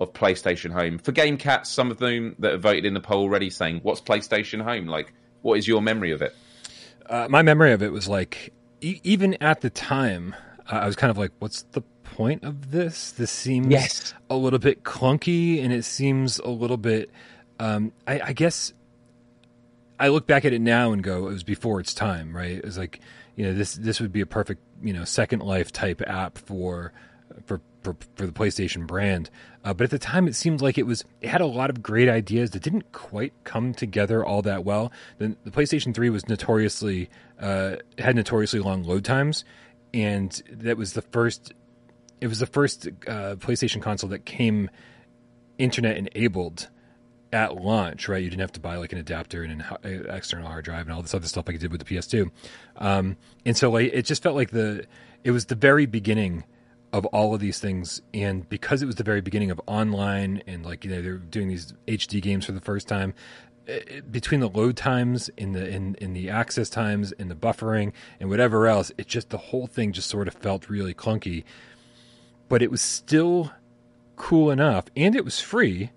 of 0.00 0.12
PlayStation 0.12 0.72
Home? 0.72 0.98
For 0.98 1.12
Game 1.12 1.36
Cats, 1.36 1.70
some 1.70 1.90
of 1.90 1.98
them 1.98 2.34
that 2.38 2.52
have 2.52 2.62
voted 2.62 2.86
in 2.86 2.94
the 2.94 3.00
poll 3.00 3.22
already 3.22 3.50
saying, 3.50 3.80
"What's 3.82 4.00
PlayStation 4.00 4.62
Home 4.62 4.86
like?" 4.86 5.12
What 5.42 5.58
is 5.58 5.66
your 5.66 5.80
memory 5.80 6.12
of 6.12 6.20
it? 6.20 6.34
Uh, 7.08 7.26
my 7.30 7.40
memory 7.40 7.72
of 7.72 7.82
it 7.82 7.92
was 7.92 8.06
like, 8.06 8.52
e- 8.82 9.00
even 9.04 9.42
at 9.42 9.62
the 9.62 9.70
time, 9.70 10.34
I 10.66 10.86
was 10.86 10.96
kind 10.96 11.10
of 11.10 11.16
like, 11.16 11.32
"What's 11.38 11.62
the 11.72 11.82
point 12.20 12.44
of 12.44 12.70
this. 12.70 13.12
This 13.12 13.30
seems 13.30 13.68
yes. 13.68 14.12
a 14.28 14.36
little 14.36 14.58
bit 14.58 14.84
clunky, 14.84 15.64
and 15.64 15.72
it 15.72 15.84
seems 15.84 16.38
a 16.38 16.50
little 16.50 16.76
bit. 16.76 17.10
Um, 17.58 17.92
I, 18.06 18.20
I, 18.20 18.32
guess 18.34 18.74
I 19.98 20.08
look 20.08 20.26
back 20.26 20.44
at 20.44 20.52
it 20.52 20.60
now 20.60 20.92
and 20.92 21.02
go, 21.02 21.28
it 21.28 21.32
was 21.32 21.44
before 21.44 21.80
its 21.80 21.94
time, 21.94 22.36
right? 22.36 22.52
It 22.52 22.64
was 22.64 22.76
like, 22.76 23.00
you 23.36 23.46
know, 23.46 23.54
this 23.54 23.74
this 23.74 24.00
would 24.00 24.12
be 24.12 24.20
a 24.20 24.26
perfect, 24.26 24.60
you 24.82 24.92
know, 24.92 25.04
Second 25.04 25.40
Life 25.40 25.72
type 25.72 26.02
app 26.06 26.36
for 26.36 26.92
for 27.46 27.62
for, 27.82 27.96
for 28.16 28.26
the 28.26 28.32
PlayStation 28.32 28.86
brand. 28.86 29.30
Uh, 29.64 29.72
but 29.72 29.84
at 29.84 29.90
the 29.90 29.98
time, 29.98 30.28
it 30.28 30.34
seemed 30.34 30.60
like 30.60 30.76
it 30.76 30.86
was 30.86 31.06
it 31.22 31.30
had 31.30 31.40
a 31.40 31.46
lot 31.46 31.70
of 31.70 31.82
great 31.82 32.10
ideas 32.10 32.50
that 32.50 32.62
didn't 32.62 32.92
quite 32.92 33.32
come 33.44 33.72
together 33.72 34.22
all 34.22 34.42
that 34.42 34.62
well. 34.62 34.92
The, 35.16 35.36
the 35.44 35.50
PlayStation 35.50 35.94
Three 35.94 36.10
was 36.10 36.28
notoriously 36.28 37.08
uh, 37.40 37.76
had 37.96 38.14
notoriously 38.14 38.60
long 38.60 38.82
load 38.82 39.06
times, 39.06 39.42
and 39.94 40.30
that 40.50 40.76
was 40.76 40.92
the 40.92 41.02
first 41.02 41.54
it 42.20 42.28
was 42.28 42.38
the 42.38 42.46
first 42.46 42.86
uh, 43.06 43.36
PlayStation 43.36 43.80
console 43.82 44.10
that 44.10 44.24
came 44.24 44.70
internet 45.58 45.96
enabled 45.96 46.68
at 47.32 47.56
launch, 47.56 48.08
right? 48.08 48.22
You 48.22 48.30
didn't 48.30 48.40
have 48.40 48.52
to 48.52 48.60
buy 48.60 48.76
like 48.76 48.92
an 48.92 48.98
adapter 48.98 49.42
and 49.42 49.64
an 49.84 50.06
external 50.10 50.48
hard 50.48 50.64
drive 50.64 50.86
and 50.86 50.92
all 50.92 51.02
this 51.02 51.14
other 51.14 51.28
stuff 51.28 51.46
like 51.46 51.54
you 51.54 51.60
did 51.60 51.70
with 51.70 51.86
the 51.86 51.94
PS2. 51.94 52.30
Um, 52.76 53.16
and 53.44 53.56
so 53.56 53.70
like 53.70 53.92
it 53.92 54.02
just 54.02 54.22
felt 54.22 54.34
like 54.36 54.50
the 54.50 54.84
it 55.22 55.30
was 55.30 55.46
the 55.46 55.54
very 55.54 55.86
beginning 55.86 56.44
of 56.92 57.04
all 57.06 57.34
of 57.34 57.40
these 57.40 57.60
things 57.60 58.02
and 58.12 58.48
because 58.48 58.82
it 58.82 58.86
was 58.86 58.96
the 58.96 59.04
very 59.04 59.20
beginning 59.20 59.50
of 59.50 59.60
online 59.66 60.42
and 60.46 60.64
like 60.64 60.84
you 60.84 60.90
know 60.90 61.00
they're 61.00 61.18
doing 61.18 61.48
these 61.48 61.72
HD 61.86 62.20
games 62.20 62.44
for 62.44 62.52
the 62.52 62.60
first 62.60 62.88
time 62.88 63.14
it, 63.66 63.88
eh, 63.88 64.00
between 64.10 64.40
the 64.40 64.48
load 64.48 64.76
times 64.76 65.28
in 65.36 65.52
the 65.52 65.68
in, 65.68 65.94
in 65.96 66.14
the 66.14 66.30
access 66.30 66.68
times 66.68 67.12
and 67.12 67.30
the 67.30 67.36
buffering 67.36 67.92
and 68.18 68.28
whatever 68.28 68.66
else 68.66 68.90
it 68.98 69.06
just 69.06 69.30
the 69.30 69.38
whole 69.38 69.68
thing 69.68 69.92
just 69.92 70.08
sort 70.08 70.26
of 70.26 70.34
felt 70.34 70.68
really 70.68 70.92
clunky 70.92 71.44
but 72.50 72.60
it 72.60 72.70
was 72.70 72.82
still 72.82 73.50
cool 74.16 74.50
enough 74.50 74.84
and 74.94 75.16
it 75.16 75.24
was 75.24 75.40
free 75.40 75.90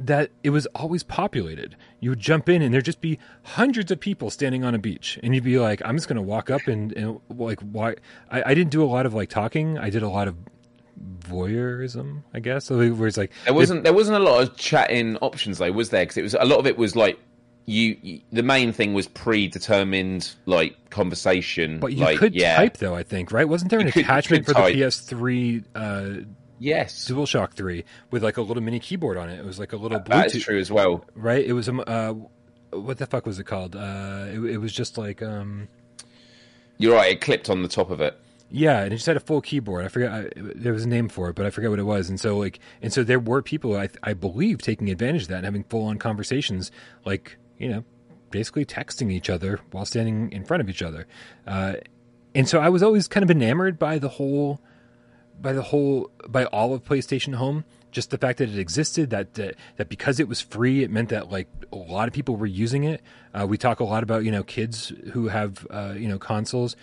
that 0.00 0.30
it 0.42 0.50
was 0.50 0.66
always 0.74 1.02
populated. 1.02 1.76
You 2.00 2.10
would 2.10 2.20
jump 2.20 2.48
in 2.48 2.62
and 2.62 2.74
there'd 2.74 2.84
just 2.84 3.00
be 3.00 3.18
hundreds 3.42 3.90
of 3.90 4.00
people 4.00 4.30
standing 4.30 4.64
on 4.64 4.74
a 4.74 4.78
beach, 4.78 5.18
and 5.22 5.34
you'd 5.34 5.44
be 5.44 5.58
like, 5.58 5.80
"I'm 5.84 5.96
just 5.96 6.08
going 6.08 6.16
to 6.16 6.22
walk 6.22 6.50
up 6.50 6.66
and, 6.66 6.92
and 6.92 7.20
like 7.30 7.60
why?" 7.60 7.94
I, 8.30 8.50
I, 8.50 8.54
didn't 8.54 8.70
do 8.70 8.82
a 8.82 8.86
lot 8.86 9.06
of 9.06 9.14
like 9.14 9.30
talking. 9.30 9.78
I 9.78 9.90
did 9.90 10.02
a 10.02 10.08
lot 10.08 10.28
of 10.28 10.36
voyeurism, 11.20 12.22
I 12.34 12.40
guess. 12.40 12.66
So 12.66 12.92
where 12.92 13.08
it's 13.08 13.16
like 13.16 13.32
there 13.44 13.54
wasn't 13.54 13.84
there 13.84 13.94
wasn't 13.94 14.18
a 14.18 14.22
lot 14.22 14.42
of 14.42 14.56
chatting 14.56 15.16
options 15.18 15.58
though, 15.58 15.72
was 15.72 15.90
there? 15.90 16.02
Because 16.02 16.18
it 16.18 16.22
was 16.22 16.34
a 16.34 16.44
lot 16.44 16.58
of 16.58 16.66
it 16.66 16.76
was 16.76 16.94
like 16.94 17.18
you, 17.66 17.96
you, 18.00 18.20
the 18.32 18.44
main 18.44 18.72
thing 18.72 18.94
was 18.94 19.08
predetermined 19.08 20.34
like 20.46 20.90
conversation. 20.90 21.80
But 21.80 21.92
you 21.92 22.04
like, 22.04 22.18
could 22.18 22.34
yeah. 22.34 22.56
type 22.56 22.78
though, 22.78 22.94
I 22.94 23.02
think, 23.02 23.32
right? 23.32 23.48
Wasn't 23.48 23.70
there 23.70 23.80
an 23.80 23.90
could, 23.90 24.04
attachment 24.04 24.46
for 24.46 24.54
type. 24.54 24.72
the 24.72 24.80
PS3? 24.80 25.64
Uh, 25.74 26.24
yes, 26.60 27.10
DualShock 27.10 27.52
Three 27.52 27.84
with 28.12 28.22
like 28.22 28.36
a 28.36 28.42
little 28.42 28.62
mini 28.62 28.78
keyboard 28.78 29.16
on 29.16 29.28
it. 29.28 29.38
It 29.38 29.44
was 29.44 29.58
like 29.58 29.72
a 29.72 29.76
little 29.76 29.98
Bluetooth. 29.98 30.32
That's 30.32 30.44
true 30.44 30.60
as 30.60 30.70
well, 30.70 31.04
right? 31.16 31.44
It 31.44 31.54
was 31.54 31.68
um, 31.68 31.82
uh, 31.86 32.14
what 32.70 32.98
the 32.98 33.06
fuck 33.06 33.26
was 33.26 33.40
it 33.40 33.44
called? 33.44 33.74
Uh, 33.74 34.26
it, 34.28 34.38
it 34.38 34.58
was 34.58 34.72
just 34.72 34.96
like 34.96 35.20
um. 35.20 35.68
You're 36.78 36.94
right. 36.94 37.12
It 37.12 37.20
clipped 37.20 37.50
on 37.50 37.62
the 37.62 37.68
top 37.68 37.90
of 37.90 38.00
it. 38.00 38.16
Yeah, 38.48 38.82
and 38.82 38.92
it 38.92 38.96
just 38.96 39.06
had 39.06 39.16
a 39.16 39.20
full 39.20 39.40
keyboard. 39.40 39.84
I 39.84 39.88
forget 39.88 40.12
I, 40.12 40.28
there 40.36 40.72
was 40.72 40.84
a 40.84 40.88
name 40.88 41.08
for 41.08 41.28
it, 41.30 41.34
but 41.34 41.46
I 41.46 41.50
forget 41.50 41.68
what 41.68 41.80
it 41.80 41.84
was. 41.84 42.08
And 42.08 42.20
so 42.20 42.38
like, 42.38 42.60
and 42.80 42.92
so 42.92 43.02
there 43.02 43.18
were 43.18 43.42
people 43.42 43.76
I, 43.76 43.88
I 44.04 44.12
believe 44.14 44.62
taking 44.62 44.88
advantage 44.88 45.22
of 45.22 45.28
that 45.28 45.38
and 45.38 45.44
having 45.46 45.64
full 45.64 45.86
on 45.86 45.98
conversations, 45.98 46.70
like 47.04 47.38
you 47.58 47.68
know, 47.68 47.84
basically 48.30 48.64
texting 48.64 49.10
each 49.10 49.30
other 49.30 49.60
while 49.70 49.84
standing 49.84 50.30
in 50.32 50.44
front 50.44 50.60
of 50.60 50.68
each 50.68 50.82
other. 50.82 51.06
Uh, 51.46 51.74
and 52.34 52.48
so 52.48 52.60
I 52.60 52.68
was 52.68 52.82
always 52.82 53.08
kind 53.08 53.24
of 53.24 53.30
enamored 53.30 53.78
by 53.78 53.98
the 53.98 54.08
whole, 54.08 54.60
by 55.40 55.52
the 55.52 55.62
whole, 55.62 56.10
by 56.28 56.44
all 56.46 56.74
of 56.74 56.84
PlayStation 56.84 57.34
Home. 57.34 57.64
Just 57.92 58.10
the 58.10 58.18
fact 58.18 58.38
that 58.38 58.50
it 58.50 58.58
existed, 58.58 59.08
that 59.10 59.34
that, 59.34 59.54
that 59.76 59.88
because 59.88 60.20
it 60.20 60.28
was 60.28 60.40
free, 60.40 60.82
it 60.82 60.90
meant 60.90 61.08
that 61.08 61.30
like 61.30 61.48
a 61.72 61.76
lot 61.76 62.08
of 62.08 62.14
people 62.14 62.36
were 62.36 62.44
using 62.44 62.84
it. 62.84 63.00
Uh, 63.32 63.46
we 63.46 63.56
talk 63.56 63.80
a 63.80 63.84
lot 63.84 64.02
about 64.02 64.24
you 64.24 64.30
know 64.30 64.42
kids 64.42 64.92
who 65.12 65.28
have 65.28 65.66
uh, 65.70 65.94
you 65.96 66.08
know 66.08 66.18
consoles 66.18 66.76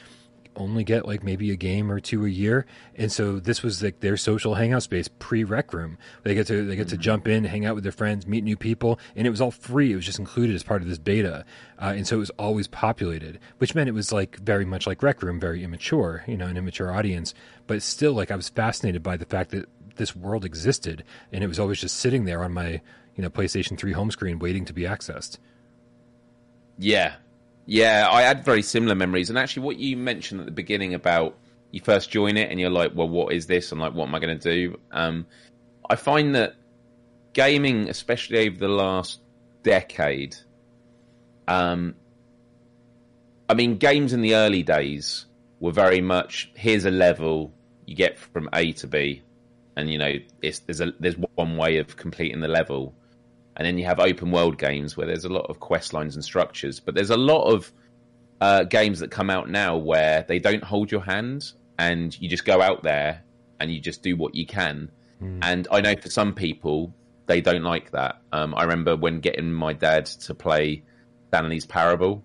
only 0.55 0.83
get 0.83 1.07
like 1.07 1.23
maybe 1.23 1.51
a 1.51 1.55
game 1.55 1.91
or 1.91 1.99
two 1.99 2.25
a 2.25 2.29
year, 2.29 2.65
and 2.95 3.11
so 3.11 3.39
this 3.39 3.63
was 3.63 3.81
like 3.81 3.99
their 3.99 4.17
social 4.17 4.55
hangout 4.55 4.83
space 4.83 5.07
pre 5.07 5.43
Rec 5.43 5.73
Room. 5.73 5.97
They 6.23 6.33
get 6.33 6.47
to 6.47 6.65
they 6.65 6.75
get 6.75 6.87
mm-hmm. 6.87 6.95
to 6.95 6.97
jump 6.97 7.27
in, 7.27 7.43
hang 7.43 7.65
out 7.65 7.75
with 7.75 7.83
their 7.83 7.91
friends, 7.91 8.27
meet 8.27 8.43
new 8.43 8.57
people, 8.57 8.99
and 9.15 9.27
it 9.27 9.29
was 9.29 9.41
all 9.41 9.51
free. 9.51 9.91
It 9.91 9.95
was 9.95 10.05
just 10.05 10.19
included 10.19 10.55
as 10.55 10.63
part 10.63 10.81
of 10.81 10.87
this 10.87 10.97
beta, 10.97 11.45
uh, 11.79 11.93
and 11.95 12.07
so 12.07 12.17
it 12.17 12.19
was 12.19 12.29
always 12.31 12.67
populated, 12.67 13.39
which 13.57 13.75
meant 13.75 13.89
it 13.89 13.93
was 13.93 14.11
like 14.11 14.37
very 14.37 14.65
much 14.65 14.87
like 14.87 15.03
Rec 15.03 15.21
Room, 15.21 15.39
very 15.39 15.63
immature, 15.63 16.23
you 16.27 16.37
know, 16.37 16.47
an 16.47 16.57
immature 16.57 16.91
audience, 16.91 17.33
but 17.67 17.81
still 17.81 18.13
like 18.13 18.31
I 18.31 18.35
was 18.35 18.49
fascinated 18.49 19.03
by 19.03 19.17
the 19.17 19.25
fact 19.25 19.51
that 19.51 19.67
this 19.95 20.15
world 20.15 20.45
existed, 20.45 21.03
and 21.31 21.43
it 21.43 21.47
was 21.47 21.59
always 21.59 21.79
just 21.79 21.97
sitting 21.97 22.25
there 22.25 22.43
on 22.43 22.53
my 22.53 22.81
you 23.15 23.21
know 23.21 23.29
PlayStation 23.29 23.77
Three 23.77 23.93
home 23.93 24.11
screen 24.11 24.39
waiting 24.39 24.65
to 24.65 24.73
be 24.73 24.83
accessed. 24.83 25.37
Yeah, 26.77 27.15
yeah, 27.65 28.07
I 28.09 28.21
had 28.23 28.43
very 28.43 28.61
similar 28.61 28.95
memories. 28.95 29.29
And 29.29 29.39
actually, 29.39 29.63
what 29.63 29.77
you 29.77 29.97
mentioned 29.97 30.39
at 30.41 30.45
the 30.45 30.51
beginning 30.51 30.93
about 30.93 31.37
you 31.71 31.81
first 31.81 32.11
join 32.11 32.37
it 32.37 32.51
and 32.51 32.59
you're 32.59 32.69
like, 32.69 32.91
well, 32.93 33.09
what 33.09 33.33
is 33.33 33.47
this? 33.47 33.71
And 33.71 33.81
like, 33.81 33.93
what 33.93 34.07
am 34.07 34.15
I 34.15 34.19
going 34.19 34.37
to 34.39 34.49
do? 34.55 34.79
Um, 34.91 35.25
I 35.89 35.95
find 35.95 36.35
that 36.35 36.55
gaming, 37.33 37.89
especially 37.89 38.47
over 38.47 38.57
the 38.57 38.67
last 38.67 39.19
decade, 39.63 40.35
um, 41.47 41.95
I 43.49 43.53
mean, 43.55 43.77
games 43.77 44.13
in 44.13 44.21
the 44.21 44.35
early 44.35 44.63
days 44.63 45.25
were 45.59 45.71
very 45.71 46.01
much 46.01 46.51
here's 46.55 46.85
a 46.85 46.91
level 46.91 47.53
you 47.85 47.95
get 47.95 48.17
from 48.17 48.49
A 48.53 48.71
to 48.73 48.87
B, 48.87 49.21
and 49.75 49.89
you 49.89 49.97
know, 49.97 50.13
there's 50.41 50.81
a 50.81 50.93
there's 50.99 51.15
one 51.35 51.57
way 51.57 51.77
of 51.77 51.97
completing 51.97 52.39
the 52.39 52.47
level. 52.47 52.93
And 53.55 53.65
then 53.65 53.77
you 53.77 53.85
have 53.85 53.99
open 53.99 54.31
world 54.31 54.57
games 54.57 54.97
where 54.97 55.07
there's 55.07 55.25
a 55.25 55.29
lot 55.29 55.45
of 55.49 55.59
quest 55.59 55.93
lines 55.93 56.15
and 56.15 56.23
structures. 56.23 56.79
But 56.79 56.95
there's 56.95 57.11
a 57.11 57.17
lot 57.17 57.45
of 57.53 57.71
uh, 58.41 58.63
games 58.63 58.99
that 58.99 59.11
come 59.11 59.29
out 59.29 59.49
now 59.49 59.77
where 59.77 60.25
they 60.27 60.39
don't 60.39 60.63
hold 60.63 60.91
your 60.91 61.01
hand, 61.01 61.51
and 61.77 62.19
you 62.19 62.29
just 62.29 62.45
go 62.45 62.61
out 62.61 62.83
there 62.83 63.23
and 63.59 63.71
you 63.71 63.79
just 63.79 64.03
do 64.03 64.15
what 64.15 64.35
you 64.35 64.45
can. 64.45 64.91
Mm. 65.21 65.39
And 65.41 65.67
I 65.71 65.81
know 65.81 65.95
for 65.95 66.09
some 66.09 66.33
people 66.33 66.93
they 67.25 67.41
don't 67.41 67.63
like 67.63 67.91
that. 67.91 68.21
Um, 68.31 68.53
I 68.55 68.63
remember 68.63 68.95
when 68.95 69.19
getting 69.19 69.51
my 69.51 69.73
dad 69.73 70.05
to 70.05 70.35
play 70.35 70.83
Stanley's 71.29 71.65
Parable. 71.65 72.23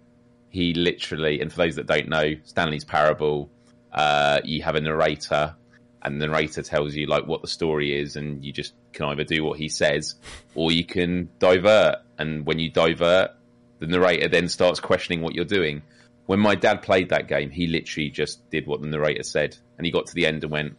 He 0.51 0.75
literally, 0.75 1.41
and 1.41 1.53
for 1.53 1.59
those 1.59 1.77
that 1.77 1.87
don't 1.87 2.09
know, 2.09 2.35
Stanley's 2.45 2.85
Parable, 2.85 3.51
uh, 3.93 4.41
you 4.45 4.63
have 4.63 4.75
a 4.75 4.81
narrator, 4.81 5.55
and 6.03 6.21
the 6.21 6.27
narrator 6.27 6.63
tells 6.63 6.95
you 6.95 7.07
like 7.07 7.27
what 7.27 7.43
the 7.43 7.49
story 7.49 7.99
is, 7.99 8.17
and 8.17 8.45
you 8.45 8.53
just 8.53 8.75
can 8.93 9.07
either 9.07 9.25
do 9.25 9.45
what 9.45 9.59
he 9.59 9.69
says, 9.69 10.15
or 10.55 10.73
you 10.73 10.85
can 10.85 11.29
divert. 11.39 11.97
And 12.19 12.47
when 12.47 12.59
you 12.59 12.71
divert, 12.71 13.31
the 13.79 13.87
narrator 13.87 14.29
then 14.29 14.49
starts 14.49 14.81
questioning 14.81 15.23
what 15.23 15.35
you're 15.35 15.45
doing. 15.45 15.83
When 16.27 16.41
my 16.41 16.55
dad 16.55 16.83
played 16.83 17.09
that 17.11 17.27
game, 17.27 17.51
he 17.51 17.67
literally 17.67 18.11
just 18.11 18.49
did 18.51 18.67
what 18.67 18.81
the 18.81 18.87
narrator 18.89 19.23
said, 19.23 19.57
and 19.77 19.87
he 19.87 19.93
got 19.93 20.07
to 20.07 20.15
the 20.15 20.27
end 20.27 20.43
and 20.43 20.53
went, 20.53 20.77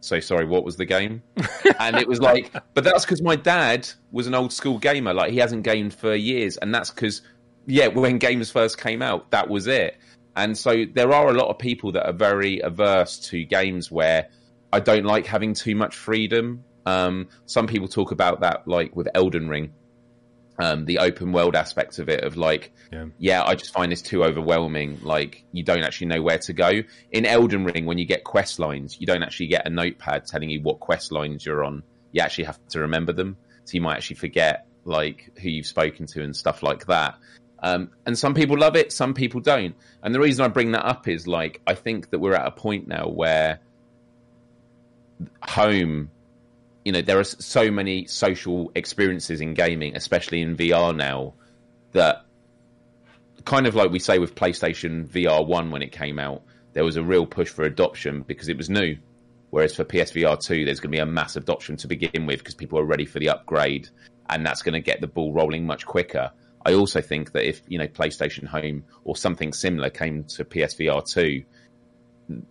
so 0.00 0.20
sorry, 0.20 0.44
what 0.44 0.64
was 0.64 0.76
the 0.76 0.84
game? 0.84 1.22
and 1.80 1.96
it 1.96 2.08
was 2.08 2.20
like, 2.20 2.52
but 2.74 2.84
that's 2.84 3.04
because 3.04 3.20
my 3.20 3.36
dad 3.36 3.88
was 4.12 4.26
an 4.26 4.34
old 4.34 4.52
school 4.52 4.78
gamer. 4.78 5.12
Like 5.12 5.32
he 5.32 5.38
hasn't 5.38 5.64
gamed 5.64 5.94
for 5.94 6.14
years, 6.14 6.56
and 6.56 6.74
that's 6.74 6.90
because 6.90 7.22
yeah, 7.66 7.88
when 7.88 8.18
games 8.18 8.50
first 8.50 8.78
came 8.78 9.02
out, 9.02 9.30
that 9.30 9.48
was 9.48 9.66
it. 9.66 9.98
And 10.36 10.56
so 10.56 10.84
there 10.94 11.12
are 11.12 11.28
a 11.28 11.32
lot 11.32 11.48
of 11.48 11.58
people 11.58 11.92
that 11.92 12.06
are 12.06 12.12
very 12.12 12.60
averse 12.60 13.18
to 13.30 13.44
games 13.44 13.90
where 13.90 14.28
I 14.72 14.80
don't 14.80 15.04
like 15.04 15.26
having 15.26 15.54
too 15.54 15.74
much 15.74 15.96
freedom. 15.96 16.64
Um, 16.86 17.28
some 17.46 17.66
people 17.66 17.88
talk 17.88 18.12
about 18.12 18.40
that, 18.40 18.66
like 18.66 18.94
with 18.96 19.08
Elden 19.14 19.48
Ring, 19.48 19.72
um, 20.58 20.84
the 20.84 20.98
open 20.98 21.32
world 21.32 21.54
aspect 21.54 21.98
of 21.98 22.08
it 22.08 22.24
of 22.24 22.36
like 22.36 22.72
yeah. 22.92 23.06
yeah. 23.18 23.44
i 23.44 23.54
just 23.54 23.72
find 23.72 23.92
this 23.92 24.02
too 24.02 24.24
overwhelming 24.24 24.98
like 25.02 25.44
you 25.52 25.62
don't 25.62 25.82
actually 25.82 26.08
know 26.08 26.20
where 26.20 26.38
to 26.38 26.52
go 26.52 26.82
in 27.12 27.24
elden 27.24 27.64
ring 27.64 27.86
when 27.86 27.98
you 27.98 28.04
get 28.04 28.24
quest 28.24 28.58
lines 28.58 29.00
you 29.00 29.06
don't 29.06 29.22
actually 29.22 29.46
get 29.46 29.66
a 29.66 29.70
notepad 29.70 30.26
telling 30.26 30.50
you 30.50 30.60
what 30.60 30.80
quest 30.80 31.12
lines 31.12 31.46
you're 31.46 31.64
on 31.64 31.82
you 32.12 32.20
actually 32.20 32.44
have 32.44 32.58
to 32.68 32.80
remember 32.80 33.12
them 33.12 33.36
so 33.64 33.74
you 33.74 33.80
might 33.80 33.96
actually 33.96 34.16
forget 34.16 34.66
like 34.84 35.30
who 35.40 35.48
you've 35.48 35.66
spoken 35.66 36.06
to 36.06 36.22
and 36.22 36.34
stuff 36.34 36.62
like 36.62 36.86
that 36.86 37.16
um, 37.60 37.90
and 38.06 38.16
some 38.16 38.34
people 38.34 38.56
love 38.56 38.76
it 38.76 38.92
some 38.92 39.14
people 39.14 39.40
don't 39.40 39.74
and 40.02 40.14
the 40.14 40.20
reason 40.20 40.44
i 40.44 40.48
bring 40.48 40.72
that 40.72 40.84
up 40.84 41.06
is 41.08 41.26
like 41.26 41.60
i 41.66 41.74
think 41.74 42.10
that 42.10 42.18
we're 42.18 42.34
at 42.34 42.46
a 42.46 42.52
point 42.52 42.86
now 42.88 43.08
where 43.08 43.60
home 45.42 46.10
you 46.88 46.92
know 46.92 47.02
there 47.02 47.18
are 47.18 47.24
so 47.24 47.70
many 47.70 48.06
social 48.06 48.72
experiences 48.74 49.42
in 49.42 49.52
gaming, 49.52 49.94
especially 49.94 50.40
in 50.40 50.56
VR 50.56 50.96
now, 50.96 51.34
that 51.92 52.24
kind 53.44 53.66
of 53.66 53.74
like 53.74 53.90
we 53.90 53.98
say 53.98 54.18
with 54.18 54.34
PlayStation 54.34 55.06
VR 55.06 55.46
One 55.46 55.70
when 55.70 55.82
it 55.82 55.92
came 55.92 56.18
out, 56.18 56.42
there 56.72 56.84
was 56.84 56.96
a 56.96 57.02
real 57.02 57.26
push 57.26 57.50
for 57.50 57.64
adoption 57.64 58.22
because 58.22 58.48
it 58.48 58.56
was 58.56 58.70
new. 58.70 58.96
Whereas 59.50 59.76
for 59.76 59.84
PSVR 59.84 60.42
2, 60.42 60.64
there's 60.64 60.80
going 60.80 60.90
to 60.90 60.96
be 60.96 61.00
a 61.00 61.04
mass 61.04 61.36
adoption 61.36 61.76
to 61.76 61.88
begin 61.88 62.24
with 62.24 62.38
because 62.38 62.54
people 62.54 62.78
are 62.78 62.84
ready 62.84 63.04
for 63.04 63.18
the 63.18 63.28
upgrade, 63.28 63.90
and 64.30 64.46
that's 64.46 64.62
going 64.62 64.72
to 64.72 64.80
get 64.80 65.02
the 65.02 65.06
ball 65.06 65.34
rolling 65.34 65.66
much 65.66 65.84
quicker. 65.84 66.30
I 66.64 66.72
also 66.72 67.02
think 67.02 67.32
that 67.32 67.46
if 67.46 67.60
you 67.68 67.76
know 67.76 67.88
PlayStation 67.88 68.46
Home 68.46 68.84
or 69.04 69.14
something 69.14 69.52
similar 69.52 69.90
came 69.90 70.24
to 70.24 70.44
PSVR 70.46 71.06
2, 71.06 71.44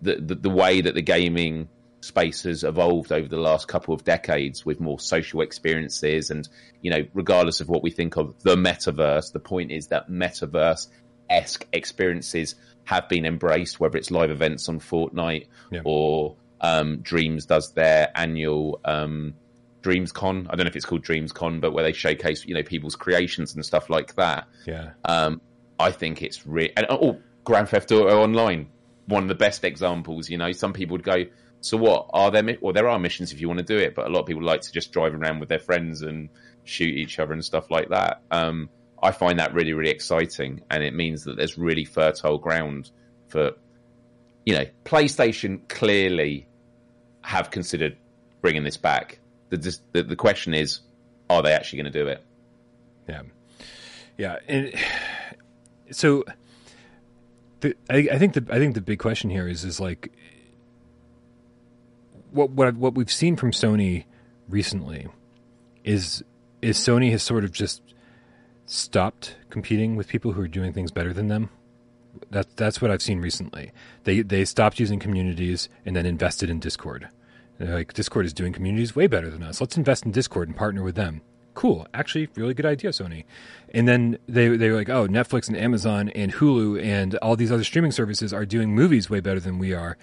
the, 0.03 0.15
the, 0.17 0.35
the 0.35 0.49
way 0.51 0.81
that 0.81 0.93
the 0.93 1.01
gaming 1.01 1.69
space 2.01 2.43
has 2.43 2.63
evolved 2.63 3.11
over 3.11 3.27
the 3.27 3.39
last 3.39 3.67
couple 3.67 3.93
of 3.93 4.03
decades 4.03 4.65
with 4.65 4.79
more 4.79 4.99
social 4.99 5.41
experiences 5.41 6.29
and 6.29 6.47
you 6.81 6.91
know 6.91 7.05
regardless 7.13 7.59
of 7.59 7.69
what 7.69 7.81
we 7.81 7.89
think 7.89 8.17
of 8.17 8.35
the 8.43 8.55
metaverse 8.55 9.31
the 9.33 9.39
point 9.39 9.71
is 9.71 9.87
that 9.87 10.09
metaverse 10.09 10.87
esque 11.29 11.65
experiences 11.73 12.55
have 12.85 13.09
been 13.09 13.25
embraced 13.25 13.79
whether 13.79 13.97
it's 13.97 14.11
live 14.11 14.29
events 14.29 14.69
on 14.69 14.79
Fortnite 14.79 15.47
yeah. 15.71 15.81
or 15.83 16.35
um, 16.61 16.97
Dreams 16.97 17.45
does 17.45 17.73
their 17.73 18.11
annual 18.15 18.79
um, 18.85 19.35
Dreams 19.81 20.11
Con. 20.11 20.47
I 20.49 20.55
don't 20.55 20.65
know 20.65 20.69
if 20.69 20.75
it's 20.75 20.85
called 20.85 21.03
Dreams 21.03 21.31
Con 21.31 21.59
but 21.59 21.71
where 21.73 21.83
they 21.83 21.93
showcase 21.93 22.45
you 22.45 22.53
know 22.53 22.63
people's 22.63 22.95
creations 22.95 23.55
and 23.55 23.65
stuff 23.65 23.89
like 23.89 24.15
that. 24.15 24.47
Yeah. 24.65 24.91
Um, 25.03 25.41
I 25.79 25.91
think 25.91 26.21
it's 26.21 26.45
real 26.47 26.69
and 26.77 26.85
oh 26.89 27.19
Grand 27.43 27.69
Theft 27.69 27.91
Auto 27.91 28.21
Online 28.21 28.69
one 29.05 29.23
of 29.23 29.29
the 29.29 29.35
best 29.35 29.63
examples 29.63 30.29
you 30.29 30.37
know. 30.37 30.51
Some 30.51 30.73
people 30.73 30.93
would 30.93 31.03
go 31.03 31.25
so 31.61 31.77
what 31.77 32.07
are 32.13 32.31
there? 32.31 32.57
Well, 32.61 32.73
there 32.73 32.87
are 32.87 32.99
missions 32.99 33.31
if 33.31 33.41
you 33.41 33.47
want 33.47 33.59
to 33.59 33.65
do 33.65 33.77
it, 33.77 33.95
but 33.95 34.05
a 34.05 34.09
lot 34.09 34.21
of 34.21 34.25
people 34.25 34.43
like 34.43 34.61
to 34.61 34.71
just 34.71 34.91
drive 34.91 35.13
around 35.13 35.39
with 35.39 35.49
their 35.49 35.59
friends 35.59 36.01
and 36.01 36.29
shoot 36.63 36.95
each 36.95 37.19
other 37.19 37.33
and 37.33 37.43
stuff 37.43 37.71
like 37.71 37.89
that. 37.89 38.21
Um, 38.31 38.69
I 39.01 39.11
find 39.11 39.39
that 39.39 39.53
really, 39.53 39.73
really 39.73 39.91
exciting, 39.91 40.61
and 40.69 40.83
it 40.83 40.93
means 40.93 41.23
that 41.25 41.37
there's 41.37 41.57
really 41.57 41.85
fertile 41.85 42.37
ground 42.37 42.91
for, 43.27 43.51
you 44.45 44.55
know, 44.55 44.65
PlayStation 44.85 45.67
clearly 45.67 46.47
have 47.21 47.51
considered 47.51 47.97
bringing 48.41 48.63
this 48.63 48.77
back. 48.77 49.19
The 49.49 49.79
the, 49.91 50.03
the 50.03 50.15
question 50.15 50.53
is, 50.53 50.81
are 51.29 51.41
they 51.41 51.53
actually 51.53 51.81
going 51.81 51.91
to 51.91 51.99
do 51.99 52.07
it? 52.07 52.23
Yeah, 53.07 53.21
yeah, 54.17 54.37
and 54.47 54.73
so 55.91 56.23
the, 57.61 57.75
I, 57.89 58.07
I 58.11 58.17
think 58.17 58.33
the 58.33 58.45
I 58.49 58.57
think 58.57 58.75
the 58.75 58.81
big 58.81 58.99
question 58.99 59.29
here 59.29 59.47
is 59.47 59.63
is 59.63 59.79
like 59.79 60.11
what 62.37 62.51
what 62.51 62.75
what 62.77 62.93
we've 62.93 63.11
seen 63.11 63.35
from 63.35 63.51
Sony 63.51 64.05
recently 64.47 65.07
is 65.83 66.23
is 66.61 66.77
Sony 66.77 67.11
has 67.11 67.23
sort 67.23 67.43
of 67.43 67.51
just 67.51 67.81
stopped 68.65 69.35
competing 69.49 69.95
with 69.95 70.07
people 70.07 70.31
who 70.33 70.41
are 70.41 70.47
doing 70.47 70.71
things 70.73 70.91
better 70.91 71.13
than 71.13 71.27
them. 71.27 71.49
That's 72.29 72.53
that's 72.55 72.81
what 72.81 72.91
I've 72.91 73.01
seen 73.01 73.19
recently. 73.19 73.71
They 74.03 74.21
they 74.21 74.45
stopped 74.45 74.79
using 74.79 74.99
communities 74.99 75.67
and 75.85 75.95
then 75.95 76.05
invested 76.05 76.49
in 76.49 76.59
Discord. 76.59 77.09
They're 77.57 77.73
like 77.73 77.93
Discord 77.93 78.25
is 78.25 78.33
doing 78.33 78.53
communities 78.53 78.95
way 78.95 79.07
better 79.07 79.29
than 79.29 79.43
us. 79.43 79.59
Let's 79.59 79.77
invest 79.77 80.05
in 80.05 80.11
Discord 80.11 80.47
and 80.47 80.55
partner 80.55 80.83
with 80.83 80.95
them. 80.95 81.21
Cool, 81.55 81.87
actually, 81.91 82.29
really 82.35 82.53
good 82.53 82.67
idea, 82.67 82.91
Sony. 82.91 83.23
And 83.73 83.87
then 83.87 84.19
they 84.27 84.47
they 84.49 84.69
were 84.69 84.77
like, 84.77 84.89
oh, 84.89 85.07
Netflix 85.07 85.47
and 85.47 85.57
Amazon 85.57 86.09
and 86.09 86.33
Hulu 86.33 86.83
and 86.83 87.15
all 87.15 87.35
these 87.35 87.51
other 87.51 87.63
streaming 87.63 87.91
services 87.91 88.31
are 88.31 88.45
doing 88.45 88.75
movies 88.75 89.09
way 89.09 89.21
better 89.21 89.39
than 89.39 89.57
we 89.57 89.73
are. 89.73 89.97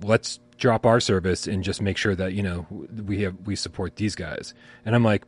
Let's 0.00 0.38
drop 0.58 0.84
our 0.84 1.00
service 1.00 1.46
and 1.46 1.64
just 1.64 1.80
make 1.80 1.96
sure 1.96 2.14
that 2.14 2.34
you 2.34 2.42
know 2.42 2.66
we 3.06 3.22
have 3.22 3.34
we 3.46 3.56
support 3.56 3.96
these 3.96 4.14
guys. 4.14 4.54
And 4.84 4.94
i'm 4.94 5.04
like 5.04 5.24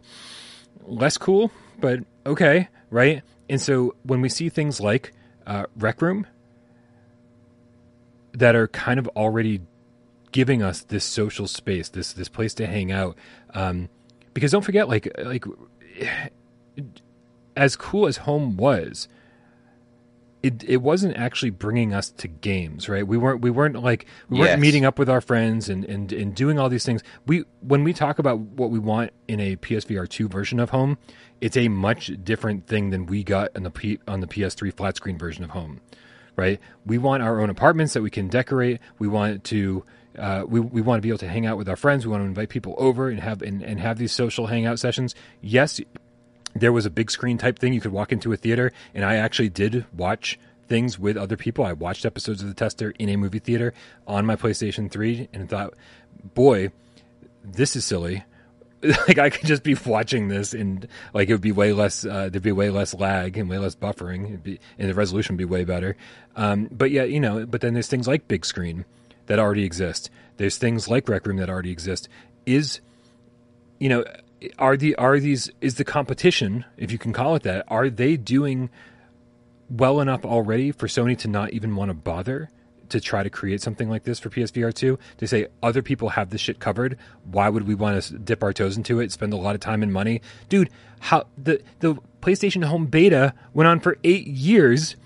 less 0.87 1.17
cool 1.17 1.51
but 1.81 2.01
okay 2.27 2.69
right? 2.91 3.23
And 3.49 3.61
so 3.61 3.95
when 4.03 4.21
we 4.21 4.29
see 4.29 4.49
things 4.49 4.81
like 4.81 5.13
uh, 5.47 5.67
rec 5.77 6.03
room 6.03 6.27
that 8.33 8.55
are 8.55 8.69
kind 8.69 9.01
of 9.01 9.09
already 9.09 9.63
giving 10.33 10.63
us 10.63 10.83
this 10.83 11.05
social 11.05 11.49
space 11.49 11.89
this 11.89 12.13
this 12.13 12.29
place 12.29 12.55
to 12.55 12.67
hang 12.67 12.93
out 12.93 13.17
um, 13.55 13.89
because 14.33 14.53
don't 14.53 14.63
forget 14.63 14.89
like 14.89 15.11
like 15.19 15.45
as 17.57 17.75
cool 17.75 18.07
as 18.07 18.19
home 18.19 18.57
was 18.57 19.09
it 20.43 20.65
it 20.65 20.79
wasn't 20.79 21.17
actually 21.17 21.51
bringing 21.51 21.93
us 21.93 22.11
to 22.11 22.29
games, 22.29 22.89
right? 22.89 23.07
We 23.07 23.17
weren't 23.17 23.41
we 23.43 23.51
weren't 23.51 23.83
like 23.83 24.07
we 24.29 24.39
weren't 24.39 24.61
meeting 24.61 24.85
up 24.85 24.99
with 24.99 25.09
our 25.09 25.21
friends 25.21 25.69
and, 25.69 25.85
and 25.85 26.13
and 26.13 26.35
doing 26.35 26.59
all 26.59 26.69
these 26.69 26.85
things. 26.85 27.03
We 27.27 27.45
when 27.61 27.85
we 27.85 27.93
talk 27.93 28.19
about 28.19 28.39
what 28.39 28.71
we 28.71 28.79
want 28.79 29.13
in 29.29 29.41
a 29.41 29.57
PSVR 29.57 30.09
two 30.09 30.29
version 30.29 30.59
of 30.59 30.71
Home, 30.71 30.99
it's 31.41 31.57
a 31.57 31.69
much 31.69 32.13
different 32.25 32.67
thing 32.67 32.91
than 32.91 33.07
we 33.07 33.23
got 33.23 33.51
on 33.55 33.65
the 33.65 33.71
P, 33.71 33.99
on 34.09 34.21
the 34.21 34.27
PS3 34.27 34.73
flat 34.75 34.97
screen 34.97 35.19
version 35.19 35.45
of 35.45 35.51
Home, 35.51 35.81
right? 36.37 36.59
We 36.87 36.99
want 36.99 37.23
our 37.23 37.41
own 37.41 37.51
apartments 37.51 37.93
that 37.93 38.03
we 38.03 38.11
can 38.11 38.29
decorate. 38.29 38.81
We 38.99 39.09
want 39.09 39.45
to 39.45 39.85
uh, 40.19 40.45
we 40.47 40.61
we 40.61 40.81
want 40.81 40.99
to 40.99 41.03
be 41.03 41.09
able 41.09 41.19
to 41.19 41.29
hang 41.29 41.47
out 41.47 41.59
with 41.59 41.69
our 41.69 41.77
friends. 41.77 42.07
We 42.07 42.13
want 42.13 42.23
to 42.23 42.27
invite 42.27 42.49
people 42.49 42.75
over 42.79 43.09
and 43.09 43.21
have 43.21 43.43
and, 43.43 43.63
and 43.63 43.79
have 43.79 43.99
these 43.99 44.13
social 44.13 44.47
hangout 44.47 44.79
sessions. 44.79 45.15
Yes, 45.41 45.81
there 46.55 46.73
was 46.73 46.87
a 46.87 46.91
big 46.91 47.11
screen 47.11 47.39
type 47.39 47.59
thing. 47.59 47.73
You 47.73 47.81
could 47.81 47.93
walk 47.93 48.13
into 48.13 48.33
a 48.33 48.37
theater, 48.37 48.73
and 48.95 49.05
I 49.05 49.17
actually 49.17 49.49
did 49.49 49.85
watch 49.97 50.39
things 50.67 50.99
with 50.99 51.17
other 51.17 51.37
people. 51.37 51.65
I 51.65 51.73
watched 51.73 52.07
episodes 52.07 52.43
of 52.43 52.49
the 52.49 52.55
tester 52.55 52.95
in 52.99 53.09
a 53.09 53.17
movie 53.17 53.41
theater 53.41 53.75
on 54.07 54.25
my 54.25 54.37
PlayStation 54.37 54.91
3 54.91 55.29
and 55.33 55.49
thought, 55.49 55.75
boy, 56.35 56.71
this 57.45 57.77
is 57.77 57.85
silly. 57.85 58.25
like 58.83 59.19
I 59.19 59.29
could 59.29 59.47
just 59.47 59.63
be 59.63 59.75
watching 59.85 60.29
this 60.29 60.55
and 60.55 60.89
like 61.13 61.29
it 61.29 61.35
would 61.35 61.43
be 61.43 61.53
way 61.53 61.75
less 61.75 62.07
uh, 62.07 62.31
there'd 62.31 62.43
be 62.43 62.51
way 62.51 62.71
less 62.71 62.95
lag 62.95 63.37
and 63.37 63.51
way 63.51 63.59
less 63.59 63.75
buffering 63.75 64.43
be, 64.43 64.59
and 64.79 64.89
the 64.89 64.95
resolution 64.95 65.35
would 65.35 65.39
be 65.39 65.45
way 65.45 65.65
better. 65.65 65.97
Um, 66.35 66.67
but 66.73 66.91
yeah, 66.91 67.03
you 67.03 67.21
know, 67.21 67.45
but 67.45 67.61
then 67.61 67.75
there's 67.75 67.89
things 67.89 68.09
like 68.09 68.27
big 68.27 68.47
screen 68.47 68.87
that 69.27 69.39
already 69.39 69.65
exist. 69.65 70.09
There's 70.39 70.57
things 70.57 70.89
like 70.89 71.09
Rec 71.11 71.27
Room 71.27 71.37
that 71.37 71.51
already 71.51 71.71
exist. 71.71 72.09
Is 72.47 72.81
you 73.79 73.91
know, 73.91 74.05
are 74.59 74.77
the 74.77 74.95
are 74.97 75.19
these 75.19 75.51
is 75.61 75.75
the 75.77 75.85
competition, 75.85 76.65
if 76.77 76.91
you 76.91 76.99
can 76.99 77.13
call 77.13 77.35
it 77.35 77.43
that, 77.43 77.65
are 77.69 77.91
they 77.91 78.17
doing 78.17 78.71
well 79.69 80.01
enough 80.01 80.25
already 80.25 80.73
for 80.73 80.87
Sony 80.87 81.17
to 81.19 81.29
not 81.29 81.53
even 81.53 81.77
want 81.77 81.91
to 81.91 81.95
bother 81.95 82.51
to 82.89 83.01
try 83.01 83.23
to 83.23 83.31
create 83.31 83.63
something 83.63 83.89
like 83.89 84.05
this 84.05 84.19
for 84.19 84.31
PSVR 84.31 84.75
two. 84.75 84.99
They 85.19 85.27
say 85.27 85.47
other 85.63 85.81
people 85.83 86.11
have 86.11 86.31
this 86.31 86.41
shit 86.41 86.59
covered. 86.59 86.99
Why 87.25 87.49
would 87.49 87.67
we 87.67 87.75
want 87.75 88.03
to 88.03 88.19
dip 88.19 88.43
our 88.43 88.53
toes 88.53 88.77
into 88.77 89.01
it? 89.01 89.13
Spend 89.13 89.33
a 89.33 89.37
lot 89.37 89.55
of 89.55 89.61
time 89.61 89.83
and 89.83 89.93
money, 89.93 90.21
dude. 90.49 90.71
How 90.99 91.27
the 91.39 91.63
the 91.79 91.97
PlayStation 92.21 92.65
Home 92.65 92.87
beta 92.87 93.33
went 93.55 93.69
on 93.69 93.81
for 93.81 93.97
eight 94.05 94.27
years 94.27 94.97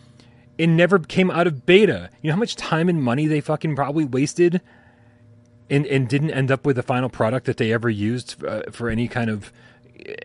and 0.58 0.76
never 0.76 0.98
came 0.98 1.30
out 1.30 1.46
of 1.46 1.66
beta. 1.66 2.10
You 2.22 2.28
know 2.28 2.34
how 2.34 2.40
much 2.40 2.56
time 2.56 2.88
and 2.88 3.02
money 3.02 3.26
they 3.26 3.40
fucking 3.40 3.76
probably 3.76 4.04
wasted 4.04 4.60
and 5.74 5.86
and 5.86 6.08
didn't 6.08 6.30
end 6.30 6.50
up 6.50 6.64
with 6.64 6.78
a 6.78 6.82
final 6.82 7.08
product 7.08 7.46
that 7.46 7.56
they 7.56 7.72
ever 7.72 7.90
used 7.90 8.42
uh, 8.44 8.62
for 8.70 8.88
any 8.88 9.08
kind 9.08 9.28
of 9.28 9.52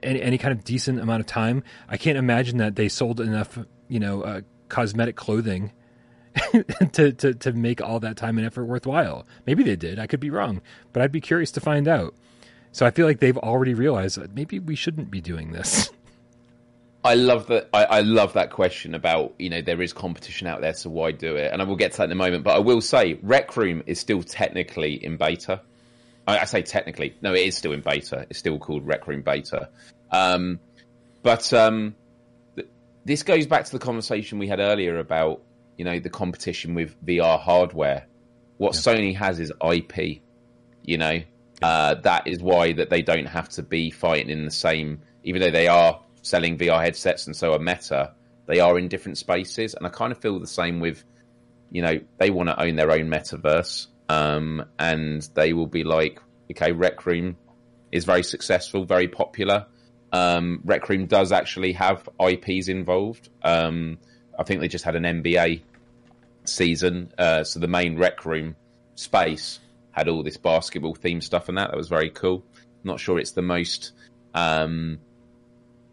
any, 0.03 0.21
any 0.21 0.38
kind 0.38 0.51
of 0.51 0.63
decent 0.63 0.99
amount 0.99 1.21
of 1.21 1.27
time. 1.27 1.63
I 1.88 1.97
can't 1.97 2.17
imagine 2.17 2.57
that 2.57 2.76
they 2.76 2.89
sold 2.89 3.19
enough, 3.19 3.57
you 3.88 3.99
know, 3.99 4.21
uh, 4.21 4.41
cosmetic 4.67 5.15
clothing 5.15 5.71
to, 6.93 7.11
to 7.11 7.34
to 7.34 7.53
make 7.53 7.81
all 7.81 7.99
that 7.99 8.17
time 8.17 8.38
and 8.38 8.45
effort 8.45 8.65
worthwhile. 8.65 9.26
Maybe 9.45 9.63
they 9.63 9.76
did. 9.76 9.99
I 9.99 10.07
could 10.07 10.19
be 10.19 10.30
wrong, 10.30 10.61
but 10.93 11.01
I'd 11.01 11.11
be 11.11 11.21
curious 11.21 11.51
to 11.51 11.61
find 11.61 11.88
out. 11.88 12.13
So 12.71 12.85
I 12.85 12.91
feel 12.91 13.07
like 13.07 13.19
they've 13.19 13.38
already 13.38 13.73
realized 13.73 14.19
that 14.19 14.35
maybe 14.35 14.59
we 14.59 14.76
shouldn't 14.76 15.09
be 15.09 15.21
doing 15.21 15.51
this. 15.51 15.89
I 17.03 17.15
love 17.15 17.47
that. 17.47 17.69
I, 17.73 17.85
I, 17.85 18.01
love 18.01 18.34
that 18.34 18.51
question 18.51 18.93
about 18.93 19.34
you 19.39 19.49
know 19.49 19.61
there 19.61 19.81
is 19.81 19.93
competition 19.93 20.47
out 20.47 20.59
there, 20.59 20.73
so 20.73 20.89
why 20.89 21.11
do 21.11 21.38
it? 21.38 21.51
And 21.51 21.61
I 21.61 21.65
will 21.65 21.77
get 21.77 21.93
to 21.93 21.99
that 21.99 22.05
in 22.05 22.11
a 22.11 22.15
moment. 22.15 22.43
But 22.43 22.55
I 22.55 22.59
will 22.59 22.81
say, 22.81 23.17
Rec 23.23 23.55
Room 23.55 23.84
is 23.85 23.99
still 23.99 24.21
technically 24.21 25.03
in 25.03 25.15
beta. 25.15 25.61
I, 26.27 26.39
I 26.39 26.45
say 26.45 26.61
technically, 26.61 27.15
no, 27.21 27.34
it 27.34 27.41
is 27.41 27.55
still 27.55 27.71
in 27.71 27.81
beta. 27.81 28.27
It's 28.30 28.39
still 28.39 28.59
called 28.59 28.85
Rec 28.85 29.07
Room 29.07 29.21
Beta. 29.21 29.69
Um, 30.11 30.59
but 31.23 31.53
um, 31.53 31.95
th- 32.57 32.67
this 33.05 33.23
goes 33.23 33.47
back 33.47 33.65
to 33.65 33.71
the 33.71 33.80
conversation 33.80 34.38
we 34.38 34.47
had 34.47 34.59
earlier 34.59 34.99
about 34.99 35.41
you 35.77 35.85
know 35.85 35.99
the 35.99 36.09
competition 36.09 36.76
with 36.76 37.01
VR 37.05 37.39
hardware. 37.39 38.07
What 38.57 38.76
yeah. 38.76 38.93
Sony 38.93 39.15
has 39.15 39.39
is 39.39 39.53
IP. 39.63 40.21
You 40.84 40.97
know, 40.97 41.21
uh, 41.61 41.95
that 41.95 42.27
is 42.27 42.41
why 42.41 42.73
that 42.73 42.89
they 42.89 43.01
don't 43.01 43.27
have 43.27 43.47
to 43.49 43.63
be 43.63 43.89
fighting 43.89 44.30
in 44.30 44.43
the 44.43 44.51
same, 44.51 45.01
even 45.23 45.41
though 45.41 45.51
they 45.51 45.69
are 45.69 46.01
selling 46.21 46.57
VR 46.57 46.81
headsets 46.81 47.27
and 47.27 47.35
so 47.35 47.53
are 47.53 47.59
Meta, 47.59 48.13
they 48.45 48.59
are 48.59 48.77
in 48.77 48.87
different 48.87 49.17
spaces. 49.17 49.73
And 49.73 49.85
I 49.85 49.89
kind 49.89 50.11
of 50.11 50.17
feel 50.17 50.39
the 50.39 50.47
same 50.47 50.79
with, 50.79 51.03
you 51.71 51.81
know, 51.81 51.99
they 52.17 52.29
want 52.29 52.49
to 52.49 52.61
own 52.61 52.75
their 52.75 52.91
own 52.91 53.07
metaverse. 53.09 53.87
Um, 54.09 54.65
and 54.79 55.21
they 55.35 55.53
will 55.53 55.67
be 55.67 55.83
like, 55.83 56.19
okay, 56.51 56.71
Rec 56.71 57.05
Room 57.05 57.37
is 57.91 58.05
very 58.05 58.23
successful, 58.23 58.85
very 58.85 59.07
popular. 59.07 59.67
Um, 60.11 60.61
Rec 60.65 60.89
Room 60.89 61.05
does 61.05 61.31
actually 61.31 61.73
have 61.73 62.09
IPs 62.19 62.67
involved. 62.67 63.29
Um, 63.43 63.99
I 64.37 64.43
think 64.43 64.61
they 64.61 64.67
just 64.67 64.85
had 64.85 64.95
an 64.95 65.03
NBA 65.03 65.61
season. 66.45 67.13
Uh, 67.17 67.43
so 67.43 67.59
the 67.59 67.67
main 67.67 67.97
Rec 67.97 68.25
Room 68.25 68.55
space 68.95 69.59
had 69.91 70.07
all 70.07 70.23
this 70.23 70.37
basketball 70.37 70.95
themed 70.95 71.23
stuff 71.23 71.49
and 71.49 71.57
that. 71.57 71.71
That 71.71 71.77
was 71.77 71.89
very 71.89 72.09
cool. 72.09 72.43
Not 72.83 72.99
sure 72.99 73.19
it's 73.19 73.31
the 73.31 73.41
most 73.41 73.91
um, 74.33 74.99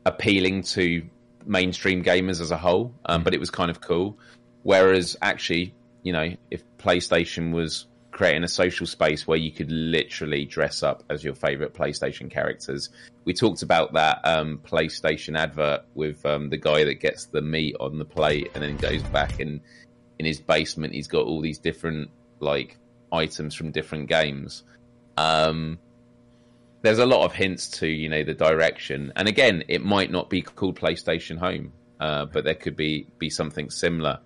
appealing 0.07 0.63
to 0.63 1.03
mainstream 1.45 2.03
gamers 2.03 2.41
as 2.41 2.53
a 2.53 2.57
whole, 2.57 2.95
um, 3.05 3.25
but 3.25 3.35
it 3.35 3.41
was 3.41 3.51
kind 3.51 3.71
of 3.71 3.81
cool. 3.81 4.17
Whereas 4.63 5.17
actually, 5.21 5.75
you 6.03 6.13
know, 6.13 6.35
if 6.51 6.63
PlayStation 6.79 7.53
was 7.53 7.87
creating 8.13 8.45
a 8.45 8.49
social 8.49 8.87
space 8.87 9.27
where 9.27 9.37
you 9.37 9.51
could 9.51 9.71
literally 9.71 10.45
dress 10.45 10.83
up 10.83 11.03
as 11.11 11.23
your 11.23 11.35
favorite 11.35 11.75
PlayStation 11.75 12.31
characters, 12.31 12.89
we 13.25 13.35
talked 13.35 13.63
about 13.63 13.93
that 13.95 14.21
um, 14.25 14.61
PlayStation 14.65 15.37
advert 15.37 15.83
with 15.95 16.25
um, 16.25 16.49
the 16.49 16.57
guy 16.57 16.85
that 16.85 17.01
gets 17.01 17.27
the 17.27 17.43
meat 17.43 17.77
on 17.81 17.99
the 17.99 18.05
plate 18.05 18.51
and 18.55 18.63
then 18.63 18.77
goes 18.77 19.03
back 19.03 19.41
and 19.41 19.61
in 20.19 20.25
his 20.25 20.41
basement 20.41 20.95
he's 20.95 21.09
got 21.09 21.27
all 21.27 21.43
these 21.43 21.59
different 21.59 22.09
like 22.41 22.79
items 23.13 23.55
from 23.55 23.73
different 23.73 24.09
games. 24.09 24.63
Um, 25.19 25.79
there's 26.83 26.99
a 26.99 27.07
lot 27.07 27.25
of 27.25 27.33
hints 27.33 27.69
to 27.69 27.87
you 27.87 28.09
know 28.09 28.25
the 28.25 28.35
direction, 28.35 29.13
and 29.17 29.29
again, 29.29 29.65
it 29.69 29.83
might 29.83 30.11
not 30.11 30.31
be 30.31 30.43
called 30.43 30.79
PlayStation 30.79 31.39
Home, 31.39 31.73
uh, 32.01 32.27
but 32.27 32.45
there 32.45 32.55
could 32.55 32.77
be 32.77 33.07
be 33.19 33.31
something 33.31 33.71
similar. 33.71 34.19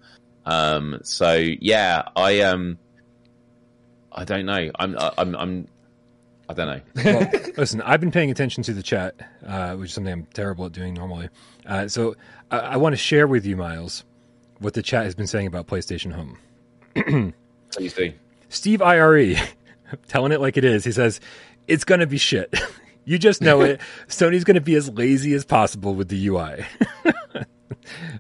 Um, 0.46 1.00
so 1.02 1.34
yeah, 1.34 2.02
I 2.16 2.40
um, 2.40 2.78
I 4.12 4.24
don't 4.24 4.46
know. 4.46 4.70
I'm 4.78 4.96
I'm 4.98 5.36
I'm 5.36 5.68
I 6.48 6.52
don't 6.52 6.66
know. 6.66 6.80
well, 7.04 7.30
listen, 7.56 7.80
I've 7.82 8.00
been 8.00 8.10
paying 8.10 8.30
attention 8.30 8.64
to 8.64 8.72
the 8.72 8.82
chat, 8.82 9.14
uh, 9.46 9.76
which 9.76 9.90
is 9.90 9.94
something 9.94 10.12
I'm 10.12 10.26
terrible 10.34 10.66
at 10.66 10.72
doing 10.72 10.94
normally. 10.94 11.28
Uh, 11.64 11.86
so 11.86 12.16
I, 12.50 12.58
I 12.58 12.76
want 12.76 12.92
to 12.92 12.96
share 12.96 13.28
with 13.28 13.46
you, 13.46 13.56
Miles, 13.56 14.02
what 14.58 14.74
the 14.74 14.82
chat 14.82 15.04
has 15.04 15.14
been 15.14 15.28
saying 15.28 15.46
about 15.46 15.68
PlayStation 15.68 16.12
Home. 16.12 16.38
Please 17.72 17.94
do. 17.94 18.12
Steve 18.48 18.82
IRE, 18.82 19.36
telling 20.08 20.32
it 20.32 20.40
like 20.40 20.56
it 20.56 20.64
is. 20.64 20.84
He 20.84 20.90
says 20.90 21.20
it's 21.70 21.84
going 21.84 22.00
to 22.00 22.06
be 22.06 22.18
shit. 22.18 22.54
you 23.04 23.18
just 23.18 23.40
know 23.40 23.60
it. 23.62 23.80
Sony's 24.08 24.44
going 24.44 24.56
to 24.56 24.60
be 24.60 24.74
as 24.74 24.90
lazy 24.90 25.32
as 25.34 25.44
possible 25.44 25.94
with 25.94 26.08
the 26.08 26.28
UI. 26.28 26.66
uh, 27.04 27.44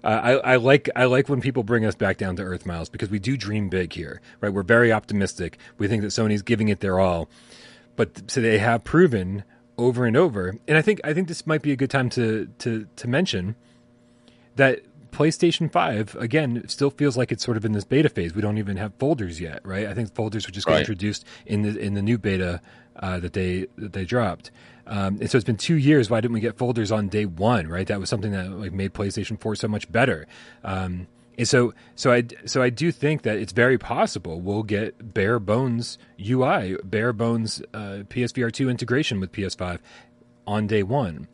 I, 0.04 0.32
I, 0.32 0.56
like 0.56 0.88
I 0.96 1.04
like 1.04 1.28
when 1.28 1.40
people 1.40 1.62
bring 1.62 1.84
us 1.84 1.94
back 1.94 2.16
down 2.16 2.36
to 2.36 2.42
earth, 2.42 2.64
Miles, 2.64 2.88
because 2.88 3.10
we 3.10 3.18
do 3.18 3.36
dream 3.36 3.68
big 3.68 3.92
here, 3.92 4.20
right? 4.40 4.52
We're 4.52 4.62
very 4.62 4.92
optimistic. 4.92 5.58
We 5.78 5.88
think 5.88 6.02
that 6.02 6.08
Sony's 6.08 6.42
giving 6.42 6.68
it 6.68 6.80
their 6.80 6.98
all, 7.00 7.28
but 7.96 8.30
so 8.30 8.40
they 8.40 8.58
have 8.58 8.84
proven 8.84 9.44
over 9.76 10.04
and 10.04 10.16
over. 10.16 10.56
And 10.68 10.78
I 10.78 10.82
think 10.82 11.00
I 11.04 11.12
think 11.12 11.28
this 11.28 11.46
might 11.46 11.62
be 11.62 11.72
a 11.72 11.76
good 11.76 11.90
time 11.90 12.08
to 12.10 12.48
to 12.58 12.86
to 12.96 13.08
mention 13.08 13.56
that 14.56 14.82
PlayStation 15.10 15.70
5, 15.70 16.16
again, 16.16 16.66
still 16.68 16.90
feels 16.90 17.16
like 17.16 17.32
it's 17.32 17.44
sort 17.44 17.56
of 17.56 17.64
in 17.64 17.72
this 17.72 17.84
beta 17.84 18.08
phase. 18.08 18.34
We 18.34 18.42
don't 18.42 18.58
even 18.58 18.76
have 18.76 18.94
folders 18.94 19.40
yet, 19.40 19.60
right? 19.64 19.86
I 19.86 19.94
think 19.94 20.14
folders 20.14 20.46
were 20.46 20.52
just 20.52 20.66
right. 20.66 20.78
introduced 20.78 21.24
in 21.46 21.62
the 21.62 21.78
in 21.78 21.94
the 21.94 22.02
new 22.02 22.18
beta 22.18 22.60
uh, 22.96 23.18
that 23.20 23.32
they 23.32 23.66
that 23.76 23.92
they 23.92 24.04
dropped. 24.04 24.50
Um, 24.86 25.18
and 25.20 25.30
so 25.30 25.36
it's 25.36 25.44
been 25.44 25.56
two 25.56 25.76
years. 25.76 26.10
Why 26.10 26.20
didn't 26.20 26.34
we 26.34 26.40
get 26.40 26.56
folders 26.56 26.90
on 26.90 27.08
day 27.08 27.24
one? 27.24 27.68
Right, 27.68 27.86
that 27.86 28.00
was 28.00 28.08
something 28.08 28.32
that 28.32 28.50
like 28.50 28.72
made 28.72 28.92
PlayStation 28.92 29.40
Four 29.40 29.54
so 29.56 29.68
much 29.68 29.90
better. 29.90 30.26
Um, 30.64 31.06
and 31.38 31.48
so, 31.48 31.72
so 31.94 32.12
I, 32.12 32.24
so 32.44 32.60
I 32.60 32.68
do 32.68 32.92
think 32.92 33.22
that 33.22 33.38
it's 33.38 33.52
very 33.52 33.78
possible 33.78 34.42
we'll 34.42 34.62
get 34.62 35.14
bare 35.14 35.38
bones 35.38 35.96
UI, 36.20 36.76
bare 36.84 37.14
bones 37.14 37.62
uh, 37.72 38.04
PSVR 38.08 38.52
two 38.52 38.68
integration 38.68 39.20
with 39.20 39.32
PS5 39.32 39.78
on 40.46 40.66
day 40.66 40.82
one 40.82 41.28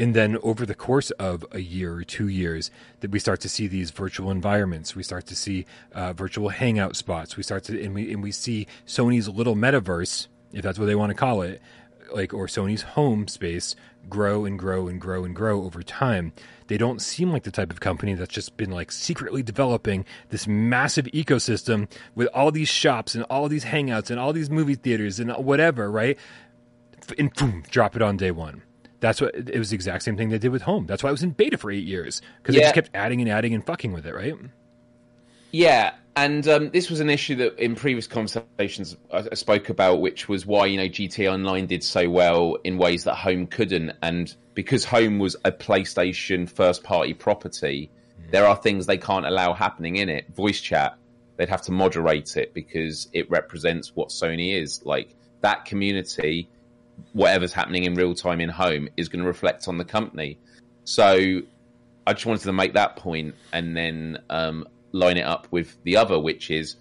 and 0.00 0.14
then 0.14 0.38
over 0.42 0.64
the 0.64 0.74
course 0.74 1.10
of 1.12 1.44
a 1.52 1.58
year 1.58 1.92
or 1.92 2.04
two 2.04 2.26
years 2.26 2.70
that 3.00 3.10
we 3.10 3.18
start 3.18 3.38
to 3.42 3.50
see 3.50 3.66
these 3.66 3.90
virtual 3.90 4.30
environments. 4.30 4.96
We 4.96 5.02
start 5.02 5.26
to 5.26 5.36
see 5.36 5.66
uh, 5.92 6.14
virtual 6.14 6.48
hangout 6.48 6.96
spots. 6.96 7.36
We 7.36 7.42
start 7.42 7.64
to 7.64 7.84
and 7.84 7.94
we 7.94 8.10
and 8.10 8.22
we 8.22 8.32
see 8.32 8.66
sony's 8.86 9.28
little 9.28 9.54
metaverse 9.54 10.26
if 10.54 10.62
that's 10.62 10.78
what 10.78 10.86
they 10.86 10.94
want 10.94 11.10
to 11.10 11.14
call 11.14 11.42
it 11.42 11.60
like 12.12 12.32
or 12.32 12.46
sony's 12.46 12.82
home 12.82 13.28
space 13.28 13.76
grow 14.08 14.46
and 14.46 14.58
grow 14.58 14.88
and 14.88 14.98
grow 14.98 15.22
and 15.24 15.36
grow 15.36 15.64
over 15.64 15.82
time. 15.82 16.32
They 16.68 16.78
don't 16.78 17.02
seem 17.02 17.30
like 17.30 17.42
the 17.42 17.50
type 17.50 17.70
of 17.70 17.80
company 17.80 18.14
that's 18.14 18.32
just 18.32 18.56
been 18.56 18.70
like 18.70 18.90
secretly 18.90 19.42
developing 19.42 20.06
this 20.30 20.46
massive 20.46 21.04
ecosystem 21.06 21.90
with 22.14 22.28
all 22.28 22.50
these 22.50 22.70
shops 22.70 23.14
and 23.14 23.24
all 23.24 23.50
these 23.50 23.66
hangouts 23.66 24.10
and 24.10 24.18
all 24.18 24.32
these 24.32 24.48
movie 24.48 24.76
theaters 24.76 25.20
and 25.20 25.30
whatever 25.32 25.90
right? 25.90 26.18
And 27.18 27.34
boom 27.34 27.64
drop 27.70 27.96
it 27.96 28.02
on 28.02 28.16
day 28.16 28.30
one 28.30 28.62
that's 29.00 29.20
what 29.20 29.34
it 29.34 29.58
was 29.58 29.70
the 29.70 29.74
exact 29.74 30.04
same 30.04 30.16
thing 30.16 30.28
they 30.28 30.38
did 30.38 30.52
with 30.52 30.62
home. 30.62 30.86
That's 30.86 31.02
why 31.02 31.08
I 31.08 31.12
was 31.12 31.22
in 31.22 31.30
beta 31.30 31.58
for 31.58 31.70
eight 31.70 31.86
years 31.86 32.22
because 32.38 32.54
yeah. 32.54 32.60
they 32.60 32.64
just 32.66 32.74
kept 32.74 32.90
adding 32.94 33.20
and 33.20 33.30
adding 33.30 33.54
and 33.54 33.64
fucking 33.64 33.92
with 33.92 34.06
it, 34.06 34.14
right? 34.14 34.34
Yeah, 35.52 35.94
and 36.14 36.46
um, 36.46 36.70
this 36.70 36.90
was 36.90 37.00
an 37.00 37.10
issue 37.10 37.36
that 37.36 37.58
in 37.58 37.74
previous 37.74 38.06
conversations 38.06 38.96
I 39.12 39.34
spoke 39.34 39.68
about, 39.68 40.00
which 40.00 40.28
was 40.28 40.46
why 40.46 40.66
you 40.66 40.76
know 40.76 40.88
GTA 40.88 41.32
Online 41.32 41.66
did 41.66 41.82
so 41.82 42.08
well 42.08 42.56
in 42.62 42.78
ways 42.78 43.04
that 43.04 43.14
Home 43.16 43.46
couldn't, 43.46 43.92
and 44.02 44.34
because 44.54 44.84
Home 44.84 45.18
was 45.18 45.36
a 45.44 45.52
PlayStation 45.52 46.48
first-party 46.48 47.14
property, 47.14 47.90
mm. 48.20 48.30
there 48.30 48.46
are 48.46 48.56
things 48.56 48.86
they 48.86 48.98
can't 48.98 49.26
allow 49.26 49.54
happening 49.54 49.96
in 49.96 50.08
it. 50.08 50.34
Voice 50.34 50.60
chat, 50.60 50.96
they'd 51.36 51.48
have 51.48 51.62
to 51.62 51.72
moderate 51.72 52.36
it 52.36 52.52
because 52.54 53.08
it 53.12 53.30
represents 53.30 53.96
what 53.96 54.10
Sony 54.10 54.60
is. 54.60 54.84
Like 54.84 55.16
that 55.40 55.64
community 55.64 56.48
whatever's 57.12 57.52
happening 57.52 57.84
in 57.84 57.94
real 57.94 58.14
time 58.14 58.40
in 58.40 58.48
home 58.48 58.88
is 58.96 59.08
going 59.08 59.22
to 59.22 59.26
reflect 59.26 59.68
on 59.68 59.78
the 59.78 59.84
company. 59.84 60.38
So 60.84 61.42
I 62.06 62.12
just 62.12 62.26
wanted 62.26 62.42
to 62.44 62.52
make 62.52 62.74
that 62.74 62.96
point 62.96 63.34
and 63.52 63.76
then 63.76 64.18
um, 64.28 64.66
line 64.92 65.16
it 65.16 65.26
up 65.26 65.46
with 65.50 65.76
the 65.84 65.96
other, 65.96 66.18
which 66.18 66.50
is 66.50 66.76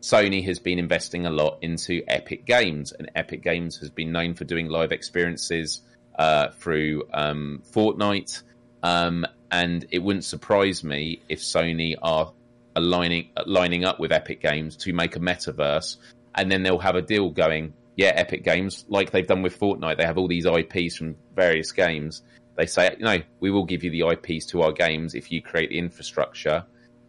Sony 0.00 0.44
has 0.44 0.58
been 0.58 0.78
investing 0.78 1.26
a 1.26 1.30
lot 1.30 1.58
into 1.62 2.02
Epic 2.08 2.44
Games, 2.44 2.92
and 2.92 3.10
Epic 3.14 3.42
Games 3.42 3.78
has 3.78 3.90
been 3.90 4.12
known 4.12 4.34
for 4.34 4.44
doing 4.44 4.68
live 4.68 4.92
experiences 4.92 5.82
uh, 6.18 6.48
through 6.50 7.04
um, 7.12 7.62
Fortnite. 7.72 8.42
Um, 8.82 9.26
and 9.50 9.86
it 9.90 10.00
wouldn't 10.00 10.24
surprise 10.24 10.84
me 10.84 11.22
if 11.28 11.40
Sony 11.40 11.94
are 12.02 12.32
aligning 12.76 13.28
lining 13.46 13.84
up 13.84 14.00
with 14.00 14.12
Epic 14.12 14.42
Games 14.42 14.76
to 14.78 14.92
make 14.92 15.16
a 15.16 15.20
metaverse, 15.20 15.96
and 16.34 16.50
then 16.50 16.62
they'll 16.62 16.78
have 16.78 16.96
a 16.96 17.02
deal 17.02 17.30
going 17.30 17.72
yeah, 17.96 18.08
Epic 18.14 18.44
Games, 18.44 18.84
like 18.88 19.10
they've 19.10 19.26
done 19.26 19.42
with 19.42 19.58
Fortnite, 19.58 19.96
they 19.98 20.04
have 20.04 20.18
all 20.18 20.28
these 20.28 20.46
IPs 20.46 20.96
from 20.96 21.16
various 21.34 21.72
games. 21.72 22.22
They 22.56 22.66
say, 22.66 22.94
you 22.98 23.04
know, 23.04 23.18
we 23.40 23.50
will 23.50 23.64
give 23.64 23.82
you 23.84 23.90
the 23.90 24.08
IPs 24.10 24.46
to 24.46 24.62
our 24.62 24.72
games 24.72 25.14
if 25.14 25.30
you 25.32 25.42
create 25.42 25.70
the 25.70 25.78
infrastructure. 25.78 26.64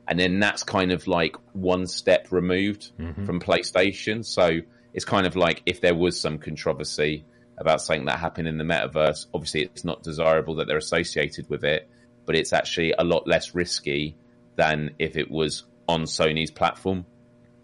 and 0.07 0.19
then 0.19 0.39
that's 0.39 0.61
kind 0.61 0.91
of 0.91 1.07
like 1.07 1.35
one 1.53 1.87
step 1.87 2.31
removed 2.31 2.91
Mhm. 2.99 3.25
from 3.25 3.39
PlayStation. 3.39 4.23
So 4.23 4.59
it's 4.93 5.03
kind 5.03 5.25
of 5.25 5.35
like 5.35 5.63
if 5.65 5.81
there 5.81 5.95
was 5.95 6.19
some 6.21 6.37
controversy 6.37 7.25
about 7.57 7.81
something 7.81 8.05
that 8.05 8.19
happened 8.19 8.47
in 8.47 8.59
the 8.59 8.63
metaverse, 8.63 9.25
obviously 9.33 9.63
it's 9.63 9.83
not 9.83 10.03
desirable 10.03 10.53
that 10.57 10.67
they're 10.67 10.77
associated 10.77 11.49
with 11.49 11.63
it, 11.63 11.89
but 12.27 12.35
it's 12.35 12.53
actually 12.53 12.93
a 12.99 13.03
lot 13.03 13.27
less 13.27 13.55
risky 13.55 14.15
than 14.57 14.91
if 14.99 15.17
it 15.17 15.31
was 15.31 15.63
on 15.87 16.03
Sony's 16.03 16.51
platform. 16.51 17.07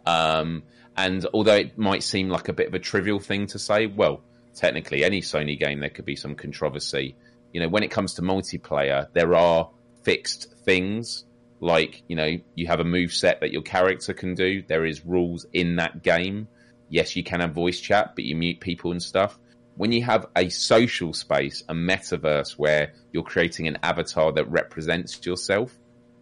Um, 0.07 0.63
and 0.97 1.25
although 1.33 1.55
it 1.55 1.77
might 1.77 2.03
seem 2.03 2.29
like 2.29 2.49
a 2.49 2.53
bit 2.53 2.67
of 2.67 2.73
a 2.73 2.79
trivial 2.79 3.19
thing 3.19 3.47
to 3.47 3.59
say, 3.59 3.87
well, 3.87 4.21
technically 4.53 5.03
any 5.03 5.21
Sony 5.21 5.57
game 5.57 5.79
there 5.79 5.89
could 5.89 6.05
be 6.05 6.15
some 6.15 6.35
controversy. 6.35 7.15
You 7.53 7.61
know, 7.61 7.69
when 7.69 7.83
it 7.83 7.91
comes 7.91 8.15
to 8.15 8.21
multiplayer, 8.21 9.07
there 9.13 9.33
are 9.35 9.69
fixed 10.03 10.53
things 10.65 11.25
like 11.59 12.01
you 12.07 12.15
know 12.15 12.37
you 12.55 12.65
have 12.67 12.79
a 12.79 12.83
move 12.83 13.13
set 13.13 13.39
that 13.41 13.51
your 13.51 13.61
character 13.61 14.13
can 14.13 14.33
do. 14.35 14.63
There 14.67 14.85
is 14.85 15.05
rules 15.05 15.45
in 15.53 15.77
that 15.77 16.03
game. 16.03 16.47
Yes, 16.89 17.15
you 17.15 17.23
can 17.23 17.39
have 17.39 17.53
voice 17.53 17.79
chat, 17.79 18.13
but 18.15 18.25
you 18.25 18.35
mute 18.35 18.59
people 18.59 18.91
and 18.91 19.01
stuff. 19.01 19.37
When 19.75 19.91
you 19.93 20.03
have 20.03 20.25
a 20.35 20.49
social 20.49 21.13
space, 21.13 21.63
a 21.69 21.73
metaverse 21.73 22.51
where 22.57 22.93
you're 23.13 23.23
creating 23.23 23.67
an 23.67 23.77
avatar 23.83 24.33
that 24.33 24.49
represents 24.51 25.25
yourself, 25.25 25.77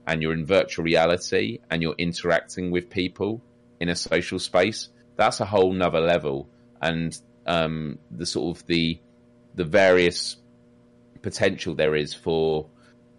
and 0.06 0.22
you're 0.22 0.34
in 0.34 0.46
virtual 0.46 0.84
reality 0.84 1.60
and 1.70 1.82
you're 1.82 1.96
interacting 1.98 2.72
with 2.72 2.90
people 2.90 3.42
in 3.80 3.90
a 3.90 3.96
social 3.96 4.40
space, 4.40 4.90
that's 5.16 5.40
a 5.40 5.46
whole 5.46 5.72
nother 5.74 6.00
level. 6.00 6.50
And 6.82 7.18
um, 7.46 8.00
the 8.12 8.26
sort 8.26 8.58
of 8.58 8.66
the 8.68 9.00
the 9.56 9.66
various 9.66 10.38
potential 11.22 11.76
there 11.76 11.96
is 11.96 12.14
for 12.14 12.68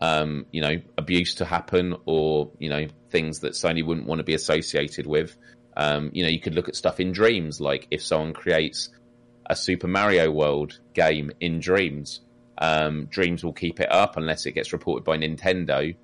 um, 0.00 0.46
you 0.52 0.62
know 0.62 0.80
abuse 0.96 1.34
to 1.36 1.44
happen 1.44 1.96
or 2.06 2.50
you 2.58 2.68
know 2.68 2.86
things 3.10 3.40
that 3.40 3.52
Sony 3.52 3.84
wouldn't 3.84 4.06
want 4.06 4.20
to 4.20 4.24
be 4.24 4.34
associated 4.34 5.06
with. 5.06 5.36
Um, 5.76 6.10
you 6.12 6.22
know, 6.22 6.28
you 6.28 6.40
could 6.40 6.54
look 6.54 6.68
at 6.68 6.76
stuff 6.76 7.00
in 7.00 7.12
Dreams, 7.12 7.60
like 7.60 7.86
if 7.90 8.02
someone 8.02 8.32
creates 8.32 8.90
a 9.46 9.56
Super 9.56 9.88
Mario 9.88 10.30
World 10.30 10.78
game 10.94 11.30
in 11.40 11.60
Dreams, 11.60 12.20
um, 12.58 13.06
Dreams 13.06 13.44
will 13.44 13.52
keep 13.52 13.80
it 13.80 13.90
up 13.90 14.16
unless 14.16 14.46
it 14.46 14.52
gets 14.52 14.72
reported 14.72 15.04
by 15.04 15.16
Nintendo, 15.16 15.94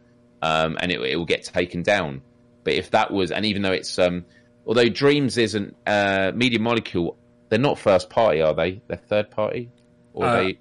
um, 0.43 0.79
and 0.81 0.91
it, 0.91 1.01
it 1.01 1.17
will 1.17 1.27
get 1.27 1.45
taken 1.45 1.83
down. 1.83 2.23
But 2.65 2.75
if 2.75 2.91
that 2.91 3.13
was, 3.13 3.31
and 3.31 3.45
even 3.45 3.63
though 3.63 3.73
it's, 3.73 3.99
um, 3.99 4.25
although 4.67 4.89
Dreams 4.89 5.39
isn't 5.39 5.77
uh, 5.87 6.33
Media 6.35 6.59
Molecule, 6.59 7.17
they're 7.49 7.59
not 7.59 7.79
first 7.79 8.11
party, 8.11 8.43
are 8.43 8.55
they? 8.55 8.81
They're 8.89 8.97
third 8.97 9.31
party, 9.31 9.71
or 10.13 10.27
Uh, 10.27 10.37
they? 10.37 10.59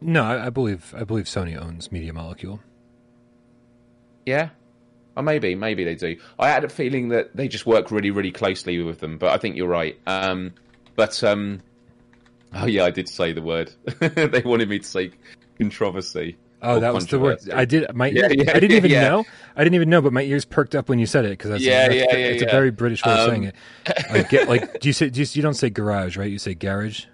No, 0.00 0.22
I, 0.22 0.50
believe 0.50 0.94
I 0.96 1.02
believe 1.04 1.24
Sony 1.24 1.60
owns 1.60 1.90
Media 1.90 2.12
Molecule. 2.12 2.60
Yeah. 4.24 4.50
Or 5.16 5.22
maybe, 5.24 5.56
maybe 5.56 5.82
they 5.82 5.96
do. 5.96 6.16
I 6.38 6.50
had 6.50 6.62
a 6.62 6.68
feeling 6.68 7.08
that 7.08 7.34
they 7.34 7.48
just 7.48 7.66
work 7.66 7.90
really, 7.90 8.12
really 8.12 8.30
closely 8.30 8.80
with 8.82 9.00
them, 9.00 9.18
but 9.18 9.30
I 9.30 9.38
think 9.38 9.56
you're 9.56 9.66
right. 9.66 9.98
Um, 10.06 10.52
but 10.94 11.24
um, 11.24 11.60
oh 12.54 12.66
yeah, 12.66 12.84
I 12.84 12.90
did 12.90 13.08
say 13.08 13.32
the 13.32 13.42
word. 13.42 13.72
they 13.98 14.42
wanted 14.44 14.68
me 14.68 14.78
to 14.78 14.86
say 14.86 15.10
controversy. 15.58 16.36
Oh, 16.60 16.80
that 16.80 16.92
was 16.92 17.06
the 17.06 17.18
word. 17.18 17.38
I 17.52 17.64
did. 17.64 17.94
My 17.94 18.08
Yeah, 18.08 18.22
ears, 18.22 18.34
yeah, 18.36 18.50
I 18.50 18.60
didn't 18.60 18.76
even 18.76 18.90
yeah. 18.90 19.08
know. 19.08 19.24
I 19.54 19.62
didn't 19.62 19.76
even 19.76 19.90
know, 19.90 20.02
but 20.02 20.12
my 20.12 20.22
ears 20.22 20.44
perked 20.44 20.74
up 20.74 20.88
when 20.88 20.98
you 20.98 21.06
said 21.06 21.24
it 21.24 21.30
because 21.30 21.50
that's, 21.50 21.62
Yeah, 21.62 21.88
that's 21.88 21.94
yeah, 21.94 22.16
yeah, 22.16 22.26
it's 22.26 22.42
a 22.42 22.46
very 22.46 22.70
British 22.70 23.04
way 23.04 23.12
of 23.12 23.18
Um, 23.20 23.28
saying 23.30 23.44
it. 23.44 23.54
Like, 24.10 24.28
get, 24.28 24.48
like, 24.48 24.80
do 24.80 24.88
you 24.88 24.92
say 24.92 25.08
do 25.08 25.20
you, 25.20 25.26
you 25.30 25.42
don't 25.42 25.54
say 25.54 25.70
garage, 25.70 26.16
right? 26.16 26.30
You 26.30 26.38
say 26.38 26.54
garage. 26.54 27.04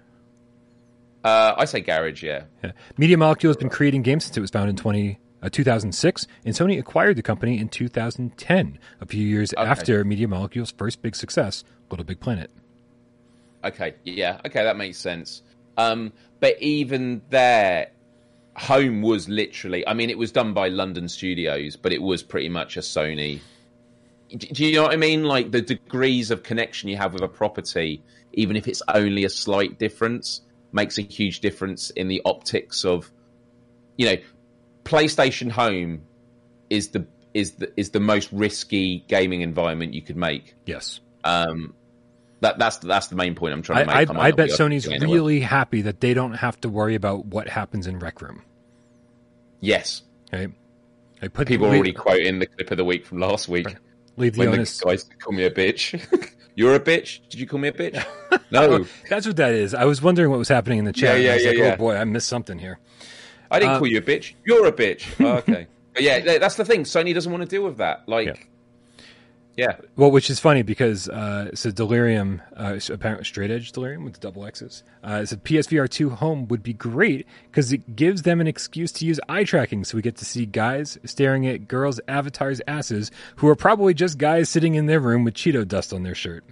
Uh, 1.23 1.53
I 1.57 1.65
say 1.65 1.81
garage. 1.81 2.23
Yeah. 2.23 2.43
Yeah. 2.63 2.71
Media 2.97 3.17
Molecule 3.17 3.49
has 3.49 3.57
been 3.57 3.69
creating 3.69 4.03
games 4.03 4.25
since 4.25 4.37
it 4.37 4.41
was 4.41 4.51
founded 4.51 4.71
in 4.71 4.77
20, 4.77 5.19
uh, 5.41 5.49
2006, 5.49 6.27
and 6.45 6.53
Sony 6.53 6.77
acquired 6.79 7.15
the 7.15 7.23
company 7.23 7.59
in 7.59 7.67
2010, 7.69 8.79
a 9.01 9.05
few 9.05 9.25
years 9.25 9.53
after 9.53 10.03
Media 10.03 10.27
Molecule's 10.27 10.71
first 10.71 11.01
big 11.01 11.15
success, 11.15 11.63
Little 11.89 12.05
Big 12.05 12.19
Planet. 12.19 12.51
Okay, 13.63 13.95
yeah, 14.03 14.39
okay, 14.45 14.63
that 14.63 14.77
makes 14.77 14.97
sense. 14.99 15.41
Um, 15.77 16.13
but 16.39 16.61
even 16.61 17.21
there, 17.31 17.89
Home 18.57 19.01
was 19.01 19.27
literally, 19.27 19.85
I 19.87 19.93
mean, 19.93 20.09
it 20.09 20.17
was 20.17 20.31
done 20.31 20.53
by 20.53 20.69
London 20.69 21.09
Studios, 21.09 21.75
but 21.75 21.91
it 21.91 22.01
was 22.01 22.23
pretty 22.23 22.49
much 22.49 22.77
a 22.77 22.79
Sony. 22.79 23.41
Do 24.29 24.65
you 24.65 24.75
know 24.75 24.83
what 24.83 24.93
I 24.93 24.97
mean? 24.97 25.23
Like 25.23 25.51
the 25.51 25.61
degrees 25.61 26.31
of 26.31 26.43
connection 26.43 26.89
you 26.89 26.97
have 26.97 27.13
with 27.13 27.21
a 27.21 27.27
property, 27.27 28.01
even 28.33 28.55
if 28.55 28.67
it's 28.67 28.81
only 28.87 29.25
a 29.25 29.29
slight 29.29 29.77
difference, 29.77 30.41
makes 30.71 30.97
a 30.97 31.01
huge 31.01 31.41
difference 31.41 31.89
in 31.91 32.07
the 32.07 32.21
optics 32.25 32.85
of, 32.85 33.11
you 33.97 34.05
know, 34.07 34.17
PlayStation 34.83 35.51
Home 35.51 36.01
is 36.69 36.89
the 36.89 37.05
is 37.33 37.51
the 37.53 37.71
is 37.77 37.91
the 37.91 37.99
most 37.99 38.31
risky 38.31 39.03
gaming 39.07 39.41
environment 39.41 39.93
you 39.93 40.01
could 40.01 40.17
make. 40.17 40.55
Yes. 40.65 41.01
Um, 41.23 41.73
that 42.41 42.59
that's 42.59 42.77
that's 42.77 43.07
the 43.07 43.15
main 43.15 43.35
point 43.35 43.53
I'm 43.53 43.61
trying 43.61 43.85
to 43.85 43.87
make. 43.87 43.95
I, 43.95 44.01
I 44.01 44.05
not 44.05 44.15
bet 44.15 44.35
be 44.35 44.43
able 44.43 44.57
to 44.57 44.63
Sony's 44.63 44.83
do 44.85 44.91
it 44.91 44.95
anyway. 45.01 45.13
really 45.13 45.39
happy 45.39 45.81
that 45.83 45.99
they 46.01 46.13
don't 46.13 46.33
have 46.33 46.59
to 46.61 46.69
worry 46.69 46.95
about 46.95 47.25
what 47.25 47.47
happens 47.47 47.87
in 47.87 47.99
Rec 47.99 48.21
Room. 48.21 48.41
yes. 49.61 50.01
Right? 50.33 50.51
I 51.21 51.27
put 51.29 51.47
People 51.47 51.67
leave, 51.67 51.75
already 51.77 51.93
quoting 51.93 52.39
the 52.39 52.45
clip 52.45 52.71
of 52.71 52.77
the 52.77 52.83
week 52.83 53.05
from 53.05 53.19
last 53.19 53.47
week 53.47 53.67
leave 54.17 54.33
the 54.35 54.45
the 54.45 54.81
guys 54.85 55.03
call 55.19 55.33
me 55.33 55.43
a 55.45 55.51
bitch. 55.51 56.31
You're 56.55 56.75
a 56.75 56.79
bitch. 56.79 57.19
Did 57.29 57.39
you 57.39 57.47
call 57.47 57.59
me 57.59 57.69
a 57.69 57.71
bitch? 57.71 58.03
No, 58.51 58.85
That's 59.09 59.25
what 59.25 59.37
that 59.37 59.53
is. 59.53 59.73
I 59.73 59.85
was 59.85 60.01
wondering 60.01 60.29
what 60.29 60.37
was 60.39 60.47
happening 60.49 60.79
in 60.79 60.85
the 60.85 60.93
chat. 60.93 61.19
Yeah, 61.21 61.31
I 61.31 61.33
was 61.35 61.43
yeah, 61.43 61.49
like, 61.49 61.57
yeah, 61.57 61.73
oh 61.73 61.77
boy, 61.77 61.95
I 61.95 62.03
missed 62.03 62.27
something 62.27 62.59
here. 62.59 62.79
I 63.49 63.59
didn't 63.59 63.75
Uh, 63.75 63.77
call 63.79 63.87
you 63.87 63.97
a 63.97 64.01
bitch. 64.01 64.33
You're 64.45 64.65
a 64.67 64.71
bitch. 64.71 65.05
Oh, 65.25 65.37
okay, 65.37 65.67
but 65.93 66.03
yeah, 66.03 66.37
that's 66.37 66.55
the 66.55 66.65
thing. 66.65 66.83
Sony 66.83 67.13
doesn't 67.13 67.31
want 67.31 67.43
to 67.43 67.49
deal 67.49 67.63
with 67.63 67.77
that. 67.77 68.07
Like, 68.07 68.27
yeah, 68.27 68.33
Well, 69.95 70.11
which 70.11 70.29
is 70.29 70.39
funny 70.39 70.63
because 70.63 71.07
uh, 71.07 71.55
so 71.55 71.71
Delirium, 71.71 72.41
uh, 72.55 72.77
apparently 72.91 73.23
straight 73.23 73.51
edge 73.51 73.71
Delirium 73.71 74.03
with 74.03 74.15
the 74.15 74.19
double 74.19 74.45
X's, 74.45 74.83
uh, 75.03 75.21
it 75.23 75.27
said 75.27 75.43
PSVR 75.43 75.89
2 75.89 76.09
Home 76.09 76.47
would 76.49 76.61
be 76.61 76.73
great 76.73 77.25
because 77.49 77.71
it 77.71 77.95
gives 77.95 78.23
them 78.23 78.41
an 78.41 78.47
excuse 78.47 78.91
to 78.93 79.05
use 79.05 79.19
eye 79.29 79.45
tracking. 79.45 79.85
So 79.85 79.95
we 79.95 80.01
get 80.01 80.17
to 80.17 80.25
see 80.25 80.45
guys 80.45 80.97
staring 81.05 81.47
at 81.47 81.67
girls' 81.67 82.01
avatars' 82.07 82.61
asses 82.67 83.11
who 83.37 83.47
are 83.47 83.55
probably 83.55 83.93
just 83.93 84.17
guys 84.17 84.49
sitting 84.49 84.75
in 84.75 84.87
their 84.87 84.99
room 84.99 85.23
with 85.23 85.35
Cheeto 85.35 85.65
dust 85.65 85.93
on 85.93 86.03
their 86.03 86.15
shirt. 86.15 86.43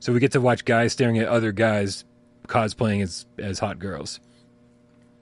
So 0.00 0.12
we 0.12 0.20
get 0.20 0.32
to 0.32 0.40
watch 0.40 0.64
guys 0.64 0.92
staring 0.92 1.18
at 1.18 1.28
other 1.28 1.52
guys 1.52 2.04
cosplaying 2.46 3.02
as, 3.02 3.26
as 3.38 3.58
hot 3.58 3.78
girls. 3.78 4.20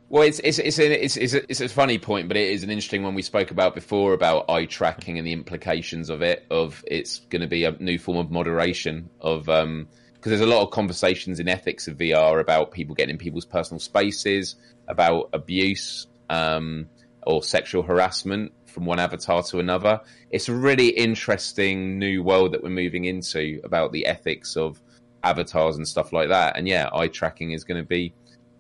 Well, 0.09 0.23
it's 0.23 0.39
it's 0.41 0.59
it's 0.59 0.79
an, 0.79 0.93
it's 0.93 1.17
it's 1.17 1.35
a, 1.35 1.43
it's 1.51 1.61
a 1.61 1.69
funny 1.69 1.99
point, 1.99 2.29
but 2.29 2.37
it 2.37 2.51
is 2.51 2.63
an 2.63 2.71
interesting 2.71 3.03
one 3.03 3.15
we 3.15 3.23
spoke 3.23 3.51
about 3.51 3.75
before 3.75 4.13
about 4.13 4.51
eye 4.51 4.67
tracking 4.67 5.19
and 5.19 5.27
the 5.27 5.33
implications 5.33 6.11
of 6.11 6.23
it. 6.23 6.47
Of 6.51 6.85
it's 6.87 7.21
going 7.31 7.43
to 7.43 7.49
be 7.49 7.65
a 7.65 7.73
new 7.73 7.99
form 7.99 8.19
of 8.19 8.31
moderation 8.31 9.11
of 9.21 9.49
um 9.49 9.89
because 10.15 10.31
there's 10.31 10.41
a 10.43 10.47
lot 10.47 10.63
of 10.63 10.71
conversations 10.71 11.41
in 11.41 11.49
ethics 11.49 11.89
of 11.89 11.97
VR 11.97 12.41
about 12.41 12.71
people 12.71 12.95
getting 12.95 13.15
in 13.15 13.19
people's 13.19 13.47
personal 13.47 13.81
spaces, 13.81 14.57
about 14.89 15.31
abuse 15.33 16.07
um 16.31 16.87
or 17.27 17.43
sexual 17.43 17.83
harassment 17.83 18.53
from 18.67 18.85
one 18.85 18.99
avatar 19.01 19.43
to 19.45 19.59
another. 19.59 20.01
It's 20.31 20.49
a 20.49 20.55
really 20.55 20.89
interesting 20.89 21.99
new 21.99 22.23
world 22.23 22.53
that 22.53 22.63
we're 22.63 22.69
moving 22.69 23.07
into 23.07 23.61
about 23.65 23.93
the 23.93 24.05
ethics 24.05 24.57
of 24.57 24.81
avatars 25.23 25.77
and 25.77 25.89
stuff 25.89 26.13
like 26.13 26.29
that. 26.29 26.57
And 26.57 26.69
yeah, 26.69 26.91
eye 26.93 27.09
tracking 27.09 27.53
is 27.53 27.65
going 27.65 27.83
to 27.83 27.87
be 27.87 28.13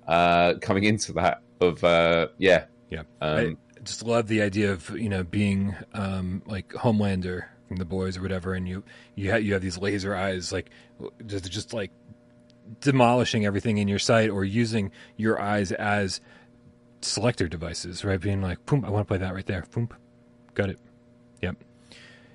uh, 0.07 0.55
coming 0.61 0.85
into 0.85 1.13
that 1.15 1.41
of 1.61 1.83
uh, 1.85 2.29
yeah 2.39 2.65
Yeah. 2.91 3.03
um, 3.21 3.57
I 3.77 3.81
just 3.83 4.03
love 4.03 4.29
the 4.29 4.43
idea 4.43 4.73
of 4.73 4.91
you 4.99 5.09
know 5.09 5.23
being 5.25 5.75
um, 5.95 6.43
like 6.47 6.69
Homelander 6.71 7.45
from 7.69 7.77
the 7.79 7.85
boys 7.85 8.17
or 8.19 8.23
whatever, 8.23 8.55
and 8.55 8.69
you 8.69 8.83
you 9.15 9.31
have 9.31 9.43
you 9.43 9.53
have 9.55 9.63
these 9.63 9.79
laser 9.79 10.15
eyes 10.15 10.53
like 10.53 10.71
just 11.27 11.51
just 11.51 11.73
like 11.73 11.91
demolishing 12.81 13.45
everything 13.47 13.79
in 13.79 13.89
your 13.89 13.99
sight, 13.99 14.31
or 14.31 14.45
using 14.45 14.91
your 15.17 15.41
eyes 15.41 15.71
as 15.73 16.21
selector 17.03 17.49
devices, 17.49 18.05
right? 18.05 18.21
Being 18.21 18.41
like, 18.43 18.65
boom, 18.67 18.85
I 18.85 18.91
want 18.91 19.07
to 19.07 19.09
play 19.09 19.19
that 19.19 19.35
right 19.35 19.45
there, 19.47 19.65
boom, 19.71 19.89
got 20.55 20.71
it. 20.71 20.79
Yep, 21.43 21.57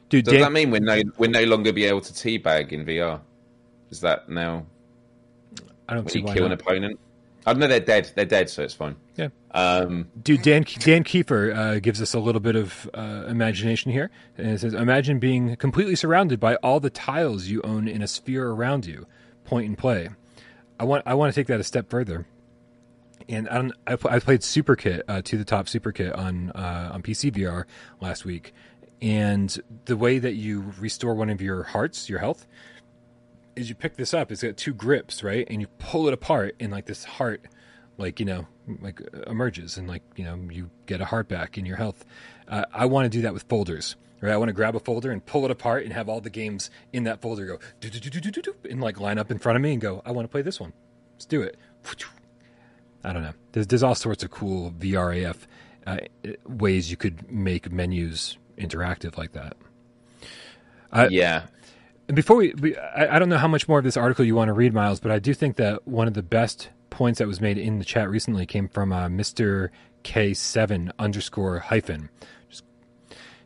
dude. 0.09 0.25
does 0.25 0.33
Dan- 0.33 0.41
that 0.41 0.51
mean 0.51 0.69
we're 0.71 0.81
no 0.81 1.01
we're 1.17 1.29
no 1.29 1.43
longer 1.45 1.73
be 1.73 1.85
able 1.85 2.01
to 2.01 2.13
teabag 2.13 2.71
in 2.71 2.85
VR? 2.85 3.19
Is 3.89 4.01
that 4.01 4.29
now 4.29 4.65
I 5.87 5.95
don't 5.95 6.09
see 6.11 6.19
you 6.19 6.25
why 6.25 6.33
kill 6.35 6.43
not. 6.47 6.53
an 6.53 6.59
opponent? 6.59 6.99
I 7.49 7.53
know 7.53 7.67
they're 7.67 7.79
dead. 7.79 8.11
They're 8.15 8.25
dead, 8.25 8.49
so 8.49 8.63
it's 8.63 8.73
fine. 8.73 8.95
Yeah. 9.15 9.29
Um, 9.51 10.07
Dude, 10.21 10.43
Dan 10.43 10.63
Dan 10.79 11.03
Kiefer 11.03 11.55
uh, 11.55 11.79
gives 11.79 12.01
us 12.01 12.13
a 12.13 12.19
little 12.19 12.41
bit 12.41 12.55
of 12.55 12.89
uh, 12.93 13.25
imagination 13.27 13.91
here, 13.91 14.11
and 14.37 14.51
it 14.51 14.59
says, 14.59 14.73
"Imagine 14.73 15.19
being 15.19 15.55
completely 15.55 15.95
surrounded 15.95 16.39
by 16.39 16.55
all 16.57 16.79
the 16.79 16.91
tiles 16.91 17.47
you 17.47 17.61
own 17.63 17.87
in 17.87 18.01
a 18.01 18.07
sphere 18.07 18.49
around 18.49 18.85
you. 18.85 19.07
Point 19.45 19.67
and 19.67 19.77
play. 19.77 20.09
I 20.79 20.83
want 20.83 21.03
I 21.07 21.15
want 21.15 21.33
to 21.33 21.39
take 21.39 21.47
that 21.47 21.59
a 21.59 21.63
step 21.63 21.89
further. 21.89 22.27
And 23.27 23.47
I, 23.49 23.55
don't, 23.55 23.73
I, 23.85 23.97
I 24.09 24.19
played 24.19 24.43
Super 24.43 24.75
Kit 24.75 25.03
uh, 25.07 25.21
to 25.23 25.37
the 25.37 25.45
top 25.45 25.67
Super 25.67 25.91
Kit 25.91 26.13
on 26.13 26.51
uh, 26.51 26.91
on 26.93 27.01
PC 27.01 27.31
VR 27.31 27.65
last 27.99 28.25
week, 28.25 28.53
and 29.01 29.55
the 29.85 29.97
way 29.97 30.19
that 30.19 30.35
you 30.35 30.73
restore 30.79 31.15
one 31.15 31.29
of 31.29 31.41
your 31.41 31.63
hearts, 31.63 32.09
your 32.09 32.19
health, 32.19 32.47
is 33.59 33.69
you 33.69 33.75
pick 33.75 33.95
this 33.95 34.13
up. 34.13 34.31
It's 34.31 34.41
got 34.41 34.57
two 34.57 34.73
grips, 34.73 35.23
right? 35.23 35.45
And 35.49 35.61
you 35.61 35.67
pull 35.77 36.07
it 36.07 36.13
apart, 36.13 36.55
and 36.59 36.71
like 36.71 36.85
this 36.85 37.03
heart, 37.03 37.45
like 37.97 38.19
you 38.19 38.25
know, 38.25 38.47
like 38.81 39.01
emerges, 39.27 39.77
and 39.77 39.87
like 39.87 40.03
you 40.15 40.23
know, 40.23 40.39
you 40.49 40.69
get 40.85 41.01
a 41.01 41.05
heart 41.05 41.27
back 41.27 41.57
in 41.57 41.65
your 41.65 41.77
health. 41.77 42.05
Uh, 42.47 42.65
I 42.73 42.85
want 42.85 43.05
to 43.05 43.09
do 43.09 43.21
that 43.23 43.33
with 43.33 43.43
folders. 43.43 43.95
Right, 44.21 44.33
I 44.33 44.37
want 44.37 44.49
to 44.49 44.53
grab 44.53 44.75
a 44.75 44.81
folder 44.81 45.11
and 45.11 45.25
pull 45.25 45.45
it 45.45 45.51
apart 45.51 45.85
and 45.85 45.93
have 45.93 46.09
all 46.09 46.19
the 46.19 46.29
games 46.29 46.69
in 46.91 47.05
that 47.05 47.21
folder 47.21 47.45
go 47.45 47.59
and 48.69 48.81
like 48.81 48.99
line 48.99 49.17
up 49.17 49.31
in 49.31 49.39
front 49.39 49.55
of 49.55 49.61
me 49.61 49.71
and 49.71 49.79
go, 49.79 50.01
I 50.05 50.11
want 50.11 50.25
to 50.25 50.29
play 50.29 50.41
this 50.41 50.59
one. 50.59 50.73
Let's 51.13 51.25
do 51.25 51.41
it. 51.41 51.57
I 53.01 53.13
don't 53.13 53.23
know. 53.23 53.31
There's, 53.53 53.67
there's 53.67 53.81
all 53.81 53.95
sorts 53.95 54.23
of 54.23 54.31
cool 54.31 54.71
VRAF 54.71 55.37
uh, 55.87 55.99
ways 56.45 56.91
you 56.91 56.97
could 56.97 57.31
make 57.31 57.71
menus 57.71 58.37
interactive 58.57 59.17
like 59.17 59.31
that. 59.31 59.55
Uh, 60.91 61.07
yeah. 61.09 61.45
And 62.09 62.15
before 62.15 62.37
we, 62.37 62.53
we 62.59 62.75
I, 62.75 63.15
I, 63.15 63.19
don't 63.19 63.29
know 63.29 63.37
how 63.37 63.47
much 63.47 63.67
more 63.67 63.77
of 63.77 63.83
this 63.83 63.95
article 63.95 64.25
you 64.25 64.33
want 64.33 64.49
to 64.49 64.53
read, 64.53 64.73
Miles, 64.73 64.99
but 64.99 65.11
I 65.11 65.19
do 65.19 65.31
think 65.31 65.57
that 65.57 65.87
one 65.87 66.07
of 66.07 66.15
the 66.15 66.23
best 66.23 66.69
points 66.89 67.19
that 67.19 67.27
was 67.27 67.39
made 67.39 67.59
in 67.59 67.77
the 67.77 67.85
chat 67.85 68.09
recently 68.09 68.47
came 68.47 68.67
from 68.67 68.91
uh, 68.91 69.07
Mr. 69.07 69.69
K7 70.03 70.89
underscore 70.97 71.59
hyphen. 71.59 72.09
Just 72.49 72.63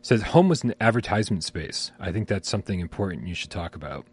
says 0.00 0.22
home 0.22 0.48
was 0.48 0.64
an 0.64 0.74
advertisement 0.80 1.44
space. 1.44 1.92
I 2.00 2.10
think 2.10 2.26
that's 2.26 2.48
something 2.48 2.80
important 2.80 3.28
you 3.28 3.34
should 3.34 3.50
talk 3.50 3.76
about. 3.76 4.06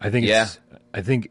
I 0.00 0.10
think 0.10 0.26
yeah. 0.26 0.48
I 0.92 1.02
think 1.02 1.30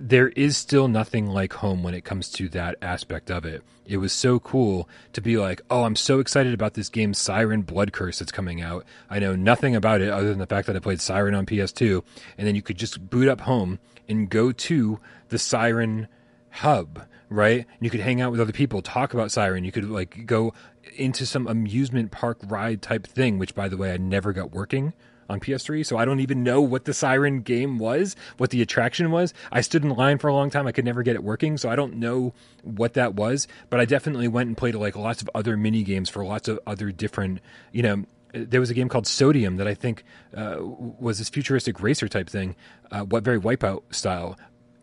there 0.00 0.28
is 0.30 0.56
still 0.56 0.88
nothing 0.88 1.26
like 1.26 1.52
home 1.52 1.82
when 1.82 1.92
it 1.92 2.06
comes 2.06 2.30
to 2.30 2.48
that 2.48 2.74
aspect 2.80 3.30
of 3.30 3.44
it. 3.44 3.62
It 3.84 3.98
was 3.98 4.14
so 4.14 4.40
cool 4.40 4.88
to 5.12 5.20
be 5.20 5.36
like, 5.36 5.60
oh, 5.68 5.84
I'm 5.84 5.94
so 5.94 6.20
excited 6.20 6.54
about 6.54 6.72
this 6.72 6.88
game 6.88 7.12
Siren 7.12 7.60
Blood 7.62 7.92
Curse 7.92 8.18
that's 8.18 8.32
coming 8.32 8.62
out. 8.62 8.86
I 9.10 9.18
know 9.18 9.36
nothing 9.36 9.76
about 9.76 10.00
it 10.00 10.08
other 10.08 10.30
than 10.30 10.38
the 10.38 10.46
fact 10.46 10.66
that 10.68 10.76
I 10.76 10.78
played 10.78 11.02
Siren 11.02 11.34
on 11.34 11.44
PS2. 11.44 12.02
And 12.38 12.46
then 12.46 12.54
you 12.54 12.62
could 12.62 12.78
just 12.78 13.10
boot 13.10 13.28
up 13.28 13.42
home 13.42 13.78
and 14.08 14.30
go 14.30 14.52
to 14.52 15.00
the 15.28 15.38
Siren 15.38 16.08
hub, 16.48 17.02
right? 17.28 17.58
And 17.58 17.66
You 17.82 17.90
could 17.90 18.00
hang 18.00 18.22
out 18.22 18.32
with 18.32 18.40
other 18.40 18.52
people, 18.52 18.80
talk 18.80 19.12
about 19.12 19.30
Siren. 19.30 19.64
You 19.64 19.72
could 19.72 19.90
like 19.90 20.24
go 20.24 20.54
into 20.96 21.26
some 21.26 21.46
amusement 21.46 22.10
park 22.10 22.38
ride 22.46 22.80
type 22.80 23.06
thing, 23.06 23.38
which 23.38 23.54
by 23.54 23.68
the 23.68 23.76
way, 23.76 23.92
I 23.92 23.98
never 23.98 24.32
got 24.32 24.50
working 24.50 24.94
on 25.30 25.40
PS3, 25.40 25.86
so 25.86 25.96
I 25.96 26.04
don't 26.04 26.20
even 26.20 26.42
know 26.42 26.60
what 26.60 26.84
the 26.84 26.92
Siren 26.92 27.40
game 27.40 27.78
was, 27.78 28.16
what 28.36 28.50
the 28.50 28.60
attraction 28.60 29.10
was. 29.10 29.32
I 29.50 29.60
stood 29.60 29.84
in 29.84 29.90
line 29.90 30.18
for 30.18 30.28
a 30.28 30.34
long 30.34 30.50
time. 30.50 30.66
I 30.66 30.72
could 30.72 30.84
never 30.84 31.02
get 31.02 31.14
it 31.14 31.22
working, 31.22 31.56
so 31.56 31.70
I 31.70 31.76
don't 31.76 31.96
know 31.96 32.34
what 32.62 32.94
that 32.94 33.14
was. 33.14 33.48
But 33.70 33.80
I 33.80 33.84
definitely 33.84 34.28
went 34.28 34.48
and 34.48 34.56
played 34.56 34.74
like 34.74 34.96
lots 34.96 35.22
of 35.22 35.30
other 35.34 35.56
mini 35.56 35.82
games 35.82 36.10
for 36.10 36.24
lots 36.24 36.48
of 36.48 36.58
other 36.66 36.92
different, 36.92 37.40
you 37.72 37.82
know. 37.82 38.04
There 38.32 38.60
was 38.60 38.70
a 38.70 38.74
game 38.74 38.88
called 38.88 39.08
Sodium 39.08 39.56
that 39.56 39.66
I 39.66 39.74
think 39.74 40.04
uh, 40.36 40.58
was 40.60 41.18
this 41.18 41.28
futuristic 41.28 41.82
racer 41.82 42.06
type 42.06 42.30
thing, 42.30 42.54
uh, 42.92 43.00
what 43.00 43.24
very 43.24 43.40
Wipeout 43.40 43.82
style, 43.92 44.38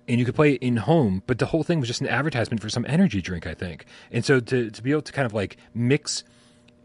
and 0.06 0.20
you 0.20 0.26
could 0.26 0.36
play 0.36 0.56
it 0.56 0.62
in 0.62 0.76
home, 0.76 1.24
but 1.28 1.40
the 1.40 1.46
whole 1.46 1.64
thing 1.64 1.80
was 1.80 1.88
just 1.88 2.02
an 2.02 2.08
advertisement 2.08 2.62
for 2.62 2.70
some 2.70 2.86
energy 2.90 3.22
drink, 3.22 3.48
I 3.48 3.54
think. 3.54 3.86
And 4.12 4.26
so 4.26 4.42
to 4.42 4.70
to 4.70 4.84
be 4.84 4.92
able 4.92 5.02
to 5.04 5.14
kind 5.14 5.26
of 5.26 5.34
like 5.34 5.56
mix 5.74 6.26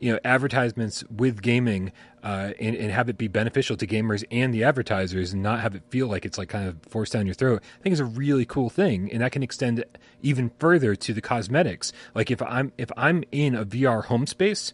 you 0.02 0.12
know 0.12 0.18
advertisements 0.24 1.04
with 1.08 1.40
gaming 1.42 1.92
uh, 2.22 2.52
and, 2.60 2.76
and, 2.76 2.92
have 2.92 3.08
it 3.08 3.18
be 3.18 3.26
beneficial 3.26 3.76
to 3.76 3.86
gamers 3.86 4.22
and 4.30 4.52
the 4.52 4.62
advertisers 4.62 5.32
and 5.32 5.42
not 5.42 5.60
have 5.60 5.74
it 5.74 5.82
feel 5.88 6.06
like 6.06 6.24
it's 6.24 6.38
like 6.38 6.48
kind 6.48 6.68
of 6.68 6.76
forced 6.88 7.12
down 7.12 7.26
your 7.26 7.34
throat 7.34 7.62
i 7.80 7.82
think 7.82 7.92
is 7.92 8.00
a 8.00 8.04
really 8.04 8.44
cool 8.44 8.68
thing 8.68 9.10
and 9.10 9.22
that 9.22 9.32
can 9.32 9.42
extend 9.42 9.84
even 10.20 10.50
further 10.58 10.94
to 10.94 11.12
the 11.12 11.20
cosmetics 11.20 11.92
like 12.14 12.30
if 12.30 12.42
i'm 12.42 12.72
if 12.76 12.90
i'm 12.96 13.24
in 13.32 13.54
a 13.54 13.64
vr 13.64 14.04
home 14.04 14.26
space 14.26 14.72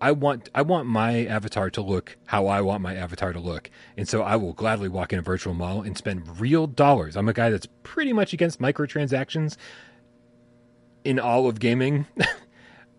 I 0.00 0.12
want 0.12 0.48
I 0.54 0.62
want 0.62 0.86
my 0.86 1.26
avatar 1.26 1.70
to 1.70 1.82
look 1.82 2.16
how 2.26 2.46
I 2.46 2.60
want 2.60 2.82
my 2.82 2.94
avatar 2.94 3.32
to 3.32 3.40
look. 3.40 3.68
And 3.96 4.06
so 4.06 4.22
I 4.22 4.36
will 4.36 4.52
gladly 4.52 4.88
walk 4.88 5.12
in 5.12 5.18
a 5.18 5.22
virtual 5.22 5.54
mall 5.54 5.82
and 5.82 5.98
spend 5.98 6.40
real 6.40 6.68
dollars. 6.68 7.16
I'm 7.16 7.28
a 7.28 7.32
guy 7.32 7.50
that's 7.50 7.66
pretty 7.82 8.12
much 8.12 8.32
against 8.32 8.60
microtransactions 8.60 9.56
in 11.02 11.18
all 11.18 11.48
of 11.48 11.58
gaming. 11.58 12.06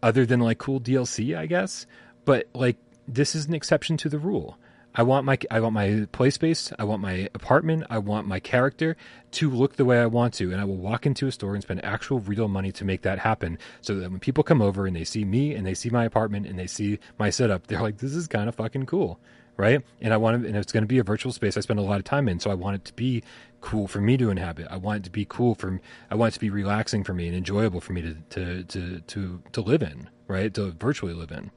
other 0.02 0.26
than 0.26 0.40
like 0.40 0.58
cool 0.58 0.80
DLC, 0.80 1.38
I 1.38 1.46
guess. 1.46 1.86
But 2.26 2.48
like 2.54 2.78
this 3.14 3.36
is 3.36 3.48
an 3.48 3.54
exception 3.54 3.98
to 3.98 4.10
the 4.10 4.20
rule. 4.20 4.58
I 4.96 5.04
want 5.04 5.26
my 5.26 5.38
I 5.52 5.60
want 5.60 5.74
my 5.74 6.08
play 6.12 6.32
space, 6.32 6.74
I 6.80 6.84
want 6.84 7.02
my 7.02 7.30
apartment, 7.36 7.86
I 7.90 8.00
want 8.00 8.28
my 8.28 8.40
character 8.40 8.98
to 9.32 9.50
look 9.50 9.76
the 9.76 9.86
way 9.86 10.00
I 10.00 10.08
want 10.08 10.34
to, 10.36 10.52
and 10.52 10.60
I 10.60 10.66
will 10.66 10.78
walk 10.78 11.06
into 11.06 11.28
a 11.28 11.32
store 11.32 11.54
and 11.54 11.62
spend 11.62 11.86
actual 11.86 12.20
real 12.20 12.48
money 12.48 12.72
to 12.72 12.86
make 12.86 13.04
that 13.04 13.20
happen. 13.20 13.60
So 13.82 13.96
that 13.96 14.10
when 14.10 14.20
people 14.20 14.44
come 14.44 14.62
over 14.62 14.88
and 14.88 14.96
they 14.96 15.04
see 15.04 15.24
me 15.26 15.54
and 15.54 15.66
they 15.66 15.76
see 15.76 15.90
my 15.90 16.06
apartment 16.06 16.48
and 16.48 16.58
they 16.58 16.66
see 16.68 16.98
my 17.20 17.30
setup, 17.30 17.68
they're 17.68 17.82
like, 17.82 17.98
"This 18.00 18.16
is 18.16 18.28
kind 18.28 18.50
of 18.50 18.56
fucking 18.56 18.88
cool." 18.88 19.20
right? 19.60 19.84
And 20.00 20.14
I 20.14 20.18
want 20.18 20.42
to, 20.42 20.48
and 20.48 20.56
it's 20.56 20.72
going 20.72 20.84
to 20.84 20.88
be 20.88 21.00
a 21.00 21.04
virtual 21.04 21.34
space 21.34 21.58
I 21.58 21.60
spend 21.60 21.80
a 21.80 21.84
lot 21.84 22.00
of 22.00 22.06
time 22.06 22.30
in. 22.30 22.40
So 22.40 22.50
I 22.50 22.54
want 22.54 22.76
it 22.78 22.86
to 22.86 22.94
be 22.94 23.22
cool 23.60 23.90
for 23.90 24.00
me 24.00 24.16
to 24.16 24.30
inhabit. 24.30 24.68
I 24.72 24.78
want 24.78 25.00
it 25.00 25.04
to 25.04 25.10
be 25.12 25.26
cool 25.26 25.54
for, 25.54 25.82
I 26.10 26.16
want 26.16 26.32
it 26.32 26.36
to 26.36 26.40
be 26.40 26.50
relaxing 26.50 27.04
for 27.04 27.14
me 27.14 27.28
and 27.28 27.36
enjoyable 27.36 27.82
for 27.82 27.92
me 27.92 28.02
to, 28.02 28.16
to, 28.30 28.64
to, 28.64 29.00
to, 29.02 29.44
to 29.52 29.62
live 29.62 29.84
in, 29.84 30.10
right? 30.30 30.54
To 30.54 30.72
virtually 30.72 31.14
live 31.14 31.32
in. 31.32 31.52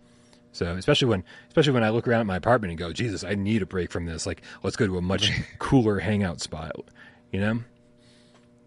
So 0.52 0.66
especially 0.74 1.08
when, 1.08 1.24
especially 1.48 1.72
when 1.72 1.84
I 1.84 1.90
look 1.90 2.06
around 2.06 2.20
at 2.20 2.26
my 2.26 2.36
apartment 2.36 2.70
and 2.70 2.78
go, 2.78 2.92
Jesus, 2.92 3.24
I 3.24 3.34
need 3.34 3.62
a 3.62 3.66
break 3.66 3.90
from 3.90 4.06
this. 4.06 4.26
Like, 4.26 4.42
let's 4.62 4.76
go 4.76 4.86
to 4.86 4.98
a 4.98 5.02
much 5.02 5.30
cooler 5.58 5.98
hangout 5.98 6.40
spot, 6.40 6.76
you 7.32 7.40
know? 7.40 7.60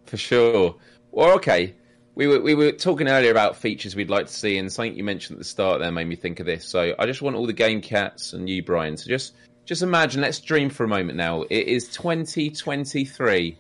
For 0.05 0.17
sure. 0.17 0.75
Well, 1.11 1.35
okay 1.35 1.75
we 2.15 2.27
were 2.27 2.39
we 2.39 2.55
were 2.55 2.71
talking 2.71 3.07
earlier 3.07 3.31
about 3.31 3.57
features 3.57 3.95
we'd 3.95 4.09
like 4.09 4.27
to 4.27 4.33
see, 4.33 4.57
and 4.57 4.71
something 4.71 4.95
you 4.95 5.03
mentioned 5.03 5.35
at 5.35 5.39
the 5.39 5.45
start 5.45 5.81
there 5.81 5.91
made 5.91 6.07
me 6.07 6.15
think 6.15 6.39
of 6.39 6.45
this. 6.45 6.65
So 6.65 6.95
I 6.97 7.05
just 7.05 7.21
want 7.21 7.35
all 7.35 7.45
the 7.45 7.53
game 7.53 7.81
cats 7.81 8.33
and 8.33 8.49
you, 8.49 8.63
Brian. 8.63 8.95
to 8.95 9.07
just 9.07 9.35
just 9.65 9.81
imagine. 9.81 10.21
Let's 10.21 10.39
dream 10.39 10.69
for 10.69 10.85
a 10.85 10.87
moment 10.87 11.17
now. 11.17 11.43
It 11.43 11.67
is 11.67 11.89
2023. 11.89 13.57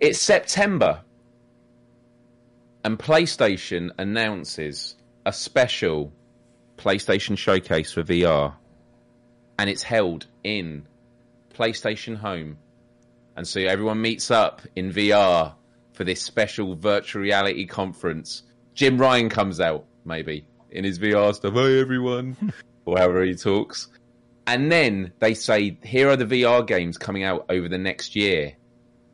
It's 0.00 0.20
September, 0.20 1.00
and 2.84 2.98
PlayStation 2.98 3.90
announces 3.98 4.96
a 5.28 5.32
special 5.32 6.12
PlayStation 6.76 7.38
showcase 7.38 7.92
for 7.92 8.02
VR, 8.02 8.54
and 9.58 9.70
it's 9.70 9.82
held 9.82 10.26
in 10.42 10.86
PlayStation 11.54 12.16
Home 12.16 12.58
and 13.38 13.46
so 13.46 13.60
everyone 13.60 14.00
meets 14.00 14.32
up 14.32 14.62
in 14.74 14.92
VR 14.92 15.54
for 15.92 16.02
this 16.02 16.20
special 16.20 16.74
virtual 16.74 17.22
reality 17.22 17.66
conference. 17.66 18.42
Jim 18.74 18.98
Ryan 18.98 19.28
comes 19.28 19.60
out, 19.60 19.84
maybe, 20.04 20.44
in 20.72 20.82
his 20.82 20.98
VR 20.98 21.32
stuff. 21.32 21.54
Hey, 21.54 21.80
everyone. 21.80 22.36
or 22.84 22.98
however 22.98 23.22
he 23.22 23.36
talks. 23.36 23.86
And 24.48 24.72
then 24.72 25.12
they 25.20 25.34
say, 25.34 25.78
here 25.84 26.08
are 26.10 26.16
the 26.16 26.24
VR 26.24 26.66
games 26.66 26.98
coming 26.98 27.22
out 27.22 27.46
over 27.48 27.68
the 27.68 27.78
next 27.78 28.16
year. 28.16 28.54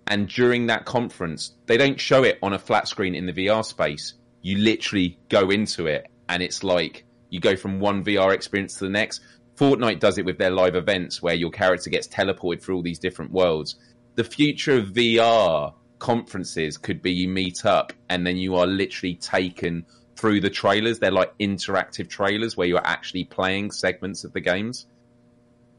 And 0.06 0.26
during 0.26 0.68
that 0.68 0.86
conference, 0.86 1.52
they 1.66 1.76
don't 1.76 2.00
show 2.00 2.22
it 2.24 2.38
on 2.42 2.54
a 2.54 2.58
flat 2.58 2.88
screen 2.88 3.14
in 3.14 3.26
the 3.26 3.34
VR 3.34 3.62
space. 3.62 4.14
You 4.44 4.58
literally 4.58 5.18
go 5.28 5.50
into 5.50 5.88
it, 5.88 6.06
and 6.28 6.40
it's 6.40 6.62
like 6.62 7.04
you 7.30 7.40
go 7.40 7.56
from 7.56 7.80
one 7.80 8.04
VR 8.04 8.32
experience 8.32 8.78
to 8.78 8.84
the 8.84 8.90
next. 8.90 9.20
Fortnite 9.56 9.98
does 9.98 10.18
it 10.18 10.24
with 10.24 10.38
their 10.38 10.50
live 10.50 10.76
events 10.76 11.20
where 11.20 11.34
your 11.34 11.50
character 11.50 11.90
gets 11.90 12.06
teleported 12.06 12.62
through 12.62 12.76
all 12.76 12.82
these 12.82 13.00
different 13.00 13.32
worlds 13.32 13.76
the 14.14 14.24
future 14.24 14.76
of 14.76 14.88
VR 14.88 15.74
conferences 15.98 16.78
could 16.78 17.02
be 17.02 17.12
you 17.12 17.28
meet 17.28 17.64
up 17.64 17.92
and 18.08 18.26
then 18.26 18.36
you 18.36 18.56
are 18.56 18.66
literally 18.66 19.14
taken 19.14 19.86
through 20.16 20.40
the 20.40 20.50
trailers. 20.50 20.98
They're 20.98 21.10
like 21.10 21.36
interactive 21.38 22.08
trailers 22.08 22.56
where 22.56 22.66
you're 22.66 22.86
actually 22.86 23.24
playing 23.24 23.72
segments 23.72 24.24
of 24.24 24.32
the 24.32 24.40
games. 24.40 24.86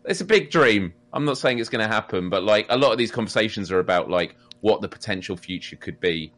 It's 0.03 0.21
a 0.21 0.25
big 0.25 0.51
dream. 0.51 0.93
I'm 1.13 1.25
not 1.25 1.37
saying 1.37 1.59
it's 1.59 1.69
going 1.69 1.87
to 1.87 1.93
happen, 1.93 2.29
but 2.29 2.43
like 2.43 2.65
a 2.69 2.77
lot 2.77 2.91
of 2.91 2.97
these 2.97 3.11
conversations 3.11 3.71
are 3.71 3.79
about 3.79 4.09
like 4.09 4.35
what 4.61 4.81
the 4.81 4.89
potential 4.89 5.37
future 5.37 5.77
could 5.77 5.99
be. 5.99 6.33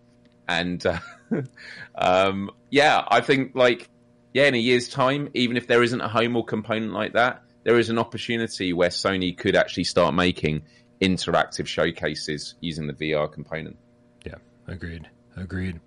And 0.47 0.85
uh, 0.85 0.99
um, 1.95 2.51
yeah, 2.69 3.03
I 3.07 3.21
think 3.21 3.55
like 3.55 3.89
yeah, 4.33 4.45
in 4.45 4.53
a 4.53 4.59
year's 4.59 4.87
time, 4.87 5.29
even 5.33 5.57
if 5.57 5.67
there 5.67 5.83
isn't 5.83 6.01
a 6.01 6.07
home 6.07 6.35
or 6.35 6.45
component 6.45 6.93
like 6.93 7.13
that, 7.13 7.43
there 7.63 7.79
is 7.79 7.89
an 7.89 7.97
opportunity 7.97 8.71
where 8.73 8.89
Sony 8.89 9.37
could 9.37 9.55
actually 9.55 9.85
start 9.85 10.13
making 10.13 10.63
interactive 11.01 11.67
showcases 11.67 12.55
using 12.61 12.87
the 12.87 12.93
VR 12.93 13.31
component. 13.31 13.77
Yeah, 14.25 14.35
agreed. 14.67 15.07
Agreed. 15.35 15.79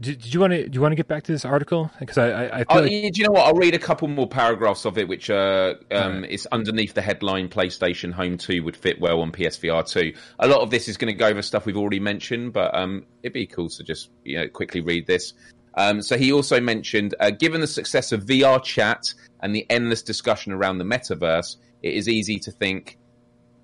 Did, 0.00 0.20
did 0.20 0.34
you 0.34 0.40
want 0.40 0.52
to 0.52 0.68
do 0.68 0.76
you 0.76 0.80
want 0.80 0.92
to 0.92 0.96
get 0.96 1.08
back 1.08 1.24
to 1.24 1.32
this 1.32 1.44
article 1.44 1.90
because 1.98 2.18
I, 2.18 2.28
I, 2.28 2.60
I 2.60 2.64
oh, 2.68 2.80
like... 2.80 2.90
do 2.90 3.10
you 3.14 3.24
know 3.24 3.32
what 3.32 3.46
I'll 3.46 3.54
read 3.54 3.74
a 3.74 3.78
couple 3.78 4.06
more 4.08 4.28
paragraphs 4.28 4.84
of 4.84 4.98
it 4.98 5.08
which 5.08 5.30
uh, 5.30 5.74
um, 5.90 6.22
right. 6.22 6.30
is 6.30 6.46
underneath 6.52 6.94
the 6.94 7.02
headline 7.02 7.48
PlayStation 7.48 8.12
Home 8.12 8.36
2 8.36 8.62
would 8.62 8.76
fit 8.76 9.00
well 9.00 9.20
on 9.20 9.32
PSVR 9.32 9.90
2 9.90 10.12
a 10.38 10.48
lot 10.48 10.60
of 10.60 10.70
this 10.70 10.88
is 10.88 10.96
going 10.96 11.12
to 11.12 11.18
go 11.18 11.26
over 11.26 11.42
stuff 11.42 11.66
we've 11.66 11.76
already 11.76 12.00
mentioned 12.00 12.52
but 12.52 12.74
um, 12.74 13.06
it'd 13.22 13.32
be 13.32 13.46
cool 13.46 13.68
to 13.70 13.82
just 13.82 14.10
you 14.24 14.38
know 14.38 14.48
quickly 14.48 14.80
read 14.80 15.06
this 15.06 15.34
um, 15.74 16.02
so 16.02 16.16
he 16.16 16.32
also 16.32 16.60
mentioned 16.60 17.14
uh, 17.20 17.30
given 17.30 17.60
the 17.60 17.66
success 17.66 18.12
of 18.12 18.24
VR 18.24 18.62
chat 18.62 19.14
and 19.40 19.54
the 19.54 19.66
endless 19.70 20.02
discussion 20.02 20.52
around 20.52 20.78
the 20.78 20.84
metaverse 20.84 21.56
it 21.82 21.94
is 21.94 22.08
easy 22.08 22.38
to 22.40 22.50
think 22.50 22.98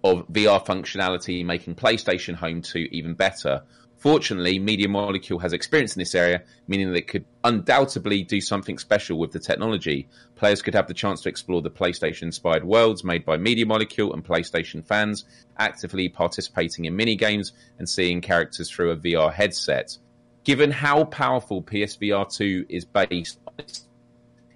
of 0.04 0.28
VR 0.28 0.64
functionality 0.64 1.44
making 1.44 1.74
PlayStation 1.74 2.34
Home 2.34 2.60
2 2.60 2.88
even 2.92 3.14
better. 3.14 3.62
Fortunately, 4.04 4.58
Media 4.58 4.86
Molecule 4.86 5.38
has 5.38 5.54
experience 5.54 5.96
in 5.96 6.00
this 6.00 6.14
area, 6.14 6.42
meaning 6.68 6.92
that 6.92 6.98
it 6.98 7.08
could 7.08 7.24
undoubtedly 7.42 8.22
do 8.22 8.38
something 8.38 8.76
special 8.76 9.18
with 9.18 9.32
the 9.32 9.38
technology. 9.38 10.10
Players 10.34 10.60
could 10.60 10.74
have 10.74 10.88
the 10.88 10.92
chance 10.92 11.22
to 11.22 11.30
explore 11.30 11.62
the 11.62 11.70
PlayStation 11.70 12.24
inspired 12.24 12.64
worlds 12.64 13.02
made 13.02 13.24
by 13.24 13.38
Media 13.38 13.64
Molecule 13.64 14.12
and 14.12 14.22
PlayStation 14.22 14.86
fans, 14.86 15.24
actively 15.56 16.10
participating 16.10 16.84
in 16.84 16.94
mini 16.94 17.16
games 17.16 17.54
and 17.78 17.88
seeing 17.88 18.20
characters 18.20 18.70
through 18.70 18.90
a 18.90 18.96
VR 18.98 19.32
headset. 19.32 19.96
Given 20.44 20.70
how 20.70 21.04
powerful 21.04 21.62
PSVR 21.62 22.30
2 22.30 22.66
is 22.68 22.84
based 22.84 23.38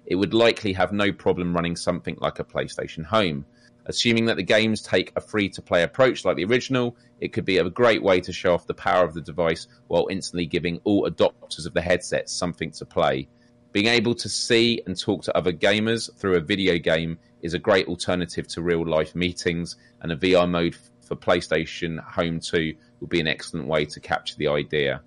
it 0.05 0.13
would 0.13 0.35
likely 0.35 0.73
have 0.73 0.91
no 0.91 1.11
problem 1.11 1.55
running 1.55 1.75
something 1.75 2.17
like 2.21 2.37
a 2.37 2.43
PlayStation 2.43 3.03
Home. 3.05 3.45
Assuming 3.85 4.25
that 4.25 4.37
the 4.37 4.43
games 4.43 4.81
take 4.81 5.11
a 5.15 5.21
free 5.21 5.49
to 5.49 5.61
play 5.61 5.83
approach 5.83 6.25
like 6.25 6.35
the 6.35 6.45
original, 6.45 6.95
it 7.19 7.33
could 7.33 7.45
be 7.45 7.57
a 7.57 7.69
great 7.69 8.03
way 8.03 8.19
to 8.21 8.31
show 8.31 8.53
off 8.53 8.67
the 8.67 8.73
power 8.73 9.03
of 9.03 9.13
the 9.13 9.21
device 9.21 9.67
while 9.87 10.07
instantly 10.09 10.45
giving 10.45 10.79
all 10.83 11.09
adopters 11.09 11.65
of 11.65 11.73
the 11.73 11.81
headset 11.81 12.29
something 12.29 12.71
to 12.71 12.85
play. 12.85 13.27
Being 13.71 13.87
able 13.87 14.15
to 14.15 14.29
see 14.29 14.81
and 14.85 14.99
talk 14.99 15.23
to 15.23 15.37
other 15.37 15.53
gamers 15.53 16.15
through 16.17 16.37
a 16.37 16.41
video 16.41 16.77
game 16.77 17.17
is 17.41 17.53
a 17.53 17.59
great 17.59 17.87
alternative 17.87 18.47
to 18.49 18.61
real 18.61 18.85
life 18.85 19.15
meetings, 19.15 19.75
and 20.01 20.11
a 20.11 20.15
VR 20.15 20.49
mode 20.49 20.75
for 21.01 21.15
PlayStation 21.15 21.99
Home 22.03 22.39
2 22.39 22.73
would 22.99 23.09
be 23.09 23.19
an 23.19 23.27
excellent 23.27 23.67
way 23.67 23.85
to 23.85 23.99
capture 23.99 24.35
the 24.37 24.47
idea. 24.47 25.01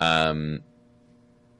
Um, 0.00 0.60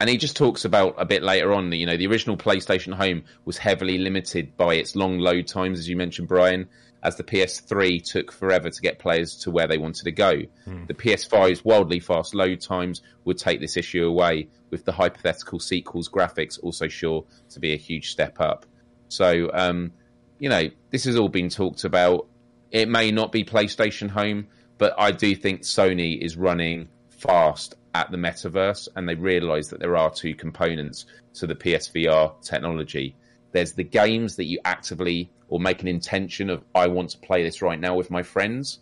and 0.01 0.11
he 0.11 0.17
just 0.17 0.37
talks 0.37 0.65
about 0.65 0.95
a 0.99 1.05
bit 1.05 1.23
later 1.23 1.53
on 1.53 1.73
you 1.73 1.87
know 1.87 1.97
the 1.97 2.07
original 2.07 2.37
PlayStation 2.37 2.95
Home 2.95 3.25
was 3.45 3.59
heavily 3.59 3.99
limited 3.99 4.57
by 4.57 4.75
its 4.75 4.97
long 4.97 5.19
load 5.19 5.47
times 5.47 5.79
as 5.79 5.89
you 5.89 5.97
mentioned 5.97 6.29
Brian 6.29 6.69
as 7.03 7.17
the 7.17 7.23
PS3 7.23 8.03
took 8.03 8.33
forever 8.33 8.69
to 8.69 8.81
get 8.83 8.99
players 8.99 9.37
to 9.37 9.51
where 9.51 9.69
they 9.69 9.79
wanted 9.79 10.05
to 10.05 10.11
go. 10.11 10.43
The 10.89 10.95
PS5's 10.95 11.65
wildly 11.65 12.01
fast 12.01 12.35
load 12.35 12.61
times 12.61 13.01
would 13.25 13.39
take 13.39 13.61
this 13.61 13.77
issue 13.77 14.05
away 14.07 14.49
with 14.71 14.85
the 14.85 14.91
hypothetical 14.91 15.61
sequels 15.61 16.09
graphics 16.09 16.59
also 16.65 16.89
sure 16.89 17.25
to 17.51 17.61
be 17.61 17.75
a 17.75 17.77
huge 17.77 18.11
step 18.11 18.41
up. 18.41 18.67
So 19.09 19.51
um, 19.53 19.93
you 20.39 20.49
know 20.49 20.69
this 20.91 21.05
has 21.05 21.17
all 21.17 21.29
been 21.29 21.49
talked 21.49 21.85
about. 21.85 22.27
It 22.73 22.89
may 22.89 23.13
not 23.13 23.31
be 23.31 23.45
PlayStation 23.45 24.11
Home 24.11 24.49
but 24.79 24.95
I 24.99 25.11
do 25.11 25.35
think 25.35 25.63
Sony 25.63 26.21
is 26.21 26.37
running 26.37 26.89
fast 27.09 27.75
at 27.97 28.11
the 28.11 28.19
metaverse 28.19 28.89
and 28.95 29.09
they 29.09 29.15
realize 29.15 29.71
that 29.71 29.81
there 29.81 29.97
are 29.97 30.11
two 30.11 30.35
components 30.35 31.07
to 31.33 31.47
the 31.47 31.55
PSVR 31.55 32.39
technology. 32.43 33.17
There's 33.53 33.73
the 33.73 33.85
games 33.85 34.37
that 34.37 34.45
you 34.45 34.59
actively 34.67 35.31
or 35.49 35.59
make 35.59 35.81
an 35.81 35.89
intention 35.89 36.51
of, 36.51 36.63
I 36.75 36.89
want 36.89 37.11
to 37.11 37.19
play 37.19 37.43
this 37.43 37.63
right 37.63 37.81
now 37.81 37.95
with 37.95 38.11
my 38.11 38.23
friends. 38.23 38.81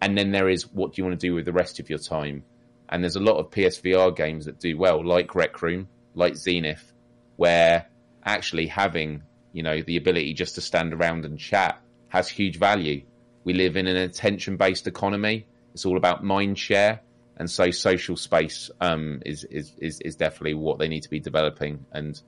And 0.00 0.16
then 0.16 0.30
there 0.30 0.48
is 0.48 0.70
what 0.72 0.92
do 0.92 1.02
you 1.02 1.08
want 1.08 1.18
to 1.18 1.26
do 1.26 1.34
with 1.34 1.44
the 1.44 1.52
rest 1.52 1.80
of 1.80 1.90
your 1.90 1.98
time? 1.98 2.44
And 2.88 3.02
there's 3.02 3.16
a 3.16 3.20
lot 3.20 3.38
of 3.38 3.50
PSVR 3.50 4.14
games 4.14 4.44
that 4.44 4.60
do 4.60 4.78
well, 4.78 5.04
like 5.04 5.34
Rec 5.34 5.60
Room, 5.60 5.88
like 6.14 6.36
Zenith, 6.36 6.92
where 7.36 7.86
actually 8.24 8.68
having, 8.68 9.24
you 9.52 9.64
know, 9.64 9.82
the 9.82 9.96
ability 9.96 10.34
just 10.34 10.54
to 10.54 10.60
stand 10.60 10.94
around 10.94 11.24
and 11.24 11.36
chat 11.36 11.80
has 12.10 12.28
huge 12.28 12.60
value. 12.60 13.02
We 13.42 13.54
live 13.54 13.76
in 13.76 13.88
an 13.88 13.96
attention 13.96 14.56
based 14.56 14.86
economy. 14.86 15.46
It's 15.74 15.84
all 15.84 15.96
about 15.96 16.22
mind 16.22 16.58
share 16.60 17.00
and 17.36 17.50
so 17.50 17.70
social 17.70 18.16
space 18.16 18.70
um, 18.80 19.22
is, 19.24 19.44
is 19.44 19.72
is 19.78 20.00
is 20.00 20.16
definitely 20.16 20.54
what 20.54 20.78
they 20.78 20.88
need 20.88 21.02
to 21.02 21.10
be 21.10 21.20
developing. 21.20 21.84
And 21.92 22.20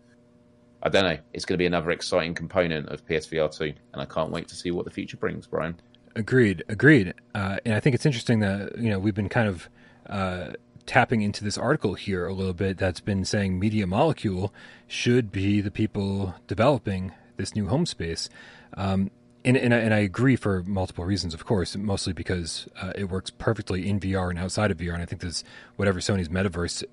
I 0.82 0.88
don't 0.88 1.04
know, 1.04 1.18
it's 1.32 1.44
going 1.44 1.54
to 1.54 1.62
be 1.62 1.66
another 1.66 1.90
exciting 1.90 2.34
component 2.34 2.88
of 2.88 3.06
PSVR 3.06 3.56
two, 3.56 3.74
and 3.92 4.02
I 4.02 4.04
can't 4.04 4.30
wait 4.30 4.48
to 4.48 4.54
see 4.54 4.70
what 4.70 4.84
the 4.84 4.90
future 4.90 5.16
brings, 5.16 5.46
Brian. 5.46 5.80
Agreed, 6.16 6.62
agreed. 6.68 7.14
Uh, 7.34 7.58
and 7.64 7.74
I 7.74 7.80
think 7.80 7.94
it's 7.94 8.06
interesting 8.06 8.40
that 8.40 8.78
you 8.78 8.90
know 8.90 8.98
we've 8.98 9.14
been 9.14 9.28
kind 9.28 9.48
of 9.48 9.68
uh, 10.08 10.52
tapping 10.86 11.22
into 11.22 11.44
this 11.44 11.58
article 11.58 11.94
here 11.94 12.26
a 12.26 12.32
little 12.32 12.54
bit. 12.54 12.78
That's 12.78 13.00
been 13.00 13.24
saying 13.24 13.58
Media 13.58 13.86
Molecule 13.86 14.52
should 14.86 15.32
be 15.32 15.60
the 15.60 15.70
people 15.70 16.34
developing 16.46 17.12
this 17.36 17.54
new 17.54 17.68
home 17.68 17.86
space. 17.86 18.28
Um, 18.76 19.10
and, 19.44 19.56
and, 19.56 19.74
I, 19.74 19.78
and 19.78 19.94
I 19.94 19.98
agree 19.98 20.36
for 20.36 20.62
multiple 20.62 21.04
reasons, 21.04 21.34
of 21.34 21.44
course, 21.44 21.76
mostly 21.76 22.12
because 22.12 22.68
uh, 22.80 22.92
it 22.94 23.04
works 23.04 23.30
perfectly 23.30 23.88
in 23.88 24.00
VR 24.00 24.30
and 24.30 24.38
outside 24.38 24.70
of 24.70 24.78
VR. 24.78 24.94
And 24.94 25.02
I 25.02 25.06
think 25.06 25.20
this, 25.20 25.44
whatever 25.76 26.00
Sony's 26.00 26.28
metaverse 26.28 26.84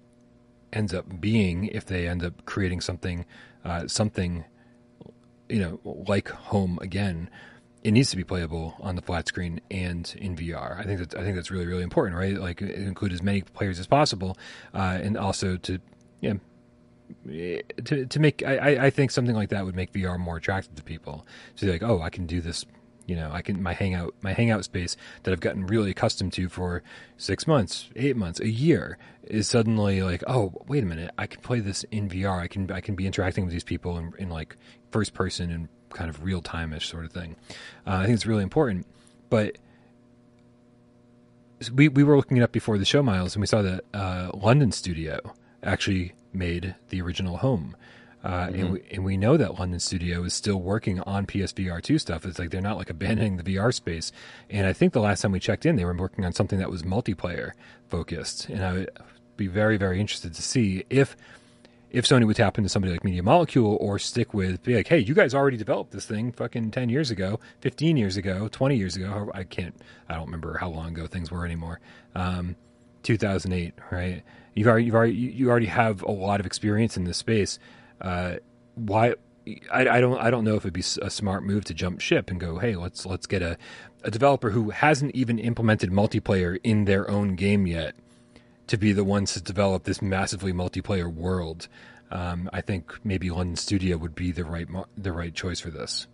ends 0.73 0.93
up 0.93 1.21
being, 1.21 1.65
if 1.65 1.85
they 1.85 2.07
end 2.07 2.23
up 2.23 2.45
creating 2.45 2.81
something, 2.81 3.25
uh, 3.63 3.87
something, 3.87 4.43
you 5.49 5.59
know, 5.59 5.79
like 5.83 6.29
home 6.29 6.77
again, 6.81 7.29
it 7.83 7.91
needs 7.91 8.11
to 8.11 8.17
be 8.17 8.23
playable 8.23 8.75
on 8.79 8.95
the 8.95 9.01
flat 9.01 9.27
screen 9.27 9.59
and 9.71 10.13
in 10.17 10.35
VR. 10.35 10.79
I 10.79 10.83
think 10.83 10.99
that 10.99 11.15
I 11.19 11.23
think 11.23 11.35
that's 11.35 11.49
really 11.49 11.65
really 11.65 11.81
important, 11.81 12.15
right? 12.15 12.37
Like 12.37 12.61
include 12.61 13.11
as 13.11 13.23
many 13.23 13.41
players 13.41 13.79
as 13.79 13.87
possible, 13.87 14.37
uh, 14.73 14.99
and 15.01 15.17
also 15.17 15.57
to 15.57 15.79
yeah 16.19 16.33
to 17.85 18.05
to 18.05 18.19
make 18.19 18.43
I, 18.45 18.85
I 18.85 18.89
think 18.89 19.11
something 19.11 19.35
like 19.35 19.49
that 19.49 19.65
would 19.65 19.75
make 19.75 19.91
VR 19.93 20.19
more 20.19 20.38
attractive 20.38 20.75
to 20.75 20.83
people. 20.83 21.25
To 21.57 21.65
be 21.65 21.71
like, 21.71 21.83
oh, 21.83 22.01
I 22.01 22.09
can 22.09 22.25
do 22.25 22.41
this. 22.41 22.65
You 23.07 23.15
know, 23.15 23.31
I 23.31 23.41
can 23.41 23.61
my 23.61 23.73
hangout 23.73 24.15
my 24.21 24.33
hangout 24.33 24.63
space 24.63 24.95
that 25.23 25.31
I've 25.31 25.39
gotten 25.39 25.65
really 25.65 25.91
accustomed 25.91 26.33
to 26.33 26.49
for 26.49 26.83
six 27.17 27.47
months, 27.47 27.89
eight 27.95 28.15
months, 28.15 28.39
a 28.39 28.49
year 28.49 28.97
is 29.23 29.47
suddenly 29.47 30.03
like, 30.03 30.23
oh, 30.27 30.53
wait 30.67 30.83
a 30.83 30.85
minute, 30.85 31.11
I 31.17 31.27
can 31.27 31.41
play 31.41 31.59
this 31.59 31.83
in 31.91 32.09
VR. 32.09 32.39
I 32.39 32.47
can 32.47 32.71
I 32.71 32.81
can 32.81 32.95
be 32.95 33.07
interacting 33.07 33.45
with 33.45 33.53
these 33.53 33.63
people 33.63 33.97
in, 33.97 34.13
in 34.17 34.29
like 34.29 34.55
first 34.91 35.13
person 35.13 35.51
and 35.51 35.67
kind 35.89 36.09
of 36.09 36.23
real 36.23 36.41
time 36.41 36.73
ish 36.73 36.89
sort 36.89 37.05
of 37.05 37.11
thing. 37.11 37.35
Uh, 37.85 37.95
I 37.95 38.05
think 38.05 38.15
it's 38.15 38.25
really 38.25 38.43
important, 38.43 38.85
but 39.29 39.57
we 41.73 41.89
we 41.89 42.03
were 42.03 42.15
looking 42.15 42.38
it 42.38 42.43
up 42.43 42.51
before 42.51 42.77
the 42.77 42.85
show, 42.85 43.03
Miles, 43.03 43.35
and 43.35 43.41
we 43.41 43.47
saw 43.47 43.61
that 43.61 43.83
uh, 43.93 44.31
London 44.33 44.71
studio 44.71 45.19
actually 45.63 46.13
made 46.33 46.75
the 46.89 47.01
original 47.01 47.37
home. 47.37 47.75
Uh, 48.23 48.47
mm-hmm. 48.47 48.55
and, 48.55 48.71
we, 48.71 48.83
and 48.91 49.03
we 49.03 49.17
know 49.17 49.35
that 49.35 49.57
London 49.59 49.79
Studio 49.79 50.23
is 50.23 50.33
still 50.33 50.61
working 50.61 50.99
on 51.01 51.25
PSVR 51.25 51.81
2 51.81 51.97
stuff. 51.97 52.25
It's 52.25 52.37
like 52.37 52.51
they're 52.51 52.61
not 52.61 52.77
like 52.77 52.89
abandoning 52.89 53.37
the 53.37 53.43
VR 53.43 53.73
space. 53.73 54.11
And 54.49 54.67
I 54.67 54.73
think 54.73 54.93
the 54.93 55.01
last 55.01 55.21
time 55.21 55.31
we 55.31 55.39
checked 55.39 55.65
in, 55.65 55.75
they 55.75 55.85
were 55.85 55.93
working 55.93 56.25
on 56.25 56.33
something 56.33 56.59
that 56.59 56.69
was 56.69 56.83
multiplayer 56.83 57.51
focused. 57.89 58.47
And 58.49 58.63
I 58.63 58.73
would 58.73 58.89
be 59.37 59.47
very, 59.47 59.77
very 59.77 59.99
interested 59.99 60.33
to 60.35 60.41
see 60.41 60.85
if 60.89 61.15
if 61.89 62.05
Sony 62.05 62.25
would 62.25 62.37
tap 62.37 62.57
into 62.57 62.69
somebody 62.69 62.93
like 62.93 63.03
Media 63.03 63.21
Molecule 63.21 63.77
or 63.81 63.99
stick 63.99 64.33
with, 64.33 64.63
be 64.63 64.75
like, 64.75 64.87
hey, 64.87 64.99
you 64.99 65.13
guys 65.13 65.33
already 65.33 65.57
developed 65.57 65.91
this 65.91 66.05
thing 66.05 66.31
fucking 66.31 66.71
10 66.71 66.87
years 66.87 67.11
ago, 67.11 67.39
15 67.59 67.97
years 67.97 68.15
ago, 68.15 68.47
20 68.47 68.77
years 68.77 68.95
ago. 68.95 69.29
I 69.33 69.43
can't, 69.43 69.75
I 70.07 70.13
don't 70.13 70.25
remember 70.25 70.57
how 70.57 70.69
long 70.69 70.87
ago 70.89 71.05
things 71.05 71.29
were 71.29 71.45
anymore. 71.45 71.81
Um, 72.15 72.55
2008, 73.03 73.73
right? 73.91 74.23
You've 74.53 74.67
already, 74.67 74.85
you've 74.85 74.95
already, 74.95 75.13
you 75.13 75.49
already 75.49 75.67
have 75.67 76.01
a 76.03 76.11
lot 76.11 76.39
of 76.39 76.45
experience 76.45 76.97
in 76.97 77.05
this 77.05 77.17
space. 77.17 77.59
Uh, 77.99 78.35
why? 78.75 79.15
I, 79.71 79.87
I, 79.87 80.01
don't, 80.01 80.19
I 80.19 80.29
don't 80.29 80.43
know 80.43 80.55
if 80.55 80.63
it'd 80.63 80.73
be 80.73 80.83
a 81.01 81.09
smart 81.09 81.43
move 81.43 81.65
to 81.65 81.73
jump 81.73 81.99
ship 81.99 82.29
and 82.29 82.39
go, 82.39 82.59
hey, 82.59 82.75
let's 82.75 83.05
let's 83.05 83.25
get 83.25 83.41
a, 83.41 83.57
a 84.03 84.11
developer 84.11 84.51
who 84.51 84.69
hasn't 84.69 85.15
even 85.15 85.39
implemented 85.39 85.91
multiplayer 85.91 86.59
in 86.63 86.85
their 86.85 87.09
own 87.09 87.35
game 87.35 87.65
yet 87.65 87.95
to 88.67 88.77
be 88.77 88.93
the 88.93 89.03
ones 89.03 89.33
to 89.33 89.41
develop 89.41 89.83
this 89.83 90.01
massively 90.01 90.53
multiplayer 90.53 91.11
world. 91.11 91.67
Um, 92.11 92.49
I 92.53 92.61
think 92.61 92.93
maybe 93.03 93.29
London 93.29 93.55
Studio 93.55 93.97
would 93.97 94.15
be 94.15 94.31
the 94.31 94.43
right 94.43 94.67
the 94.97 95.11
right 95.11 95.33
choice 95.33 95.59
for 95.59 95.71
this. 95.71 96.07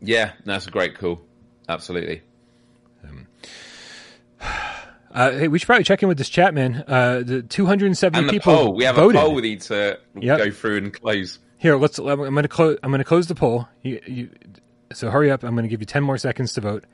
Yeah, 0.00 0.32
that's 0.44 0.66
a 0.66 0.70
great 0.70 0.98
call. 0.98 1.20
Absolutely. 1.68 2.22
Um, 3.08 3.28
uh, 5.12 5.30
hey, 5.32 5.48
we 5.48 5.58
should 5.58 5.66
probably 5.66 5.84
check 5.84 6.02
in 6.02 6.08
with 6.08 6.18
this 6.18 6.28
chat, 6.28 6.54
man. 6.54 6.84
Uh, 6.86 7.22
the 7.24 7.42
270 7.42 8.18
and 8.18 8.28
the 8.28 8.32
people 8.32 8.54
poll. 8.54 8.74
We 8.74 8.84
have 8.84 8.96
voted. 8.96 9.16
a 9.16 9.20
poll 9.20 9.34
we 9.34 9.42
need 9.42 9.60
to 9.62 9.98
Yep. 10.20 10.38
go 10.38 10.50
through 10.50 10.78
and 10.78 10.92
close. 10.92 11.38
Here, 11.58 11.76
let's. 11.76 11.98
I'm 11.98 12.04
going 12.16 12.42
to 12.42 12.48
close. 12.48 12.78
I'm 12.82 12.90
going 12.90 12.98
to 12.98 13.04
close 13.04 13.26
the 13.28 13.34
poll. 13.34 13.68
You, 13.82 14.00
you, 14.06 14.30
so 14.92 15.10
hurry 15.10 15.30
up. 15.30 15.42
I'm 15.44 15.54
going 15.54 15.64
to 15.64 15.68
give 15.68 15.80
you 15.80 15.86
10 15.86 16.02
more 16.02 16.18
seconds 16.18 16.54
to 16.54 16.60
vote. 16.60 16.84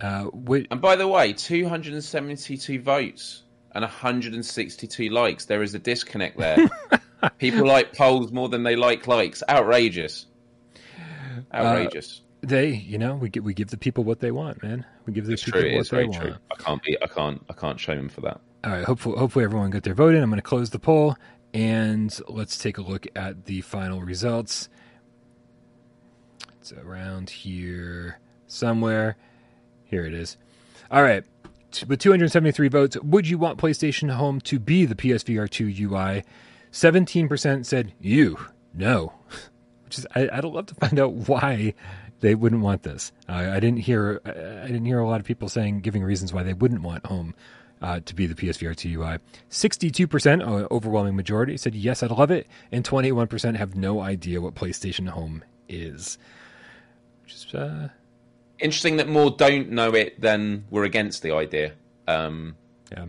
Uh, 0.00 0.28
wait, 0.32 0.68
And 0.70 0.80
by 0.80 0.96
the 0.96 1.08
way, 1.08 1.32
272 1.32 2.80
votes 2.80 3.42
and 3.74 3.82
162 3.82 5.08
likes. 5.08 5.46
There 5.46 5.62
is 5.62 5.74
a 5.74 5.78
disconnect 5.78 6.38
there. 6.38 6.68
People 7.38 7.66
like 7.66 7.94
polls 7.96 8.32
more 8.32 8.48
than 8.48 8.62
they 8.64 8.76
like 8.76 9.06
likes. 9.06 9.42
Outrageous. 9.48 10.26
Outrageous. 11.54 12.20
They, 12.42 12.70
you 12.70 12.98
know, 12.98 13.14
we 13.14 13.28
give 13.28 13.44
we 13.44 13.54
give 13.54 13.68
the 13.68 13.76
people 13.76 14.04
what 14.04 14.20
they 14.20 14.30
want, 14.30 14.62
man. 14.62 14.84
We 15.06 15.12
give 15.12 15.26
the 15.26 15.32
it's 15.32 15.44
people 15.44 15.60
true. 15.60 15.72
What 15.72 15.80
is 15.80 15.90
they 15.90 15.96
very 15.96 16.08
want. 16.08 16.22
true. 16.22 16.34
I 16.50 16.54
can't 16.56 16.82
be. 16.82 16.96
I 17.02 17.06
can't. 17.06 17.42
I 17.48 17.52
can't 17.54 17.80
shame 17.80 17.96
them 17.96 18.08
for 18.08 18.20
that. 18.22 18.40
All 18.64 18.72
right. 18.72 18.84
Hopefully, 18.84 19.18
hopefully 19.18 19.44
everyone 19.44 19.70
got 19.70 19.84
their 19.84 19.94
vote 19.94 20.14
in. 20.14 20.22
I'm 20.22 20.30
going 20.30 20.38
to 20.38 20.42
close 20.42 20.70
the 20.70 20.78
poll 20.78 21.16
and 21.54 22.18
let's 22.28 22.58
take 22.58 22.78
a 22.78 22.82
look 22.82 23.06
at 23.14 23.44
the 23.44 23.60
final 23.60 24.02
results. 24.02 24.68
It's 26.60 26.72
around 26.72 27.30
here 27.30 28.18
somewhere. 28.46 29.16
Here 29.84 30.04
it 30.04 30.14
is. 30.14 30.36
All 30.90 31.02
right. 31.02 31.24
With 31.88 32.00
273 32.00 32.68
votes, 32.68 32.96
would 33.02 33.26
you 33.26 33.38
want 33.38 33.58
PlayStation 33.58 34.10
Home 34.10 34.40
to 34.42 34.58
be 34.58 34.84
the 34.84 34.94
PSVR 34.94 35.48
2 35.48 35.86
UI? 35.86 36.22
17% 36.70 37.64
said 37.66 37.92
you. 38.00 38.38
No. 38.74 39.12
Which 39.84 39.98
is, 39.98 40.06
I, 40.14 40.28
I'd 40.32 40.44
love 40.44 40.66
to 40.66 40.74
find 40.74 40.98
out 40.98 41.12
why 41.12 41.74
they 42.22 42.34
wouldn't 42.34 42.62
want 42.62 42.84
this. 42.84 43.12
Uh, 43.28 43.32
I 43.32 43.60
didn't 43.60 43.80
hear. 43.80 44.20
I 44.24 44.66
didn't 44.66 44.86
hear 44.86 45.00
a 45.00 45.08
lot 45.08 45.20
of 45.20 45.26
people 45.26 45.48
saying 45.48 45.80
giving 45.80 46.02
reasons 46.02 46.32
why 46.32 46.42
they 46.42 46.54
wouldn't 46.54 46.82
want 46.82 47.04
Home 47.06 47.34
uh, 47.82 48.00
to 48.04 48.14
be 48.14 48.26
the 48.26 48.34
PSVR 48.34 48.74
2 48.74 49.00
UI. 49.00 49.18
62%, 49.50 50.40
uh, 50.40 50.68
overwhelming 50.70 51.16
majority, 51.16 51.56
said 51.56 51.74
yes, 51.74 52.02
I'd 52.02 52.12
love 52.12 52.30
it, 52.30 52.46
and 52.70 52.84
21% 52.84 53.56
have 53.56 53.74
no 53.74 54.00
idea 54.00 54.40
what 54.40 54.54
PlayStation 54.54 55.08
Home 55.08 55.42
is. 55.68 56.16
Which 57.24 57.34
is 57.34 57.54
uh, 57.54 57.88
Interesting 58.60 58.98
that 58.98 59.08
more 59.08 59.30
don't 59.30 59.70
know 59.70 59.92
it 59.94 60.20
than 60.20 60.64
were 60.70 60.84
against 60.84 61.22
the 61.22 61.34
idea. 61.34 61.72
Um, 62.06 62.56
yeah. 62.92 63.06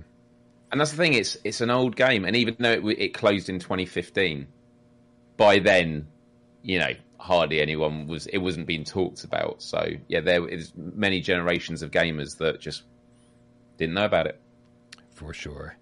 and 0.72 0.82
that's 0.82 0.92
the 0.92 0.98
thing. 0.98 1.14
It's 1.14 1.38
it's 1.44 1.62
an 1.62 1.70
old 1.70 1.96
game, 1.96 2.26
and 2.26 2.36
even 2.36 2.56
though 2.58 2.72
it, 2.72 2.84
it 2.84 3.14
closed 3.14 3.50
in 3.50 3.60
2015, 3.60 4.48
by 5.38 5.60
then, 5.60 6.08
you 6.64 6.80
know, 6.80 6.94
hardly 7.24 7.62
anyone 7.62 8.06
was. 8.06 8.28
It 8.28 8.40
wasn't 8.40 8.68
being 8.68 8.84
talked 8.84 9.24
about. 9.24 9.62
So 9.62 9.88
yeah, 10.08 10.20
there 10.20 10.46
is 10.48 10.74
many 10.76 11.22
generations 11.22 11.82
of 11.82 11.90
gamers 11.90 12.38
that 12.38 12.60
just 12.60 12.84
didn't 13.78 13.96
know 13.96 14.06
about 14.06 14.28
it. 14.28 14.40
For 15.12 15.34
sure. 15.34 15.78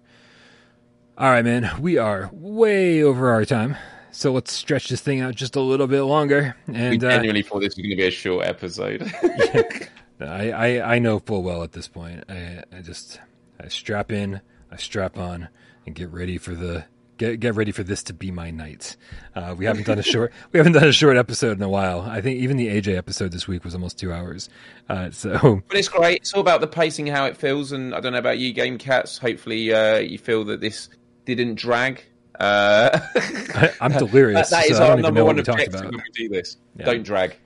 All 1.18 1.30
right, 1.30 1.44
man. 1.44 1.70
We 1.80 1.98
are 1.98 2.30
way 2.32 3.02
over 3.02 3.32
our 3.32 3.44
time. 3.44 3.76
So 4.12 4.32
let's 4.32 4.52
stretch 4.52 4.88
this 4.88 5.00
thing 5.00 5.20
out 5.20 5.34
just 5.34 5.56
a 5.56 5.60
little 5.60 5.86
bit 5.86 6.02
longer. 6.02 6.54
And 6.68 6.90
we 6.90 6.98
genuinely 6.98 7.42
uh, 7.42 7.46
thought 7.46 7.60
this 7.60 7.76
was 7.76 7.82
going 7.82 7.90
to 7.90 7.96
be 7.96 8.06
a 8.06 8.10
short 8.10 8.46
episode. 8.46 9.02
I, 10.20 10.50
I, 10.50 10.94
I 10.94 10.98
know 11.00 11.18
full 11.18 11.42
well 11.42 11.64
at 11.64 11.72
this 11.72 11.88
point. 11.88 12.24
I 12.28 12.62
I 12.72 12.82
just 12.82 13.20
I 13.58 13.68
strap 13.68 14.12
in, 14.12 14.40
I 14.70 14.76
strap 14.76 15.18
on, 15.18 15.48
and 15.86 15.94
get 15.94 16.10
ready 16.10 16.38
for 16.38 16.54
the 16.54 16.84
get 17.16 17.40
get 17.40 17.54
ready 17.54 17.72
for 17.72 17.82
this 17.82 18.02
to 18.04 18.12
be 18.12 18.30
my 18.30 18.50
night. 18.50 18.96
Uh, 19.34 19.54
we 19.56 19.64
haven't 19.64 19.86
done 19.86 19.98
a 19.98 20.02
short 20.02 20.32
we 20.52 20.58
haven't 20.58 20.72
done 20.72 20.88
a 20.88 20.92
short 20.92 21.16
episode 21.16 21.56
in 21.56 21.62
a 21.62 21.68
while. 21.68 22.02
I 22.02 22.20
think 22.20 22.40
even 22.40 22.56
the 22.56 22.68
AJ 22.68 22.96
episode 22.96 23.32
this 23.32 23.46
week 23.46 23.64
was 23.64 23.74
almost 23.74 23.98
two 23.98 24.12
hours. 24.12 24.48
Uh, 24.88 25.10
so, 25.10 25.62
but 25.68 25.76
it's 25.76 25.88
great. 25.88 26.18
It's 26.18 26.32
all 26.34 26.40
about 26.40 26.60
the 26.60 26.66
pacing, 26.66 27.06
how 27.06 27.26
it 27.26 27.36
feels, 27.36 27.72
and 27.72 27.94
I 27.94 28.00
don't 28.00 28.12
know 28.12 28.18
about 28.18 28.38
you, 28.38 28.52
Game 28.52 28.78
Cats. 28.78 29.18
Hopefully, 29.18 29.72
uh, 29.72 29.98
you 29.98 30.18
feel 30.18 30.44
that 30.44 30.60
this 30.60 30.88
didn't 31.24 31.54
drag. 31.54 32.04
Uh, 32.38 32.98
I, 33.14 33.72
am 33.80 33.92
delirious. 33.92 34.50
that, 34.50 34.62
that 34.62 34.70
is 34.70 34.78
so 34.78 34.86
our 34.86 34.96
number 34.96 35.24
one 35.24 35.38
objective 35.38 35.80
when 35.80 35.92
we 35.92 36.02
do 36.14 36.28
this. 36.28 36.56
Yeah. 36.76 36.86
Don't 36.86 37.02
drag. 37.02 37.36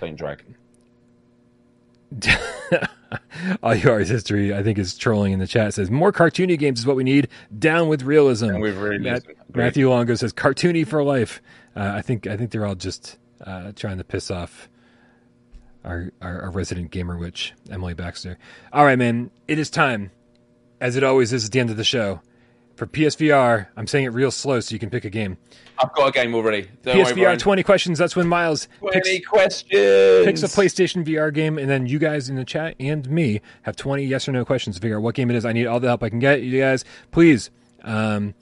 Don't 0.00 0.16
drag. 0.16 0.42
All 3.62 3.74
yours 3.74 4.08
history, 4.08 4.54
I 4.54 4.62
think, 4.62 4.78
is 4.78 4.96
trolling 4.96 5.32
in 5.32 5.38
the 5.38 5.46
chat. 5.46 5.74
Says 5.74 5.90
more 5.90 6.12
cartoony 6.12 6.58
games 6.58 6.80
is 6.80 6.86
what 6.86 6.96
we 6.96 7.04
need. 7.04 7.28
Down 7.58 7.88
with 7.88 8.02
realism. 8.02 8.48
Down 8.48 8.60
with 8.60 8.76
realism. 8.76 9.04
Matt, 9.04 9.22
Matthew 9.54 9.90
Longo 9.90 10.14
says 10.14 10.32
cartoony 10.32 10.86
for 10.86 11.02
life. 11.02 11.40
Uh, 11.74 11.92
I 11.94 12.02
think 12.02 12.26
I 12.26 12.36
think 12.36 12.50
they're 12.50 12.66
all 12.66 12.74
just 12.74 13.18
uh, 13.44 13.72
trying 13.74 13.98
to 13.98 14.04
piss 14.04 14.30
off 14.30 14.68
our, 15.84 16.10
our, 16.20 16.42
our 16.42 16.50
resident 16.50 16.90
gamer 16.90 17.16
witch, 17.16 17.54
Emily 17.70 17.94
Baxter. 17.94 18.38
All 18.72 18.84
right, 18.84 18.98
man. 18.98 19.30
It 19.46 19.58
is 19.58 19.70
time, 19.70 20.10
as 20.80 20.96
it 20.96 21.04
always 21.04 21.32
is 21.32 21.46
at 21.46 21.52
the 21.52 21.60
end 21.60 21.70
of 21.70 21.76
the 21.76 21.84
show, 21.84 22.20
for 22.76 22.86
PSVR. 22.86 23.66
I'm 23.76 23.86
saying 23.86 24.04
it 24.04 24.10
real 24.10 24.30
slow 24.30 24.60
so 24.60 24.72
you 24.72 24.78
can 24.78 24.90
pick 24.90 25.04
a 25.04 25.10
game. 25.10 25.36
I've 25.78 25.92
got 25.94 26.08
a 26.08 26.12
game 26.12 26.34
already. 26.34 26.68
Don't 26.82 26.96
PSVR 26.96 27.20
worry, 27.20 27.36
20 27.36 27.62
questions. 27.62 27.98
That's 27.98 28.16
when 28.16 28.28
Miles 28.28 28.68
20 28.78 29.00
picks, 29.00 29.26
questions. 29.26 30.24
picks 30.24 30.42
a 30.42 30.46
PlayStation 30.46 31.04
VR 31.04 31.32
game, 31.32 31.58
and 31.58 31.68
then 31.68 31.86
you 31.86 31.98
guys 31.98 32.28
in 32.28 32.36
the 32.36 32.44
chat 32.44 32.76
and 32.78 33.08
me 33.10 33.40
have 33.62 33.76
20 33.76 34.04
yes 34.04 34.28
or 34.28 34.32
no 34.32 34.44
questions 34.44 34.76
to 34.76 34.82
figure 34.82 34.96
out 34.96 35.02
what 35.02 35.14
game 35.14 35.30
it 35.30 35.36
is. 35.36 35.44
I 35.44 35.52
need 35.52 35.66
all 35.66 35.80
the 35.80 35.88
help 35.88 36.02
I 36.02 36.08
can 36.08 36.18
get. 36.18 36.42
You 36.42 36.60
guys, 36.60 36.84
please 37.10 37.50
um, 37.82 38.34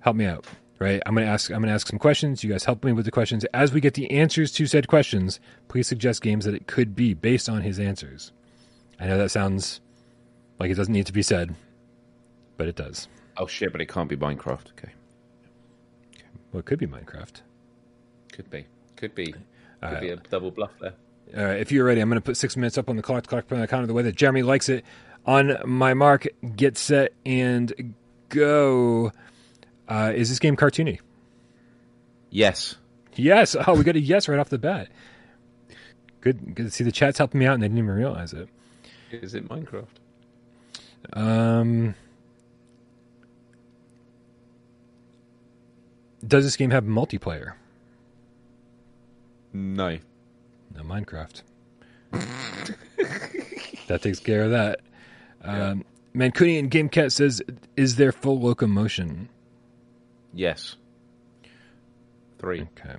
help 0.00 0.16
me 0.16 0.26
out. 0.26 0.46
Right, 0.80 1.00
I'm 1.06 1.14
gonna 1.14 1.28
ask. 1.28 1.50
I'm 1.50 1.62
gonna 1.62 1.72
ask 1.72 1.86
some 1.86 2.00
questions. 2.00 2.42
You 2.42 2.50
guys 2.50 2.64
help 2.64 2.84
me 2.84 2.92
with 2.92 3.04
the 3.04 3.10
questions. 3.12 3.44
As 3.54 3.72
we 3.72 3.80
get 3.80 3.94
the 3.94 4.10
answers 4.10 4.50
to 4.52 4.66
said 4.66 4.88
questions, 4.88 5.38
please 5.68 5.86
suggest 5.86 6.20
games 6.20 6.44
that 6.44 6.54
it 6.54 6.66
could 6.66 6.96
be 6.96 7.14
based 7.14 7.48
on 7.48 7.62
his 7.62 7.78
answers. 7.78 8.32
I 8.98 9.06
know 9.06 9.16
that 9.16 9.30
sounds 9.30 9.80
like 10.58 10.70
it 10.70 10.74
doesn't 10.74 10.92
need 10.92 11.06
to 11.06 11.12
be 11.12 11.22
said, 11.22 11.54
but 12.56 12.68
it 12.68 12.76
does. 12.76 13.08
Oh 13.36 13.46
shit! 13.46 13.72
But 13.72 13.80
it 13.80 13.88
can't 13.88 14.08
be 14.08 14.16
Minecraft. 14.16 14.70
Okay. 14.72 14.92
okay. 16.14 16.24
Well, 16.52 16.60
it 16.60 16.66
could 16.66 16.78
be 16.78 16.86
Minecraft. 16.86 17.40
Could 18.32 18.50
be. 18.50 18.66
Could 18.96 19.14
be. 19.14 19.32
Could 19.32 19.42
uh, 19.82 20.00
be 20.00 20.10
a 20.10 20.16
double 20.16 20.50
bluff 20.50 20.72
there. 20.80 20.94
All 21.36 21.44
right, 21.44 21.60
if 21.60 21.72
you're 21.72 21.84
ready, 21.84 22.00
I'm 22.00 22.08
going 22.08 22.20
to 22.20 22.24
put 22.24 22.36
six 22.36 22.56
minutes 22.56 22.78
up 22.78 22.88
on 22.88 22.96
the 22.96 23.02
clock. 23.02 23.26
Clock 23.26 23.50
on 23.50 23.60
the 23.60 23.66
count 23.66 23.82
of 23.82 23.88
the 23.88 23.94
way 23.94 24.02
that 24.02 24.14
Jeremy 24.14 24.42
likes 24.42 24.68
it. 24.68 24.84
On 25.26 25.56
my 25.64 25.94
mark, 25.94 26.26
get 26.54 26.76
set 26.76 27.12
and 27.24 27.94
go. 28.28 29.10
Uh, 29.88 30.12
is 30.14 30.28
this 30.28 30.38
game 30.38 30.56
cartoony? 30.56 31.00
Yes. 32.30 32.76
Yes. 33.14 33.56
Oh, 33.66 33.74
we 33.74 33.84
got 33.84 33.96
a 33.96 34.00
yes 34.00 34.28
right 34.28 34.38
off 34.38 34.48
the 34.48 34.58
bat. 34.58 34.88
Good. 36.20 36.54
Good. 36.54 36.72
See, 36.72 36.84
the 36.84 36.92
chat's 36.92 37.18
helping 37.18 37.38
me 37.38 37.46
out, 37.46 37.54
and 37.54 37.62
they 37.62 37.68
didn't 37.68 37.78
even 37.78 37.90
realize 37.90 38.32
it. 38.32 38.48
Is 39.10 39.34
it 39.34 39.48
Minecraft? 39.48 39.86
Um. 41.12 41.94
Does 46.26 46.44
this 46.44 46.56
game 46.56 46.70
have 46.70 46.84
multiplayer? 46.84 47.54
No. 49.52 49.98
No 50.74 50.82
Minecraft. 50.82 51.42
that 53.86 54.02
takes 54.02 54.20
care 54.20 54.44
of 54.44 54.50
that. 54.50 54.80
Yeah. 55.44 55.68
Um, 55.70 55.84
Mancunian 56.14 56.68
GameCat 56.70 57.12
says, 57.12 57.42
"Is 57.76 57.96
there 57.96 58.12
full 58.12 58.40
locomotion?" 58.40 59.28
Yes. 60.32 60.76
Three. 62.38 62.62
Okay. 62.62 62.96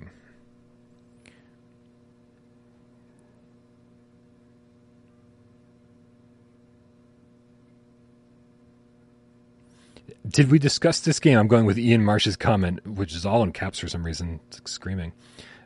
Did 10.28 10.50
we 10.50 10.58
discuss 10.58 11.00
this 11.00 11.20
game? 11.20 11.38
I'm 11.38 11.48
going 11.48 11.66
with 11.66 11.78
Ian 11.78 12.04
Marsh's 12.04 12.36
comment, 12.36 12.86
which 12.86 13.14
is 13.14 13.24
all 13.24 13.42
in 13.42 13.52
caps 13.52 13.78
for 13.78 13.88
some 13.88 14.04
reason. 14.04 14.40
It's 14.48 14.58
like 14.58 14.68
screaming. 14.68 15.12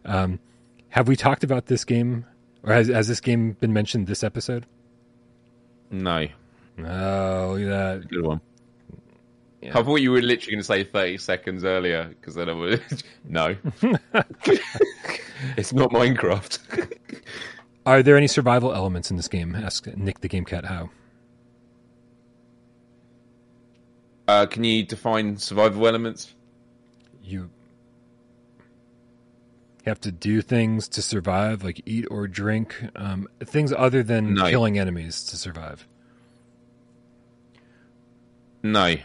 Um, 0.04 0.40
have 0.90 1.08
we 1.08 1.16
talked 1.16 1.44
about 1.44 1.66
this 1.66 1.84
game, 1.84 2.26
or 2.62 2.72
has, 2.72 2.88
has 2.88 3.08
this 3.08 3.20
game 3.20 3.52
been 3.52 3.72
mentioned 3.72 4.06
this 4.06 4.24
episode? 4.24 4.66
No. 5.90 6.26
Oh, 6.78 7.56
look 7.58 7.62
at 7.62 8.00
that. 8.00 8.08
Good 8.08 8.24
one. 8.24 8.40
Yeah. 9.62 9.78
I 9.78 9.82
thought 9.82 9.96
you 9.96 10.10
were 10.10 10.22
literally 10.22 10.52
going 10.52 10.60
to 10.60 10.64
say 10.64 10.84
30 10.84 11.18
seconds 11.18 11.64
earlier 11.64 12.04
because 12.08 12.34
then 12.34 12.48
I 12.48 12.52
would. 12.54 12.82
no. 13.28 13.56
it's 15.56 15.72
not 15.72 15.90
Minecraft. 15.90 16.96
Are 17.84 18.02
there 18.02 18.16
any 18.16 18.26
survival 18.26 18.74
elements 18.74 19.10
in 19.10 19.16
this 19.16 19.28
game? 19.28 19.54
Ask 19.54 19.86
Nick 19.96 20.20
the 20.20 20.28
Game 20.28 20.44
Cat 20.44 20.64
how. 20.64 20.90
Uh, 24.30 24.46
can 24.46 24.62
you 24.62 24.84
define 24.84 25.36
survival 25.38 25.88
elements? 25.88 26.32
You 27.20 27.50
have 29.84 30.00
to 30.02 30.12
do 30.12 30.40
things 30.40 30.86
to 30.90 31.02
survive, 31.02 31.64
like 31.64 31.82
eat 31.84 32.06
or 32.12 32.28
drink, 32.28 32.76
um, 32.94 33.26
things 33.44 33.72
other 33.72 34.04
than 34.04 34.34
no. 34.34 34.48
killing 34.48 34.78
enemies 34.78 35.24
to 35.24 35.36
survive. 35.36 35.84
No, 38.62 38.84
I'm 38.84 39.00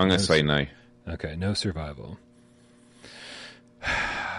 going 0.00 0.10
to 0.10 0.16
no, 0.16 0.22
say 0.22 0.42
no. 0.42 0.66
Okay, 1.08 1.36
no 1.36 1.54
survival. 1.54 2.18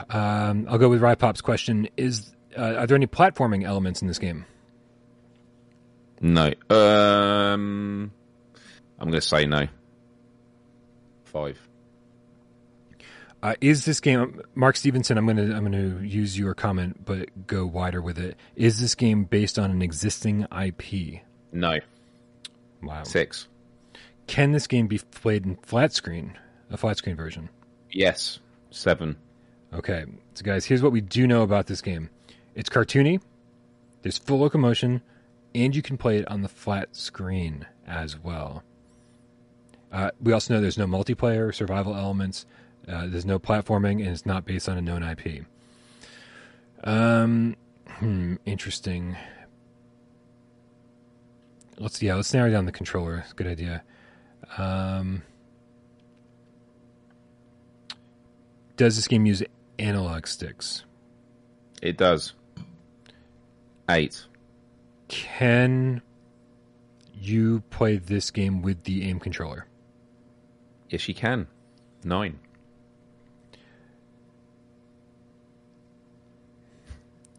Um, 0.09 0.67
I'll 0.69 0.77
go 0.77 0.87
with 0.87 1.01
Rypop's 1.01 1.41
question: 1.41 1.89
Is 1.97 2.31
uh, 2.57 2.75
are 2.75 2.87
there 2.87 2.95
any 2.95 3.07
platforming 3.07 3.65
elements 3.65 4.01
in 4.01 4.07
this 4.07 4.19
game? 4.19 4.45
No. 6.21 6.53
Um, 6.69 8.13
I'm 8.99 9.09
going 9.09 9.19
to 9.19 9.27
say 9.27 9.45
no 9.45 9.67
five. 11.27 11.59
Uh, 13.43 13.53
is 13.61 13.85
this 13.85 13.99
game 13.99 14.41
Mark 14.55 14.75
Stevenson? 14.75 15.17
I'm 15.17 15.27
gonna 15.27 15.55
I'm 15.55 15.63
gonna 15.63 16.01
use 16.03 16.37
your 16.37 16.55
comment, 16.55 17.05
but 17.05 17.47
go 17.47 17.65
wider 17.65 18.01
with 18.01 18.17
it. 18.17 18.35
Is 18.55 18.79
this 18.79 18.95
game 18.95 19.25
based 19.25 19.59
on 19.59 19.69
an 19.69 19.81
existing 19.81 20.47
IP? 20.51 21.21
No. 21.51 21.79
Wow. 22.81 23.03
Six. 23.03 23.47
Can 24.25 24.51
this 24.51 24.67
game 24.67 24.87
be 24.87 24.97
played 24.97 25.45
in 25.45 25.55
flat 25.57 25.93
screen? 25.93 26.37
A 26.71 26.77
flat 26.77 26.97
screen 26.97 27.15
version? 27.15 27.49
Yes. 27.91 28.39
Seven. 28.71 29.15
Okay, 29.73 30.05
so 30.33 30.43
guys, 30.43 30.65
here's 30.65 30.81
what 30.81 30.91
we 30.91 31.01
do 31.01 31.27
know 31.27 31.43
about 31.43 31.67
this 31.67 31.81
game. 31.81 32.09
It's 32.55 32.69
cartoony. 32.69 33.21
There's 34.01 34.17
full 34.17 34.39
locomotion, 34.39 35.01
and 35.53 35.75
you 35.75 35.81
can 35.81 35.97
play 35.97 36.17
it 36.17 36.27
on 36.29 36.41
the 36.41 36.49
flat 36.49 36.95
screen 36.95 37.65
as 37.85 38.17
well. 38.17 38.63
Uh, 39.91 40.11
we 40.21 40.33
also 40.33 40.53
know 40.53 40.61
there's 40.61 40.77
no 40.77 40.87
multiplayer, 40.87 41.53
survival 41.53 41.95
elements. 41.95 42.45
Uh, 42.87 43.07
there's 43.07 43.25
no 43.25 43.39
platforming, 43.39 43.99
and 43.99 44.09
it's 44.09 44.25
not 44.25 44.45
based 44.45 44.67
on 44.69 44.77
a 44.77 44.81
known 44.81 45.03
IP. 45.03 45.45
Um, 46.83 47.55
hmm, 47.87 48.35
interesting. 48.45 49.17
Let's 51.77 52.01
yeah, 52.01 52.15
let's 52.15 52.33
narrow 52.33 52.51
down 52.51 52.65
the 52.65 52.71
controller. 52.71 53.25
Good 53.35 53.47
idea. 53.47 53.83
Um, 54.57 55.23
does 58.77 58.95
this 58.95 59.07
game 59.07 59.25
use 59.25 59.43
analog 59.77 60.27
sticks? 60.27 60.83
It 61.81 61.97
does. 61.97 62.33
Eight. 63.89 64.25
Can 65.07 66.01
you 67.13 67.61
play 67.69 67.97
this 67.97 68.31
game 68.31 68.61
with 68.61 68.83
the 68.83 69.07
aim 69.07 69.19
controller? 69.19 69.66
Yes, 70.89 71.01
she 71.01 71.13
can. 71.13 71.47
Nine. 72.03 72.39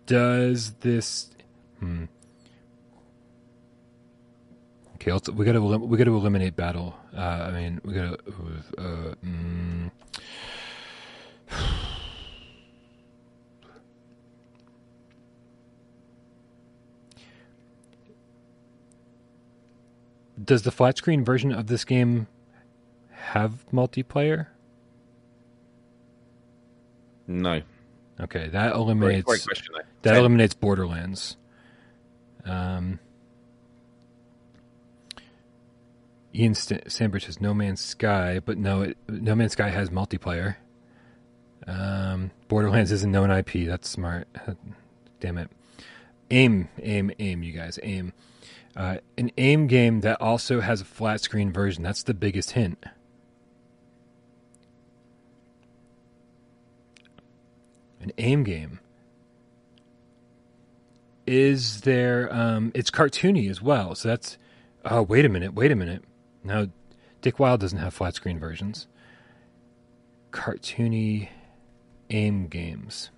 Does 0.07 0.73
this? 0.81 1.31
Hmm. 1.81 2.05
Okay, 4.95 5.13
let's, 5.13 5.29
we 5.31 5.45
gotta 5.45 5.61
we 5.61 5.97
gotta 5.97 6.11
eliminate 6.11 6.57
battle. 6.57 6.97
Uh, 7.17 7.21
I 7.21 7.51
mean, 7.53 7.81
we 7.85 7.93
gotta. 7.95 8.19
Uh, 8.77 9.15
mm, 9.25 9.91
does 20.45 20.63
the 20.63 20.71
flat 20.71 20.99
screen 20.99 21.25
version 21.25 21.53
of 21.53 21.67
this 21.69 21.85
game 21.85 22.27
have 23.29 23.65
multiplayer? 23.73 24.47
No. 27.27 27.63
Okay, 28.21 28.49
that 28.49 28.75
eliminates 28.75 29.25
great 29.25 29.45
question, 29.45 29.75
that 30.03 30.17
eliminates 30.17 30.55
Borderlands. 30.55 31.37
Um, 32.45 32.99
Ian 36.35 36.55
St- 36.55 36.91
Sandbridge 36.91 37.27
has 37.27 37.41
No 37.41 37.55
Man's 37.55 37.81
Sky, 37.81 38.41
but 38.45 38.59
no, 38.59 38.83
it, 38.83 38.99
No 39.09 39.35
Man's 39.35 39.53
Sky 39.53 39.69
has 39.69 39.91
multiplayer. 39.91 40.57
Um, 41.67 42.31
Borderlands 42.49 42.91
is 42.91 43.05
a 43.05 43.09
known 43.09 43.31
IP. 43.31 43.67
That's 43.67 43.89
smart. 43.89 44.27
Damn 45.21 45.39
it. 45.39 45.51
Aim, 46.31 46.69
aim, 46.83 47.11
aim, 47.19 47.43
you 47.43 47.53
guys, 47.53 47.79
aim. 47.83 48.13
Uh, 48.77 48.99
an 49.17 49.31
aim 49.39 49.67
game 49.67 50.01
that 50.01 50.21
also 50.21 50.61
has 50.61 50.81
a 50.81 50.85
flat 50.85 51.21
screen 51.21 51.53
version. 51.53 51.83
That's 51.83 52.03
the 52.03 52.15
biggest 52.15 52.53
hint. 52.53 52.85
An 58.01 58.13
aim 58.19 58.45
game. 58.45 58.81
Is 61.27 61.83
there? 61.83 62.33
Um, 62.33 62.73
it's 62.75 62.91
cartoony 62.91 63.51
as 63.51 63.61
well. 63.61 63.95
So 63.95 64.09
that's. 64.09 64.39
Oh, 64.85 65.03
wait 65.03 65.25
a 65.25 65.29
minute. 65.29 65.55
Wait 65.55 65.71
a 65.71 65.77
minute. 65.77 66.05
Now, 66.45 66.69
Dick 67.21 67.39
Wilde 67.39 67.61
doesn't 67.61 67.79
have 67.79 67.93
flat 67.93 68.15
screen 68.15 68.39
versions. 68.39 68.87
Cartoony 70.33 71.29
aim 72.11 72.47
games. 72.47 73.11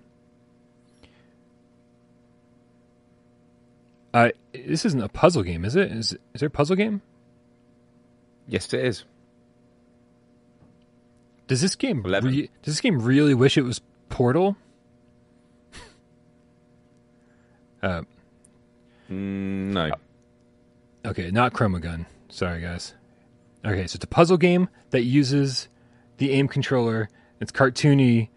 Uh, 4.13 4.29
this 4.53 4.85
isn't 4.85 5.01
a 5.01 5.07
puzzle 5.07 5.43
game, 5.43 5.63
is 5.63 5.75
it? 5.75 5.91
Is 5.91 6.13
is 6.33 6.39
there 6.39 6.47
a 6.47 6.51
puzzle 6.51 6.75
game? 6.75 7.01
Yes, 8.47 8.73
it 8.73 8.83
is. 8.83 9.05
Does 11.47 11.61
this 11.61 11.75
game 11.75 12.03
re- 12.03 12.49
does 12.61 12.73
this 12.73 12.81
game 12.81 13.01
really 13.01 13.33
wish 13.33 13.57
it 13.57 13.63
was 13.63 13.81
Portal? 14.09 14.57
Uh, 17.81 18.03
no. 19.09 19.91
okay, 21.05 21.31
not 21.31 21.53
ChromaGun. 21.53 22.05
Sorry, 22.29 22.61
guys. 22.61 22.93
Okay, 23.65 23.87
so 23.87 23.95
it's 23.95 24.03
a 24.03 24.07
puzzle 24.07 24.37
game 24.37 24.69
that 24.91 25.03
uses 25.03 25.67
the 26.17 26.31
aim 26.31 26.47
controller. 26.47 27.09
It's 27.39 27.51
cartoony, 27.51 28.29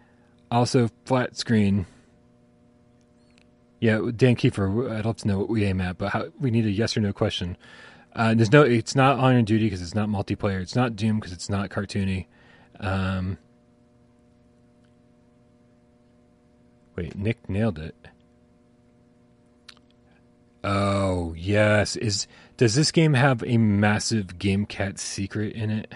also 0.51 0.89
flat 1.05 1.37
screen. 1.37 1.85
Yeah, 3.79 4.09
Dan 4.15 4.35
Kiefer, 4.35 4.91
I'd 4.91 5.05
love 5.05 5.17
to 5.17 5.27
know 5.27 5.39
what 5.39 5.49
we 5.49 5.63
aim 5.65 5.81
at, 5.81 5.97
but 5.97 6.11
how, 6.11 6.27
we 6.39 6.49
need 6.49 6.65
a 6.65 6.71
yes 6.71 6.97
or 6.97 7.01
no 7.01 7.13
question. 7.13 7.57
Uh, 8.15 8.33
there's 8.33 8.51
no, 8.51 8.63
it's 8.63 8.95
not 8.95 9.19
Honor 9.19 9.41
Duty 9.41 9.65
because 9.65 9.81
it's 9.81 9.93
not 9.93 10.07
multiplayer. 10.07 10.61
It's 10.61 10.75
not 10.75 10.95
Doom 10.95 11.19
because 11.19 11.33
it's 11.33 11.49
not 11.49 11.69
cartoony. 11.69 12.27
Um, 12.79 13.37
wait, 16.95 17.15
Nick 17.15 17.49
nailed 17.49 17.77
it. 17.77 17.95
Oh 20.67 21.35
yes, 21.37 21.95
is 21.95 22.25
does 22.57 22.73
this 22.73 22.91
game 22.91 23.13
have 23.13 23.43
a 23.45 23.57
massive 23.57 24.39
Game 24.39 24.65
Cat 24.65 24.97
secret 24.97 25.53
in 25.53 25.69
it? 25.69 25.93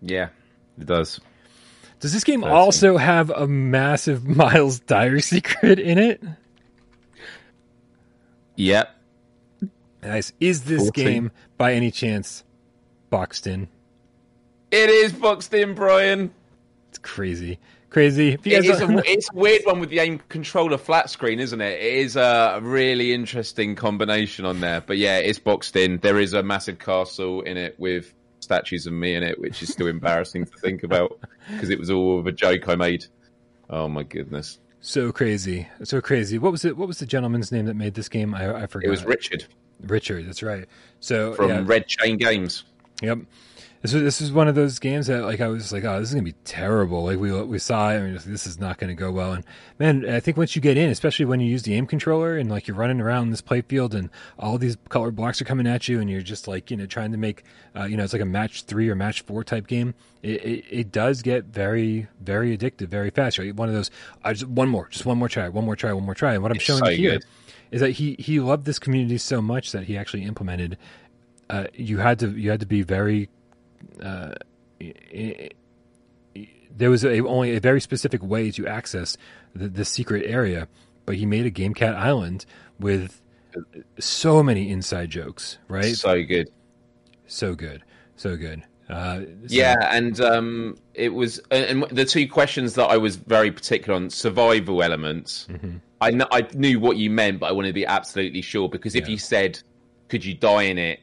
Yeah, 0.00 0.30
it 0.78 0.86
does. 0.86 1.20
Does 2.00 2.14
this 2.14 2.24
game 2.24 2.42
also 2.42 2.96
have 2.96 3.28
a 3.28 3.46
massive 3.46 4.26
Miles 4.36 4.80
Dyer 4.80 5.20
secret 5.20 5.78
in 5.78 5.98
it? 5.98 6.22
Yep. 8.56 8.96
Nice. 10.02 10.32
Is 10.40 10.64
this 10.64 10.84
14. 10.84 11.04
game 11.04 11.30
by 11.58 11.74
any 11.74 11.90
chance 11.90 12.44
boxed 13.10 13.46
in? 13.46 13.68
It 14.70 14.88
is 14.88 15.12
boxed 15.12 15.52
in, 15.52 15.74
Brian. 15.74 16.32
It's 16.88 16.98
crazy, 16.98 17.58
crazy. 17.90 18.32
If 18.32 18.46
It 18.46 18.66
guys 18.66 18.80
a, 18.80 19.02
it's 19.06 19.28
a 19.32 19.36
weird 19.36 19.62
one 19.64 19.80
with 19.80 19.90
the 19.90 19.98
aim 20.00 20.20
controller 20.28 20.78
flat 20.78 21.10
screen, 21.10 21.40
isn't 21.40 21.60
it? 21.60 21.80
It 21.80 21.94
is 21.94 22.16
a 22.16 22.60
really 22.62 23.12
interesting 23.12 23.74
combination 23.74 24.44
on 24.44 24.60
there. 24.60 24.80
But 24.80 24.98
yeah, 24.98 25.18
it's 25.18 25.38
boxed 25.38 25.76
in. 25.76 25.98
There 25.98 26.18
is 26.18 26.32
a 26.32 26.42
massive 26.42 26.78
castle 26.78 27.42
in 27.42 27.56
it 27.56 27.78
with 27.78 28.14
statues 28.40 28.86
of 28.86 28.92
me 28.92 29.14
in 29.14 29.22
it, 29.22 29.38
which 29.40 29.62
is 29.62 29.70
still 29.70 29.86
embarrassing 29.86 30.46
to 30.46 30.58
think 30.58 30.82
about 30.82 31.18
because 31.50 31.70
it 31.70 31.78
was 31.78 31.90
all 31.90 32.18
of 32.18 32.26
a 32.26 32.32
joke 32.32 32.68
I 32.68 32.74
made. 32.74 33.06
Oh 33.70 33.88
my 33.88 34.02
goodness! 34.02 34.58
so 34.80 35.12
crazy, 35.12 35.68
so 35.82 36.00
crazy. 36.00 36.38
What 36.38 36.52
was 36.52 36.64
it? 36.64 36.76
What 36.76 36.88
was 36.88 36.98
the 36.98 37.06
gentleman's 37.06 37.52
name 37.52 37.66
that 37.66 37.74
made 37.74 37.94
this 37.94 38.08
game? 38.08 38.34
I, 38.34 38.62
I 38.62 38.66
forgot. 38.66 38.86
It 38.86 38.90
was 38.90 39.04
Richard 39.04 39.44
Richard. 39.80 40.26
That's 40.26 40.42
right. 40.42 40.66
So 41.00 41.34
from 41.34 41.48
yeah, 41.48 41.62
Red 41.64 41.86
Chain 41.86 42.16
Games. 42.16 42.64
Yep. 43.02 43.18
This 43.80 43.92
was 43.94 44.02
this 44.02 44.20
is 44.20 44.32
one 44.32 44.48
of 44.48 44.56
those 44.56 44.80
games 44.80 45.06
that 45.06 45.22
like 45.22 45.40
I 45.40 45.46
was 45.46 45.72
like, 45.72 45.84
oh, 45.84 46.00
this 46.00 46.08
is 46.08 46.14
gonna 46.14 46.24
be 46.24 46.34
terrible. 46.44 47.04
Like 47.04 47.18
we 47.20 47.30
we 47.42 47.60
saw 47.60 47.92
it, 47.92 47.98
and 48.00 48.12
just, 48.14 48.26
this 48.26 48.44
is 48.44 48.58
not 48.58 48.78
gonna 48.78 48.94
go 48.94 49.12
well. 49.12 49.34
And 49.34 49.44
man, 49.78 50.08
I 50.08 50.18
think 50.18 50.36
once 50.36 50.56
you 50.56 50.62
get 50.62 50.76
in, 50.76 50.90
especially 50.90 51.26
when 51.26 51.38
you 51.38 51.48
use 51.48 51.62
the 51.62 51.74
aim 51.74 51.86
controller 51.86 52.36
and 52.36 52.50
like 52.50 52.66
you're 52.66 52.76
running 52.76 53.00
around 53.00 53.30
this 53.30 53.40
playfield 53.40 53.94
and 53.94 54.10
all 54.36 54.58
these 54.58 54.76
color 54.88 55.12
blocks 55.12 55.40
are 55.40 55.44
coming 55.44 55.66
at 55.68 55.86
you, 55.86 56.00
and 56.00 56.10
you're 56.10 56.22
just 56.22 56.48
like 56.48 56.72
you 56.72 56.76
know 56.76 56.86
trying 56.86 57.12
to 57.12 57.18
make 57.18 57.44
uh, 57.76 57.84
you 57.84 57.96
know 57.96 58.02
it's 58.02 58.12
like 58.12 58.22
a 58.22 58.26
match 58.26 58.64
three 58.64 58.88
or 58.88 58.96
match 58.96 59.20
four 59.20 59.44
type 59.44 59.68
game. 59.68 59.94
It 60.24 60.44
it, 60.44 60.64
it 60.68 60.92
does 60.92 61.22
get 61.22 61.44
very 61.44 62.08
very 62.20 62.58
addictive 62.58 62.88
very 62.88 63.10
fast. 63.10 63.38
Right, 63.38 63.54
one 63.54 63.68
of 63.68 63.76
those. 63.76 63.92
I 64.24 64.32
just 64.32 64.48
one 64.48 64.68
more, 64.68 64.88
just 64.88 65.06
one 65.06 65.18
more 65.18 65.28
try, 65.28 65.48
one 65.48 65.64
more 65.64 65.76
try, 65.76 65.92
one 65.92 66.04
more 66.04 66.16
try. 66.16 66.34
And 66.34 66.42
what 66.42 66.50
I'm 66.50 66.56
It's 66.56 66.64
showing 66.64 66.80
so 66.84 66.90
here 66.90 67.12
good. 67.12 67.24
is 67.70 67.80
that 67.80 67.90
he 67.92 68.16
he 68.18 68.40
loved 68.40 68.64
this 68.66 68.80
community 68.80 69.18
so 69.18 69.40
much 69.40 69.70
that 69.70 69.84
he 69.84 69.96
actually 69.96 70.24
implemented. 70.24 70.76
Uh, 71.48 71.68
you 71.74 71.98
had 71.98 72.18
to 72.18 72.30
you 72.32 72.50
had 72.50 72.58
to 72.58 72.66
be 72.66 72.82
very. 72.82 73.28
Uh, 74.02 74.34
there 76.76 76.90
was 76.90 77.04
a, 77.04 77.20
only 77.26 77.56
a 77.56 77.60
very 77.60 77.80
specific 77.80 78.22
way 78.22 78.50
to 78.52 78.66
access 78.66 79.16
the, 79.54 79.68
the 79.68 79.84
secret 79.84 80.24
area, 80.26 80.68
but 81.06 81.16
he 81.16 81.26
made 81.26 81.46
a 81.46 81.50
Game 81.50 81.74
Cat 81.74 81.94
Island 81.94 82.44
with 82.78 83.20
so 83.98 84.42
many 84.42 84.70
inside 84.70 85.10
jokes. 85.10 85.58
Right, 85.68 85.96
So 85.96 86.22
good. 86.22 86.48
so 87.26 87.54
good, 87.54 87.82
so 88.16 88.36
good. 88.36 88.62
Uh, 88.88 89.20
so- 89.20 89.26
Yeah, 89.48 89.76
and 89.90 90.20
um, 90.20 90.76
it 90.94 91.10
was, 91.14 91.40
and 91.50 91.84
the 91.90 92.04
two 92.04 92.28
questions 92.28 92.74
that 92.74 92.86
I 92.86 92.96
was 92.96 93.16
very 93.16 93.50
particular 93.50 93.96
on 93.96 94.10
survival 94.10 94.82
elements. 94.82 95.46
Mm-hmm. 95.50 95.76
I, 96.00 96.10
kn- 96.10 96.28
I 96.30 96.46
knew 96.54 96.78
what 96.78 96.96
you 96.96 97.10
meant, 97.10 97.40
but 97.40 97.46
I 97.46 97.52
wanted 97.52 97.68
to 97.68 97.74
be 97.74 97.86
absolutely 97.86 98.42
sure 98.42 98.68
because 98.68 98.94
if 98.94 99.06
Yeah. 99.08 99.12
you 99.12 99.18
said, 99.18 99.60
"Could 100.08 100.24
you 100.24 100.32
die 100.34 100.62
in 100.64 100.78
it?" 100.78 101.00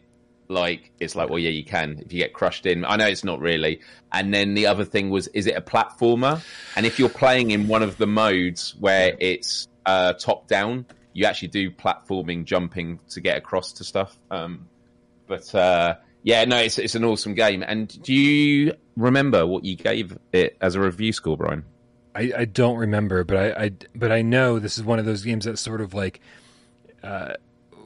Like 0.48 0.92
it's 1.00 1.16
like, 1.16 1.30
well, 1.30 1.40
yeah, 1.40 1.50
you 1.50 1.64
can 1.64 2.00
if 2.06 2.14
you 2.14 2.20
get 2.20 2.34
crushed 2.34 2.66
in. 2.66 2.86
I 2.86 2.96
know 2.98 3.08
it's 3.08 3.24
not 3.24 3.40
really. 3.40 3.82
And 4.12 4.34
then 4.34 4.54
the 4.54 4.68
other 4.68 4.86
thing 4.86 5.10
was, 5.10 5.28
is 5.30 5.48
it 5.48 5.56
a 5.56 5.62
platformer? 5.62 6.44
And 6.76 6.86
if 6.86 7.00
you're 7.00 7.10
playing 7.10 7.52
in 7.52 7.68
one 7.68 7.84
of 7.84 7.98
the 7.98 8.08
modes 8.08 8.76
where 8.80 9.16
it's 9.20 9.68
uh, 9.86 10.14
top 10.14 10.48
down, 10.48 10.86
you 11.14 11.26
actually 11.26 11.48
do 11.48 11.72
platforming, 11.72 12.46
jumping 12.46 13.00
to 13.10 13.22
get 13.22 13.38
across 13.38 13.74
to 13.74 13.84
stuff. 13.84 14.18
Um, 14.30 14.68
but 15.28 15.54
uh, 15.56 15.96
yeah, 16.24 16.46
no, 16.46 16.58
it's 16.58 16.78
it's 16.78 16.96
an 16.96 17.04
awesome 17.04 17.34
game. 17.34 17.64
And 17.66 17.88
do 18.04 18.14
you 18.14 18.74
remember 18.98 19.46
what 19.46 19.64
you 19.64 19.76
gave 19.76 20.18
it 20.32 20.58
as 20.62 20.76
a 20.76 20.82
review 20.82 21.14
score, 21.14 21.38
Brian? 21.38 21.64
I, 22.14 22.32
I 22.38 22.46
don't 22.46 22.78
remember, 22.78 23.24
but 23.24 23.38
I, 23.38 23.66
I 23.66 23.72
but 23.94 24.12
I 24.12 24.22
know 24.22 24.60
this 24.60 24.78
is 24.78 24.84
one 24.84 25.00
of 25.00 25.06
those 25.06 25.24
games 25.24 25.46
that 25.46 25.58
sort 25.58 25.82
of 25.82 25.94
like, 25.94 26.22
uh, 27.04 27.34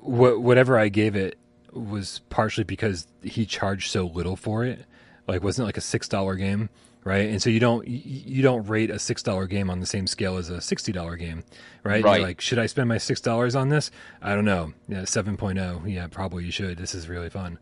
wh- 0.01 0.39
whatever 0.39 0.77
I 0.77 0.89
gave 0.89 1.15
it 1.15 1.37
was 1.73 2.21
partially 2.29 2.63
because 2.63 3.07
he 3.23 3.45
charged 3.45 3.91
so 3.91 4.05
little 4.07 4.35
for 4.35 4.65
it. 4.65 4.85
Like, 5.27 5.43
wasn't 5.43 5.65
it 5.65 5.67
like 5.67 5.77
a 5.77 5.81
six 5.81 6.07
dollar 6.07 6.35
game, 6.35 6.69
right? 7.03 7.29
And 7.29 7.41
so 7.41 7.49
you 7.49 7.59
don't 7.59 7.87
you, 7.87 8.41
don't 8.41 8.67
rate 8.67 8.89
a 8.89 8.97
six 8.99 9.21
dollar 9.21 9.45
game 9.47 9.69
on 9.69 9.79
the 9.79 9.85
same 9.85 10.07
scale 10.07 10.37
as 10.37 10.49
a 10.49 10.59
sixty 10.61 10.91
dollar 10.91 11.15
game, 11.15 11.43
right? 11.83 12.03
Right. 12.03 12.21
Like, 12.21 12.41
should 12.41 12.57
I 12.59 12.65
spend 12.65 12.89
my 12.89 12.97
six 12.97 13.21
dollars 13.21 13.55
on 13.55 13.69
this? 13.69 13.91
I 14.21 14.33
don't 14.35 14.45
know. 14.45 14.73
Yeah, 14.87 15.05
seven 15.05 15.37
oh. 15.41 15.83
Yeah, 15.85 16.07
probably 16.07 16.45
you 16.45 16.51
should. 16.51 16.77
This 16.77 16.95
is 16.95 17.07
really 17.07 17.29
fun. 17.29 17.59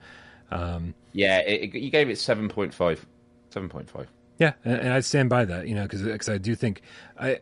Um, 0.49 0.93
Yeah, 1.11 1.39
it, 1.39 1.75
it- 1.75 1.79
you 1.79 1.89
gave 1.89 2.09
it 2.09 2.13
7.5. 2.13 2.71
7.5. 3.53 4.07
Yeah, 4.39 4.53
and, 4.63 4.79
and 4.79 4.93
I 4.93 4.99
stand 5.01 5.29
by 5.29 5.45
that, 5.45 5.67
you 5.67 5.75
know, 5.75 5.83
because 5.87 6.29
I 6.29 6.37
do 6.37 6.55
think 6.55 6.81
I. 7.19 7.39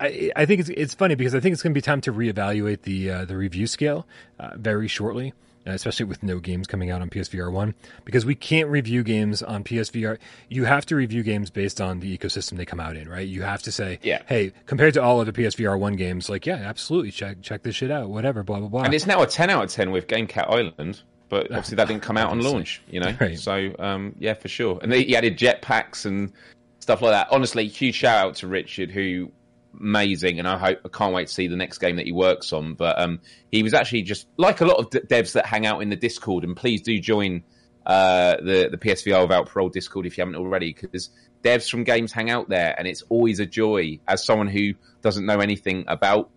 I, 0.00 0.32
I 0.34 0.46
think 0.46 0.58
it's 0.60 0.68
it's 0.70 0.94
funny 0.94 1.14
because 1.14 1.32
I 1.32 1.38
think 1.38 1.52
it's 1.52 1.62
going 1.62 1.72
to 1.74 1.78
be 1.78 1.80
time 1.82 2.00
to 2.00 2.12
reevaluate 2.12 2.82
the 2.82 3.08
uh, 3.08 3.24
the 3.24 3.36
review 3.36 3.68
scale 3.68 4.04
uh, 4.40 4.50
very 4.56 4.88
shortly, 4.88 5.32
especially 5.66 6.06
with 6.06 6.22
no 6.22 6.38
games 6.38 6.66
coming 6.66 6.90
out 6.90 7.00
on 7.02 7.10
PSVR 7.10 7.52
one 7.52 7.74
because 8.04 8.24
we 8.26 8.34
can't 8.34 8.68
review 8.68 9.02
games 9.02 9.42
on 9.42 9.64
PSVR. 9.64 10.18
You 10.48 10.64
have 10.64 10.84
to 10.86 10.96
review 10.96 11.22
games 11.22 11.50
based 11.50 11.80
on 11.80 12.00
the 12.00 12.16
ecosystem 12.16 12.56
they 12.56 12.64
come 12.64 12.80
out 12.80 12.96
in, 12.96 13.08
right? 13.08 13.26
You 13.26 13.42
have 13.42 13.62
to 13.62 13.72
say, 13.72 13.98
Yeah. 14.02 14.22
hey, 14.26 14.52
compared 14.66 14.94
to 14.94 15.02
all 15.02 15.20
other 15.20 15.32
PSVR 15.32 15.78
one 15.78 15.94
games, 15.96 16.28
like 16.28 16.46
yeah, 16.46 16.56
absolutely, 16.56 17.10
check 17.10 17.42
check 17.42 17.62
this 17.62 17.76
shit 17.76 17.90
out, 17.90 18.08
whatever, 18.08 18.42
blah 18.42 18.58
blah 18.58 18.68
blah. 18.68 18.82
And 18.82 18.94
it's 18.94 19.06
now 19.06 19.22
a 19.22 19.26
10 19.26 19.50
out 19.50 19.64
of 19.64 19.70
10 19.70 19.90
with 19.90 20.06
Game 20.08 20.26
Cat 20.26 20.48
Island, 20.48 21.02
but 21.28 21.46
obviously 21.46 21.76
that 21.76 21.88
didn't 21.88 22.02
come 22.02 22.16
out 22.16 22.30
on 22.30 22.40
launch, 22.40 22.82
you 22.88 23.00
know? 23.00 23.14
Right. 23.20 23.38
So, 23.38 23.74
um, 23.78 24.14
yeah, 24.18 24.34
for 24.34 24.48
sure. 24.48 24.78
And 24.82 24.90
they, 24.92 25.04
he 25.04 25.16
added 25.16 25.38
jetpacks 25.38 26.04
and 26.06 26.32
stuff 26.80 27.00
like 27.02 27.12
that. 27.12 27.28
Honestly, 27.30 27.68
huge 27.68 27.94
shout 27.94 28.26
out 28.26 28.34
to 28.36 28.48
Richard, 28.48 28.90
who 28.90 29.30
amazing, 29.78 30.38
and 30.38 30.48
I 30.48 30.58
hope 30.58 30.80
I 30.84 30.88
can't 30.88 31.14
wait 31.14 31.28
to 31.28 31.32
see 31.32 31.46
the 31.48 31.56
next 31.56 31.78
game 31.78 31.96
that 31.96 32.06
he 32.06 32.12
works 32.12 32.52
on. 32.52 32.74
But 32.74 33.00
um, 33.00 33.20
he 33.50 33.62
was 33.62 33.74
actually 33.74 34.02
just 34.02 34.26
like 34.36 34.60
a 34.60 34.64
lot 34.64 34.78
of 34.78 34.90
devs 34.90 35.32
that 35.32 35.46
hang 35.46 35.66
out 35.66 35.82
in 35.82 35.90
the 35.90 35.96
Discord, 35.96 36.44
and 36.44 36.56
please 36.56 36.82
do 36.82 36.98
join 36.98 37.42
uh, 37.86 38.36
the 38.36 38.68
the 38.70 38.78
PSVR 38.78 39.22
without 39.22 39.46
parole 39.46 39.68
Discord 39.68 40.06
if 40.06 40.16
you 40.16 40.22
haven't 40.22 40.36
already, 40.36 40.72
because 40.72 41.10
devs 41.42 41.70
from 41.70 41.84
games 41.84 42.12
hang 42.12 42.30
out 42.30 42.48
there, 42.48 42.74
and 42.78 42.86
it's 42.86 43.02
always 43.08 43.40
a 43.40 43.46
joy. 43.46 43.98
As 44.06 44.24
someone 44.24 44.48
who 44.48 44.74
doesn't 45.00 45.26
know 45.26 45.40
anything 45.40 45.84
about 45.88 46.30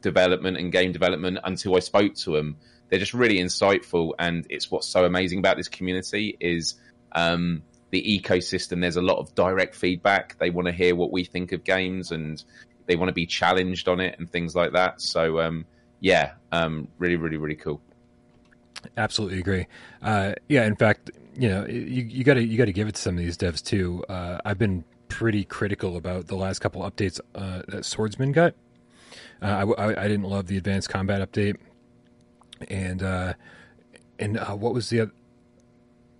development 0.00 0.56
and 0.56 0.72
game 0.72 0.92
development 0.92 1.38
until 1.44 1.76
I 1.76 1.80
spoke 1.80 2.14
to 2.14 2.36
them, 2.36 2.56
they're 2.88 2.98
just 2.98 3.14
really 3.14 3.38
insightful, 3.38 4.12
and 4.18 4.46
it's 4.50 4.70
what's 4.70 4.86
so 4.86 5.04
amazing 5.04 5.38
about 5.38 5.56
this 5.56 5.68
community 5.68 6.36
is. 6.40 6.74
Um, 7.14 7.62
the 7.92 8.20
ecosystem. 8.20 8.80
There's 8.80 8.96
a 8.96 9.02
lot 9.02 9.18
of 9.18 9.34
direct 9.34 9.76
feedback. 9.76 10.38
They 10.38 10.50
want 10.50 10.66
to 10.66 10.72
hear 10.72 10.96
what 10.96 11.12
we 11.12 11.24
think 11.24 11.52
of 11.52 11.62
games 11.62 12.10
and 12.10 12.42
they 12.86 12.96
want 12.96 13.08
to 13.08 13.14
be 13.14 13.26
challenged 13.26 13.88
on 13.88 14.00
it 14.00 14.16
and 14.18 14.30
things 14.30 14.54
like 14.54 14.72
that. 14.72 15.00
So 15.00 15.40
um, 15.40 15.64
yeah, 16.00 16.32
um, 16.50 16.88
really, 16.98 17.16
really, 17.16 17.36
really 17.36 17.56
cool. 17.56 17.80
Absolutely 18.96 19.38
agree. 19.38 19.66
Uh, 20.02 20.34
yeah, 20.48 20.64
in 20.64 20.76
fact, 20.76 21.10
you 21.36 21.48
know, 21.48 21.66
you 21.66 22.24
got 22.24 22.34
to 22.34 22.44
you 22.44 22.58
got 22.58 22.66
to 22.66 22.72
give 22.72 22.88
it 22.88 22.96
to 22.96 23.00
some 23.00 23.16
of 23.16 23.24
these 23.24 23.38
devs 23.38 23.62
too. 23.62 24.04
Uh, 24.08 24.38
I've 24.44 24.58
been 24.58 24.84
pretty 25.08 25.44
critical 25.44 25.96
about 25.96 26.26
the 26.26 26.34
last 26.34 26.58
couple 26.58 26.82
updates 26.82 27.20
uh, 27.34 27.62
that 27.68 27.84
Swordsman 27.84 28.32
got. 28.32 28.54
Uh, 29.40 29.46
I, 29.76 29.84
I, 29.84 30.04
I, 30.04 30.08
didn't 30.08 30.24
love 30.24 30.46
the 30.46 30.56
advanced 30.56 30.88
combat 30.88 31.20
update, 31.20 31.56
and 32.68 33.02
uh, 33.02 33.34
and 34.18 34.38
uh, 34.38 34.56
what 34.56 34.74
was 34.74 34.90
the? 34.90 35.10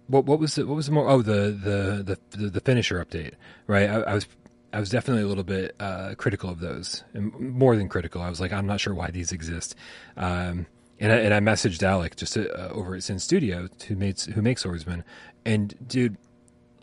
What, 0.08 0.26
what 0.26 0.38
was 0.38 0.56
the, 0.56 0.66
what 0.66 0.76
was 0.76 0.86
the 0.86 0.92
more 0.92 1.08
oh 1.08 1.22
the 1.22 1.50
the 1.50 2.18
the 2.36 2.50
the 2.50 2.60
finisher 2.60 3.02
update 3.02 3.34
right 3.66 3.88
I, 3.88 4.00
I 4.00 4.14
was 4.14 4.26
I 4.72 4.80
was 4.80 4.90
definitely 4.90 5.22
a 5.22 5.26
little 5.26 5.44
bit 5.44 5.74
uh, 5.78 6.14
critical 6.16 6.48
of 6.48 6.60
those, 6.60 7.04
and 7.14 7.32
more 7.38 7.76
than 7.76 7.88
critical. 7.88 8.22
I 8.22 8.30
was 8.30 8.40
like, 8.40 8.52
I'm 8.52 8.66
not 8.66 8.80
sure 8.80 8.94
why 8.94 9.10
these 9.10 9.32
exist. 9.32 9.74
Um, 10.16 10.66
and 10.98 11.12
I, 11.12 11.16
and 11.16 11.34
I 11.34 11.40
messaged 11.40 11.82
Alec 11.82 12.16
just 12.16 12.34
to, 12.34 12.50
uh, 12.52 12.68
over 12.72 12.94
at 12.94 13.02
Sinn 13.02 13.18
Studio, 13.18 13.68
who 13.86 13.96
makes 13.96 14.26
who 14.26 14.40
makes 14.40 14.62
Swordsman, 14.62 15.04
and 15.44 15.74
dude, 15.86 16.16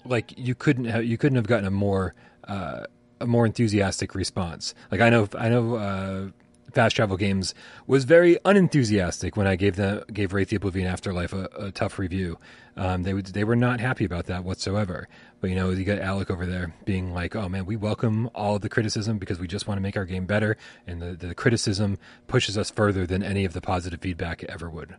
like 0.05 0.33
you 0.37 0.55
couldn't 0.55 0.85
have 0.85 1.05
you 1.05 1.17
couldn't 1.17 1.37
have 1.37 1.47
gotten 1.47 1.65
a 1.65 1.71
more 1.71 2.13
uh, 2.47 2.85
a 3.19 3.25
more 3.25 3.45
enthusiastic 3.45 4.15
response. 4.15 4.73
Like 4.91 5.01
I 5.01 5.09
know 5.09 5.27
I 5.37 5.49
know 5.49 5.75
uh, 5.75 6.27
Fast 6.71 6.95
Travel 6.95 7.17
Games 7.17 7.55
was 7.87 8.03
very 8.03 8.37
unenthusiastic 8.45 9.35
when 9.35 9.47
I 9.47 9.55
gave 9.55 9.75
them 9.75 10.03
gave 10.13 10.33
Wraith 10.33 10.49
the 10.49 10.57
Oblivion 10.57 10.87
Afterlife 10.87 11.33
a, 11.33 11.49
a 11.57 11.71
tough 11.71 11.97
review. 11.97 12.37
Um, 12.77 13.03
they 13.03 13.13
would, 13.13 13.27
they 13.27 13.43
were 13.43 13.55
not 13.55 13.79
happy 13.79 14.05
about 14.05 14.27
that 14.27 14.43
whatsoever. 14.43 15.09
But 15.41 15.49
you 15.49 15.55
know, 15.55 15.69
you 15.69 15.85
got 15.85 15.99
Alec 15.99 16.29
over 16.29 16.45
there 16.45 16.73
being 16.85 17.13
like, 17.13 17.35
"Oh 17.35 17.47
man, 17.47 17.65
we 17.65 17.75
welcome 17.75 18.29
all 18.35 18.59
the 18.59 18.69
criticism 18.69 19.17
because 19.17 19.39
we 19.39 19.47
just 19.47 19.67
want 19.67 19.77
to 19.77 19.81
make 19.81 19.95
our 19.95 20.05
game 20.05 20.25
better, 20.25 20.57
and 20.85 21.01
the, 21.01 21.13
the 21.13 21.33
criticism 21.33 21.97
pushes 22.27 22.57
us 22.57 22.69
further 22.69 23.05
than 23.05 23.23
any 23.23 23.45
of 23.45 23.53
the 23.53 23.61
positive 23.61 24.01
feedback 24.01 24.43
ever 24.45 24.69
would." 24.69 24.95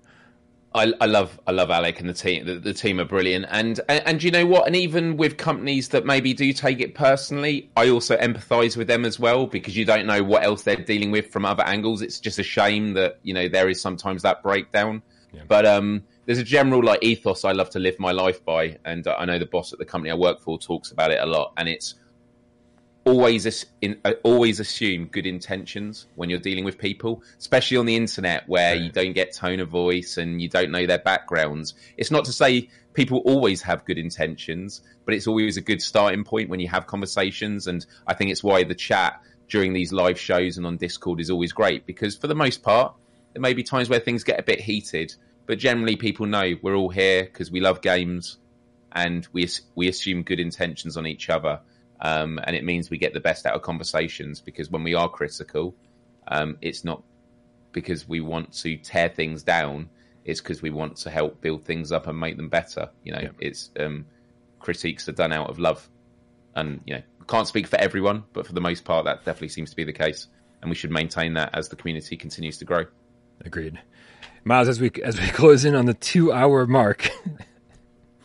I, 0.72 0.92
I, 1.00 1.06
love 1.06 1.40
I 1.48 1.50
love 1.50 1.70
Alec 1.70 1.98
and 1.98 2.08
the 2.08 2.14
team. 2.14 2.46
The, 2.46 2.54
the, 2.54 2.72
team 2.72 3.00
are 3.00 3.04
brilliant, 3.04 3.46
and, 3.50 3.80
and 3.88 4.06
and 4.06 4.22
you 4.22 4.30
know 4.30 4.46
what? 4.46 4.66
And 4.68 4.76
even 4.76 5.16
with 5.16 5.36
companies 5.36 5.88
that 5.88 6.06
maybe 6.06 6.32
do 6.32 6.52
take 6.52 6.80
it 6.80 6.94
personally, 6.94 7.68
I 7.76 7.88
also 7.88 8.16
empathise 8.16 8.76
with 8.76 8.86
them 8.86 9.04
as 9.04 9.18
well 9.18 9.46
because 9.46 9.76
you 9.76 9.84
don't 9.84 10.06
know 10.06 10.22
what 10.22 10.44
else 10.44 10.62
they're 10.62 10.76
dealing 10.76 11.10
with 11.10 11.32
from 11.32 11.44
other 11.44 11.64
angles. 11.64 12.02
It's 12.02 12.20
just 12.20 12.38
a 12.38 12.44
shame 12.44 12.94
that 12.94 13.18
you 13.24 13.34
know 13.34 13.48
there 13.48 13.68
is 13.68 13.80
sometimes 13.80 14.22
that 14.22 14.42
breakdown. 14.44 15.02
Yeah. 15.32 15.42
But 15.48 15.66
um, 15.66 16.04
there's 16.31 16.39
a 16.39 16.44
general 16.44 16.81
like 16.81 17.02
ethos 17.02 17.44
I 17.44 17.51
love 17.51 17.70
to 17.70 17.81
live 17.81 17.98
my 17.98 18.12
life 18.12 18.44
by, 18.44 18.78
and 18.85 19.05
I 19.09 19.24
know 19.24 19.36
the 19.36 19.47
boss 19.47 19.73
at 19.73 19.81
the 19.81 19.85
company 19.85 20.12
I 20.12 20.15
work 20.15 20.40
for 20.40 20.61
talks 20.61 20.93
about 20.93 21.11
it 21.11 21.19
a 21.20 21.27
lot, 21.27 21.52
and 21.57 21.69
it's 21.69 21.97
always 23.05 23.66
in, 23.81 23.98
uh, 24.05 24.12
always 24.23 24.61
assume 24.61 25.07
good 25.07 25.27
intentions 25.27 26.07
when 26.15 26.31
you're 26.31 26.39
dealing 26.39 26.65
with 26.65 26.78
people, 26.78 27.20
especially 27.36 27.78
on 27.78 27.85
the 27.85 27.97
internet 27.97 28.48
where 28.48 28.77
you 28.77 28.93
don't 28.93 29.12
get 29.12 29.35
tone 29.35 29.59
of 29.59 29.70
voice 29.70 30.19
and 30.19 30.40
you 30.40 30.48
don't 30.48 30.70
know 30.70 30.86
their 30.86 31.01
backgrounds. 31.01 31.74
It's 31.97 32.12
not 32.12 32.24
to 32.27 32.32
say 32.32 32.69
people 32.93 33.23
always 33.24 33.61
have 33.62 33.85
good 33.85 33.98
intentions, 33.98 34.82
but 35.07 35.15
it's 35.15 35.27
always 35.27 35.57
a 35.57 35.61
good 35.61 35.82
starting 35.82 36.23
point 36.23 36.48
when 36.48 36.61
you 36.61 36.69
have 36.69 36.86
conversations. 36.86 37.66
And 37.66 37.85
I 38.07 38.15
think 38.15 38.31
it's 38.31 38.44
why 38.44 38.62
the 38.62 38.77
chat 38.77 39.20
during 39.48 39.73
these 39.73 39.93
live 39.93 40.20
shows 40.20 40.59
and 40.59 40.65
on 40.65 40.77
Discord 40.77 41.19
is 41.19 41.28
always 41.28 41.51
great 41.51 41.86
because 41.86 42.16
for 42.16 42.28
the 42.28 42.36
most 42.36 42.62
part, 42.62 42.94
there 43.32 43.43
may 43.43 43.52
be 43.52 43.65
times 43.65 43.89
where 43.89 43.98
things 43.98 44.23
get 44.23 44.39
a 44.39 44.44
bit 44.44 44.61
heated, 44.61 45.15
but 45.51 45.59
generally 45.59 45.97
people 45.97 46.27
know 46.27 46.55
we're 46.62 46.77
all 46.77 46.90
here 46.90 47.24
because 47.24 47.51
we 47.51 47.59
love 47.59 47.82
games 47.82 48.39
and 48.93 49.27
we 49.32 49.48
we 49.74 49.89
assume 49.89 50.22
good 50.22 50.39
intentions 50.39 50.97
on 50.97 51.09
each 51.09 51.28
other 51.28 51.59
um, 52.01 52.39
and 52.44 52.55
it 52.55 52.64
means 52.64 52.89
we 52.89 52.98
get 52.98 53.14
the 53.14 53.20
best 53.20 53.47
out 53.47 53.55
of 53.55 53.62
conversations 53.62 54.40
because 54.40 54.70
when 54.70 54.82
we 54.85 54.94
are 54.94 55.09
critical, 55.09 55.74
um, 56.28 56.56
it's 56.62 56.85
not 56.85 57.02
because 57.72 58.09
we 58.09 58.20
want 58.20 58.52
to 58.52 58.77
tear 58.77 59.09
things 59.09 59.43
down. 59.43 59.90
It's 60.24 60.40
because 60.40 60.62
we 60.62 60.70
want 60.70 60.97
to 60.98 61.10
help 61.10 61.40
build 61.40 61.64
things 61.64 61.93
up 61.93 62.06
and 62.06 62.18
make 62.18 62.36
them 62.36 62.48
better. 62.48 62.89
You 63.05 63.12
know, 63.12 63.20
yeah. 63.20 63.31
it's 63.39 63.70
um, 63.78 64.06
critiques 64.60 65.09
are 65.09 65.12
done 65.12 65.32
out 65.32 65.51
of 65.51 65.59
love, 65.59 65.89
and 66.55 66.81
you 66.86 66.94
know, 66.94 67.02
can't 67.28 67.47
speak 67.47 67.66
for 67.66 67.77
everyone, 67.77 68.24
but 68.32 68.47
for 68.47 68.52
the 68.52 68.60
most 68.60 68.85
part, 68.85 69.05
that 69.05 69.24
definitely 69.24 69.48
seems 69.48 69.70
to 69.70 69.77
be 69.77 69.85
the 69.85 69.93
case, 69.93 70.28
and 70.62 70.70
we 70.70 70.77
should 70.77 70.90
maintain 70.90 71.35
that 71.35 71.51
as 71.55 71.68
the 71.68 71.77
community 71.77 72.16
continues 72.16 72.59
to 72.59 72.64
grow. 72.64 72.85
Agreed, 73.44 73.78
Miles. 74.44 74.68
As 74.68 74.80
we 74.80 74.90
as 75.02 75.18
we 75.20 75.26
close 75.32 75.64
in 75.64 75.74
on 75.74 75.86
the 75.86 75.94
two 75.94 76.32
hour 76.32 76.66
mark. 76.66 77.08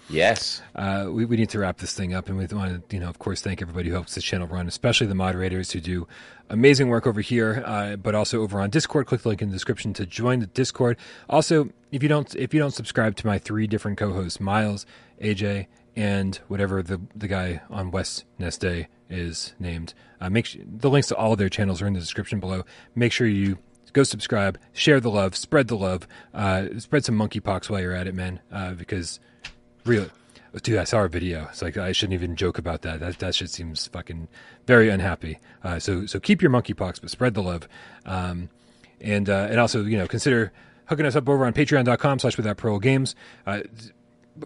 Yes. 0.10 0.62
Uh, 0.76 1.08
we, 1.10 1.24
we 1.24 1.38
need 1.38 1.48
to 1.50 1.58
wrap 1.58 1.78
this 1.78 1.94
thing 1.94 2.14
up. 2.14 2.28
And 2.28 2.38
we 2.38 2.46
want 2.48 2.90
to, 2.90 2.96
you 2.96 3.02
know, 3.02 3.08
of 3.08 3.18
course, 3.18 3.40
thank 3.40 3.62
everybody 3.62 3.88
who 3.88 3.94
helps 3.94 4.14
this 4.14 4.26
channel 4.26 4.46
run, 4.46 4.68
especially 4.68 5.08
the 5.08 5.16
moderators 5.16 5.72
who 5.72 5.80
do 5.80 6.06
amazing 6.50 6.90
work 6.90 7.08
over 7.08 7.22
here, 7.22 7.64
uh, 7.66 7.96
but 7.96 8.14
also 8.14 8.42
over 8.42 8.60
on 8.60 8.70
Discord. 8.70 9.08
Click 9.08 9.22
the 9.22 9.30
link 9.30 9.42
in 9.42 9.48
the 9.50 9.56
description 9.56 9.94
to 9.94 10.06
join 10.06 10.40
the 10.40 10.48
Discord. 10.48 10.98
Also, 11.30 11.70
if 11.94 12.04
you 12.04 12.10
don't 12.10 12.36
if 12.36 12.54
you 12.54 12.60
don't 12.60 12.74
subscribe 12.74 13.16
to 13.16 13.26
my 13.26 13.38
three 13.38 13.68
different 13.68 13.98
co-hosts, 13.98 14.42
Miles, 14.42 14.86
AJ, 15.22 15.68
and 15.96 16.36
whatever 16.50 16.84
the 16.84 17.00
the 17.16 17.30
guy 17.30 17.62
on 17.70 17.90
West 17.90 18.26
Nest 18.38 18.60
Day 18.60 18.90
is 19.10 19.54
named, 19.60 19.94
uh, 20.20 20.30
make 20.30 20.46
sure, 20.46 20.62
the 20.66 20.90
links 20.90 21.08
to 21.08 21.16
all 21.16 21.32
of 21.32 21.40
their 21.40 21.50
channels 21.50 21.82
are 21.82 21.88
in 21.88 21.94
the 21.94 22.02
description 22.02 22.42
below. 22.42 22.64
Make 22.96 23.14
sure 23.14 23.28
you 23.28 23.60
go 23.96 24.04
subscribe, 24.04 24.60
share 24.74 25.00
the 25.00 25.10
love, 25.10 25.36
spread 25.36 25.70
the 25.70 25.78
love, 25.78 26.08
uh, 26.34 26.66
spread 26.78 27.04
some 27.04 27.18
monkeypox 27.18 27.70
while 27.70 27.82
you're 27.82 27.96
at 27.96 28.06
it, 28.06 28.14
man, 28.14 28.42
uh, 28.52 28.74
because 28.74 29.20
Really? 29.86 30.10
Dude, 30.64 30.78
I 30.78 30.86
saw 30.86 30.98
our 30.98 31.08
video. 31.08 31.48
It's 31.52 31.62
like 31.62 31.78
I 31.78 31.92
shouldn't 31.92 32.14
even 32.14 32.36
joke 32.36 32.58
about 32.58 32.82
that. 32.84 33.00
That 33.02 33.20
that 33.20 33.36
shit 33.36 33.50
seems 33.50 33.88
fucking 33.88 34.30
very 34.66 34.90
unhappy. 34.90 35.40
Uh, 35.64 35.80
so 35.80 36.06
so 36.06 36.20
keep 36.20 36.42
your 36.42 36.50
monkeypox, 36.50 37.02
but 37.02 37.10
spread 37.10 37.34
the 37.34 37.44
love. 37.44 37.68
Um, 38.06 38.50
and 39.02 39.30
uh, 39.30 39.48
and 39.50 39.60
also 39.60 39.84
you 39.84 39.98
know 39.98 40.08
consider 40.08 40.54
hooking 40.86 41.06
us 41.06 41.16
up 41.16 41.28
over 41.28 41.46
on 41.46 41.52
patreon.com 41.54 42.20
slash 42.20 42.38
without 42.38 42.58
parole 42.58 42.80
games. 42.80 43.16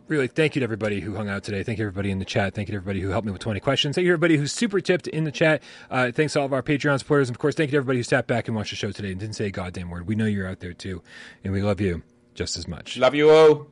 Really, 0.07 0.27
thank 0.27 0.55
you 0.55 0.59
to 0.59 0.63
everybody 0.63 0.99
who 0.99 1.15
hung 1.15 1.29
out 1.29 1.43
today. 1.43 1.63
Thank 1.63 1.79
you 1.79 1.85
everybody 1.85 2.11
in 2.11 2.19
the 2.19 2.25
chat. 2.25 2.53
Thank 2.53 2.67
you 2.67 2.73
to 2.73 2.77
everybody 2.77 3.01
who 3.01 3.09
helped 3.09 3.25
me 3.25 3.31
with 3.31 3.41
20 3.41 3.59
questions. 3.59 3.95
Thank 3.95 4.05
you 4.05 4.11
everybody 4.11 4.37
who 4.37 4.45
super 4.45 4.79
tipped 4.79 5.07
in 5.07 5.23
the 5.23 5.31
chat. 5.31 5.63
Uh, 5.89 6.11
thanks 6.11 6.33
to 6.33 6.39
all 6.39 6.45
of 6.45 6.53
our 6.53 6.61
Patreon 6.61 6.99
supporters. 6.99 7.27
And 7.27 7.35
of 7.35 7.39
course, 7.39 7.55
thank 7.55 7.69
you 7.69 7.71
to 7.71 7.77
everybody 7.77 7.97
who 7.99 8.03
sat 8.03 8.27
back 8.27 8.47
and 8.47 8.55
watched 8.55 8.69
the 8.69 8.75
show 8.75 8.91
today 8.91 9.11
and 9.11 9.19
didn't 9.19 9.35
say 9.35 9.47
a 9.47 9.51
goddamn 9.51 9.89
word. 9.89 10.07
We 10.07 10.13
know 10.13 10.25
you're 10.25 10.47
out 10.47 10.59
there 10.59 10.73
too. 10.73 11.01
And 11.43 11.53
we 11.53 11.63
love 11.63 11.81
you 11.81 12.03
just 12.35 12.55
as 12.55 12.67
much. 12.67 12.97
Love 12.97 13.15
you 13.15 13.31
all. 13.31 13.67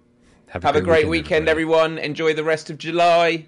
Have 0.47 0.63
a, 0.63 0.67
Have 0.67 0.73
great, 0.73 0.81
a 0.81 0.85
great 0.85 1.07
weekend, 1.07 1.09
weekend 1.09 1.49
everyone. 1.49 1.97
Enjoy 1.99 2.33
the 2.33 2.43
rest 2.43 2.71
of 2.71 2.79
July. 2.79 3.45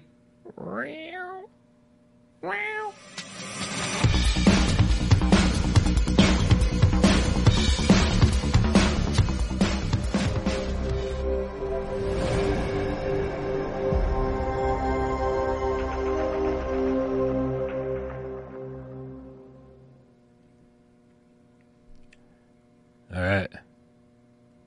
All 23.20 23.26
right. 23.26 23.50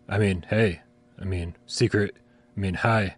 I 0.08 0.20
mean, 0.20 0.46
hey, 0.48 0.82
I 1.20 1.24
mean, 1.24 1.56
secret 1.66 2.16
I 2.56 2.60
mean, 2.60 2.76
hi. 2.76 3.16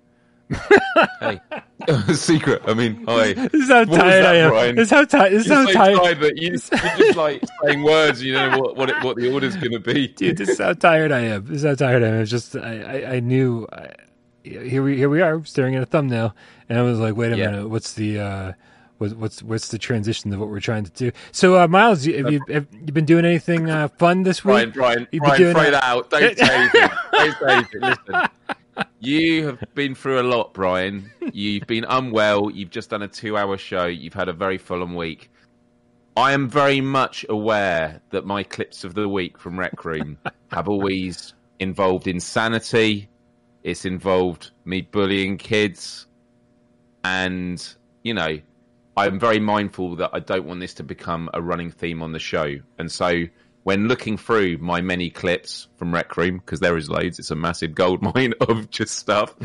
hey. 1.19 1.41
Secret. 2.13 2.61
I 2.65 2.73
mean, 2.73 3.03
hi. 3.05 3.33
This 3.33 3.63
is 3.63 3.67
how 3.67 3.83
what 3.83 3.99
tired 3.99 4.23
that, 4.23 4.25
I 4.25 4.37
am. 4.37 4.49
Brian? 4.51 4.75
This 4.75 4.87
is 4.87 4.91
how 4.91 5.03
tired. 5.03 5.33
This 5.33 5.45
is 5.45 5.51
how 5.51 5.65
so 5.65 5.73
tired. 5.73 5.97
tired 5.97 6.19
that 6.21 6.37
you, 6.37 6.53
are 6.53 6.97
just 6.97 7.17
like 7.17 7.43
saying 7.63 7.83
words. 7.83 8.23
You 8.23 8.33
know 8.33 8.59
what 8.59 8.77
what, 8.77 8.89
it, 8.89 9.03
what 9.03 9.17
the 9.17 9.33
order's 9.33 9.57
going 9.57 9.73
to 9.73 9.79
be. 9.79 10.07
Dude, 10.07 10.37
this 10.37 10.49
is 10.49 10.59
how 10.59 10.71
tired 10.71 11.11
I 11.11 11.19
am. 11.21 11.45
This 11.45 11.57
is 11.57 11.63
how 11.63 11.75
tired 11.75 12.01
I 12.01 12.07
am. 12.07 12.21
It's 12.21 12.31
just 12.31 12.55
I 12.55 12.81
I, 12.81 13.13
I 13.15 13.19
knew. 13.19 13.67
I, 13.73 13.91
here 14.43 14.83
we 14.83 14.95
here 14.95 15.09
we 15.09 15.21
are 15.21 15.43
staring 15.43 15.75
at 15.75 15.83
a 15.83 15.85
thumbnail, 15.85 16.33
and 16.69 16.79
I 16.79 16.81
was 16.83 16.97
like, 16.97 17.15
wait 17.15 17.33
a 17.33 17.37
yeah. 17.37 17.51
minute, 17.51 17.69
what's 17.69 17.93
the 17.93 18.19
uh, 18.19 18.53
what's 19.13 19.43
what's 19.43 19.69
the 19.69 19.77
transition 19.77 20.33
of 20.33 20.39
what 20.39 20.49
we're 20.49 20.59
trying 20.59 20.85
to 20.85 20.91
do? 20.91 21.11
So, 21.31 21.59
uh, 21.59 21.67
Miles, 21.67 22.05
have 22.05 22.31
you 22.31 22.41
have 22.49 22.67
you 22.71 22.93
been 22.93 23.05
doing 23.05 23.25
anything 23.25 23.69
uh, 23.69 23.87
fun 23.89 24.23
this 24.23 24.43
week? 24.43 24.53
Brian, 24.53 24.71
Brian, 24.71 25.07
You've 25.11 25.23
Brian, 25.23 25.53
throw 25.53 25.71
that 25.71 25.83
out. 25.83 26.09
Don't. 26.09 26.37
Don't. 27.39 27.73
Listen, 27.81 28.29
you 28.99 29.47
have 29.47 29.63
been 29.73 29.95
through 29.95 30.19
a 30.19 30.23
lot, 30.23 30.53
Brian. 30.53 31.09
You've 31.31 31.67
been 31.67 31.85
unwell. 31.87 32.49
You've 32.49 32.71
just 32.71 32.89
done 32.89 33.03
a 33.03 33.07
two-hour 33.07 33.57
show. 33.57 33.85
You've 33.85 34.13
had 34.13 34.29
a 34.29 34.33
very 34.33 34.57
full-on 34.57 34.95
week. 34.95 35.29
I 36.17 36.31
am 36.31 36.49
very 36.49 36.81
much 36.81 37.25
aware 37.29 38.01
that 38.11 38.25
my 38.25 38.43
clips 38.43 38.83
of 38.83 38.93
the 38.93 39.07
week 39.07 39.37
from 39.37 39.59
Rec 39.59 39.83
Room 39.83 40.17
have 40.49 40.69
always 40.69 41.33
involved 41.59 42.07
insanity. 42.07 43.09
It's 43.63 43.85
involved 43.85 44.51
me 44.63 44.81
bullying 44.81 45.37
kids. 45.37 46.07
And, 47.03 47.65
you 48.03 48.13
know, 48.13 48.39
I'm 48.97 49.19
very 49.19 49.39
mindful 49.39 49.95
that 49.97 50.11
I 50.13 50.19
don't 50.19 50.45
want 50.45 50.59
this 50.59 50.73
to 50.75 50.83
become 50.83 51.29
a 51.33 51.41
running 51.41 51.71
theme 51.71 52.01
on 52.01 52.11
the 52.13 52.19
show. 52.19 52.55
And 52.79 52.91
so 52.91 53.23
when 53.63 53.87
looking 53.87 54.17
through 54.17 54.57
my 54.59 54.79
many 54.81 55.09
clips 55.09 55.67
from 55.75 55.93
Rec 55.93 56.15
Room, 56.15 56.37
because 56.37 56.59
there 56.59 56.77
is 56.77 56.89
loads, 56.89 57.19
it's 57.19 57.31
a 57.31 57.35
massive 57.35 57.75
gold 57.75 58.01
mine 58.15 58.33
of 58.41 58.69
just 58.69 58.97
stuff, 58.97 59.35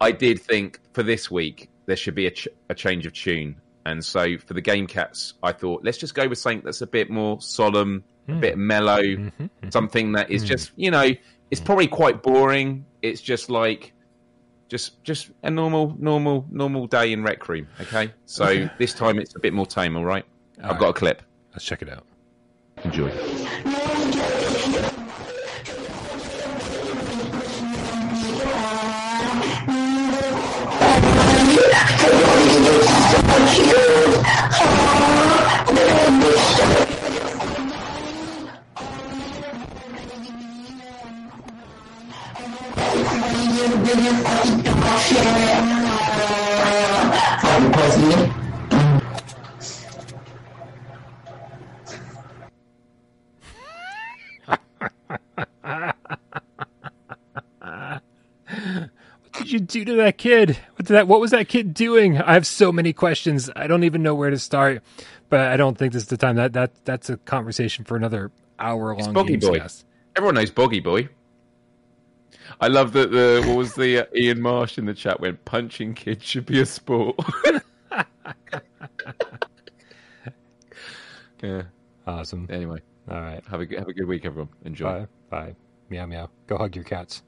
I 0.00 0.12
did 0.12 0.40
think 0.40 0.80
for 0.92 1.02
this 1.02 1.30
week 1.30 1.70
there 1.86 1.96
should 1.96 2.14
be 2.14 2.26
a, 2.26 2.30
ch- 2.30 2.48
a 2.68 2.74
change 2.74 3.06
of 3.06 3.12
tune. 3.12 3.60
And 3.86 4.04
so 4.04 4.38
for 4.38 4.54
the 4.54 4.60
Game 4.60 4.86
Cats, 4.86 5.34
I 5.42 5.52
thought 5.52 5.84
let's 5.84 5.98
just 5.98 6.14
go 6.14 6.26
with 6.26 6.38
something 6.38 6.62
that's 6.64 6.80
a 6.80 6.86
bit 6.86 7.10
more 7.10 7.40
solemn, 7.40 8.04
a 8.28 8.32
hmm. 8.32 8.40
bit 8.40 8.58
mellow, 8.58 9.02
mm-hmm. 9.02 9.46
something 9.70 10.12
that 10.12 10.30
is 10.30 10.42
hmm. 10.42 10.48
just 10.48 10.72
you 10.76 10.90
know 10.90 11.10
it's 11.50 11.60
probably 11.60 11.86
quite 11.86 12.22
boring. 12.22 12.86
It's 13.02 13.20
just 13.20 13.50
like 13.50 13.92
just 14.74 15.04
just 15.04 15.30
a 15.44 15.50
normal 15.50 15.94
normal 16.00 16.44
normal 16.50 16.88
day 16.88 17.12
in 17.12 17.22
Rec 17.22 17.48
Room. 17.48 17.68
Okay, 17.80 18.12
so 18.26 18.68
this 18.76 18.92
time 18.92 19.20
it's 19.20 19.36
a 19.36 19.38
bit 19.38 19.52
more 19.52 19.66
tame. 19.66 19.96
All 19.96 20.04
right, 20.04 20.24
I've 20.58 20.72
right. 20.72 20.80
got 20.80 20.88
a 20.88 20.92
clip. 20.94 21.22
Let's 21.52 21.64
check 21.64 21.80
it 21.80 21.88
out. 21.88 22.04
Enjoy. 22.82 23.08
What 43.64 43.72
did 59.32 59.50
you 59.50 59.60
do 59.60 59.84
to 59.86 59.94
that 59.94 60.18
kid? 60.18 60.58
What 60.76 60.84
did 60.84 60.88
that? 60.88 61.08
What 61.08 61.20
was 61.20 61.30
that 61.30 61.48
kid 61.48 61.72
doing? 61.72 62.20
I 62.20 62.34
have 62.34 62.46
so 62.46 62.70
many 62.70 62.92
questions. 62.92 63.48
I 63.56 63.66
don't 63.66 63.84
even 63.84 64.02
know 64.02 64.14
where 64.14 64.28
to 64.28 64.38
start. 64.38 64.82
But 65.30 65.40
I 65.40 65.56
don't 65.56 65.78
think 65.78 65.94
this 65.94 66.02
is 66.02 66.08
the 66.10 66.18
time. 66.18 66.36
That 66.36 66.52
that 66.52 66.84
that's 66.84 67.08
a 67.08 67.16
conversation 67.16 67.86
for 67.86 67.96
another 67.96 68.30
hour 68.58 68.94
long. 68.94 69.14
Boy. 69.36 69.52
Everyone 70.16 70.34
knows 70.34 70.50
Boggy 70.50 70.80
Boy. 70.80 71.08
I 72.60 72.68
love 72.68 72.92
that 72.92 73.10
the 73.10 73.42
what 73.46 73.56
was 73.56 73.74
the 73.74 74.00
uh, 74.00 74.04
Ian 74.16 74.40
Marsh 74.40 74.78
in 74.78 74.86
the 74.86 74.94
chat 74.94 75.20
went 75.20 75.44
punching 75.44 75.94
kids 75.94 76.24
should 76.24 76.46
be 76.46 76.60
a 76.60 76.66
sport. 76.66 77.16
yeah. 81.42 81.62
Awesome. 82.06 82.46
Anyway, 82.50 82.80
All 83.10 83.20
right. 83.20 83.42
have 83.46 83.60
a 83.60 83.66
good- 83.66 83.78
have 83.78 83.88
a 83.88 83.92
good 83.92 84.06
week, 84.06 84.24
everyone. 84.24 84.48
Enjoy. 84.64 85.06
Bye. 85.30 85.46
Bye. 85.46 85.54
Meow 85.90 86.06
meow. 86.06 86.30
Go 86.46 86.56
hug 86.58 86.74
your 86.76 86.84
cats. 86.84 87.22